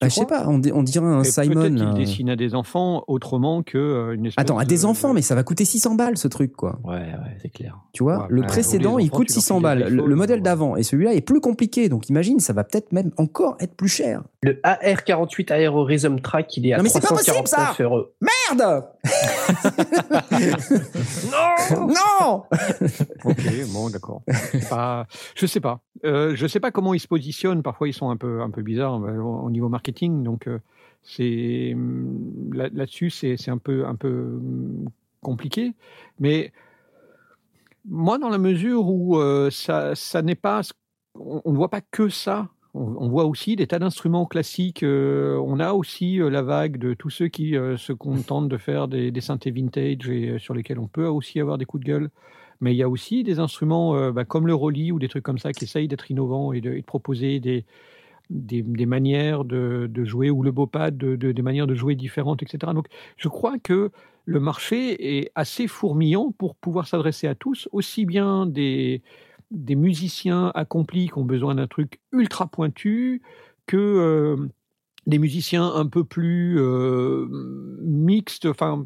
Bah, 0.04 0.10
Je 0.10 0.16
sais 0.16 0.26
pas, 0.26 0.46
on, 0.48 0.60
di- 0.60 0.72
on 0.72 0.84
dirait 0.84 1.06
un 1.06 1.22
Et 1.22 1.26
Simon. 1.26 1.54
Peut-être 1.62 1.76
qu'il 1.76 1.94
dessine 1.94 2.30
à 2.30 2.36
des 2.36 2.56
enfants 2.56 3.04
autrement 3.08 3.64
que 3.64 3.78
euh, 3.78 4.14
une 4.16 4.26
espèce 4.28 4.42
Attends, 4.42 4.58
à 4.58 4.66
des 4.66 4.80
de- 4.80 4.86
enfants, 4.86 5.14
mais 5.14 5.22
ça 5.22 5.36
va 5.36 5.44
coûter 5.44 5.66
600 5.66 5.96
balles 5.96 6.18
ce 6.18 6.28
truc, 6.28 6.54
quoi. 6.56 6.80
Ouais, 6.84 6.94
ouais, 6.96 7.38
c'est 7.42 7.50
clair. 7.50 7.78
Tu 7.94 8.04
vois, 8.04 8.20
Ouais, 8.24 8.28
le 8.30 8.42
bah, 8.42 8.48
précédent, 8.48 9.00
il 9.00 9.06
enfants, 9.08 9.18
coûte 9.18 9.28
tu 9.28 9.34
leur 9.34 9.42
600 9.42 9.56
files 9.56 9.62
des 9.62 9.84
balles. 9.84 9.94
Le, 9.94 10.16
modèle 10.16 10.38
ouais. 10.38 10.44
d'avant 10.44 10.76
et 10.76 10.84
celui-là 10.84 11.14
est 11.14 11.22
plus 11.22 11.40
compliqué. 11.42 11.90
Donc 11.90 12.10
imagine, 12.10 12.40
ça 12.40 12.54
va 12.54 12.64
peut-être 12.64 12.92
même 12.92 13.12
encore 13.18 13.56
être 13.60 13.76
plus 13.76 13.88
cher. 13.90 14.24
Le 14.42 14.60
AR48 14.64 15.52
Aerorism 15.54 16.20
Track, 16.20 16.58
il 16.58 16.68
est 16.68 16.74
à 16.74 16.78
Non, 16.78 16.84
mais 16.84 16.90
c'est 16.90 17.00
pas 17.02 17.08
possible, 17.10 17.38
349 17.44 17.78
ça 17.78 17.84
euros. 17.84 18.04
Merde 18.22 18.86
Non 21.32 21.88
Non 21.88 22.44
Ok, 23.26 23.42
bon, 23.74 23.90
d'accord. 23.90 24.22
Pas- 24.70 25.06
je 25.36 25.46
sais 25.46 25.60
pas. 25.60 25.80
Euh, 26.06 26.36
je 26.36 26.48
sais 26.48 26.60
pas 26.60 26.72
comment 26.72 26.94
ils 26.94 27.00
se 27.00 27.08
positionnent. 27.08 27.64
Parfois, 27.64 27.88
ils 27.88 27.94
sont 27.94 28.10
un 28.10 28.18
peu, 28.18 28.42
un 28.42 28.50
peu 28.50 28.62
bizarres 28.62 29.02
euh, 29.04 29.18
au 29.20 29.44
au 29.46 29.50
niveau 29.50 29.70
marketing. 29.70 30.24
Donc, 30.24 30.48
euh, 30.48 30.60
là- 32.52 32.70
là-dessus, 32.74 33.10
c'est 33.10 33.38
c'est 33.38 33.52
un 33.52 33.58
peu, 33.58 33.86
un 33.86 33.96
peu 33.96 34.10
hum, 34.10 34.90
compliqué. 35.22 35.74
Mais 36.20 36.52
moi, 37.86 38.18
dans 38.18 38.30
la 38.30 38.38
mesure 38.38 38.88
où 38.88 39.20
ça, 39.52 39.94
n'est 40.22 40.36
pas, 40.36 40.62
on 41.16 41.52
ne 41.52 41.58
voit 41.58 41.70
pas 41.70 41.82
que 41.82 42.10
ça. 42.10 42.50
On, 42.76 43.08
voit 43.08 43.26
aussi 43.26 43.56
des 43.56 43.68
tas 43.68 43.78
d'instruments 43.78 44.26
classiques. 44.26 44.84
on 44.84 45.60
a 45.60 45.74
aussi 45.74 46.18
la 46.18 46.42
vague 46.42 46.78
de 46.78 46.96
tous 46.96 47.12
ceux 47.12 47.28
qui 47.28 47.52
se 47.52 47.94
contentent 47.94 48.50
de 48.50 48.58
faire 48.58 48.88
des, 48.88 49.12
des 49.12 49.22
synthés 49.22 49.52
vintage 49.52 50.10
et 50.10 50.40
sur 50.40 50.56
lesquels 50.56 50.80
on 50.80 50.88
peut 50.88 51.06
aussi 51.06 51.40
avoir 51.40 51.60
des 51.60 51.66
coups 51.66 51.84
de 51.84 51.88
gueule. 51.88 52.10
Mais 52.62 52.74
il 52.74 52.78
y 52.78 52.84
a 52.84 52.90
aussi 52.90 53.24
des 53.24 53.40
instruments 53.40 53.96
euh, 53.96 54.12
bah, 54.12 54.26
comme 54.26 54.48
le 54.48 54.54
Rolly 54.56 54.92
ou 54.92 55.00
des 55.00 55.08
trucs 55.10 55.24
comme 55.24 55.38
ça 55.38 55.54
qui 55.54 55.66
essayent 55.66 55.88
d'être 55.88 56.10
innovants 56.12 56.54
et 56.54 56.62
de, 56.62 56.82
proposer 56.82 57.40
des, 57.40 57.66
des, 58.30 58.86
manières 58.86 59.46
de, 59.46 59.88
de 59.92 60.06
jouer 60.06 60.30
ou 60.30 60.44
le 60.44 60.52
beau 60.52 60.68
pad, 60.68 60.98
de, 60.98 61.16
de- 61.16 61.32
des 61.32 61.42
manières 61.42 61.68
de 61.68 61.76
jouer 61.76 61.96
différentes, 61.96 62.44
etc. 62.44 62.74
Donc, 62.74 62.88
je 63.18 63.28
crois 63.28 63.58
que 63.60 63.92
le 64.26 64.40
marché 64.40 65.20
est 65.20 65.32
assez 65.36 65.68
fourmillant 65.68 66.32
pour 66.38 66.56
pouvoir 66.56 66.88
s'adresser 66.88 67.28
à 67.28 67.36
tous, 67.36 67.68
aussi 67.72 68.06
bien 68.06 68.46
des, 68.46 69.02
des 69.52 69.76
musiciens 69.76 70.52
accomplis 70.56 71.08
qui 71.08 71.18
ont 71.18 71.26
besoin 71.26 71.56
d'un 71.56 71.68
truc 71.68 72.00
ultra 72.12 72.48
pointu 72.48 73.22
que 73.66 73.78
euh, 73.78 74.48
des 75.06 75.20
musiciens 75.20 75.74
un 75.74 75.86
peu 75.86 76.04
plus 76.04 76.60
euh, 76.60 77.28
mixtes, 77.82 78.46
enfin, 78.46 78.86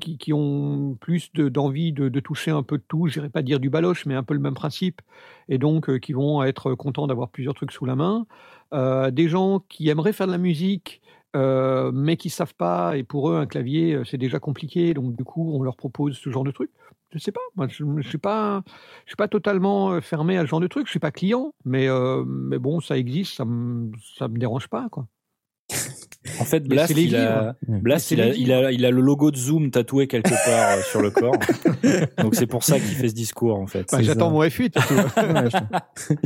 qui, 0.00 0.32
ont 0.32 0.96
plus 1.00 1.32
de- 1.32 1.48
d'envie 1.48 1.92
de, 1.92 2.20
toucher 2.20 2.50
un 2.50 2.62
peu 2.62 2.78
de 2.78 2.84
tout, 2.86 3.08
je 3.08 3.18
n'irais 3.18 3.30
pas 3.30 3.42
dire 3.42 3.60
du 3.60 3.70
baloche, 3.70 4.06
mais 4.06 4.14
un 4.14 4.22
peu 4.22 4.34
le 4.34 4.40
même 4.40 4.54
principe, 4.54 5.00
et 5.48 5.58
donc 5.58 5.88
euh, 5.88 5.98
qui 5.98 6.12
vont 6.12 6.42
être 6.42 6.74
contents 6.74 7.06
d'avoir 7.06 7.30
plusieurs 7.30 7.54
trucs 7.54 7.72
sous 7.72 7.86
la 7.86 7.96
main. 7.96 8.26
Euh, 8.72 9.10
des 9.10 9.28
gens 9.28 9.60
qui 9.68 9.88
aimeraient 9.88 10.12
faire 10.12 10.26
de 10.26 10.32
la 10.32 10.38
musique, 10.38 11.00
mais 11.34 12.16
qui 12.16 12.30
savent 12.30 12.54
pas, 12.54 12.96
et 12.96 13.02
pour 13.02 13.30
eux, 13.30 13.36
un 13.36 13.46
clavier, 13.46 14.00
c'est 14.04 14.18
déjà 14.18 14.38
compliqué, 14.38 14.94
donc 14.94 15.16
du 15.16 15.24
coup, 15.24 15.52
on 15.52 15.62
leur 15.62 15.76
propose 15.76 16.16
ce 16.16 16.30
genre 16.30 16.44
de 16.44 16.52
truc. 16.52 16.70
Je 17.14 17.18
sais 17.20 17.32
pas, 17.32 17.40
moi, 17.56 17.68
je 17.70 17.84
ne 17.84 18.02
suis 18.02 18.18
pas, 18.18 18.62
je 19.04 19.10
suis 19.10 19.16
pas 19.16 19.28
totalement 19.28 19.92
euh, 19.92 20.00
fermé 20.00 20.36
à 20.36 20.42
ce 20.42 20.46
genre 20.46 20.60
de 20.60 20.66
truc. 20.66 20.86
Je 20.86 20.90
suis 20.90 20.98
pas 21.00 21.12
client, 21.12 21.52
mais 21.64 21.88
euh, 21.88 22.24
mais 22.26 22.58
bon, 22.58 22.80
ça 22.80 22.98
existe, 22.98 23.36
ça 23.36 23.44
me 23.44 23.92
ça 24.18 24.26
me 24.28 24.36
dérange 24.38 24.68
pas 24.68 24.88
quoi. 24.90 25.06
En 26.40 26.44
fait, 26.44 26.60
Blast, 26.66 26.96
il 26.96 27.14
a. 27.16 27.54
Blast, 27.68 28.10
il, 28.10 28.20
a, 28.22 28.28
il, 28.34 28.50
a, 28.50 28.72
il 28.72 28.86
a 28.86 28.90
le 28.90 29.02
logo 29.02 29.30
de 29.30 29.36
Zoom 29.36 29.70
tatoué 29.70 30.08
quelque 30.08 30.30
part 30.30 30.78
euh, 30.78 30.82
sur 30.82 31.02
le 31.02 31.10
corps. 31.10 31.38
Donc 32.18 32.34
c'est 32.34 32.46
pour 32.46 32.64
ça 32.64 32.80
qu'il 32.80 32.94
fait 32.96 33.08
ce 33.10 33.14
discours, 33.14 33.56
en 33.58 33.66
fait. 33.66 33.86
Bah, 33.92 34.00
J'attends 34.00 34.30
mon 34.30 34.42
F8. 34.42 34.64
et 34.64 34.70
tout. 34.70 34.94
Ouais, 35.22 35.50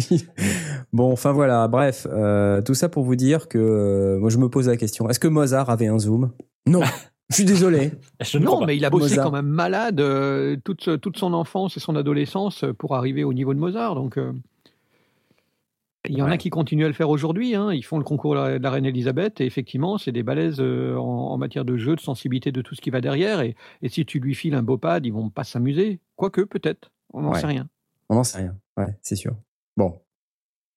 je- 0.09 0.24
bon, 0.93 1.12
enfin 1.12 1.32
voilà, 1.32 1.66
bref, 1.66 2.07
euh, 2.12 2.62
tout 2.62 2.74
ça 2.74 2.89
pour 2.89 3.03
vous 3.03 3.16
dire 3.16 3.49
que 3.49 3.59
euh, 3.59 4.18
moi 4.20 4.30
je 4.30 4.39
me 4.39 4.49
pose 4.49 4.68
la 4.68 4.76
question 4.76 5.09
est-ce 5.11 5.18
que 5.18 5.26
Mozart 5.28 5.68
avait 5.68 5.89
un 5.89 5.99
zoom? 5.99 6.30
Non, 6.66 6.82
je 7.31 7.35
suis 7.35 7.45
désolé. 7.45 7.93
Je 8.20 8.39
non, 8.39 8.64
mais 8.64 8.76
il 8.76 8.85
a 8.85 8.91
bossé 8.91 9.11
Mozart. 9.11 9.24
quand 9.24 9.33
même 9.33 9.47
malade 9.49 10.01
euh, 10.01 10.57
toute 10.64 11.01
toute 11.01 11.18
son 11.18 11.33
enfance 11.35 11.76
et 11.76 11.81
son 11.81 11.95
adolescence 11.97 12.64
euh, 12.64 12.72
pour 12.72 12.95
arriver 12.97 13.24
au 13.24 13.33
niveau 13.33 13.55
de 13.55 13.59
Mozart. 13.59 13.95
Donc 13.95 14.16
euh, 14.18 14.33
il 16.09 16.16
y 16.16 16.22
en 16.22 16.26
a 16.31 16.39
qui 16.39 16.49
continuent 16.49 16.85
à 16.85 16.89
le 16.89 16.95
faire 16.95 17.11
aujourd'hui. 17.11 17.55
hein. 17.55 17.70
Ils 17.72 17.83
font 17.85 17.99
le 17.99 18.05
concours 18.05 18.35
de 18.35 18.41
la, 18.41 18.59
de 18.59 18.62
la 18.62 18.70
reine 18.70 18.87
Elisabeth 18.87 19.41
et 19.43 19.45
effectivement, 19.47 19.99
c'est 19.99 20.12
des 20.12 20.22
balaises 20.22 20.57
euh, 20.61 20.97
en, 20.97 21.33
en 21.33 21.37
matière 21.39 21.64
de 21.66 21.76
jeu, 21.76 21.97
de 21.97 22.01
sensibilité, 22.01 22.51
de 22.51 22.62
tout 22.62 22.74
ce 22.74 22.81
qui 22.81 22.89
va 22.91 23.01
derrière. 23.03 23.41
Et, 23.43 23.57
et 23.83 23.89
si 23.91 24.07
tu 24.07 24.18
lui 24.20 24.35
files 24.35 24.55
un 24.55 24.62
beau 24.62 24.79
pad, 24.79 25.05
ils 25.05 25.12
vont 25.12 25.29
pas 25.29 25.45
s'amuser. 25.45 26.01
Quoique, 26.16 26.41
peut-être. 26.43 26.91
On 27.12 27.20
n'en 27.22 27.33
Ouais. 27.33 27.41
sait 27.41 27.47
rien. 27.47 27.68
On 28.09 28.14
n'en 28.14 28.24
sait 28.24 28.39
rien. 28.39 28.57
Ouais, 28.79 28.97
c'est 29.03 29.16
sûr. 29.16 29.35
Bon. 29.76 30.01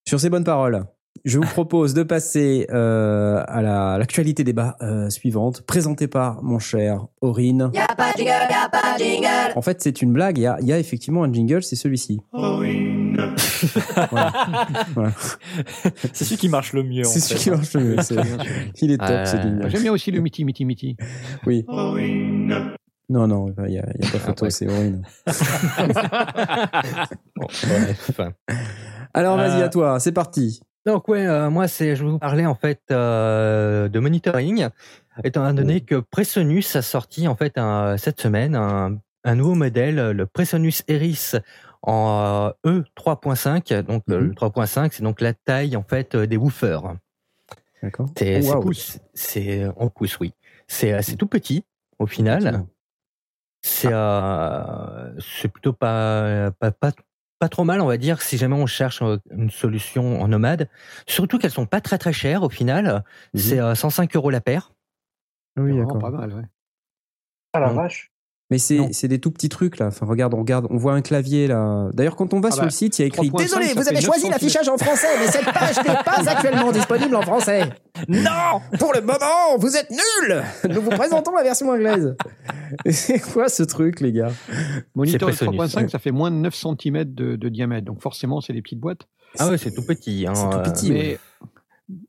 Sur 0.05 0.19
ces 0.19 0.29
bonnes 0.29 0.43
paroles, 0.43 0.83
je 1.25 1.37
vous 1.37 1.45
propose 1.45 1.93
de 1.93 2.03
passer 2.03 2.65
euh, 2.71 3.43
à 3.47 3.61
la- 3.61 3.97
l'actualité 3.97 4.43
débat 4.43 4.75
euh, 4.81 5.09
suivante, 5.09 5.61
présentée 5.61 6.07
par 6.07 6.41
mon 6.43 6.59
cher 6.59 7.05
Aurine. 7.21 7.69
Y'a 7.73 7.87
pas 7.95 8.11
de 8.13 8.17
jingle, 8.17 8.31
y'a 8.49 8.69
pas 8.71 8.97
de 8.97 9.03
jingle. 9.03 9.53
En 9.55 9.61
fait, 9.61 9.81
c'est 9.81 10.01
une 10.01 10.13
blague. 10.13 10.37
Il 10.37 10.41
y 10.41 10.47
a, 10.47 10.57
y 10.61 10.73
a 10.73 10.79
effectivement 10.79 11.23
un 11.23 11.31
jingle, 11.31 11.63
c'est 11.63 11.75
celui-ci. 11.75 12.19
Voilà. 12.33 14.31
Voilà. 14.95 15.11
C'est 16.13 16.23
celui 16.25 16.37
qui 16.37 16.49
marche 16.49 16.73
le 16.73 16.83
mieux. 16.83 17.01
en 17.05 17.09
C'est 17.09 17.19
fait. 17.19 17.27
celui 17.37 17.39
qui 17.41 17.49
marche 17.51 17.73
le 17.75 17.83
mieux. 17.83 17.95
c'est-. 18.01 18.15
Il 18.81 18.91
est 18.91 18.97
top, 18.97 19.07
Euh, 19.09 19.25
ce 19.25 19.37
jingle. 19.37 19.69
J'aime 19.69 19.81
bien 19.83 19.91
aussi 19.91 20.09
le 20.11 20.19
miti 20.21 20.43
miti 20.45 20.65
miti. 20.65 20.97
Oui. 21.45 21.65
Non, 23.09 23.27
non, 23.27 23.53
il 23.67 23.71
n'y 23.71 23.77
a, 23.77 23.85
y 23.99 24.07
a 24.07 24.11
pas 24.11 24.19
photo, 24.19 24.49
c'est 24.49 24.67
Aurine. 24.67 25.01
Bon, 27.35 27.47
bref. 27.67 28.21
Alors, 29.13 29.37
vas-y, 29.37 29.61
Euh, 29.61 29.65
à 29.65 29.69
toi, 29.69 29.99
c'est 29.99 30.11
parti. 30.11 30.61
Donc 30.85 31.07
ouais, 31.07 31.25
euh, 31.27 31.49
moi 31.49 31.67
c'est, 31.67 31.95
je 31.95 32.03
vais 32.03 32.09
vous 32.09 32.19
parler 32.19 32.45
en 32.45 32.55
fait 32.55 32.81
euh, 32.91 33.87
de 33.87 33.99
monitoring, 33.99 34.67
étant 35.23 35.53
donné 35.53 35.81
que 35.81 35.95
Presonus 35.99 36.75
a 36.75 36.81
sorti 36.81 37.27
en 37.27 37.35
fait 37.35 37.57
un- 37.57 37.97
cette 37.97 38.19
semaine 38.19 38.55
un, 38.55 38.97
un 39.23 39.35
nouveau 39.35 39.53
modèle, 39.53 40.11
le 40.11 40.25
Presonus 40.25 40.83
Eris 40.87 41.33
en 41.83 42.53
euh, 42.65 42.79
E3.5. 42.79 43.81
Donc 43.83 44.03
euh, 44.09 44.19
Mhm. 44.21 44.27
le 44.29 44.33
3.5, 44.33 44.91
c'est 44.93 45.03
donc 45.03 45.21
la 45.21 45.33
taille 45.33 45.75
en 45.75 45.83
fait 45.83 46.15
des 46.15 46.37
woofers. 46.37 46.95
D'accord. 47.83 48.07
C'est 48.17 48.41
Oh, 48.51 48.63
wow. 48.63 48.71
c'est 49.13 49.65
on 49.77 49.89
pousse, 49.89 50.19
oui. 50.19 50.33
C'est 50.67 51.15
tout 51.17 51.27
petit 51.27 51.63
au 51.99 52.07
final. 52.07 52.65
C'est 53.63 53.89
euh, 53.91 55.19
c'est 55.19 55.47
plutôt 55.47 55.73
pas, 55.73 56.49
pas 56.59 56.71
pas 56.71 56.91
pas 57.41 57.49
trop 57.49 57.63
mal, 57.63 57.81
on 57.81 57.87
va 57.87 57.97
dire, 57.97 58.21
si 58.21 58.37
jamais 58.37 58.53
on 58.55 58.67
cherche 58.67 59.01
euh, 59.01 59.17
une 59.31 59.49
solution 59.49 60.21
en 60.21 60.27
nomade. 60.27 60.69
Surtout 61.07 61.39
qu'elles 61.39 61.49
sont 61.49 61.65
pas 61.65 61.81
très 61.81 61.97
très 61.97 62.13
chères 62.13 62.43
au 62.43 62.49
final. 62.49 63.03
C'est 63.33 63.59
euh, 63.59 63.73
105 63.73 64.15
euros 64.15 64.29
la 64.29 64.41
paire. 64.41 64.71
Oui, 65.57 65.71
C'est 65.73 65.79
d'accord. 65.79 65.97
pas 65.97 66.11
mal, 66.11 66.31
ouais. 66.33 66.43
Ah 67.53 67.59
la 67.59 67.69
vache. 67.73 68.10
Mais 68.51 68.57
c'est 68.57 69.07
des 69.07 69.19
tout 69.19 69.31
petits 69.31 69.47
trucs 69.47 69.79
là. 69.79 69.87
Enfin, 69.87 70.05
regarde, 70.05 70.33
on 70.33 70.39
regarde, 70.39 70.67
on 70.69 70.77
voit 70.77 70.93
un 70.93 71.01
clavier 71.01 71.47
là. 71.47 71.89
D'ailleurs, 71.93 72.17
quand 72.17 72.33
on 72.33 72.41
va 72.41 72.49
Ah 72.49 72.51
sur 72.51 72.61
bah, 72.61 72.65
le 72.65 72.71
site, 72.71 72.99
il 72.99 73.01
y 73.01 73.05
a 73.05 73.07
écrit 73.07 73.29
3.5, 73.29 73.37
Désolé, 73.37 73.65
vous 73.73 73.87
avez 73.87 73.95
9 73.95 74.03
choisi 74.03 74.29
l'affichage 74.29 74.67
en 74.67 74.77
français, 74.77 75.07
mais 75.19 75.27
cette 75.27 75.45
page 75.45 75.77
n'est 75.77 75.83
pas 76.05 76.29
actuellement 76.29 76.73
disponible 76.73 77.15
en 77.15 77.21
français. 77.21 77.63
Non, 78.09 78.59
pour 78.77 78.93
le 78.93 78.99
moment, 78.99 79.57
vous 79.57 79.77
êtes 79.77 79.89
nuls. 79.89 80.43
Nous 80.69 80.81
vous 80.81 80.89
présentons 80.89 81.33
la 81.33 81.43
version 81.43 81.69
anglaise. 81.69 82.13
C'est 82.89 83.19
quoi 83.19 83.47
ce 83.47 83.63
truc, 83.63 84.01
les 84.01 84.11
gars? 84.11 84.31
Moniteur 84.95 85.29
de 85.29 85.35
Presonus, 85.35 85.59
3.5, 85.61 85.83
ouais. 85.83 85.87
ça 85.87 85.99
fait 85.99 86.11
moins 86.11 86.29
de 86.29 86.35
9 86.35 86.53
cm 86.53 87.05
de, 87.05 87.37
de 87.37 87.49
diamètre. 87.49 87.85
Donc 87.85 88.01
forcément, 88.01 88.41
c'est 88.41 88.53
des 88.53 88.61
petites 88.61 88.79
boîtes. 88.79 89.07
Ah 89.39 89.49
ouais, 89.49 89.57
c'est 89.57 89.71
tout 89.71 89.85
petit. 89.85 90.25
Hein, 90.27 90.35
C'est 90.35 90.49
tout 90.49 90.57
euh, 90.57 90.63
petit. 90.63 90.91
Mais 90.91 91.19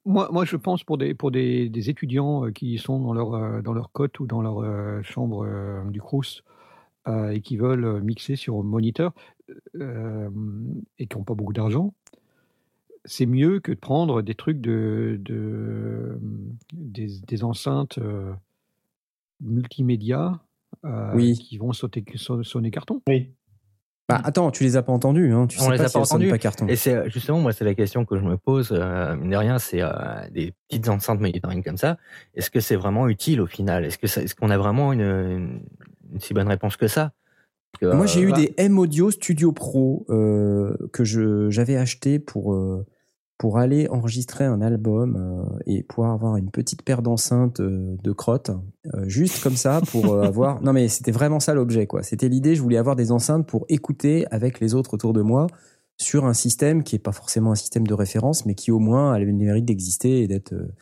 moi, 0.05 0.29
moi, 0.33 0.45
je 0.45 0.57
pense 0.57 0.85
pour 0.85 0.99
des, 0.99 1.15
pour 1.15 1.31
des, 1.31 1.69
des 1.69 1.91
étudiants 1.91 2.47
euh, 2.47 2.51
qui 2.51 2.79
sont 2.79 3.01
dans 3.01 3.13
leur, 3.13 3.35
euh, 3.35 3.63
dans 3.63 3.73
leur 3.73 3.91
cote 3.93 4.19
ou 4.21 4.27
dans 4.27 4.43
leur 4.43 4.61
euh, 4.61 5.03
chambre 5.03 5.47
du 5.91 6.01
Crous 6.01 6.43
et 7.33 7.41
qui 7.41 7.57
veulent 7.57 8.01
mixer 8.01 8.37
sur 8.37 8.63
moniteur 8.63 9.13
euh, 9.75 10.31
et 11.01 11.07
qui 11.09 11.19
n'ont 11.19 11.25
pas 11.25 11.35
beaucoup 11.35 11.53
d'argent, 11.53 11.93
c'est 13.05 13.27
mieux 13.27 13.59
que 13.59 13.73
de 13.73 13.79
prendre 13.79 14.23
des 14.23 14.37
trucs 14.37 14.61
de, 14.61 15.19
de 15.21 16.17
des, 16.73 17.09
des 17.27 17.43
enceintes 17.43 17.99
multimédia 19.41 20.41
euh, 20.85 21.15
Oui. 21.15 21.35
qui 21.35 21.59
vont 21.59 21.73
sauter, 21.73 22.05
son- 22.15 22.43
sonner 22.43 22.71
carton. 22.71 23.03
Oui. 23.09 23.31
Bah, 24.09 24.21
attends, 24.25 24.51
tu 24.51 24.65
les 24.65 24.77
as 24.77 24.83
pas 24.83 24.93
entendus, 24.93 25.33
hein. 25.33 25.47
Tu 25.47 25.59
On 25.61 25.65
sais 25.65 25.71
les 25.71 25.77
pas 25.79 25.85
a 25.85 25.89
si 25.89 25.95
pas 25.95 26.01
entendus. 26.01 26.29
pas 26.29 26.39
carton. 26.39 26.67
Et 26.67 26.77
c'est 26.77 27.09
justement 27.09 27.41
moi 27.41 27.53
c'est 27.53 27.65
la 27.65 27.75
question 27.75 28.05
que 28.05 28.19
je 28.19 28.23
me 28.23 28.37
pose. 28.37 28.71
Euh, 28.73 29.15
mine 29.17 29.31
de 29.31 29.37
rien, 29.37 29.59
c'est 29.59 29.81
euh, 29.81 29.91
des 30.33 30.53
petites 30.69 30.89
enceintes 30.89 31.21
monitoring 31.21 31.63
comme 31.63 31.77
ça. 31.77 31.97
Est-ce 32.35 32.51
que 32.51 32.61
c'est 32.61 32.77
vraiment 32.77 33.09
utile 33.09 33.41
au 33.41 33.47
final? 33.47 33.85
Est-ce 33.85 33.99
que 33.99 34.07
est-ce 34.07 34.35
qu'on 34.35 34.51
a 34.51 34.59
vraiment 34.59 34.93
une, 34.93 35.01
une, 35.01 35.61
une 36.13 36.21
si 36.21 36.35
bonne 36.35 36.49
réponse 36.49 36.77
que 36.77 36.89
ça? 36.89 37.13
Que, 37.81 37.87
Moi, 37.87 38.05
j'ai 38.07 38.25
euh, 38.25 38.29
eu 38.29 38.33
des 38.33 38.53
M 38.59 38.79
Audio 38.79 39.11
Studio 39.11 39.53
Pro 39.53 40.05
euh, 40.11 40.77
que 40.93 41.05
j'avais 41.51 41.77
acheté 41.77 42.19
pour 42.19 42.53
euh, 42.53 42.85
pour 43.43 43.59
aller 43.59 43.89
enregistrer 43.89 44.45
un 44.45 44.63
album 44.63 45.17
euh, 45.17 45.59
et 45.67 45.83
pouvoir 45.83 46.13
avoir 46.13 46.37
une 46.37 46.53
petite 46.53 46.83
paire 46.83 47.03
d'enceintes 47.03 47.59
euh, 47.59 47.97
de 48.01 48.13
crotte, 48.13 48.53
euh, 48.95 49.09
juste 49.09 49.43
comme 49.43 49.57
ça 49.57 49.81
pour 49.91 50.13
euh, 50.13 50.23
avoir. 50.29 50.63
Non, 50.63 50.73
mais 50.73 50.87
c'était 50.87 51.11
vraiment 51.11 51.41
ça 51.41 51.53
l'objet, 51.53 51.89
quoi. 51.89 52.05
C'était 52.05 52.29
l'idée. 52.29 52.55
Je 52.55 52.63
voulais 52.63 52.77
avoir 52.77 52.95
des 52.95 53.11
enceintes 53.11 53.45
pour 53.49 53.67
écouter 53.69 54.27
avec 54.31 54.61
les 54.61 54.75
autres 54.75 54.95
autour 54.95 55.13
de 55.13 55.23
moi 55.23 55.49
sur 56.01 56.25
un 56.25 56.35
système 56.35 56.85
qui 56.85 56.95
est 56.95 57.01
pas 57.01 57.11
forcément 57.11 57.51
un 57.51 57.57
système 57.57 57.85
de 57.85 57.95
référence, 57.95 58.47
mais 58.47 58.55
qui 58.55 58.71
au 58.71 58.79
moins 58.79 59.13
a 59.13 59.19
le 59.19 59.33
mérite 59.33 59.65
d'exister 59.65 60.21
et 60.23 60.29
d'être 60.29 60.53
euh, 60.53 60.73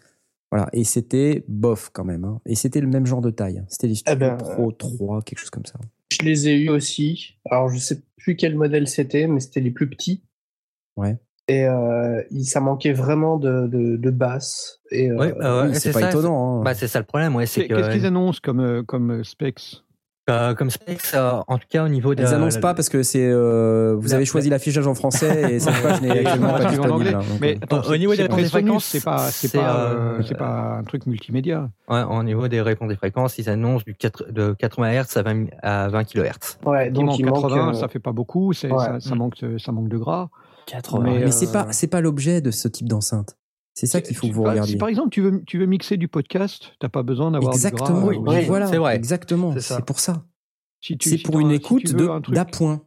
voilà. 0.53 0.69
Et 0.75 0.85
c'était 0.85 1.47
bof 1.49 1.89
quand 1.95 2.05
même. 2.05 2.27
hein. 2.27 2.43
Et 2.45 2.57
c'était 2.57 2.83
le 2.83 2.89
même 2.89 3.07
genre 3.07 3.23
de 3.23 3.31
taille. 3.31 3.65
C'était 3.69 3.87
les 3.87 3.95
Studio 3.95 4.19
ben, 4.19 4.37
Pro 4.37 4.71
3, 4.71 5.23
quelque 5.23 5.39
chose 5.39 5.49
comme 5.49 5.65
ça. 5.65 5.79
Je 6.13 6.27
les 6.27 6.47
ai 6.47 6.59
eus 6.59 6.69
aussi. 6.69 7.39
Alors, 7.51 7.71
je 7.71 7.79
sais 7.79 8.03
plus 8.19 8.37
quel 8.37 8.55
modèle 8.55 8.87
c'était, 8.87 9.27
mais 9.29 9.41
c'était 9.41 9.61
les 9.61 9.71
plus 9.71 9.89
petits. 9.89 10.21
Ouais. 10.99 11.17
Et 11.51 11.67
euh, 11.67 12.23
il- 12.31 12.45
ça 12.45 12.61
manquait 12.61 12.93
vraiment 12.93 13.37
de, 13.37 13.67
de, 13.67 13.97
de 13.97 14.11
basse. 14.11 14.79
Et, 14.93 15.11
euh, 15.11 15.17
Ouais, 15.17 15.33
bah 15.39 15.63
ouais, 15.65 15.75
c'est 15.75 15.93
pas 15.93 16.01
ça, 16.01 16.09
étonnant. 16.11 16.61
hein. 16.61 16.63
Bah, 16.63 16.75
c'est 16.75 16.87
ça 16.87 17.01
le 17.01 17.05
problème, 17.07 17.35
ouais, 17.35 17.47
c'est 17.47 17.67
que 17.67 17.75
Qu'est-ce 17.75 17.91
qu'ils 17.91 18.07
annoncent 18.07 18.39
comme, 18.43 18.61
euh, 18.61 18.83
comme 18.85 19.11
euh, 19.11 19.25
specs? 19.25 19.83
Euh, 20.29 20.55
comme 20.55 20.71
specs, 20.71 21.01
euh, 21.15 21.41
en 21.49 21.59
tout 21.59 21.67
cas 21.69 21.83
au 21.85 21.89
niveau 21.89 22.15
de 22.15 22.23
Ils 22.23 22.35
annoncent 22.35 22.61
pas 22.61 22.73
parce 22.75 22.89
que 22.89 23.03
c'est 23.03 23.27
euh, 23.29 23.97
vous 23.99 24.11
la- 24.11 24.17
avez 24.17 24.25
choisi 24.27 24.49
l'affichage 24.49 24.87
en 24.87 24.95
français 24.95 25.55
et 25.55 25.59
cette 25.59 25.83
page 25.83 26.01
n'est 26.03 26.11
actuellement 26.21 26.53
pas 26.53 26.59
Ouais, 26.71 26.79
en 26.79 26.91
anglais. 26.91 27.11
disponible. 27.11 27.33
hein, 27.33 27.39
Mais 27.41 27.59
attends, 27.61 27.81
Au- 27.81 27.93
au 27.93 27.97
niveau 27.97 28.15
des 28.15 28.29
Presonus, 28.29 28.51
fréquences, 28.51 28.85
c'est 28.85 29.03
pas, 29.05 29.19
c'est 29.19 29.53
pas, 29.53 29.77
euh, 29.87 30.19
euh, 30.19 30.23
c'est 30.23 30.37
pas 30.37 30.77
un 30.79 30.85
truc 30.85 31.07
multimédia. 31.07 31.69
ouais, 31.89 32.03
au 32.05 32.23
niveau 32.23 32.47
des 32.47 32.61
réponses 32.61 32.91
des 32.91 32.97
fréquences, 32.97 33.39
ils 33.39 33.49
annoncent 33.51 33.83
du 33.85 33.97
4, 33.97 34.31
de 34.31 34.53
80 34.53 34.93
Hz 35.03 35.17
à 35.17 35.23
20, 35.23 35.47
à 35.63 35.89
20 35.89 36.05
kHz. 36.05 36.59
ouais, 36.65 36.91
donc 36.91 37.19
il 37.19 37.25
manque. 37.27 37.43
80, 37.43 37.71
euh, 37.71 37.73
ça 37.73 37.89
fait 37.89 37.99
pas 37.99 38.13
beaucoup, 38.13 38.49
ouais. 38.51 38.55
ça, 38.55 39.01
ça 39.01 39.15
Mm. 39.17 39.19
manque, 39.19 39.45
ça 39.59 39.73
manque 39.73 39.89
de 39.89 39.99
gras. 39.99 40.29
80. 40.71 41.03
Mais, 41.05 41.19
mais 41.19 41.25
euh, 41.27 41.31
c'est 41.31 41.53
pas 41.53 41.67
c'est 41.73 41.87
pas 41.89 42.01
l'objet 42.01 42.41
de 42.41 42.51
ce 42.51 42.69
type 42.69 42.89
d'enceinte. 42.89 43.37
C'est 43.75 43.87
ça 43.87 44.01
qu'il 44.01 44.17
faut 44.17 44.27
que 44.29 44.33
vous 44.33 44.43
regardiez. 44.43 44.73
Si 44.75 44.79
par 44.79 44.89
exemple 44.89 45.11
tu 45.11 45.21
veux, 45.23 45.43
tu 45.47 45.59
veux 45.59 45.67
mixer 45.67 45.97
du 45.97 46.09
podcast, 46.09 46.73
t'as 46.81 46.89
pas 46.89 47.03
besoin 47.03 47.31
d'avoir 47.31 47.55
Exactement. 47.55 48.09
du 48.11 48.19
gras. 48.19 48.33
Oui, 48.33 48.39
oui, 48.41 48.45
voilà. 48.47 48.67
c'est 48.67 48.77
vrai. 48.79 48.97
Exactement. 48.97 49.55
C'est 49.59 49.85
pour 49.85 50.01
ça. 50.01 50.25
Si 50.83 50.97
C'est 51.01 51.17
si 51.19 51.23
pour 51.23 51.39
une 51.41 51.51
si 51.51 51.57
écoute 51.57 51.85
truc- 51.95 52.35
d'appoint. 52.35 52.83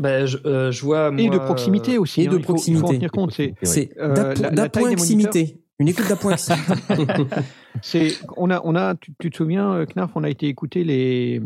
Bah, 0.00 0.26
je, 0.26 0.38
euh, 0.44 0.72
je 0.72 0.82
vois. 0.84 1.08
Et 1.16 1.28
moi, 1.28 1.34
de 1.34 1.38
proximité 1.38 1.98
aussi. 1.98 2.22
et 2.22 2.26
hein, 2.26 2.32
de 2.32 2.38
il 2.38 2.44
faut- 2.44 2.56
Il 2.56 2.74
faut, 2.74 2.78
en 2.78 2.80
proximité. 2.80 2.96
tenir 2.96 3.10
compte. 3.12 3.32
C'est, 3.32 3.54
C'est 3.62 3.90
Euh, 3.98 4.12
d'app- 4.14 4.38
la- 4.38 4.50
la 4.50 4.68
taille 4.68 4.84
des 4.84 4.90
d'approximité. 4.90 5.60
Une 5.78 5.88
écoute 5.88 6.08
d'approximité. 6.08 6.72
c'est, 7.82 8.08
on 8.36 8.50
a, 8.50 8.60
on 8.64 8.74
a, 8.74 8.94
tu, 8.96 9.12
tu 9.18 9.30
te 9.30 9.36
souviens, 9.36 9.72
euh, 9.74 9.86
Knarf, 9.86 10.10
on 10.16 10.24
a 10.24 10.30
été 10.30 10.48
écouter 10.48 10.84
les, 10.84 11.40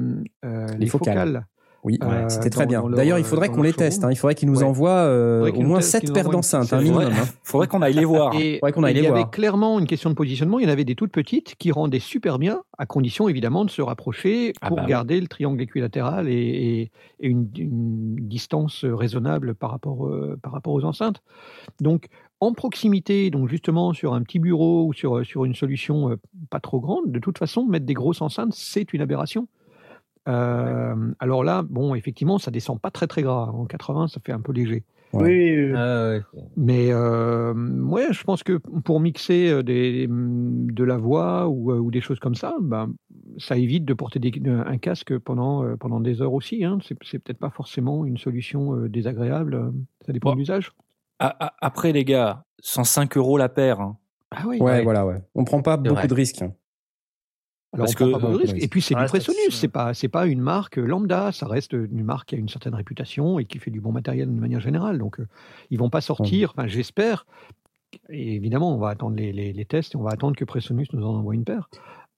euh, 0.45 0.67
les, 0.79 0.87
focales. 0.87 1.15
focales. 1.19 1.47
Oui, 1.85 1.97
Euh, 2.03 2.29
c'était 2.29 2.51
très 2.51 2.65
dans- 2.65 2.69
bien. 2.69 2.83
dans 2.83 2.89
D'ailleurs, 2.97 3.19
il 3.19 3.25
faudrait 3.25 3.49
qu'on 3.51 3.63
les 3.63 3.73
teste. 3.73 4.03
hein. 4.05 4.11
Il 4.11 4.17
faudrait 4.17 4.35
qu'ils 4.35 4.51
nous 4.51 4.59
Ouais. 4.59 4.65
envoient 4.65 4.91
euh, 4.91 5.51
au 5.53 5.61
moins 5.63 5.77
testent, 5.79 5.91
7 5.93 6.01
qu'ils 6.01 6.09
nous 6.11 6.15
paires 6.15 6.29
d'enceintes, 6.29 6.73
un 6.73 6.79
petite 6.79 6.91
minimum. 6.93 7.13
série. 7.13 7.15
hein. 7.21 7.33
Faudrait 7.45 7.69
qu'on 7.69 7.83
aille 7.83 7.95
les 7.95 8.05
voir. 8.05 8.35
Et 8.35 8.55
Faudrait 8.59 8.73
qu'on 8.73 8.83
aille 8.83 8.95
il 8.95 8.97
les 9.01 9.05
y 9.05 9.07
voir. 9.07 9.21
avait 9.21 9.31
clairement 9.31 9.79
une 9.79 9.87
question 9.87 10.11
de 10.11 10.15
positionnement. 10.17 10.59
Il 10.59 10.65
y 10.65 10.69
en 10.69 10.73
avait 10.73 10.85
des 10.85 10.97
toutes 10.97 11.13
petites 11.13 11.55
qui 11.57 11.71
rendaient 11.71 12.01
super 12.01 12.41
bien, 12.41 12.63
à 12.79 12.85
condition 12.87 13.29
évidemment 13.29 13.65
de 13.65 13.71
se 13.71 13.81
rapprocher 13.81 14.53
Ah 14.61 14.67
pour 14.69 14.77
bah 14.79 14.83
oui. 14.85 14.91
garder 14.91 15.21
le 15.21 15.29
triangle 15.29 15.63
équilatéral 15.63 16.29
et, 16.29 16.33
et- 16.33 16.91
et 17.21 17.29
une, 17.29 17.49
une 17.57 18.17
distance 18.29 18.85
raisonnable 18.85 19.55
par 19.55 19.71
rapport, 19.71 20.07
euh, 20.09 20.37
par 20.43 20.53
rapport 20.53 20.75
aux 20.75 20.85
enceintes. 20.85 21.23
Donc, 21.81 22.07
en 22.41 22.53
proximité, 22.53 23.31
donc 23.31 23.49
justement 23.49 23.93
sur 23.93 24.15
un 24.15 24.23
petit 24.23 24.39
bureau 24.41 24.85
ou 24.87 24.93
sur, 24.93 25.25
sur 25.25 25.45
une 25.45 25.55
solution 25.55 26.17
pas 26.51 26.61
trop 26.61 26.81
grande, 26.81 27.11
de 27.11 27.19
toute 27.19 27.39
façon, 27.39 27.67
mettre 27.67 27.87
des 27.87 27.95
grosses 27.95 28.21
enceintes, 28.23 28.53
c'est 28.53 28.93
une 28.93 29.01
aberration. 29.01 29.49
Euh, 30.29 30.95
alors 31.21 31.43
là, 31.45 31.63
bon, 31.69 31.95
effectivement, 31.95 32.39
ça 32.39 32.51
descend 32.51 32.81
pas 32.81 32.91
très 32.91 33.07
très 33.07 33.23
gras. 33.23 33.47
En 33.53 33.65
80, 33.65 34.09
ça 34.09 34.21
fait 34.25 34.33
un 34.33 34.41
peu 34.41 34.53
léger. 34.53 34.85
Ouais. 35.15 35.23
Oui, 35.23 35.57
oui, 35.57 35.65
oui. 35.71 35.73
Ah 35.75 36.11
ouais. 36.11 36.23
Mais 36.59 36.89
euh, 36.93 37.55
ouais, 37.55 38.09
je 38.11 38.23
pense 38.25 38.43
que 38.43 38.59
pour 38.59 39.01
mixer 39.01 39.49
euh, 39.51 39.63
des, 39.63 40.07
de 40.07 40.85
la 40.85 40.99
voix 40.99 41.49
ou, 41.49 41.73
euh, 41.73 41.79
ou 41.79 41.91
des 41.91 42.03
choses 42.03 42.19
comme 42.19 42.35
ça, 42.35 42.55
ben, 42.61 42.93
ça 43.39 43.57
évite 43.57 43.87
de 43.87 43.95
porter 43.95 44.19
des- 44.19 44.33
un 44.47 44.77
casque 44.77 45.17
pendant, 45.19 45.65
pendant 45.79 46.01
des 46.01 46.21
heures 46.21 46.35
aussi. 46.35 46.63
Hein. 46.63 46.79
C'est, 46.87 46.95
peut-être 46.95 47.39
pas 47.39 47.49
forcément 47.51 48.05
une 48.05 48.19
solution 48.19 48.77
désagréable. 48.87 49.73
Ça 50.07 50.13
dépend 50.13 50.31
Bon. 50.31 50.35
de 50.35 50.41
l'usage. 50.41 50.73
Après, 51.21 51.93
les 51.93 52.05
gars, 52.05 52.45
105 52.61 53.17
euros 53.17 53.39
la 53.39 53.49
paire. 53.49 53.81
hein. 53.81 53.97
Ah 54.31 54.43
oui. 54.47 54.59
Ouais, 54.59 54.65
Ouais. 54.73 54.83
voilà, 54.85 55.07
ouais. 55.07 55.23
On 55.35 55.45
prend 55.45 55.63
pas 55.63 55.79
beaucoup 55.79 55.95
vrai. 55.95 56.07
de 56.07 56.15
risques. 56.15 56.45
Alors 57.75 57.85
Parce 57.85 57.95
que- 57.95 58.05
pas 58.19 58.29
ouais. 58.31 58.63
Et 58.65 58.69
puis 58.69 58.81
c'est 58.81 58.95
Ouais, 58.95 59.03
du 59.03 59.09
Presonus. 59.09 59.37
c'est- 59.51 59.69
pas, 59.69 59.93
c'est 59.93 60.09
pas 60.09 60.27
une 60.27 60.41
marque 60.41 60.77
lambda. 60.77 61.33
Ça 61.33 61.47
reste 61.47 61.75
une 61.75 62.03
marque 62.03 62.29
qui 62.31 62.35
a 62.35 62.39
une 62.39 62.49
certaine 62.49 62.75
réputation 62.75 63.39
et 63.39 63.45
qui 63.45 63.59
fait 63.59 63.71
du 63.71 63.81
bon 63.81 63.93
matériel 63.93 64.27
de 64.35 64.41
manière 64.41 64.61
générale. 64.61 64.99
Donc 64.99 65.21
euh, 65.21 65.27
ils 65.71 65.79
vont 65.79 65.91
pas 65.91 66.01
sortir. 66.01 66.53
Enfin, 66.57 66.67
j'espère. 66.67 67.27
Et 68.09 68.35
évidemment, 68.37 68.75
on 68.75 68.79
va 68.79 68.89
attendre 68.91 69.17
les, 69.17 69.33
les- 69.33 69.53
les 69.53 69.65
tests 69.67 69.95
et 69.95 69.97
on 69.99 70.03
va 70.03 70.11
attendre 70.13 70.35
que 70.37 70.45
Presonus 70.45 70.91
nous 70.93 71.05
en 71.05 71.15
envoie 71.17 71.35
une 71.35 71.45
paire. 71.45 71.69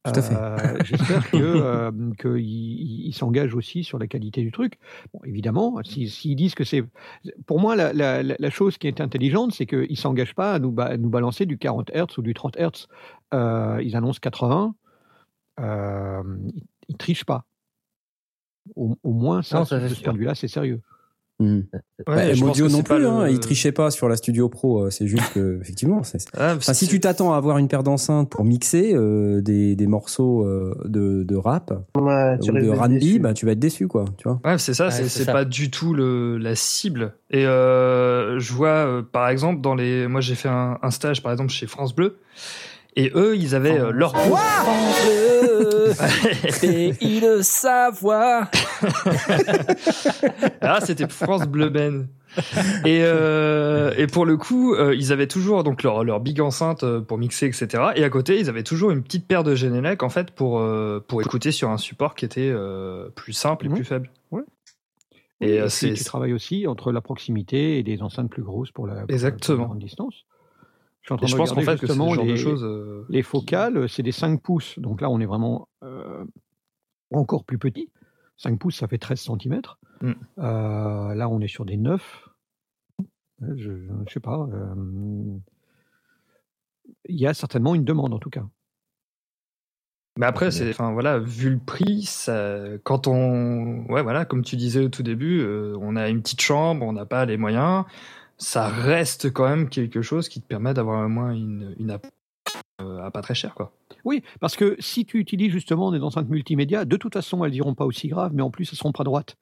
Tout 0.04 0.12
à 0.14 0.22
fait. 0.22 0.34
Euh, 0.34 0.78
J'espère 0.84 1.22
euh, 1.34 1.90
qu'ils 2.18 2.38
ils- 2.38 3.08
ils 3.08 3.12
s'engagent 3.12 3.54
aussi 3.54 3.84
sur 3.84 3.98
la 3.98 4.06
qualité 4.06 4.40
du 4.40 4.50
truc. 4.50 4.78
Bon, 5.12 5.20
évidemment, 5.26 5.78
si- 5.84 6.08
s'ils 6.08 6.36
disent 6.36 6.54
que 6.54 6.64
c'est, 6.64 6.84
pour 7.46 7.60
moi, 7.60 7.76
la, 7.76 7.92
la- 7.92 8.22
la- 8.22 8.36
la 8.38 8.50
chose 8.50 8.78
qui 8.78 8.86
est 8.88 9.00
intelligente, 9.02 9.52
c'est 9.52 9.66
qu'ils 9.66 9.98
s'engagent 9.98 10.34
pas 10.34 10.54
à 10.54 10.58
nous, 10.58 10.70
ba- 10.72 10.86
à 10.86 10.96
nous 10.96 11.10
balancer 11.10 11.44
du 11.44 11.58
40 11.58 11.90
Hz 11.90 12.16
ou 12.18 12.22
du 12.22 12.32
30 12.34 12.56
Hz. 12.56 12.86
Euh, 13.34 13.78
ils 13.84 13.94
annoncent 13.94 14.20
80. 14.22 14.74
Euh, 15.58 16.22
ils, 16.54 16.62
ils 16.88 16.96
trichent 16.96 17.24
pas. 17.24 17.44
Au, 18.76 18.94
au 19.02 19.12
moins, 19.12 19.42
ça, 19.42 19.58
Non, 19.58 19.64
ça, 19.64 19.76
de 19.78 19.82
c'est 19.82 19.88
ce 19.90 19.94
sûr. 19.96 20.04
point 20.04 20.12
de 20.12 20.18
vue-là, 20.18 20.34
c'est 20.34 20.48
sérieux. 20.48 20.80
Hmm. 21.38 21.60
Ouais, 22.06 22.34
Bah, 22.34 22.36
Modio 22.38 22.68
non 22.68 22.82
plus, 22.82 22.98
le- 22.98 23.08
hein, 23.08 23.26
il 23.26 23.40
trichait 23.40 23.72
pas 23.72 23.90
sur 23.90 24.10
la 24.10 24.16
Studio 24.16 24.50
Pro. 24.50 24.82
euh, 24.84 24.90
C'est 24.90 25.06
juste 25.06 25.32
que, 25.32 25.58
effectivement, 25.62 26.02
c'est- 26.02 26.28
Ah, 26.36 26.52
Enfin, 26.56 26.74
si 26.74 26.86
tu 26.86 27.00
t'attends 27.00 27.32
à 27.32 27.38
avoir 27.38 27.56
une 27.56 27.66
paire 27.66 27.82
d'enceintes 27.82 28.28
pour 28.28 28.44
mixer 28.44 28.92
euh, 28.94 29.40
des, 29.40 29.74
des 29.74 29.86
morceaux 29.86 30.44
euh, 30.44 30.74
de, 30.84 31.22
de 31.22 31.36
rap 31.36 31.72
Ouais, 31.96 32.36
ou 32.42 32.52
de 32.52 32.88
déçu. 32.98 33.18
bah, 33.20 33.32
tu 33.32 33.46
vas 33.46 33.52
être 33.52 33.58
déçu, 33.58 33.88
quoi. 33.88 34.04
Tu 34.18 34.28
vois 34.28 34.38
Ouais, 34.44 34.58
c'est 34.58 34.74
ça, 34.74 34.86
Ouais, 34.86 34.90
c'est 34.90 35.04
c'est 35.04 35.20
c'est 35.20 35.24
ça. 35.24 35.32
pas 35.32 35.46
du 35.46 35.70
tout 35.70 35.94
le, 35.94 36.36
la 36.36 36.54
cible. 36.54 37.14
Et 37.30 37.46
euh, 37.46 38.38
je 38.38 38.52
vois, 38.52 38.68
euh, 38.86 39.02
par 39.02 39.30
exemple, 39.30 39.62
dans 39.62 39.74
les. 39.74 40.06
Moi, 40.08 40.20
j'ai 40.20 40.34
fait 40.34 40.50
un, 40.50 40.78
un 40.82 40.90
stage, 40.90 41.22
par 41.22 41.32
exemple, 41.32 41.50
chez 41.50 41.66
France 41.66 41.94
Bleu. 41.94 42.18
Et 42.96 43.12
eux, 43.14 43.34
ils 43.36 43.54
avaient 43.54 43.78
euh, 43.78 43.92
leur. 43.92 44.12
Pays 46.60 47.20
de 47.20 47.42
Savoie. 47.42 48.48
Ah, 50.60 50.80
c'était 50.80 51.08
France 51.08 51.46
Bleu 51.46 51.68
Ben. 51.68 52.08
Et, 52.84 53.00
euh, 53.02 53.92
et 53.96 54.06
pour 54.06 54.24
le 54.24 54.36
coup, 54.36 54.74
euh, 54.74 54.94
ils 54.94 55.12
avaient 55.12 55.26
toujours 55.26 55.64
donc 55.64 55.82
leur, 55.82 56.04
leur 56.04 56.20
big 56.20 56.40
enceinte 56.40 56.84
euh, 56.84 57.00
pour 57.00 57.18
mixer, 57.18 57.46
etc. 57.46 57.84
Et 57.96 58.04
à 58.04 58.10
côté, 58.10 58.38
ils 58.38 58.48
avaient 58.48 58.62
toujours 58.62 58.92
une 58.92 59.02
petite 59.02 59.26
paire 59.26 59.42
de 59.42 59.54
Genelec 59.56 60.02
en 60.04 60.10
fait 60.10 60.30
pour 60.30 60.60
euh, 60.60 61.04
pour 61.06 61.22
écouter 61.22 61.50
sur 61.50 61.70
un 61.70 61.76
support 61.78 62.14
qui 62.14 62.24
était 62.24 62.50
euh, 62.52 63.08
plus 63.16 63.32
simple 63.32 63.66
et 63.66 63.68
plus 63.68 63.84
faible. 63.84 64.10
Ouais. 64.30 64.42
Et, 65.40 65.54
Et 65.54 65.60
euh, 65.60 65.68
c'est 65.68 65.92
tu 65.94 66.04
travailles 66.04 66.32
aussi 66.32 66.66
entre 66.68 66.92
la 66.92 67.00
proximité 67.00 67.78
et 67.78 67.82
des 67.82 68.00
enceintes 68.00 68.30
plus 68.30 68.42
grosses 68.42 68.70
pour 68.70 68.86
la, 68.86 69.00
pour 69.02 69.10
Exactement. 69.10 69.56
pour 69.56 69.62
la 69.64 69.68
grande 69.70 69.78
distance. 69.82 70.14
Je 71.02 71.06
suis 71.06 71.14
en 71.14 71.16
train 71.16 71.26
et 71.26 71.28
je 71.30 71.34
de 71.34 71.38
pense 71.38 71.52
qu'en 71.52 71.60
fait 71.62 71.76
que 71.78 71.86
justement 71.86 72.12
genre 72.14 72.24
les, 72.24 72.32
de 72.32 72.36
choses. 72.36 72.62
euh, 72.64 73.06
les 73.08 73.22
focales, 73.22 73.88
c'est 73.88 74.02
des 74.02 74.12
5 74.12 74.40
pouces. 74.42 74.78
Donc 74.78 75.00
là, 75.00 75.08
on 75.10 75.18
est 75.20 75.26
vraiment 75.26 75.68
euh, 75.82 76.24
encore 77.12 77.44
plus 77.44 77.58
petit. 77.58 77.90
5 78.36 78.58
pouces, 78.58 78.76
ça 78.78 78.88
fait 78.88 78.98
13 78.98 79.20
cm. 79.20 79.60
Mm. 80.02 80.12
là, 80.36 81.28
on 81.28 81.40
est 81.40 81.48
sur 81.48 81.64
des 81.64 81.76
9. 81.76 82.28
Je 83.56 83.70
ne 83.70 84.04
sais 84.12 84.20
pas. 84.20 84.46
euh, 84.52 84.74
Il 87.08 87.16
y 87.18 87.26
a 87.26 87.34
certainement 87.34 87.74
une 87.74 87.84
demande 87.84 88.12
en 88.12 88.18
tout 88.18 88.30
cas. 88.30 88.44
Mais 90.18 90.26
après, 90.26 90.50
c'est, 90.50 90.68
enfin 90.70 90.92
voilà, 90.92 91.18
vu 91.18 91.50
le 91.50 91.58
prix, 91.58 92.02
ça, 92.02 92.58
quand 92.82 93.06
on, 93.06 93.86
ouais, 93.88 94.02
voilà, 94.02 94.24
comme 94.26 94.42
tu 94.42 94.56
disais 94.56 94.84
au 94.84 94.88
tout 94.88 95.02
début, 95.02 95.40
euh, 95.40 95.76
on 95.80 95.96
a 95.96 96.08
une 96.10 96.20
petite 96.20 96.42
chambre, 96.42 96.84
on 96.84 96.92
n'a 96.92 97.06
pas 97.06 97.24
les 97.24 97.36
moyens, 97.38 97.84
ça 98.40 98.68
reste 98.68 99.30
quand 99.30 99.48
même 99.48 99.68
quelque 99.68 100.02
chose 100.02 100.28
qui 100.28 100.40
te 100.40 100.46
permet 100.46 100.74
d'avoir 100.74 101.04
au 101.04 101.08
moins 101.08 101.32
une, 101.32 101.74
une 101.78 101.90
app 101.90 102.06
euh, 102.80 103.02
à 103.02 103.10
pas 103.10 103.20
très 103.20 103.34
cher, 103.34 103.54
quoi. 103.54 103.72
Oui, 104.04 104.22
parce 104.40 104.56
que 104.56 104.76
si 104.78 105.04
tu 105.04 105.18
utilises 105.18 105.52
justement 105.52 105.92
des 105.92 106.00
enceintes 106.00 106.28
multimédia, 106.30 106.86
de 106.86 106.96
toute 106.96 107.12
façon, 107.12 107.44
elles 107.44 107.54
iront 107.54 107.74
pas 107.74 107.84
aussi 107.84 108.08
grave, 108.08 108.32
mais 108.34 108.42
en 108.42 108.50
plus, 108.50 108.70
elles 108.72 108.78
seront 108.78 108.92
pas 108.92 109.04
droites. 109.04 109.36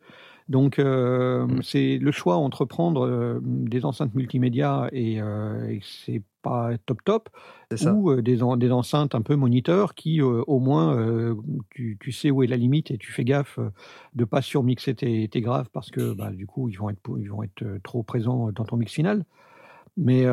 Donc, 0.48 0.78
euh, 0.78 1.46
Mm. 1.46 1.62
c'est 1.62 1.98
le 1.98 2.10
choix 2.10 2.36
entre 2.36 2.64
prendre 2.64 3.06
euh, 3.06 3.38
des 3.42 3.84
enceintes 3.84 4.14
multimédia 4.14 4.88
et, 4.92 5.20
euh, 5.20 5.68
et 5.68 5.80
c'est 5.82 6.22
pas 6.42 6.70
top 6.86 7.04
top, 7.04 7.28
ou 7.94 8.10
euh, 8.10 8.22
des, 8.22 8.42
en- 8.42 8.56
des 8.56 8.70
enceintes 8.72 9.14
un 9.14 9.20
peu 9.22 9.36
moniteurs 9.36 9.94
qui, 9.94 10.22
au 10.22 10.58
moins, 10.60 10.96
tu, 11.70 11.98
tu 12.00 12.12
sais 12.12 12.30
où 12.30 12.42
est 12.42 12.46
la 12.46 12.56
limite 12.56 12.90
et 12.90 12.96
tu 12.98 13.12
fais 13.12 13.24
gaffe 13.24 13.58
de 14.14 14.24
pas 14.24 14.40
surmixer 14.40 14.94
tes, 14.94 15.28
tes 15.28 15.40
graves 15.42 15.68
parce 15.72 15.90
que 15.90 16.14
bah, 16.14 16.30
du 16.30 16.46
coup, 16.46 16.68
ils 16.68 16.76
vont 16.78 16.88
être, 16.90 17.00
ils 17.20 17.28
vont 17.30 17.42
être 17.42 17.64
trop 17.82 18.02
présents 18.02 18.50
dans 18.52 18.64
ton 18.64 18.76
mix 18.76 18.92
final. 18.92 19.24
Mais 19.96 20.24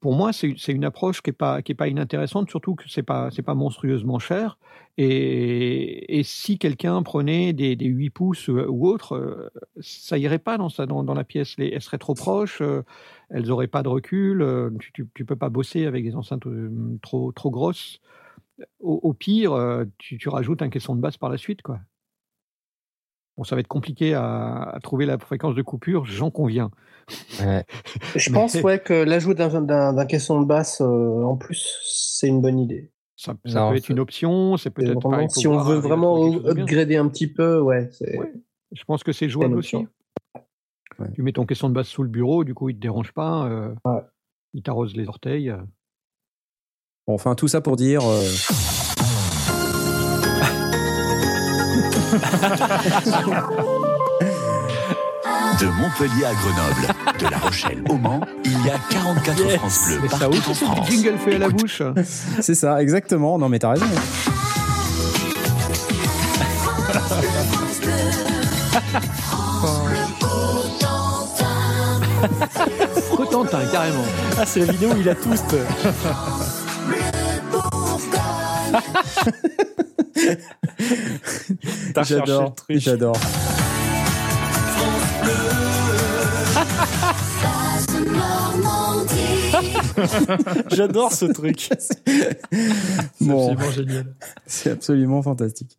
pour 0.00 0.14
moi, 0.14 0.32
c'est 0.32 0.54
une 0.68 0.84
approche 0.84 1.22
qui 1.22 1.30
n'est 1.30 1.36
pas, 1.36 1.60
pas 1.62 1.88
inintéressante, 1.88 2.48
surtout 2.50 2.74
que 2.74 2.88
ce 2.88 3.00
n'est 3.00 3.04
pas, 3.04 3.30
pas 3.44 3.54
monstrueusement 3.54 4.18
cher. 4.18 4.58
Et, 4.96 6.22
si 6.24 6.58
quelqu'un 6.58 7.02
prenait 7.02 7.52
des, 7.52 7.76
des 7.76 7.86
8 7.86 8.10
pouces 8.10 8.50
euh, 8.50 8.66
ou 8.68 8.86
autre, 8.88 9.14
euh, 9.14 9.50
ça 9.80 10.18
irait 10.18 10.38
pas 10.38 10.58
dans, 10.58 10.68
dans, 11.02 11.14
la 11.14 11.24
pièce. 11.24 11.56
Les, 11.56 11.68
elles 11.68 11.82
seraient 11.82 11.98
trop 11.98 12.14
proches, 12.14 12.60
euh, 12.60 12.82
elles 13.30 13.46
n'auraient 13.46 13.68
pas 13.68 13.82
de 13.82 13.88
recul. 13.88 14.38
tu 14.78 15.02
ne 15.02 15.24
peux 15.24 15.36
pas 15.36 15.48
bosser 15.48 15.86
avec 15.86 16.04
des 16.04 16.16
enceintes 16.16 16.44
trop, 17.02 17.32
trop 17.32 17.50
grosses. 17.50 18.00
Au, 18.80 19.12
pire, 19.12 19.84
tu, 19.98 20.18
tu 20.18 20.28
rajoutes 20.28 20.62
un 20.62 20.68
caisson 20.68 20.96
de 20.96 21.00
basse 21.00 21.16
par 21.16 21.30
la 21.30 21.38
suite. 21.38 21.62
Quoi. 21.62 21.78
Bon, 23.38 23.44
ça 23.44 23.54
va 23.54 23.60
être 23.60 23.68
compliqué 23.68 24.12
à, 24.14 24.62
à 24.64 24.80
trouver 24.80 25.06
la 25.06 25.16
fréquence 25.16 25.54
de 25.54 25.62
coupure, 25.62 26.04
j'en 26.04 26.30
conviens. 26.30 26.70
Ouais. 27.40 27.64
Je 28.16 28.30
Mais- 28.30 28.34
pense 28.38 28.54
ouais, 28.64 28.80
que 28.80 28.92
l'ajout 28.92 29.32
d'un- 29.32 29.62
d'un 29.62 29.92
d'un 29.92 30.06
caisson 30.06 30.40
de 30.42 30.44
basse 30.46 30.80
euh, 30.80 31.22
en 31.22 31.36
plus, 31.36 31.64
c'est 31.84 32.26
une 32.26 32.40
bonne 32.42 32.58
idée. 32.58 32.90
Ça, 33.16 33.34
ça 33.46 33.60
Non, 33.60 33.70
peut 33.70 33.76
être 33.76 33.88
une 33.90 34.00
option, 34.00 34.56
c'est 34.56 34.70
peut-être 34.70 35.00
vraiment, 35.00 35.28
si 35.28 35.46
on 35.46 35.58
veut 35.58 35.76
vraiment 35.78 36.26
upgrader 36.46 36.96
un 36.96 37.08
petit 37.08 37.26
peu, 37.32 37.60
ouais. 37.60 37.88
c'est- 37.92 38.18
Ouais. 38.18 38.32
Je 38.72 38.82
pense 38.84 39.02
que 39.04 39.12
c'est 39.12 39.28
jouable 39.28 39.56
aussi. 39.56 39.76
Ouais. 39.76 41.08
Tu 41.14 41.22
mets 41.22 41.32
ton 41.32 41.46
caisson 41.46 41.68
de 41.68 41.74
basse 41.74 41.88
sous 41.88 42.02
le 42.02 42.08
bureau, 42.08 42.42
du 42.42 42.54
coup, 42.54 42.68
il 42.70 42.74
te 42.74 42.80
dérange 42.80 43.12
pas. 43.12 43.46
euh, 43.46 43.72
Ouais. 43.84 44.00
Il 44.52 44.62
t'arrose 44.62 44.96
les 44.96 45.06
orteils. 45.08 45.50
euh. 45.50 45.58
Enfin, 47.06 47.34
tout 47.36 47.46
ça 47.48 47.60
pour 47.60 47.76
dire. 47.76 48.02
De 55.60 55.66
Montpellier 55.66 56.24
à 56.24 56.34
Grenoble, 56.34 57.18
de 57.18 57.26
La 57.28 57.38
Rochelle 57.38 57.82
au 57.88 57.98
Mans, 57.98 58.20
il 58.44 58.52
y 58.64 58.70
a 58.70 58.78
44 58.90 59.38
Yes. 59.40 59.56
France 59.56 59.88
Bleu 59.88 60.08
partout 60.08 60.50
en 60.50 60.54
France. 60.54 60.88
du 60.88 60.96
jingle 60.96 61.18
fait 61.18 61.34
à 61.34 61.38
la 61.38 61.48
bouche. 61.48 61.82
C'est 62.40 62.54
ça, 62.54 62.80
exactement. 62.80 63.38
Non, 63.38 63.48
mais 63.48 63.58
t'as 63.58 63.70
raison. 63.70 63.86
Cotentin, 73.16 73.66
carrément. 73.70 74.04
Ah, 74.38 74.46
c'est 74.46 74.60
la 74.60 74.72
vidéo 74.72 74.90
où 74.92 75.00
il 75.00 75.08
a 75.08 75.14
tous. 75.14 75.42
T'as 81.94 82.04
cherché 82.04 82.26
J'adore. 82.26 82.50
le 82.50 82.54
truc. 82.54 82.78
J'adore. 82.78 83.16
J'adore 90.70 91.12
ce 91.12 91.26
truc. 91.26 91.70
Bon, 93.20 93.52
absolument 93.52 93.70
génial. 93.72 94.14
c'est 94.46 94.70
absolument 94.70 95.22
fantastique. 95.22 95.78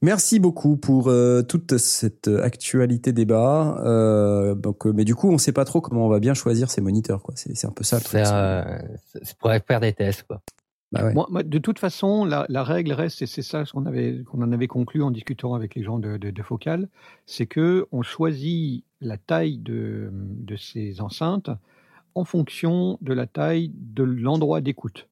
Merci 0.00 0.38
beaucoup 0.38 0.76
pour 0.76 1.08
euh, 1.08 1.42
toute 1.42 1.76
cette 1.78 2.28
actualité 2.28 3.12
débat. 3.12 3.80
Euh, 3.84 4.54
donc, 4.54 4.86
euh, 4.86 4.92
mais 4.92 5.04
du 5.04 5.14
coup, 5.14 5.30
on 5.30 5.38
sait 5.38 5.52
pas 5.52 5.64
trop 5.64 5.80
comment 5.80 6.06
on 6.06 6.08
va 6.08 6.20
bien 6.20 6.34
choisir 6.34 6.70
ces 6.70 6.80
moniteurs. 6.80 7.22
quoi. 7.22 7.34
C'est 7.36 7.56
c'est 7.56 7.66
un 7.66 7.72
peu 7.72 7.84
ça 7.84 7.96
le 7.96 8.02
truc. 8.02 8.20
C'est 8.24 8.32
euh, 8.32 8.78
c'est 9.22 9.36
pour 9.38 9.50
faire 9.66 9.80
des 9.80 9.92
tests, 9.92 10.24
quoi. 10.24 10.40
Bah 10.92 11.04
ouais. 11.04 11.14
Moi, 11.14 11.26
moi, 11.30 11.42
de 11.42 11.58
toute 11.58 11.78
façon, 11.78 12.24
la, 12.24 12.44
la 12.48 12.62
règle 12.62 12.92
reste, 12.92 13.22
et 13.22 13.26
c'est 13.26 13.42
ça 13.42 13.64
qu'on 13.64 13.86
avait, 13.86 14.22
qu'on 14.24 14.42
en 14.42 14.52
avait 14.52 14.68
conclu 14.68 15.02
en 15.02 15.10
discutant 15.10 15.54
avec 15.54 15.74
les 15.74 15.82
gens 15.82 15.98
de, 15.98 16.18
de, 16.18 16.30
de 16.30 16.42
Focal, 16.42 16.88
c'est 17.26 17.46
que 17.46 17.86
on 17.92 18.02
choisit 18.02 18.84
la 19.00 19.16
taille 19.16 19.58
de, 19.58 20.10
de 20.12 20.56
ces 20.56 21.00
enceintes 21.00 21.50
en 22.14 22.24
fonction 22.24 22.98
de 23.00 23.14
la 23.14 23.26
taille 23.26 23.72
de 23.74 24.02
l'endroit 24.02 24.60
d'écoute. 24.60 25.08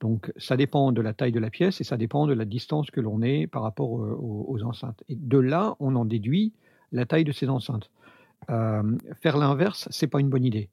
Donc, 0.00 0.32
ça 0.36 0.56
dépend 0.56 0.92
de 0.92 1.00
la 1.00 1.12
taille 1.12 1.32
de 1.32 1.40
la 1.40 1.50
pièce 1.50 1.80
et 1.80 1.84
ça 1.84 1.96
dépend 1.96 2.26
de 2.28 2.32
la 2.32 2.44
distance 2.44 2.90
que 2.92 3.00
l'on 3.00 3.20
est 3.22 3.48
par 3.48 3.62
rapport 3.62 4.00
euh, 4.00 4.16
aux, 4.20 4.46
aux 4.48 4.62
enceintes. 4.62 5.02
Et 5.08 5.16
de 5.16 5.38
là, 5.38 5.74
on 5.80 5.96
en 5.96 6.04
déduit 6.04 6.52
la 6.92 7.04
taille 7.06 7.24
de 7.24 7.32
ces 7.32 7.48
enceintes. 7.48 7.90
Euh, 8.50 8.82
faire 9.20 9.36
l'inverse, 9.36 9.88
c'est 9.90 10.06
pas 10.06 10.20
une 10.20 10.28
bonne 10.30 10.44
idée. 10.44 10.68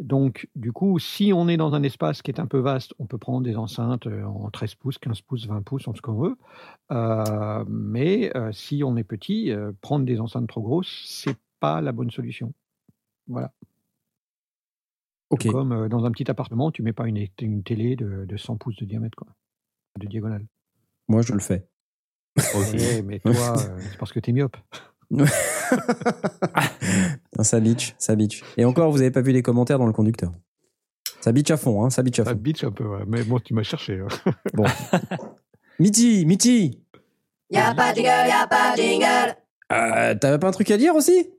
Donc, 0.00 0.48
du 0.56 0.72
coup, 0.72 0.98
si 0.98 1.32
on 1.32 1.48
est 1.48 1.56
dans 1.56 1.74
un 1.74 1.82
espace 1.82 2.20
qui 2.20 2.30
est 2.30 2.40
un 2.40 2.46
peu 2.46 2.58
vaste, 2.58 2.94
on 2.98 3.06
peut 3.06 3.18
prendre 3.18 3.42
des 3.42 3.56
enceintes 3.56 4.06
euh, 4.06 4.24
en 4.24 4.50
13 4.50 4.74
pouces, 4.74 4.98
15 4.98 5.20
pouces, 5.22 5.46
20 5.46 5.62
pouces, 5.62 5.86
en 5.86 5.94
ce 5.94 6.02
qu'on 6.02 6.14
veut. 6.14 6.36
Euh, 6.90 7.64
mais 7.68 8.36
euh, 8.36 8.50
si 8.52 8.82
on 8.84 8.96
est 8.96 9.04
petit, 9.04 9.52
euh, 9.52 9.72
prendre 9.80 10.04
des 10.04 10.20
enceintes 10.20 10.48
trop 10.48 10.62
grosses, 10.62 11.04
c'est 11.06 11.36
pas 11.60 11.80
la 11.80 11.92
bonne 11.92 12.10
solution. 12.10 12.52
Voilà. 13.28 13.52
Ok. 15.30 15.46
Comme 15.48 15.88
dans 15.88 16.04
un 16.04 16.10
petit 16.10 16.28
appartement, 16.30 16.72
tu 16.72 16.82
mets 16.82 16.92
pas 16.92 17.06
une, 17.06 17.24
une 17.40 17.62
télé 17.62 17.94
de, 17.94 18.24
de 18.24 18.36
100 18.36 18.56
pouces 18.56 18.76
de 18.76 18.84
diamètre, 18.84 19.16
quoi, 19.16 19.28
de 19.98 20.06
diagonale. 20.06 20.44
Moi, 21.08 21.22
je 21.22 21.32
le 21.32 21.40
fais. 21.40 21.66
Ouais, 22.36 23.02
mais 23.02 23.18
toi, 23.20 23.56
c'est 23.56 23.98
parce 23.98 24.12
que 24.12 24.18
t'es 24.18 24.32
myope. 24.32 24.56
non, 27.36 27.44
ça 27.44 27.60
bitch, 27.60 27.94
ça 27.98 28.14
bitch. 28.16 28.42
Et 28.56 28.64
encore, 28.64 28.90
vous 28.90 29.00
avez 29.00 29.10
pas 29.10 29.20
vu 29.20 29.32
les 29.32 29.42
commentaires 29.42 29.78
dans 29.78 29.86
le 29.86 29.92
conducteur. 29.92 30.32
Ça 31.20 31.32
bitch 31.32 31.50
à 31.50 31.56
fond, 31.56 31.84
hein, 31.84 31.90
ça 31.90 32.02
bitch 32.02 32.18
à 32.20 32.24
Ça 32.24 32.30
fond. 32.32 32.36
bitch 32.36 32.64
un 32.64 32.70
peu, 32.70 32.84
ouais. 32.84 33.04
mais 33.06 33.24
moi, 33.24 33.40
tu 33.42 33.54
m'as 33.54 33.62
cherché. 33.62 34.00
hein. 34.00 34.32
Bon. 34.54 34.64
Mitty, 35.78 36.24
Mitty, 36.26 36.80
Y'a 37.50 37.74
pas 37.74 37.90
de 37.92 37.96
jingle, 37.96 38.08
y'a 38.28 38.46
pas 38.48 38.76
de 38.76 38.82
jingle. 38.82 39.36
euh, 39.72 40.14
t'avais 40.14 40.38
pas 40.38 40.48
un 40.48 40.52
truc 40.52 40.70
à 40.70 40.76
dire 40.76 40.94
aussi? 40.94 41.30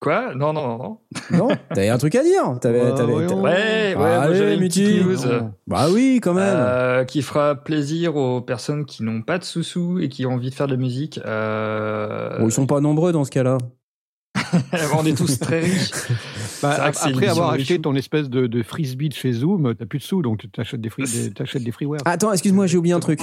Quoi? 0.00 0.34
Non, 0.34 0.54
non, 0.54 0.66
non, 0.66 0.78
non. 0.78 0.98
Non 1.36 1.48
T'avais 1.74 1.90
un 1.90 1.98
truc 1.98 2.14
à 2.14 2.22
dire 2.22 2.58
T'avais, 2.60 2.80
Ouais, 2.80 2.94
t'avais, 2.94 3.26
t'avais- 3.26 3.34
Ouais, 3.34 3.50
ouais, 3.50 3.94
moi, 3.96 4.08
Allez, 4.22 4.34
j'avais 4.34 4.54
une 4.54 4.60
petite 4.62 5.04
news. 5.04 5.26
euh, 5.26 5.42
Bah 5.66 5.88
oui, 5.92 6.20
quand 6.22 6.32
même. 6.32 6.54
euh, 6.56 7.04
qui 7.04 7.20
fera 7.20 7.54
plaisir 7.54 8.16
aux 8.16 8.40
personnes 8.40 8.86
qui 8.86 9.02
n'ont 9.02 9.20
pas 9.20 9.38
de 9.38 9.44
sous-sous 9.44 9.98
et 10.00 10.08
qui 10.08 10.24
ont 10.24 10.32
envie 10.32 10.48
de 10.48 10.54
faire 10.54 10.66
de 10.68 10.72
la 10.72 10.78
musique. 10.78 11.20
Euh... 11.26 12.38
Bon, 12.38 12.48
ils 12.48 12.52
sont 12.52 12.66
pas 12.66 12.80
nombreux 12.80 13.12
dans 13.12 13.24
ce 13.24 13.30
cas-là. 13.30 13.58
on 14.98 15.04
est 15.04 15.16
tous 15.16 15.38
très 15.38 15.60
riches. 15.60 15.90
Bah, 16.62 16.76
après 16.78 17.26
avoir 17.26 17.52
acheté 17.52 17.74
riche. 17.74 17.82
ton 17.82 17.94
espèce 17.94 18.28
de, 18.28 18.46
de 18.46 18.62
frisbee 18.62 19.08
de 19.08 19.14
chez 19.14 19.32
Zoom, 19.32 19.74
t'as 19.74 19.86
plus 19.86 19.98
de 19.98 20.02
sous, 20.04 20.20
donc 20.20 20.44
t'achètes 20.52 20.82
des, 20.82 20.90
free, 20.90 21.04
des, 21.12 21.30
t'achètes 21.32 21.64
des 21.64 21.72
freeware. 21.72 22.02
Attends, 22.04 22.32
excuse-moi, 22.32 22.66
j'ai 22.66 22.76
oublié 22.76 22.94
un 22.94 23.00
truc. 23.00 23.20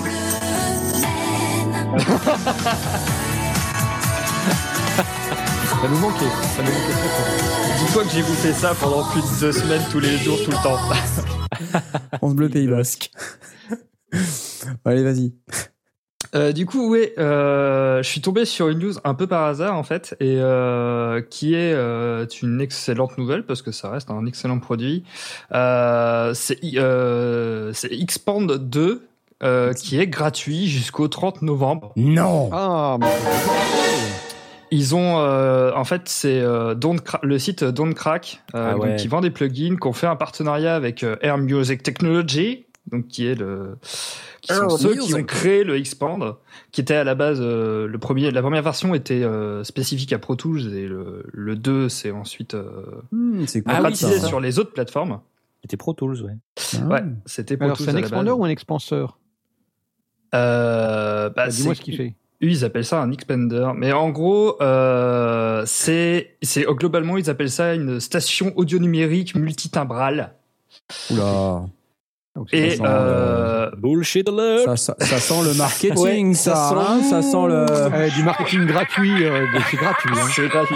Ça 5.87 5.93
nous 5.93 5.99
manquait. 5.99 6.25
Ça 6.41 6.61
nous 6.63 6.71
fort. 6.71 7.77
Dis-toi 7.79 8.03
que 8.03 8.09
j'ai 8.09 8.21
bouffé 8.21 8.51
ça 8.51 8.75
pendant 8.77 9.05
plus 9.05 9.21
de 9.21 9.39
deux 9.39 9.51
semaines, 9.53 9.81
tous 9.89 10.01
les 10.01 10.17
jours, 10.17 10.37
tout 10.43 10.51
le 10.51 10.61
temps. 10.61 10.75
France 12.17 12.35
Bleu 12.35 12.49
Pays 12.49 12.67
Basque. 12.67 13.09
Allez, 14.83 15.01
vas-y. 15.01 15.31
Euh, 16.35 16.51
du 16.51 16.65
coup, 16.65 16.91
ouais, 16.91 17.13
euh, 17.17 18.03
je 18.03 18.09
suis 18.09 18.19
tombé 18.19 18.43
sur 18.43 18.67
une 18.67 18.79
news 18.79 18.95
un 19.05 19.13
peu 19.13 19.27
par 19.27 19.45
hasard 19.45 19.75
en 19.75 19.83
fait, 19.83 20.13
et 20.19 20.35
euh, 20.41 21.21
qui 21.21 21.53
est 21.53 21.71
euh, 21.73 22.25
une 22.43 22.59
excellente 22.59 23.17
nouvelle 23.17 23.45
parce 23.45 23.61
que 23.61 23.71
ça 23.71 23.89
reste 23.89 24.11
un 24.11 24.25
excellent 24.25 24.59
produit. 24.59 25.05
Euh, 25.53 26.33
c'est 26.33 26.59
euh, 26.75 27.71
c'est 27.71 27.95
Xpand 27.95 28.41
2 28.41 29.07
euh, 29.41 29.71
qui 29.71 29.97
est 29.97 30.07
gratuit 30.07 30.67
jusqu'au 30.67 31.07
30 31.07 31.43
novembre. 31.43 31.93
Non 31.95 32.49
Ah, 32.51 32.97
mais... 32.99 33.07
Ils 34.71 34.95
ont, 34.95 35.19
euh, 35.19 35.71
en 35.73 35.83
fait, 35.83 36.03
c'est 36.09 36.39
euh, 36.41 36.75
le 37.23 37.39
site 37.39 37.63
Don't 37.63 37.93
Crack, 37.93 38.43
euh, 38.55 38.73
Ah 38.73 38.77
donc, 38.87 38.95
qui 38.97 39.07
vend 39.07 39.21
des 39.21 39.29
plugins, 39.31 39.75
qui 39.77 39.87
ont 39.87 39.93
fait 39.93 40.07
un 40.07 40.15
partenariat 40.15 40.75
avec 40.75 41.03
euh, 41.03 41.15
Air 41.21 41.37
Music 41.37 41.83
Technology, 41.83 42.65
donc 42.91 43.07
qui 43.07 43.27
est 43.27 43.35
le, 43.35 43.77
qui 44.41 44.53
sont 44.53 44.63
Air 44.63 44.71
ceux 44.71 44.95
qui 44.95 45.13
ont 45.13 45.23
créé 45.23 45.63
le 45.63 45.79
Xpand, 45.79 46.37
qui 46.71 46.81
était 46.81 46.95
à 46.95 47.03
la 47.03 47.15
base 47.15 47.39
euh, 47.41 47.87
le 47.87 47.97
premier, 47.97 48.31
la 48.31 48.41
première 48.41 48.63
version 48.63 48.93
était 48.93 49.23
euh, 49.23 49.63
spécifique 49.63 50.11
à 50.13 50.19
Pro 50.19 50.35
Tools 50.35 50.73
et 50.73 50.87
le, 50.87 51.23
le 51.31 51.55
2 51.55 51.89
c'est 51.89 52.11
ensuite 52.11 52.55
c'est 53.45 53.61
cool. 53.61 53.73
Ah 53.75 53.81
oui, 53.83 53.95
ça. 53.95 54.19
sur 54.19 54.39
les 54.39 54.59
autres 54.59 54.73
plateformes. 54.73 55.19
C'était 55.61 55.77
Pro 55.77 55.93
Tools, 55.93 56.21
ouais. 56.23 56.37
Ah. 56.81 56.85
Ouais, 56.87 57.03
c'était 57.25 57.57
Pro 57.57 57.65
Alors, 57.65 57.77
Tools 57.77 57.87
c'est 57.87 57.93
un 57.95 57.97
expander 57.97 58.31
ou 58.31 58.45
un 58.45 58.49
expanseur? 58.49 59.17
Euh, 60.35 61.29
bah, 61.29 61.45
Bah, 61.45 61.47
Dis-moi 61.49 61.75
ce 61.75 61.81
qu'il 61.81 61.95
fait. 61.95 62.13
Eux, 62.43 62.47
ils 62.47 62.63
appellent 62.65 62.85
ça 62.85 63.01
un 63.01 63.11
expander. 63.11 63.71
Mais 63.75 63.91
en 63.93 64.09
gros, 64.09 64.61
euh, 64.61 65.63
c'est, 65.65 66.35
c'est 66.41 66.63
globalement, 66.65 67.17
ils 67.17 67.29
appellent 67.29 67.49
ça 67.49 67.73
une 67.73 67.99
station 67.99 68.53
audio 68.55 68.77
numérique 68.79 69.33
multitimbrale. 69.35 70.33
Oula. 71.11 71.61
Donc, 72.35 72.49
Et 72.53 72.75
sent, 72.75 72.83
euh, 72.85 73.71
Bullshit 73.75 74.29
alert 74.29 74.65
Ça, 74.65 74.77
ça, 74.77 74.95
ça 74.99 75.17
sent 75.19 75.43
le 75.43 75.55
marketing, 75.55 76.27
Ouais, 76.29 76.33
ça, 76.35 76.53
ça 76.53 76.69
sent- 76.69 76.75
hein, 76.77 77.01
ça 77.09 77.21
sent 77.23 77.47
le... 77.47 77.65
Eh, 78.05 78.11
du 78.11 78.23
marketing 78.23 78.65
gratuit, 78.67 79.25
euh, 79.25 79.47
c'est 79.71 79.77
gratuit. 79.77 80.11
hein. 80.13 80.27
c'est 80.35 80.47
gratuit. 80.47 80.75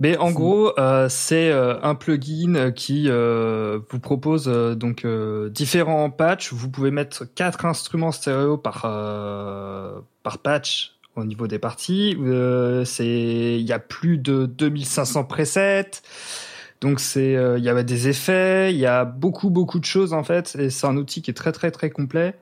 Mais 0.00 0.18
en 0.18 0.30
gros, 0.30 0.78
euh, 0.78 1.08
c'est 1.08 1.50
euh, 1.50 1.80
un 1.82 1.94
plugin 1.94 2.70
qui 2.70 3.08
euh, 3.08 3.80
vous 3.88 3.98
propose 3.98 4.46
euh, 4.46 4.74
donc 4.74 5.06
euh, 5.06 5.48
différents 5.48 6.10
patchs. 6.10 6.52
Vous 6.52 6.68
pouvez 6.68 6.90
mettre 6.90 7.24
quatre 7.24 7.64
instruments 7.64 8.12
stéréo 8.12 8.58
par 8.58 8.82
euh, 8.84 9.98
par 10.22 10.38
patch 10.38 10.96
au 11.16 11.24
niveau 11.24 11.46
des 11.46 11.58
parties. 11.58 12.14
Euh, 12.20 12.84
c'est 12.84 13.06
il 13.58 13.62
y 13.62 13.72
a 13.72 13.78
plus 13.78 14.18
de 14.18 14.44
2500 14.44 15.24
presets. 15.24 16.02
Donc 16.82 17.00
c'est 17.00 17.34
euh, 17.34 17.56
il 17.58 17.64
y 17.64 17.70
a 17.70 17.82
des 17.82 18.08
effets, 18.08 18.74
il 18.74 18.78
y 18.78 18.86
a 18.86 19.06
beaucoup 19.06 19.48
beaucoup 19.48 19.78
de 19.80 19.86
choses 19.86 20.12
en 20.12 20.24
fait 20.24 20.56
et 20.56 20.68
c'est 20.68 20.86
un 20.86 20.96
outil 20.98 21.22
qui 21.22 21.30
est 21.30 21.34
très 21.34 21.52
très 21.52 21.70
très 21.70 21.88
complet 21.88 22.34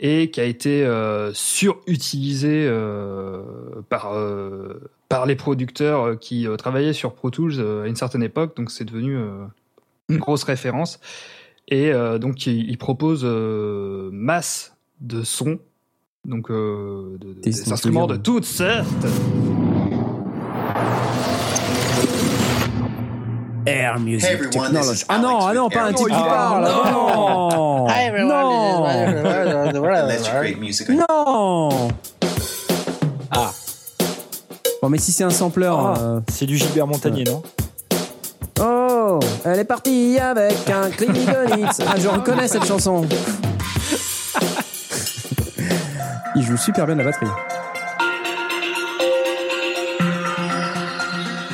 et 0.00 0.30
qui 0.30 0.40
a 0.40 0.44
été 0.44 0.84
euh, 0.86 1.32
surutilisé 1.34 2.66
euh, 2.66 3.42
par 3.90 4.14
euh, 4.14 4.90
par 5.08 5.24
les 5.26 5.36
producteurs 5.36 6.02
euh, 6.06 6.16
qui 6.16 6.46
euh, 6.46 6.56
travaillaient 6.56 6.92
sur 6.92 7.14
Pro 7.14 7.30
Tools 7.30 7.54
euh, 7.58 7.84
à 7.84 7.86
une 7.88 7.96
certaine 7.96 8.22
époque, 8.22 8.56
donc 8.56 8.70
c'est 8.70 8.84
devenu 8.84 9.16
euh, 9.16 9.30
une 10.08 10.18
grosse 10.18 10.44
référence. 10.44 11.00
Et 11.68 11.90
euh, 11.92 12.18
donc 12.18 12.46
il, 12.46 12.68
il 12.70 12.78
propose 12.78 13.22
euh, 13.24 14.10
masse 14.12 14.76
de 15.00 15.22
sons, 15.22 15.58
donc 16.24 16.50
euh, 16.50 17.16
de- 17.20 17.28
de- 17.28 17.40
Des 17.40 17.50
des, 17.50 17.72
instruments 17.72 18.06
de 18.06 18.16
toutes 18.16 18.44
sortes. 18.44 19.06
Air 23.66 23.98
Music 24.00 24.24
Hey 24.28 24.34
everyone, 24.34 24.50
Technology. 24.72 25.04
Ah 25.08 25.18
non, 25.18 25.38
ah 25.42 25.52
non, 25.54 25.68
pas 25.68 25.82
un 25.84 25.92
type 25.92 26.06
qui 26.06 26.12
parle. 26.12 26.64
Technology. 26.64 28.24
Non. 28.24 28.84
Non. 29.72 30.06
Let's 30.08 30.28
create 30.28 30.58
music. 30.58 30.88
on- 30.88 31.68
Non. 31.68 31.88
Bon, 34.82 34.88
mais 34.88 34.98
si 34.98 35.12
c'est 35.12 35.24
un 35.24 35.30
sampler. 35.30 35.68
Ah, 35.70 35.94
euh, 35.98 36.20
C'est 36.28 36.46
du 36.46 36.56
Gilbert 36.56 36.86
Montagnier, 36.86 37.24
non 37.24 37.42
Oh, 38.60 39.18
elle 39.44 39.58
est 39.60 39.64
partie 39.64 40.18
avec 40.18 40.68
un 40.70 40.90
Kligonitz. 40.90 41.80
Ah, 41.86 41.94
je 41.98 42.08
reconnais 42.08 42.48
cette 42.48 42.64
chanson. 42.64 43.04
Il 46.34 46.42
joue 46.42 46.56
super 46.56 46.86
bien 46.86 46.94
de 46.96 47.00
la 47.02 47.06
batterie. 47.10 47.26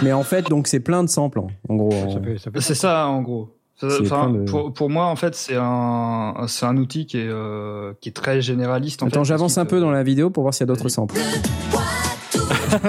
Mais 0.03 0.13
en 0.13 0.23
fait, 0.23 0.49
donc 0.49 0.67
c'est 0.67 0.81
plein 0.81 1.03
de 1.03 1.09
samples, 1.09 1.39
hein, 1.41 1.47
en 1.69 1.77
gros. 1.77 1.91
Ça 1.93 2.21
fait, 2.21 2.39
ça 2.39 2.51
fait 2.51 2.61
C'est 2.61 2.75
ça 2.75 3.07
en 3.07 3.23
gros. 3.23 3.49
Enfin, 3.83 4.31
de- 4.31 4.45
pour, 4.45 4.73
pour 4.73 4.89
moi, 4.89 5.07
en 5.07 5.17
fait, 5.17 5.35
c'est 5.35 5.57
un, 5.59 6.35
c'est 6.47 6.65
un 6.67 6.77
outil 6.77 7.07
qui 7.07 7.19
est, 7.19 7.27
euh, 7.29 7.93
qui 8.01 8.11
est 8.11 8.13
très 8.13 8.41
généraliste. 8.41 9.03
En 9.03 9.07
Attends, 9.09 9.21
fait, 9.21 9.29
j'avance 9.29 9.59
un 9.59 9.65
peu 9.67 9.81
dans 9.81 9.91
la 9.91 10.03
vidéo 10.03 10.31
pour 10.31 10.43
voir 10.43 10.55
s'il 10.55 10.67
y 10.67 10.71
a 10.71 10.75
d'autres 10.75 10.89
samples. 10.89 11.17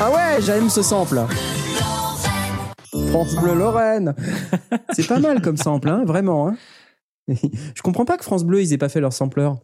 ah 0.00 0.10
ouais, 0.10 0.40
j'aime 0.40 0.68
ce 0.68 0.82
sample. 0.82 1.20
France 3.10 3.34
Bleu 3.36 3.54
Lorraine. 3.54 4.14
C'est 4.92 5.06
pas 5.06 5.18
mal 5.18 5.40
comme 5.40 5.56
sample, 5.56 5.88
hein, 5.88 6.04
vraiment. 6.04 6.48
Hein. 6.48 6.56
Je 7.28 7.82
comprends 7.82 8.04
pas 8.04 8.18
que 8.18 8.24
France 8.24 8.44
Bleu, 8.44 8.60
ils 8.62 8.72
aient 8.72 8.78
pas 8.78 8.88
fait 8.88 9.00
leur 9.00 9.12
sampleur. 9.12 9.58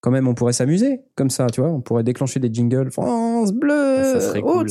Quand 0.00 0.10
même, 0.10 0.28
on 0.28 0.34
pourrait 0.34 0.52
s'amuser 0.52 1.00
comme 1.16 1.30
ça, 1.30 1.46
tu 1.48 1.60
vois. 1.60 1.70
On 1.70 1.80
pourrait 1.80 2.04
déclencher 2.04 2.40
des 2.40 2.52
jingles. 2.52 2.90
France 2.90 3.52
Bleu, 3.52 4.02
Ça 4.02 4.20
serait 4.20 4.42
cool. 4.42 4.68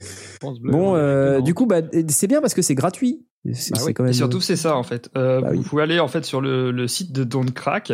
Haute-Savoie. 0.00 0.36
France 0.40 0.60
Bleu, 0.60 0.72
bon, 0.72 0.92
on 0.92 0.96
est 0.96 1.00
euh, 1.00 1.40
du 1.40 1.54
coup, 1.54 1.66
bah, 1.66 1.78
c'est 2.08 2.26
bien 2.26 2.40
parce 2.40 2.54
que 2.54 2.62
c'est 2.62 2.74
gratuit. 2.74 3.24
C'est 3.52 3.74
Bah 3.74 3.80
oui. 3.84 3.92
quand 3.92 4.04
même. 4.04 4.10
Et 4.10 4.14
surtout, 4.14 4.40
c'est 4.40 4.56
ça 4.56 4.74
en 4.76 4.82
fait. 4.84 5.10
Euh, 5.18 5.40
Bah 5.42 5.50
vous 5.52 5.58
oui. 5.58 5.64
pouvez 5.64 5.82
aller 5.82 6.00
en 6.00 6.08
fait 6.08 6.24
sur 6.24 6.40
le, 6.40 6.70
le 6.70 6.88
site 6.88 7.12
de 7.12 7.24
Don't 7.24 7.50
Crack 7.52 7.92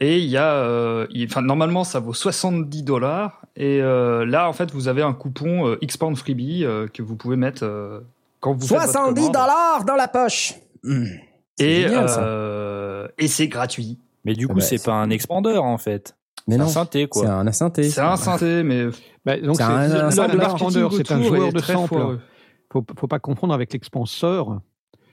et 0.00 0.18
il 0.18 0.24
y 0.28 0.36
a, 0.36 0.54
euh, 0.54 1.06
normalement 1.40 1.84
ça 1.84 2.00
vaut 2.00 2.12
70 2.14 2.82
dollars 2.82 3.42
et 3.54 3.80
euh, 3.80 4.26
là 4.26 4.48
en 4.48 4.52
fait 4.52 4.72
vous 4.72 4.88
avez 4.88 5.02
un 5.02 5.12
coupon 5.12 5.68
euh, 5.68 5.76
Xpound 5.86 6.16
Freebie 6.16 6.64
euh, 6.64 6.88
que 6.92 7.00
vous 7.00 7.14
pouvez 7.14 7.36
mettre 7.36 7.62
euh, 7.64 8.00
quand 8.40 8.54
vous 8.54 8.66
faites 8.66 8.78
votre 8.80 8.90
70 8.92 9.14
commande. 9.14 9.32
dollars 9.34 9.84
dans 9.86 9.94
la 9.94 10.08
poche. 10.08 10.54
Mmh. 10.82 11.04
C'est 11.58 11.64
et 11.68 11.82
génial, 11.82 12.08
ça. 12.08 12.24
euh, 12.24 13.06
et 13.18 13.28
c'est 13.28 13.46
gratuit. 13.46 13.98
Mais 14.24 14.34
du 14.34 14.46
Ah 14.46 14.48
coup, 14.48 14.54
bah, 14.56 14.60
c'est 14.62 14.78
c'est- 14.78 14.84
pas 14.86 14.94
un 14.94 15.10
expandeur 15.10 15.62
en 15.62 15.78
fait. 15.78 16.16
Mais 16.48 16.56
C'est 16.56 16.60
un 16.62 16.66
synthé 16.66 17.08
c'est 17.12 17.26
un 17.26 17.52
synthé. 17.52 17.82
C'est 17.90 18.00
un 18.00 18.16
synthé 18.16 18.62
mais 18.64 18.86
Bah, 19.24 19.38
donc 19.40 19.56
C'est 19.56 19.62
un- 19.62 19.88
c'est- 19.88 19.96
un 19.96 20.10
c'est 20.10 20.20
un 21.12 21.22
joueur 21.22 21.52
de 21.52 21.58
très 21.60 21.72
sample. 21.74 22.18
Faut, 22.72 22.84
faut 22.98 23.06
pas 23.06 23.18
confondre 23.20 23.52
avec 23.54 23.72
l'expanseur, 23.72 24.60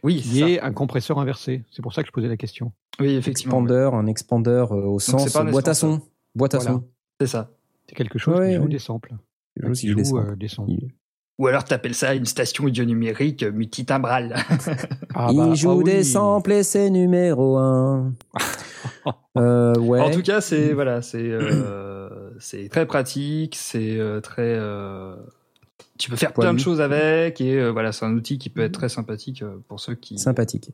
Oui, 0.04 0.22
qui 0.22 0.42
est 0.44 0.62
un 0.62 0.72
compresseur 0.72 1.20
inversé. 1.20 1.66
C'est 1.72 1.82
pour 1.82 1.94
ça 1.94 2.02
que 2.04 2.08
je 2.08 2.12
posais 2.14 2.28
la 2.30 2.38
question. 2.38 2.72
oui 3.00 3.16
effectivement. 3.16 3.58
Expandeur, 3.60 3.96
un 3.96 4.08
expandeur 4.08 4.72
euh, 4.74 4.86
au 4.86 5.00
sens 5.00 5.26
c'est 5.28 5.34
pas 5.34 5.44
boîte 5.44 5.68
à 5.68 5.74
son. 5.74 6.02
Boîte 6.36 6.56
à 6.56 6.60
Voilà. 6.60 6.72
son. 6.78 6.84
C'est 7.20 7.28
ça. 7.28 7.52
C'est 7.88 7.96
quelque 7.96 8.18
chose 8.20 8.38
Ouais, 8.40 8.50
qui 8.52 8.56
joue 8.56 8.62
ouais. 8.64 8.70
des 8.70 8.80
samples. 8.80 9.14
Je 9.58 9.68
veux 9.68 9.74
Qui 9.74 9.88
joue 9.90 10.18
euh, 10.18 10.36
des. 10.36 10.48
Il- 10.68 10.90
Ou 11.40 11.48
alors 11.48 11.64
t'appelles 11.64 11.96
ça 11.96 12.14
une 12.14 12.26
station 12.26 12.66
audio-numérique 12.66 13.44
euh, 13.44 13.52
multitimbral. 13.52 14.36
Ah 15.16 15.30
Il 15.32 15.38
bah, 15.38 15.54
joue 15.56 15.72
ah 15.72 15.76
oui. 15.76 15.84
des 15.86 16.04
samples 16.04 16.52
et 16.52 16.64
c'est 16.64 16.90
numéro 16.92 17.58
un. 17.58 18.14
euh, 19.38 19.74
ouais. 19.80 20.00
En 20.00 20.12
tout 20.12 20.22
cas, 20.22 20.40
c'est 20.40 20.72
voilà, 20.74 21.02
c'est 21.02 21.18
euh, 21.18 22.30
c'est 22.40 22.70
très 22.70 22.86
pratique, 22.86 23.56
c'est 23.56 23.98
euh, 23.98 24.22
très. 24.22 24.44
euh, 24.56 25.16
tu 25.98 26.10
peux 26.10 26.16
faire 26.16 26.32
plein 26.34 26.54
de 26.54 26.60
choses 26.60 26.80
avec 26.80 27.42
et 27.42 27.56
euh, 27.56 27.70
voilà, 27.72 27.92
c'est 27.92 28.06
un 28.06 28.14
outil 28.14 28.38
qui 28.38 28.50
peut 28.50 28.62
être 28.62 28.74
très 28.74 28.88
sympathique 28.90 29.44
pour 29.68 29.80
ceux 29.80 29.96
qui. 29.96 30.18
sympathique. 30.20 30.70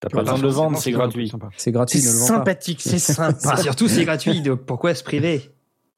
T'as 0.00 0.08
Pas 0.08 0.18
pas 0.18 0.22
besoin 0.22 0.38
de 0.38 0.42
le 0.42 0.48
vendre, 0.48 0.76
c'est 0.78 0.84
C'est 0.84 0.90
gratuit. 0.92 1.32
C'est 1.56 1.70
gratuit, 1.72 2.00
pas. 2.02 2.08
sympathique, 2.08 2.80
c'est 2.82 2.98
sympa. 2.98 3.56
Surtout, 3.62 3.86
c'est 3.88 4.04
gratuit. 4.04 4.40
Donc 4.42 4.60
pourquoi 4.62 4.94
se 4.94 5.04
priver? 5.04 5.50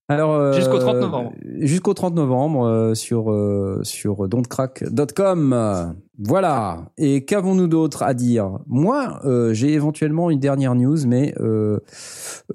Alors 0.09 0.35
euh, 0.35 0.53
Jusqu'au 0.53 0.79
30 0.79 0.97
novembre. 0.97 1.33
Jusqu'au 1.59 1.95
30 1.95 2.15
novembre 2.15 2.67
euh, 2.67 2.95
sur 2.95 3.31
euh, 3.31 3.81
sur 3.83 4.29
dontcrack.com. 4.29 5.95
Voilà. 6.19 6.87
Et 6.97 7.25
qu'avons-nous 7.25 7.67
d'autre 7.67 8.03
à 8.03 8.15
dire? 8.15 8.59
Moi, 8.67 9.21
euh, 9.25 9.53
j'ai 9.53 9.73
éventuellement 9.73 10.31
une 10.31 10.41
dernière 10.41 10.75
news, 10.75 11.07
mais 11.07 11.35
euh, 11.41 11.81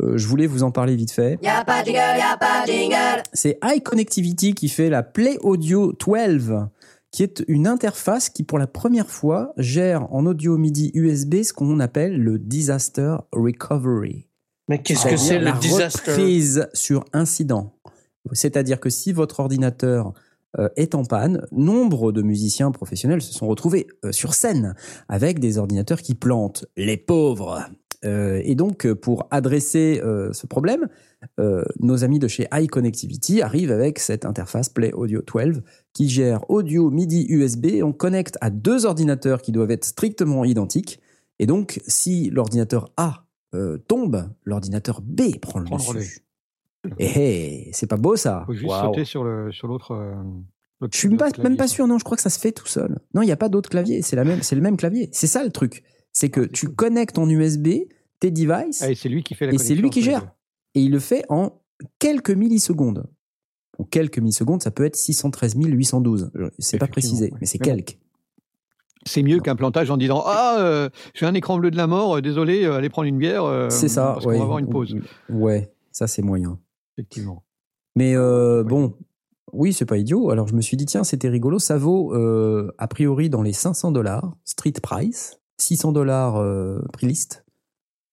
euh, 0.02 0.18
je 0.18 0.28
voulais 0.28 0.48
vous 0.48 0.64
en 0.64 0.72
parler 0.72 0.96
vite 0.96 1.12
fait. 1.12 1.38
Y 1.44 1.48
a 1.48 1.64
pas 1.64 1.82
de 1.82 1.88
jingle, 1.88 2.00
y 2.00 2.34
a 2.34 2.38
pas 2.38 2.66
de 2.66 2.72
jingle. 2.72 3.24
C'est 3.34 3.60
iConnectivity 3.64 4.54
qui 4.54 4.68
fait 4.68 4.90
la 4.90 5.04
Play 5.04 5.38
Audio 5.42 5.94
12, 5.94 6.68
qui 7.12 7.24
est 7.24 7.44
une 7.48 7.68
interface 7.68 8.30
qui, 8.30 8.44
pour 8.44 8.58
la 8.58 8.68
première 8.68 9.10
fois, 9.10 9.54
gère 9.58 10.12
en 10.14 10.26
audio 10.26 10.58
MIDI 10.58 10.92
USB 10.96 11.44
ce 11.44 11.54
qu'on 11.54 11.80
appelle 11.80 12.18
le 12.18 12.40
Disaster 12.40 13.18
Recovery. 13.32 14.31
Mais 14.72 14.82
qu'est-ce 14.82 15.06
que 15.06 15.18
c'est 15.18 15.38
le 15.38 15.52
disaster 15.60 16.12
reprise 16.12 16.70
sur 16.74 17.04
incident. 17.12 17.74
C'est-à-dire 18.32 18.80
que 18.80 18.90
si 18.90 19.12
votre 19.12 19.42
ordinateur 19.42 20.14
euh, 20.60 20.70
est 20.78 20.96
en 20.96 21.04
panne, 21.04 21.46
nombre 21.52 22.14
de 22.14 22.22
musiciens 22.22 22.72
professionnels 22.72 23.22
se 23.22 23.34
sont 23.34 23.48
retrouvés 23.48 23.88
euh, 24.06 24.14
sur 24.14 24.34
scène 24.34 24.76
avec 25.10 25.40
des 25.40 25.58
ordinateurs 25.58 26.02
qui 26.02 26.16
plantent. 26.16 26.66
Les 26.78 26.96
pauvres. 26.96 27.66
Euh, 28.06 28.40
et 28.46 28.56
donc, 28.56 28.90
pour 28.94 29.28
adresser 29.30 30.02
ce 30.32 30.48
problème, 30.48 30.88
nos 31.82 32.06
amis 32.06 32.20
de 32.20 32.30
chez 32.30 32.48
iConnectivity 32.54 33.42
arrivent 33.42 33.74
avec 33.74 34.00
cette 34.00 34.24
interface 34.24 34.70
Play 34.70 34.94
Audio 34.94 35.22
12 35.22 35.64
qui 35.92 36.08
gère 36.08 36.50
audio 36.50 36.90
MIDI 36.90 37.26
USB. 37.28 37.82
On 37.84 37.92
connecte 37.92 38.38
à 38.40 38.52
deux 38.52 38.86
ordinateurs 38.86 39.42
qui 39.42 39.52
doivent 39.52 39.72
être 39.72 39.84
strictement 39.84 40.46
identiques. 40.46 41.02
Et 41.40 41.46
donc, 41.46 41.82
si 41.88 42.30
l'ordinateur 42.30 42.90
A 42.96 43.26
euh, 43.54 43.78
tombe, 43.88 44.30
l'ordinateur 44.44 45.02
B 45.02 45.38
prend 45.42 45.60
le 45.60 45.70
dessus. 45.96 46.22
Et 46.98 47.06
hey, 47.06 47.70
c'est 47.74 47.86
pas 47.88 47.98
beau 47.98 48.16
ça 48.16 48.44
faut 48.48 48.54
juste 48.54 48.72
sauter 48.72 49.06
sur 49.06 49.24
le 49.24 49.52
sur 49.52 49.68
l'autre. 49.68 49.92
euh, 49.92 50.16
l'autre- 50.80 50.94
Je 50.94 50.98
suis 50.98 51.10
même 51.10 51.18
pas, 51.18 51.26
l'autre 51.28 51.44
même 51.44 51.58
pas 51.58 51.68
sûr, 51.68 51.86
non, 51.88 52.00
je 52.00 52.04
crois 52.04 52.18
que 52.18 52.24
ça 52.24 52.30
se 52.32 52.40
fait 52.40 52.52
tout 52.52 52.66
seul. 52.68 52.98
Non, 53.14 53.22
il 53.22 53.26
n'y 53.28 53.32
a 53.32 53.38
pas 53.38 53.50
d'autre 53.50 53.70
clavier, 53.70 54.02
c'est 54.02 54.16
la 54.16 54.24
même, 54.24 54.42
c'est 54.42 54.56
le 54.56 54.62
même 54.62 54.78
clavier. 54.78 55.10
C'est 55.12 55.28
ça 55.28 55.44
le 55.44 55.52
truc. 55.52 55.84
C'est 56.12 56.30
que 56.30 56.42
Ah, 56.42 56.48
tu 56.52 56.66
cool. 56.68 56.76
connectes 56.76 57.16
ton 57.16 57.30
USB, 57.30 57.68
tes 58.20 58.32
devices, 58.32 58.82
Ah, 58.82 58.90
et 58.92 58.96
c'est 58.96 59.10
lui 59.10 59.22
qui 59.24 59.36
fait 59.36 59.46
la 59.46 59.54
et 59.54 59.58
c'est 59.60 59.76
lui 59.76 59.90
qui 59.92 60.02
gère. 60.02 60.32
Et 60.74 60.82
il 60.82 60.92
le 60.92 61.00
fait 61.00 61.24
en 61.30 61.62
quelques 62.00 62.32
millisecondes. 62.32 63.06
Bon, 63.78 63.86
quelques 63.86 64.18
millisecondes, 64.20 64.62
ça 64.64 64.72
peut 64.72 64.84
être 64.86 64.96
613 64.96 65.56
812. 65.56 66.32
Je- 66.34 66.46
C'est 66.60 66.78
pas 66.80 66.88
précisé, 66.88 67.26
ouais. 67.32 67.38
mais 67.42 67.46
c'est 67.46 67.60
quelques. 67.60 67.98
C'est 69.06 69.24
mieux 69.24 69.40
qu'un 69.40 69.56
plantage 69.56 69.90
en 69.90 69.98
disant 69.98 70.24
Ah, 70.26 70.58
euh, 70.60 70.90
j'ai 71.14 71.26
un 71.26 71.34
écran 71.34 71.58
bleu 71.58 71.72
de 71.72 71.78
la 71.78 71.88
mort, 71.88 72.18
euh, 72.18 72.22
désolé, 72.22 72.66
euh, 72.66 72.76
allez 72.76 72.90
prendre 72.90 73.08
une 73.08 73.18
bière. 73.18 73.44
euh, 73.46 73.70
c'est 73.70 73.88
ça, 73.88 74.12
Parce 74.14 74.26
ouais. 74.26 74.34
qu'on 74.34 74.40
va 74.40 74.44
avoir 74.46 74.60
une 74.60 74.70
pause. 74.70 74.96
Ouais, 75.30 75.74
ça 75.92 76.08
c'est 76.08 76.22
moyen. 76.22 76.60
Effectivement. 76.98 77.44
Mais 77.96 78.18
Ouais. 78.18 78.64
bon, 78.64 78.94
oui, 79.54 79.74
c'est 79.74 79.86
pas 79.86 79.98
idiot. 79.98 80.30
Alors 80.30 80.48
je 80.48 80.54
me 80.56 80.62
suis 80.62 80.78
dit, 80.78 80.86
tiens, 80.86 81.04
c'était 81.04 81.30
rigolo. 81.30 81.60
Ça 81.60 81.78
vaut 81.78 82.14
a 82.14 82.88
priori 82.88 83.30
dans 83.30 83.42
les 83.42 83.54
500 83.54 83.92
dollars, 83.92 84.36
street 84.46 84.74
price, 84.82 85.40
600 85.58 85.92
dollars 85.92 86.42
prix 86.94 87.08
list. 87.08 87.44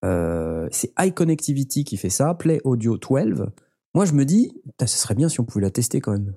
C'est 0.02 0.92
iConnectivity 0.98 1.84
qui 1.84 1.96
fait 1.96 2.10
ça, 2.10 2.34
Play 2.34 2.60
Audio 2.64 2.96
12. 2.98 3.46
Moi, 3.94 4.04
je 4.04 4.12
me 4.12 4.24
dis, 4.24 4.52
ce 4.80 4.86
serait 4.86 5.14
bien 5.14 5.28
si 5.28 5.40
on 5.40 5.44
pouvait 5.44 5.64
la 5.64 5.70
tester 5.70 6.00
quand 6.00 6.12
même. 6.12 6.34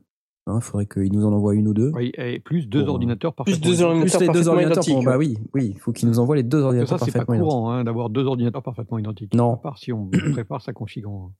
Il 0.47 0.59
faudrait 0.61 0.87
qu'ils 0.87 1.11
nous 1.13 1.23
en 1.25 1.31
envoient 1.33 1.53
une 1.53 1.67
ou 1.67 1.73
deux. 1.73 1.91
Oui, 1.93 2.11
et 2.17 2.39
plus 2.39 2.65
deux 2.67 2.79
Pour, 2.79 2.89
euh, 2.89 2.91
ordinateurs 2.93 3.33
par 3.33 3.45
plus 3.45 3.61
deux 3.61 3.81
ordinateurs 3.83 4.17
Plus 4.19 4.27
les 4.27 4.33
deux 4.33 4.47
ordinateurs. 4.47 4.83
pour- 4.83 4.89
identiques. 4.91 5.05
bah 5.05 5.17
oui, 5.17 5.37
oui, 5.53 5.71
il 5.75 5.79
faut 5.79 5.91
qu'ils 5.91 6.09
nous 6.09 6.17
envoient 6.19 6.35
les 6.35 6.43
deux 6.43 6.59
Ça, 6.59 6.65
ordinateurs 6.65 6.99
c'est 6.99 7.05
pas 7.11 7.19
parfaitement 7.19 7.35
identiques. 7.35 7.49
courant 7.49 7.71
hein, 7.71 7.83
d'avoir 7.83 8.09
deux 8.09 8.23
ordinateurs 8.25 8.63
parfaitement 8.63 8.97
identiques. 8.97 9.33
Non. 9.35 9.53
À 9.53 9.57
part 9.57 9.77
si 9.77 9.93
on 9.93 10.09
prépare 10.31 10.61
sa 10.61 10.73
config 10.73 11.05
en, 11.05 11.31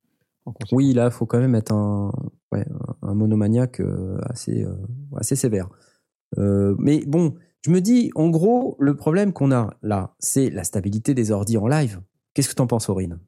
en. 0.46 0.54
Oui, 0.72 0.94
là, 0.94 1.06
il 1.06 1.12
faut 1.12 1.26
quand 1.26 1.40
même 1.40 1.56
être 1.56 1.74
un, 1.74 2.12
ouais, 2.52 2.66
un- 3.02 3.14
monomaniaque 3.16 3.80
euh, 3.82 4.20
assez, 4.26 4.64
euh, 4.64 4.76
assez 5.18 5.36
sévère. 5.36 5.68
Euh, 6.38 6.76
mais 6.78 7.04
bon, 7.08 7.34
je 7.66 7.72
me 7.72 7.82
dis, 7.82 8.12
en 8.16 8.30
gros, 8.30 8.76
le 8.80 8.96
problème 8.96 9.34
qu'on 9.34 9.52
a 9.52 9.74
là, 9.82 10.14
c'est 10.20 10.50
la 10.52 10.64
stabilité 10.64 11.14
des 11.16 11.32
ordi 11.32 11.58
en 11.58 11.68
live. 11.68 12.02
Qu'est-ce 12.36 12.50
que 12.50 12.56
t'en 12.56 12.68
penses, 12.68 12.88
Aurine? 12.88 13.20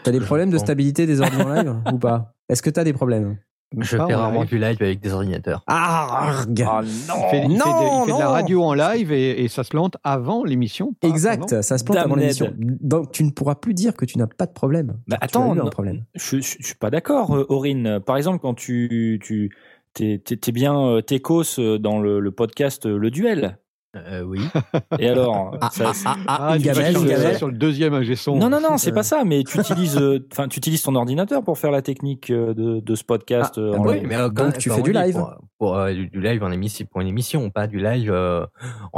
T'as 0.03 0.11
des 0.11 0.19
problèmes 0.19 0.49
de 0.49 0.57
stabilité 0.57 1.05
des 1.05 1.21
ordi 1.21 1.37
en 1.41 1.53
live 1.53 1.75
ou 1.93 1.97
pas? 1.97 2.33
Est-ce 2.49 2.61
que 2.61 2.69
t'as 2.69 2.83
des 2.83 2.93
problèmes? 2.93 3.37
Je 3.79 3.87
fais 3.87 3.99
en 3.99 4.07
rarement 4.07 4.43
du 4.45 4.59
live 4.59 4.77
avec 4.81 4.99
des 4.99 5.11
ordinateurs. 5.13 5.63
Ah, 5.65 6.43
Ah 6.45 6.45
Il 6.47 6.55
fait, 6.57 6.63
non 6.63 7.15
il 7.15 7.29
fait 7.31 7.39
de, 7.47 7.51
il 7.53 7.57
Non, 7.57 8.05
de 8.05 8.19
la 8.19 8.29
radio 8.29 8.63
en 8.63 8.73
live 8.75 9.11
et, 9.11 9.43
et 9.43 9.47
ça 9.47 9.63
se 9.63 9.69
plante 9.69 9.97
avant 10.03 10.43
l'émission. 10.43 10.93
pas 10.93 11.07
Exact, 11.07 11.61
ça 11.63 11.77
se 11.79 11.83
plante 11.83 11.97
avant 11.97 12.15
l'émission. 12.15 12.53
Donc 12.59 13.11
tu 13.11 13.23
ne 13.23 13.31
pourras 13.31 13.55
plus 13.55 13.73
dire 13.73 13.95
que 13.95 14.05
tu 14.05 14.19
n'as 14.19 14.27
pas 14.27 14.45
de 14.45 14.51
problème. 14.51 14.97
Bah 15.07 15.15
Tu 15.17 15.23
as 15.23 15.23
attends, 15.25 15.55
eu 15.55 15.59
un 15.59 15.65
problème. 15.65 16.03
Je, 16.13 16.39
je, 16.39 16.55
je 16.59 16.65
suis 16.67 16.75
pas 16.75 16.91
d'accord, 16.91 17.35
euh, 17.35 17.45
Aurine. 17.49 17.99
Par 18.05 18.17
exemple, 18.17 18.37
quand 18.43 18.53
tu 18.53 19.19
tu 19.23 19.49
t'es 19.95 20.21
t'es- 20.23 20.37
t'es 20.37 20.51
bien 20.51 20.79
euh, 20.79 21.01
Técos 21.01 21.57
euh, 21.59 21.79
dans 21.79 21.99
le, 21.99 22.19
le 22.19 22.31
podcast 22.31 22.85
Le 22.85 23.09
Duel. 23.09 23.57
Euh, 23.95 24.23
oui. 24.23 24.39
Et 24.99 25.07
alors, 25.07 25.55
Ah, 25.61 25.69
ça- 25.71 25.91
ah, 25.91 25.93
ah, 26.05 26.15
ah, 26.27 26.47
Ah, 26.51 26.55
une 26.57 26.63
gamelle, 26.63 26.91
sur 26.93 27.01
une 27.03 27.07
le- 27.07 27.13
gamelle. 27.15 27.37
sur 27.37 27.47
le 27.47 27.53
deuxième 27.53 27.93
ingé 27.93 28.15
son. 28.15 28.35
non 28.37 28.49
non 28.49 28.59
non, 28.59 28.77
c'est 28.79 28.89
Euh. 28.91 28.95
pas 28.95 29.03
ça. 29.03 29.23
Mais 29.23 29.43
tu 29.43 29.59
utilises, 29.59 29.97
euh, 29.97 30.27
enfin, 30.31 30.47
tu 30.47 30.57
utilises 30.57 30.81
ton 30.81 30.95
ordinateur 30.95 31.43
pour 31.43 31.59
faire 31.59 31.69
la 31.69 31.83
technique 31.83 32.31
euh, 32.31 32.55
de, 32.55 32.79
de 32.79 32.95
ce 32.95 33.03
podcast. 33.03 33.53
Ah, 33.57 33.59
euh, 33.59 33.73
ah 33.75 33.79
en 33.79 33.85
oui, 33.87 34.01
mais 34.03 34.15
euh, 34.15 34.29
Donc, 34.29 34.53
quand- 34.53 34.57
tu 34.57 34.69
quand 34.69 34.75
fais 34.75 34.81
on 34.81 34.83
du 34.85 34.93
live. 34.93 35.13
Pour, 35.13 35.35
pour, 35.59 35.77
euh, 35.77 35.93
du, 35.93 36.07
du 36.09 36.21
live 36.21 36.43
en 36.43 36.51
émission, 36.51 36.85
pour 36.91 37.01
une 37.01 37.07
émission, 37.07 37.49
pas 37.51 37.67
du 37.67 37.77
live 37.79 38.09
euh, 38.11 38.45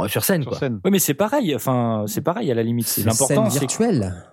sur 0.06 0.24
scène. 0.24 0.42
Sur 0.42 0.52
Quoi. 0.52 0.58
scène. 0.60 0.80
Oui, 0.82 0.90
mais 0.90 0.98
c'est 0.98 1.12
pareil. 1.14 1.54
Enfin, 1.54 2.04
c'est 2.06 2.22
pareil 2.22 2.50
à 2.50 2.54
la 2.54 2.62
limite. 2.62 2.86
C'est 2.86 3.02
L'important, 3.04 3.50
c'est 3.50 3.60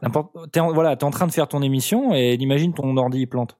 l'important- 0.02 0.46
T'es 0.52 0.60
en, 0.62 0.72
voilà, 0.72 0.96
t'es 0.96 1.04
en 1.04 1.12
train 1.12 1.28
de 1.28 1.34
faire 1.34 1.50
ton 1.50 1.62
émission 1.62 2.14
et 2.14 2.36
imagine 2.36 2.74
ton 2.74 2.96
ordi 2.96 3.20
il 3.20 3.28
plante. 3.28 3.58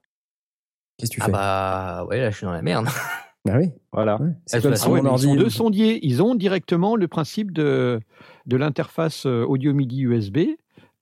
Qu'est-ce 0.96 1.10
que 1.10 1.16
tu 1.16 1.20
Ah 1.22 1.26
fais? 1.26 1.32
bah 1.32 2.04
ouais, 2.08 2.20
là 2.20 2.30
je 2.30 2.36
suis 2.38 2.46
dans 2.46 2.52
la 2.52 2.62
merde. 2.62 2.86
Bah 3.44 3.56
oui. 3.58 3.70
Voilà. 3.92 4.20
ouais. 4.20 4.30
C'est 4.46 4.62
comme 4.62 4.74
si 4.74 4.84
Ah 4.86 4.90
ouais, 4.90 5.00
ils 5.02 5.18
sont 5.18 5.34
deux 5.36 5.50
sondiers. 5.50 5.98
Ils 6.06 6.22
ont 6.22 6.34
directement 6.34 6.96
le 6.96 7.08
principe 7.08 7.52
de, 7.52 8.00
de 8.46 8.56
l'interface 8.56 9.26
euh, 9.26 9.44
audio 9.44 9.74
MIDI 9.74 10.00
USB 10.02 10.38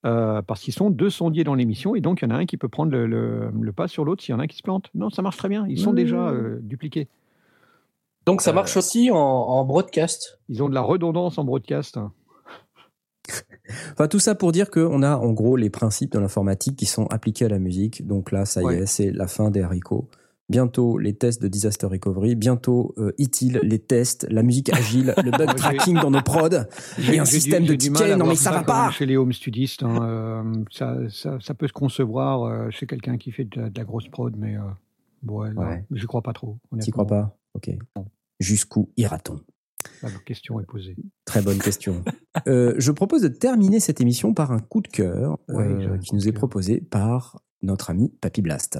euh, 0.04 0.42
parce 0.42 0.60
qu'ils 0.60 0.74
sont 0.74 0.90
deux 0.90 1.10
sondiers 1.10 1.44
dans 1.44 1.54
l'émission 1.54 1.94
et 1.94 2.00
donc 2.00 2.20
il 2.20 2.24
y 2.28 2.32
en 2.32 2.34
a 2.34 2.38
un 2.38 2.46
qui 2.46 2.56
peut 2.56 2.68
prendre 2.68 2.90
le, 2.90 3.06
le- 3.06 3.50
le 3.60 3.72
pas 3.72 3.86
sur 3.86 4.04
l'autre 4.04 4.24
s'il 4.24 4.32
y 4.32 4.36
en 4.36 4.40
a 4.40 4.42
un 4.44 4.46
qui 4.48 4.56
se 4.56 4.62
plante. 4.62 4.88
Non, 4.94 5.08
ça 5.10 5.22
marche 5.22 5.36
très 5.36 5.48
bien. 5.48 5.64
Ils 5.68 5.78
sont 5.78 5.92
Mmh. 5.92 5.96
déjà 5.96 6.28
euh, 6.30 6.58
dupliqués. 6.62 7.06
Donc 8.26 8.40
ça 8.42 8.50
Euh, 8.50 8.54
marche 8.54 8.76
aussi 8.76 9.10
en, 9.12 9.16
en 9.16 9.64
broadcast. 9.64 10.40
Ils 10.48 10.62
ont 10.64 10.68
de 10.68 10.74
la 10.74 10.80
redondance 10.82 11.38
en 11.38 11.44
broadcast. 11.44 11.98
Enfin, 13.92 14.08
tout 14.08 14.18
ça 14.18 14.34
pour 14.34 14.50
dire 14.52 14.70
qu'on 14.70 15.02
a 15.02 15.16
en 15.16 15.32
gros 15.32 15.56
les 15.56 15.70
principes 15.70 16.12
de 16.12 16.18
l'informatique 16.18 16.76
qui 16.76 16.86
sont 16.86 17.06
appliqués 17.06 17.44
à 17.44 17.48
la 17.48 17.60
musique. 17.60 18.06
Donc 18.06 18.32
là, 18.32 18.44
ça 18.44 18.60
y 18.62 18.74
est, 18.74 18.86
c'est 18.86 19.12
la 19.12 19.28
fin 19.28 19.50
des 19.50 19.62
haricots. 19.62 20.08
Bientôt 20.52 20.98
les 20.98 21.14
tests 21.14 21.42
de 21.42 21.48
Disaster 21.48 21.86
Recovery, 21.86 22.36
bientôt 22.36 22.94
euh, 22.98 23.12
ITIL, 23.18 23.58
les 23.64 23.78
tests, 23.80 24.26
la 24.30 24.42
musique 24.44 24.72
agile, 24.72 25.14
le 25.24 25.30
bug 25.32 25.54
tracking 25.56 25.94
dans 26.00 26.10
nos 26.10 26.22
prods, 26.22 26.48
et 27.12 27.18
un 27.18 27.24
du- 27.24 27.30
système 27.30 27.64
de 27.64 27.74
tickets. 27.74 28.16
Non 28.16 28.26
mais 28.26 28.36
ça 28.36 28.50
va 28.50 28.62
quand 28.62 28.72
même 28.74 28.86
pas 28.86 28.90
Chez 28.92 29.06
les 29.06 29.16
home 29.16 29.32
studistes, 29.32 29.82
hein, 29.82 29.98
euh, 30.04 30.42
ça, 30.70 30.96
ça, 31.08 31.38
ça 31.40 31.54
peut 31.54 31.66
se 31.66 31.72
concevoir 31.72 32.42
euh, 32.44 32.70
chez 32.70 32.86
quelqu'un 32.86 33.16
qui 33.18 33.32
fait 33.32 33.44
de 33.44 33.60
la, 33.60 33.70
de 33.70 33.78
la 33.78 33.84
grosse 33.84 34.06
prod, 34.08 34.34
mais 34.36 34.56
euh, 34.56 34.60
ouais, 35.26 35.50
Ouais. 35.56 35.84
j'y 35.92 36.06
crois 36.06 36.22
pas 36.22 36.32
trop. 36.32 36.58
T'y 36.80 36.90
crois 36.92 37.06
pas? 37.06 37.36
Ok. 37.54 37.70
Jusqu'où 38.38 38.90
ira-t-on? 38.96 39.40
La 40.02 40.10
question 40.24 40.60
est 40.60 40.64
posée. 40.66 40.96
Très 41.24 41.42
bonne 41.42 41.58
question. 41.58 42.04
Je 42.46 42.90
propose 42.92 43.22
de 43.22 43.28
terminer 43.28 43.80
cette 43.80 44.00
émission 44.00 44.32
par 44.34 44.52
un 44.52 44.58
coup 44.60 44.80
de 44.80 44.88
cœur 44.88 45.38
Ouais, 45.48 45.98
qui 46.02 46.14
nous 46.14 46.28
est 46.28 46.32
proposé 46.32 46.80
par 46.80 47.40
notre 47.62 47.90
ami 47.90 48.12
Papy 48.20 48.42
Blast. 48.42 48.78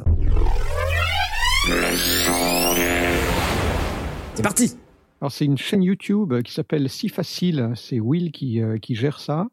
C'est 4.34 4.42
parti 4.42 4.72
Alors 5.20 5.30
c'est 5.30 5.44
une 5.44 5.59
chaîne 5.59 5.82
YouTube 5.82 6.40
qui 6.42 6.52
s'appelle 6.52 6.88
Si 6.88 7.10
Facile, 7.10 7.70
c'est 7.74 8.00
Will 8.00 8.32
qui, 8.32 8.62
euh, 8.62 8.78
qui 8.78 8.94
gère 8.94 9.20
ça. 9.20 9.48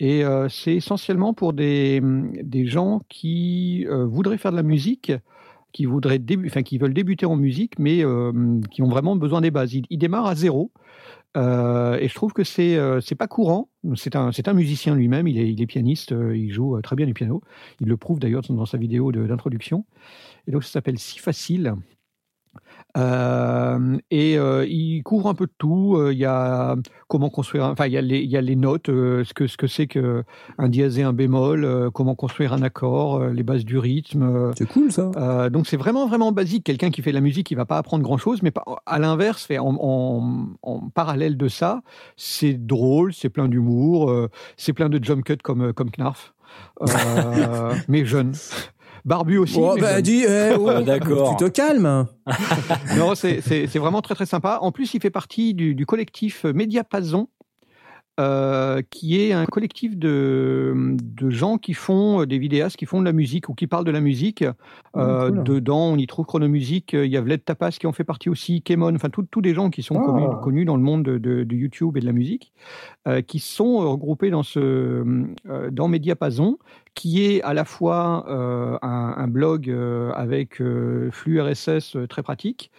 Et 0.00 0.22
euh, 0.22 0.48
c'est 0.50 0.74
essentiellement 0.74 1.32
pour 1.32 1.54
des, 1.54 2.02
des 2.42 2.66
gens 2.66 3.00
qui 3.08 3.86
euh, 3.88 4.04
voudraient 4.04 4.36
faire 4.36 4.50
de 4.50 4.56
la 4.56 4.62
musique, 4.62 5.12
qui, 5.72 5.86
voudraient 5.86 6.20
enfin, 6.46 6.62
qui 6.62 6.76
veulent 6.76 6.92
débuter 6.92 7.24
en 7.24 7.36
musique, 7.36 7.78
mais 7.78 8.04
qui 8.70 8.82
ont 8.82 8.88
vraiment 8.88 9.16
besoin 9.16 9.40
des 9.40 9.50
bases. 9.50 9.72
Ils, 9.72 9.86
ils 9.88 9.98
démarrent 9.98 10.26
à 10.26 10.34
zéro. 10.34 10.72
Et 11.34 12.08
je 12.08 12.14
trouve 12.14 12.32
que 12.32 12.44
c'est 12.44 12.76
euh, 12.76 13.00
pas 13.18 13.28
courant. 13.28 13.70
C'est 13.96 14.14
un, 14.14 14.30
un 14.44 14.52
musicien 14.52 14.94
lui-même, 14.94 15.26
il 15.26 15.38
est, 15.38 15.50
il 15.50 15.62
est 15.62 15.66
pianiste, 15.66 16.14
il 16.34 16.50
joue 16.50 16.80
très 16.82 16.96
bien 16.96 17.06
du 17.06 17.14
piano. 17.14 17.42
Il 17.80 17.88
le 17.88 17.96
prouve 17.96 18.18
d'ailleurs 18.18 18.42
dans 18.42 18.66
sa 18.66 18.76
vidéo 18.76 19.10
d'introduction. 19.10 19.86
Et 20.46 20.50
donc 20.50 20.64
ça 20.64 20.70
s'appelle 20.70 20.98
Si 20.98 21.18
Facile. 21.18 21.74
Euh, 22.96 23.96
et 24.10 24.38
euh, 24.38 24.66
il 24.66 25.02
couvre 25.02 25.28
un 25.28 25.34
peu 25.34 25.46
de 25.46 25.52
tout. 25.58 25.96
Euh, 25.96 26.12
Il 26.12 26.18
y 26.18 26.24
a 26.24 26.76
comment 27.06 27.30
construire, 27.30 27.64
enfin 27.64 27.86
il 27.86 27.92
y 27.92 27.96
a 27.96 28.00
les, 28.02 28.18
il 28.18 28.30
y 28.30 28.36
a 28.36 28.40
les 28.40 28.56
notes, 28.56 28.86
ce 28.88 29.32
que 29.34 29.46
ce 29.46 29.56
que 29.56 29.66
c'est 29.66 29.86
que 29.86 30.24
un 30.58 30.68
dièse 30.68 30.98
et 30.98 31.02
un 31.02 31.12
bémol, 31.12 31.90
comment 31.92 32.14
construire 32.14 32.52
un 32.52 32.62
accord, 32.62 33.24
les 33.28 33.42
bases 33.42 33.64
du 33.64 33.78
rythme. 33.78 34.52
C'est 34.56 34.68
cool 34.68 34.90
ça. 34.92 35.48
donc 35.50 35.66
c'est 35.66 35.76
vraiment 35.76 36.06
vraiment 36.06 36.32
basique. 36.32 36.64
Quelqu'un 36.64 36.90
qui 36.90 37.02
fait 37.02 37.10
de 37.10 37.14
la 37.16 37.20
musique, 37.22 37.50
il 37.50 37.54
va 37.56 37.64
pas 37.66 37.78
apprendre 37.78 38.02
grand 38.02 38.18
chose, 38.18 38.42
mais 38.42 38.52
à 38.86 38.98
l'inverse, 38.98 39.48
en, 39.58 39.76
en- 39.80 40.46
en 40.62 40.88
parallèle 40.90 41.36
de 41.36 41.48
ça, 41.48 41.82
c'est 42.16 42.54
drôle, 42.54 43.12
c'est 43.14 43.30
plein 43.30 43.48
d'humour, 43.48 44.12
c'est 44.56 44.72
plein 44.72 44.88
de 44.88 45.02
jump 45.02 45.24
cuts 45.24 45.36
comme 45.42 45.72
comme 45.72 45.90
Knarf, 45.90 46.34
mais 47.88 48.04
jeune. 48.04 48.32
Barbu 49.04 49.38
aussi. 49.38 49.58
Oh, 49.58 49.76
bah 49.80 50.00
dis, 50.02 50.24
eh, 50.26 50.54
oh, 50.58 50.80
d'accord. 50.80 51.36
Tu 51.36 51.44
te 51.44 51.50
calmes. 51.50 52.06
Non, 52.96 53.14
c'est 53.14 53.66
vraiment 53.74 54.02
très 54.02 54.14
très 54.14 54.26
sympa. 54.26 54.58
En 54.60 54.72
plus, 54.72 54.94
il 54.94 55.00
fait 55.00 55.10
partie 55.10 55.54
du, 55.54 55.74
du 55.74 55.86
collectif 55.86 56.44
Mediapason, 56.44 57.28
euh, 58.18 58.82
qui 58.90 59.20
est 59.20 59.32
un 59.32 59.46
collectif 59.46 59.96
de, 59.96 60.74
de 61.02 61.30
gens 61.30 61.56
qui 61.58 61.72
font 61.74 62.22
euh, 62.22 62.26
des 62.26 62.38
vidéastes, 62.38 62.76
qui 62.76 62.84
font 62.86 63.00
de 63.00 63.04
la 63.04 63.12
musique 63.12 63.48
ou 63.48 63.54
qui 63.54 63.66
parlent 63.66 63.84
de 63.84 63.90
la 63.90 64.00
musique. 64.00 64.44
Euh, 64.96 65.28
cool. 65.30 65.44
Dedans, 65.44 65.92
on 65.92 65.96
y 65.96 66.06
trouve 66.06 66.26
Chronomusique, 66.26 66.92
il 66.94 67.06
y 67.06 67.16
a 67.16 67.20
Vled 67.20 67.44
Tapas 67.44 67.70
qui 67.72 67.86
en 67.86 67.92
fait 67.92 68.04
partie 68.04 68.28
aussi, 68.28 68.62
Kemon, 68.62 68.94
enfin 68.94 69.08
tous 69.10 69.40
des 69.40 69.54
gens 69.54 69.70
qui 69.70 69.82
sont 69.82 69.94
Ah. 70.00 70.04
connus, 70.04 70.26
connus 70.42 70.64
dans 70.64 70.76
le 70.76 70.82
monde 70.82 71.04
de, 71.04 71.18
de- 71.18 71.44
de 71.44 71.54
YouTube 71.56 71.96
et 71.96 72.00
de 72.00 72.06
la 72.06 72.12
musique, 72.12 72.52
euh, 73.06 73.20
qui 73.22 73.38
sont 73.38 73.78
regroupés 73.78 74.30
dans, 74.30 74.42
ce, 74.42 75.04
dans 75.70 75.88
Mediapason, 75.88 76.58
qui 76.94 77.24
est 77.24 77.42
à 77.42 77.54
la 77.54 77.64
fois 77.64 78.26
un, 78.82 79.14
un 79.16 79.28
blog 79.28 79.72
avec 80.14 80.60
flux 81.10 81.40
RSS 81.40 81.96
très 82.08 82.22
pratique, 82.22 82.70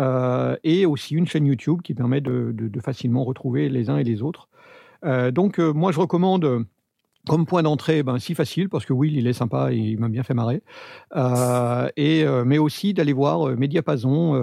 euh, 0.00 0.56
et 0.64 0.86
aussi 0.86 1.14
une 1.14 1.26
chaîne 1.26 1.46
YouTube 1.46 1.80
qui 1.82 1.94
permet 1.94 2.20
de, 2.20 2.52
de- 2.54 2.68
de 2.68 2.80
facilement 2.80 3.24
retrouver 3.24 3.68
les 3.68 3.90
uns 3.90 3.96
et 3.98 4.04
les 4.04 4.22
autres. 4.22 4.48
Euh, 5.04 5.30
donc 5.30 5.58
euh, 5.58 5.72
moi 5.72 5.92
je 5.92 6.00
recommande 6.00 6.44
euh, 6.44 6.64
comme 7.28 7.46
point 7.46 7.62
d'entrée, 7.62 8.02
ben, 8.02 8.18
si 8.18 8.34
facile, 8.34 8.68
parce 8.68 8.84
que 8.84 8.92
Will, 8.92 9.16
il 9.16 9.28
est 9.28 9.32
sympa 9.32 9.72
et 9.72 9.76
il 9.76 9.98
m'a 10.00 10.08
bien 10.08 10.24
fait 10.24 10.34
marrer. 10.34 10.62
Euh, 11.14 11.88
et, 11.96 12.24
euh, 12.24 12.44
mais 12.44 12.58
aussi 12.58 12.94
d'aller 12.94 13.12
voir 13.12 13.48
euh, 13.48 13.56
Mediapason. 13.56 14.34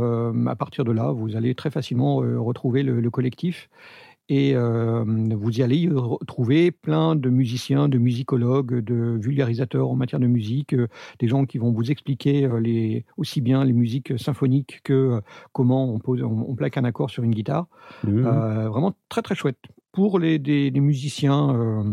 À 0.47 0.55
partir 0.55 0.85
de 0.85 0.93
là, 0.93 1.11
vous 1.11 1.35
allez 1.35 1.55
très 1.55 1.71
facilement 1.71 2.17
retrouver 2.17 2.83
le, 2.83 3.01
le 3.01 3.09
collectif. 3.09 3.69
Et 4.31 4.53
vous 4.55 5.59
y 5.59 5.63
allez 5.63 5.89
retrouver 5.91 6.69
plein 6.69 7.15
de 7.15 7.29
musiciens, 7.31 7.89
de 7.89 7.97
musicologues, 7.97 8.79
de 8.79 9.17
vulgarisateurs 9.19 9.89
en 9.89 9.95
matière 9.95 10.19
de 10.19 10.27
musique, 10.27 10.75
des 11.17 11.27
gens 11.27 11.45
qui 11.45 11.57
vont 11.57 11.71
vous 11.71 11.89
expliquer 11.89 12.47
les, 12.61 13.05
aussi 13.17 13.41
bien 13.41 13.63
les 13.63 13.73
musiques 13.73 14.19
symphoniques 14.19 14.81
que 14.83 15.19
comment 15.51 15.91
on, 15.91 15.97
pose, 15.97 16.21
on, 16.21 16.45
on 16.47 16.53
plaque 16.53 16.77
un 16.77 16.83
accord 16.83 17.09
sur 17.09 17.23
une 17.23 17.33
guitare. 17.33 17.65
Mmh. 18.03 18.21
Vraiment 18.67 18.93
très 19.09 19.23
très 19.23 19.33
chouette. 19.33 19.57
Pour 19.91 20.19
les, 20.19 20.39
des, 20.39 20.71
des 20.71 20.79
musiciens 20.79 21.55
euh, 21.55 21.83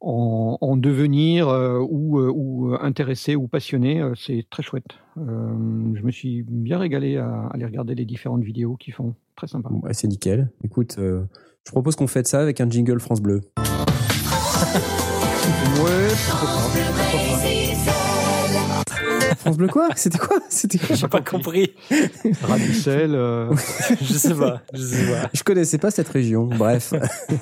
en, 0.00 0.58
en 0.60 0.76
devenir 0.76 1.48
euh, 1.48 1.78
ou, 1.78 2.18
euh, 2.18 2.30
ou 2.34 2.74
intéressés 2.80 3.36
ou 3.36 3.48
passionnés, 3.48 4.00
euh, 4.02 4.14
c'est 4.16 4.44
très 4.50 4.62
chouette. 4.62 4.98
Euh, 5.16 5.22
je 5.94 6.02
me 6.02 6.10
suis 6.10 6.42
bien 6.42 6.78
régalé 6.78 7.16
à, 7.16 7.48
aller 7.52 7.64
regarder 7.64 7.94
les 7.94 8.04
différentes 8.04 8.42
vidéos 8.42 8.76
qu'ils 8.76 8.94
font. 8.94 9.14
Très 9.36 9.46
sympa. 9.46 9.68
Bon, 9.70 9.78
bah, 9.78 9.92
c'est 9.92 10.08
nickel. 10.08 10.50
Écoute, 10.62 10.96
euh, 10.98 11.24
je 11.66 11.72
propose 11.72 11.96
qu'on 11.96 12.06
fête 12.06 12.28
ça 12.28 12.40
avec 12.40 12.60
un 12.60 12.68
jingle 12.68 13.00
France 13.00 13.20
Bleu. 13.20 13.40
Ouais, 15.82 16.08
France 19.44 19.58
Bleu 19.58 19.68
quoi? 19.68 19.88
C'était 19.94 20.16
quoi? 20.18 20.38
C'était 20.48 20.78
quoi? 20.78 20.96
J'ai 20.96 21.06
pas 21.06 21.20
compris. 21.20 21.74
Radicel, 22.42 23.14
euh, 23.14 23.54
Je 24.00 24.12
sais 24.14 24.34
pas. 24.34 24.62
Je 24.72 24.82
sais 24.82 25.04
pas. 25.12 25.28
Je 25.34 25.42
connaissais 25.42 25.76
pas 25.76 25.90
cette 25.90 26.08
région. 26.08 26.46
Bref. 26.46 26.94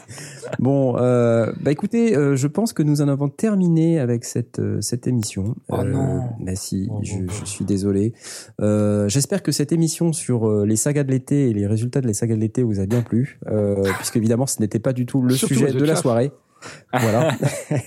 bon, 0.58 0.96
euh, 0.98 1.52
bah 1.60 1.70
écoutez, 1.70 2.16
euh, 2.16 2.34
je 2.34 2.46
pense 2.48 2.72
que 2.72 2.82
nous 2.82 3.02
en 3.02 3.08
avons 3.08 3.28
terminé 3.28 4.00
avec 4.00 4.24
cette 4.24 4.58
euh, 4.58 4.80
cette 4.80 5.06
émission. 5.06 5.54
Oh 5.68 5.84
non. 5.84 6.24
Bah 6.40 6.56
si, 6.56 6.88
Oh, 6.90 6.98
je, 7.04 7.18
bon. 7.18 7.26
je 7.28 7.44
suis 7.44 7.64
désolé. 7.64 8.14
Euh, 8.60 9.08
J'espère 9.08 9.42
que 9.44 9.52
cette 9.52 9.70
émission 9.70 10.12
sur 10.12 10.48
euh, 10.48 10.66
les 10.66 10.76
sagas 10.76 11.04
de 11.04 11.12
l'été 11.12 11.50
et 11.50 11.54
les 11.54 11.66
résultats 11.68 12.00
de 12.00 12.08
les 12.08 12.14
sagas 12.14 12.34
de 12.34 12.40
l'été 12.40 12.64
vous 12.64 12.80
a 12.80 12.86
bien 12.86 13.02
plu, 13.02 13.38
euh, 13.46 13.84
puisque 13.98 14.16
évidemment 14.16 14.46
ce 14.46 14.60
n'était 14.60 14.80
pas 14.80 14.92
du 14.92 15.06
tout 15.06 15.22
le 15.22 15.34
Surtout 15.34 15.54
sujet 15.54 15.72
de 15.72 15.84
la 15.84 15.94
soirée. 15.94 16.32
Voilà. 16.92 17.32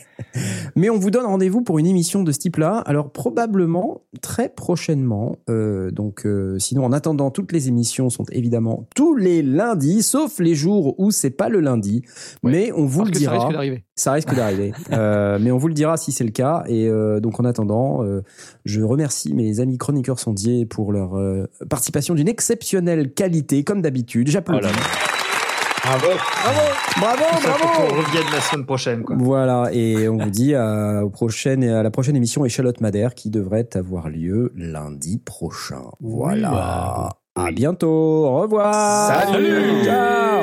Mais 0.75 0.89
on 0.89 0.97
vous 0.97 1.11
donne 1.11 1.25
rendez-vous 1.25 1.61
pour 1.61 1.79
une 1.79 1.87
émission 1.87 2.23
de 2.23 2.31
ce 2.31 2.39
type-là. 2.39 2.77
Alors 2.85 3.11
probablement 3.11 4.01
très 4.21 4.49
prochainement. 4.49 5.37
Euh, 5.49 5.91
donc 5.91 6.25
euh, 6.25 6.57
sinon 6.59 6.85
en 6.85 6.91
attendant 6.91 7.31
toutes 7.31 7.51
les 7.51 7.67
émissions 7.67 8.09
sont 8.09 8.25
évidemment 8.31 8.87
tous 8.95 9.15
les 9.15 9.41
lundis, 9.41 10.03
sauf 10.03 10.39
les 10.39 10.55
jours 10.55 10.99
où 10.99 11.11
c'est 11.11 11.29
pas 11.31 11.49
le 11.49 11.59
lundi. 11.59 12.03
Ouais. 12.43 12.51
Mais 12.51 12.71
on 12.73 12.85
vous 12.85 12.99
parce 13.03 13.09
le 13.09 13.13
que 13.13 13.19
ça 13.19 13.31
dira. 13.31 13.39
risque 13.39 13.53
d'arriver. 13.53 13.83
Ça 13.95 14.11
risque 14.13 14.35
d'arriver. 14.35 14.73
Euh, 14.91 15.39
mais 15.41 15.51
on 15.51 15.57
vous 15.57 15.67
le 15.67 15.73
dira 15.73 15.97
si 15.97 16.11
c'est 16.11 16.23
le 16.23 16.31
cas. 16.31 16.63
Et 16.67 16.89
donc 17.19 17.39
en 17.39 17.45
attendant, 17.45 18.01
je 18.63 18.81
remercie 18.81 19.33
mes 19.33 19.59
amis 19.59 19.77
chroniqueurs 19.77 20.19
sondiers 20.19 20.65
pour 20.65 20.91
leur 20.93 21.17
participation 21.69 22.13
d'une 22.13 22.27
exceptionnelle 22.27 23.13
qualité, 23.13 23.63
comme 23.63 23.81
d'habitude. 23.81 24.27
Oh 24.29 24.31
J'applaudis. 24.31 24.67
là 24.67 25.14
Bravo. 25.85 26.07
bravo, 26.99 27.23
Ça, 27.41 27.51
faut 27.51 27.67
bravo. 27.67 27.87
qu'on 27.87 27.95
revienne 27.97 28.23
la 28.33 28.41
semaine 28.41 28.65
prochaine, 28.65 29.03
quoi. 29.03 29.15
Voilà, 29.19 29.69
et 29.71 30.09
on 30.09 30.17
vous 30.17 30.29
dit 30.31 30.55
à, 30.55 31.03
aux 31.05 31.09
prochaines, 31.09 31.63
à 31.63 31.83
la 31.83 31.91
prochaine 31.91 32.15
émission 32.15 32.43
Échalote 32.45 32.81
Madère 32.81 33.13
qui 33.13 33.29
devrait 33.29 33.69
avoir 33.75 34.09
lieu 34.09 34.51
lundi 34.55 35.19
prochain. 35.19 35.83
Voilà. 36.01 37.09
À 37.35 37.51
bientôt. 37.51 37.87
Au 38.25 38.39
revoir. 38.41 39.23
Salut. 39.29 39.83
Ciao. 39.83 40.41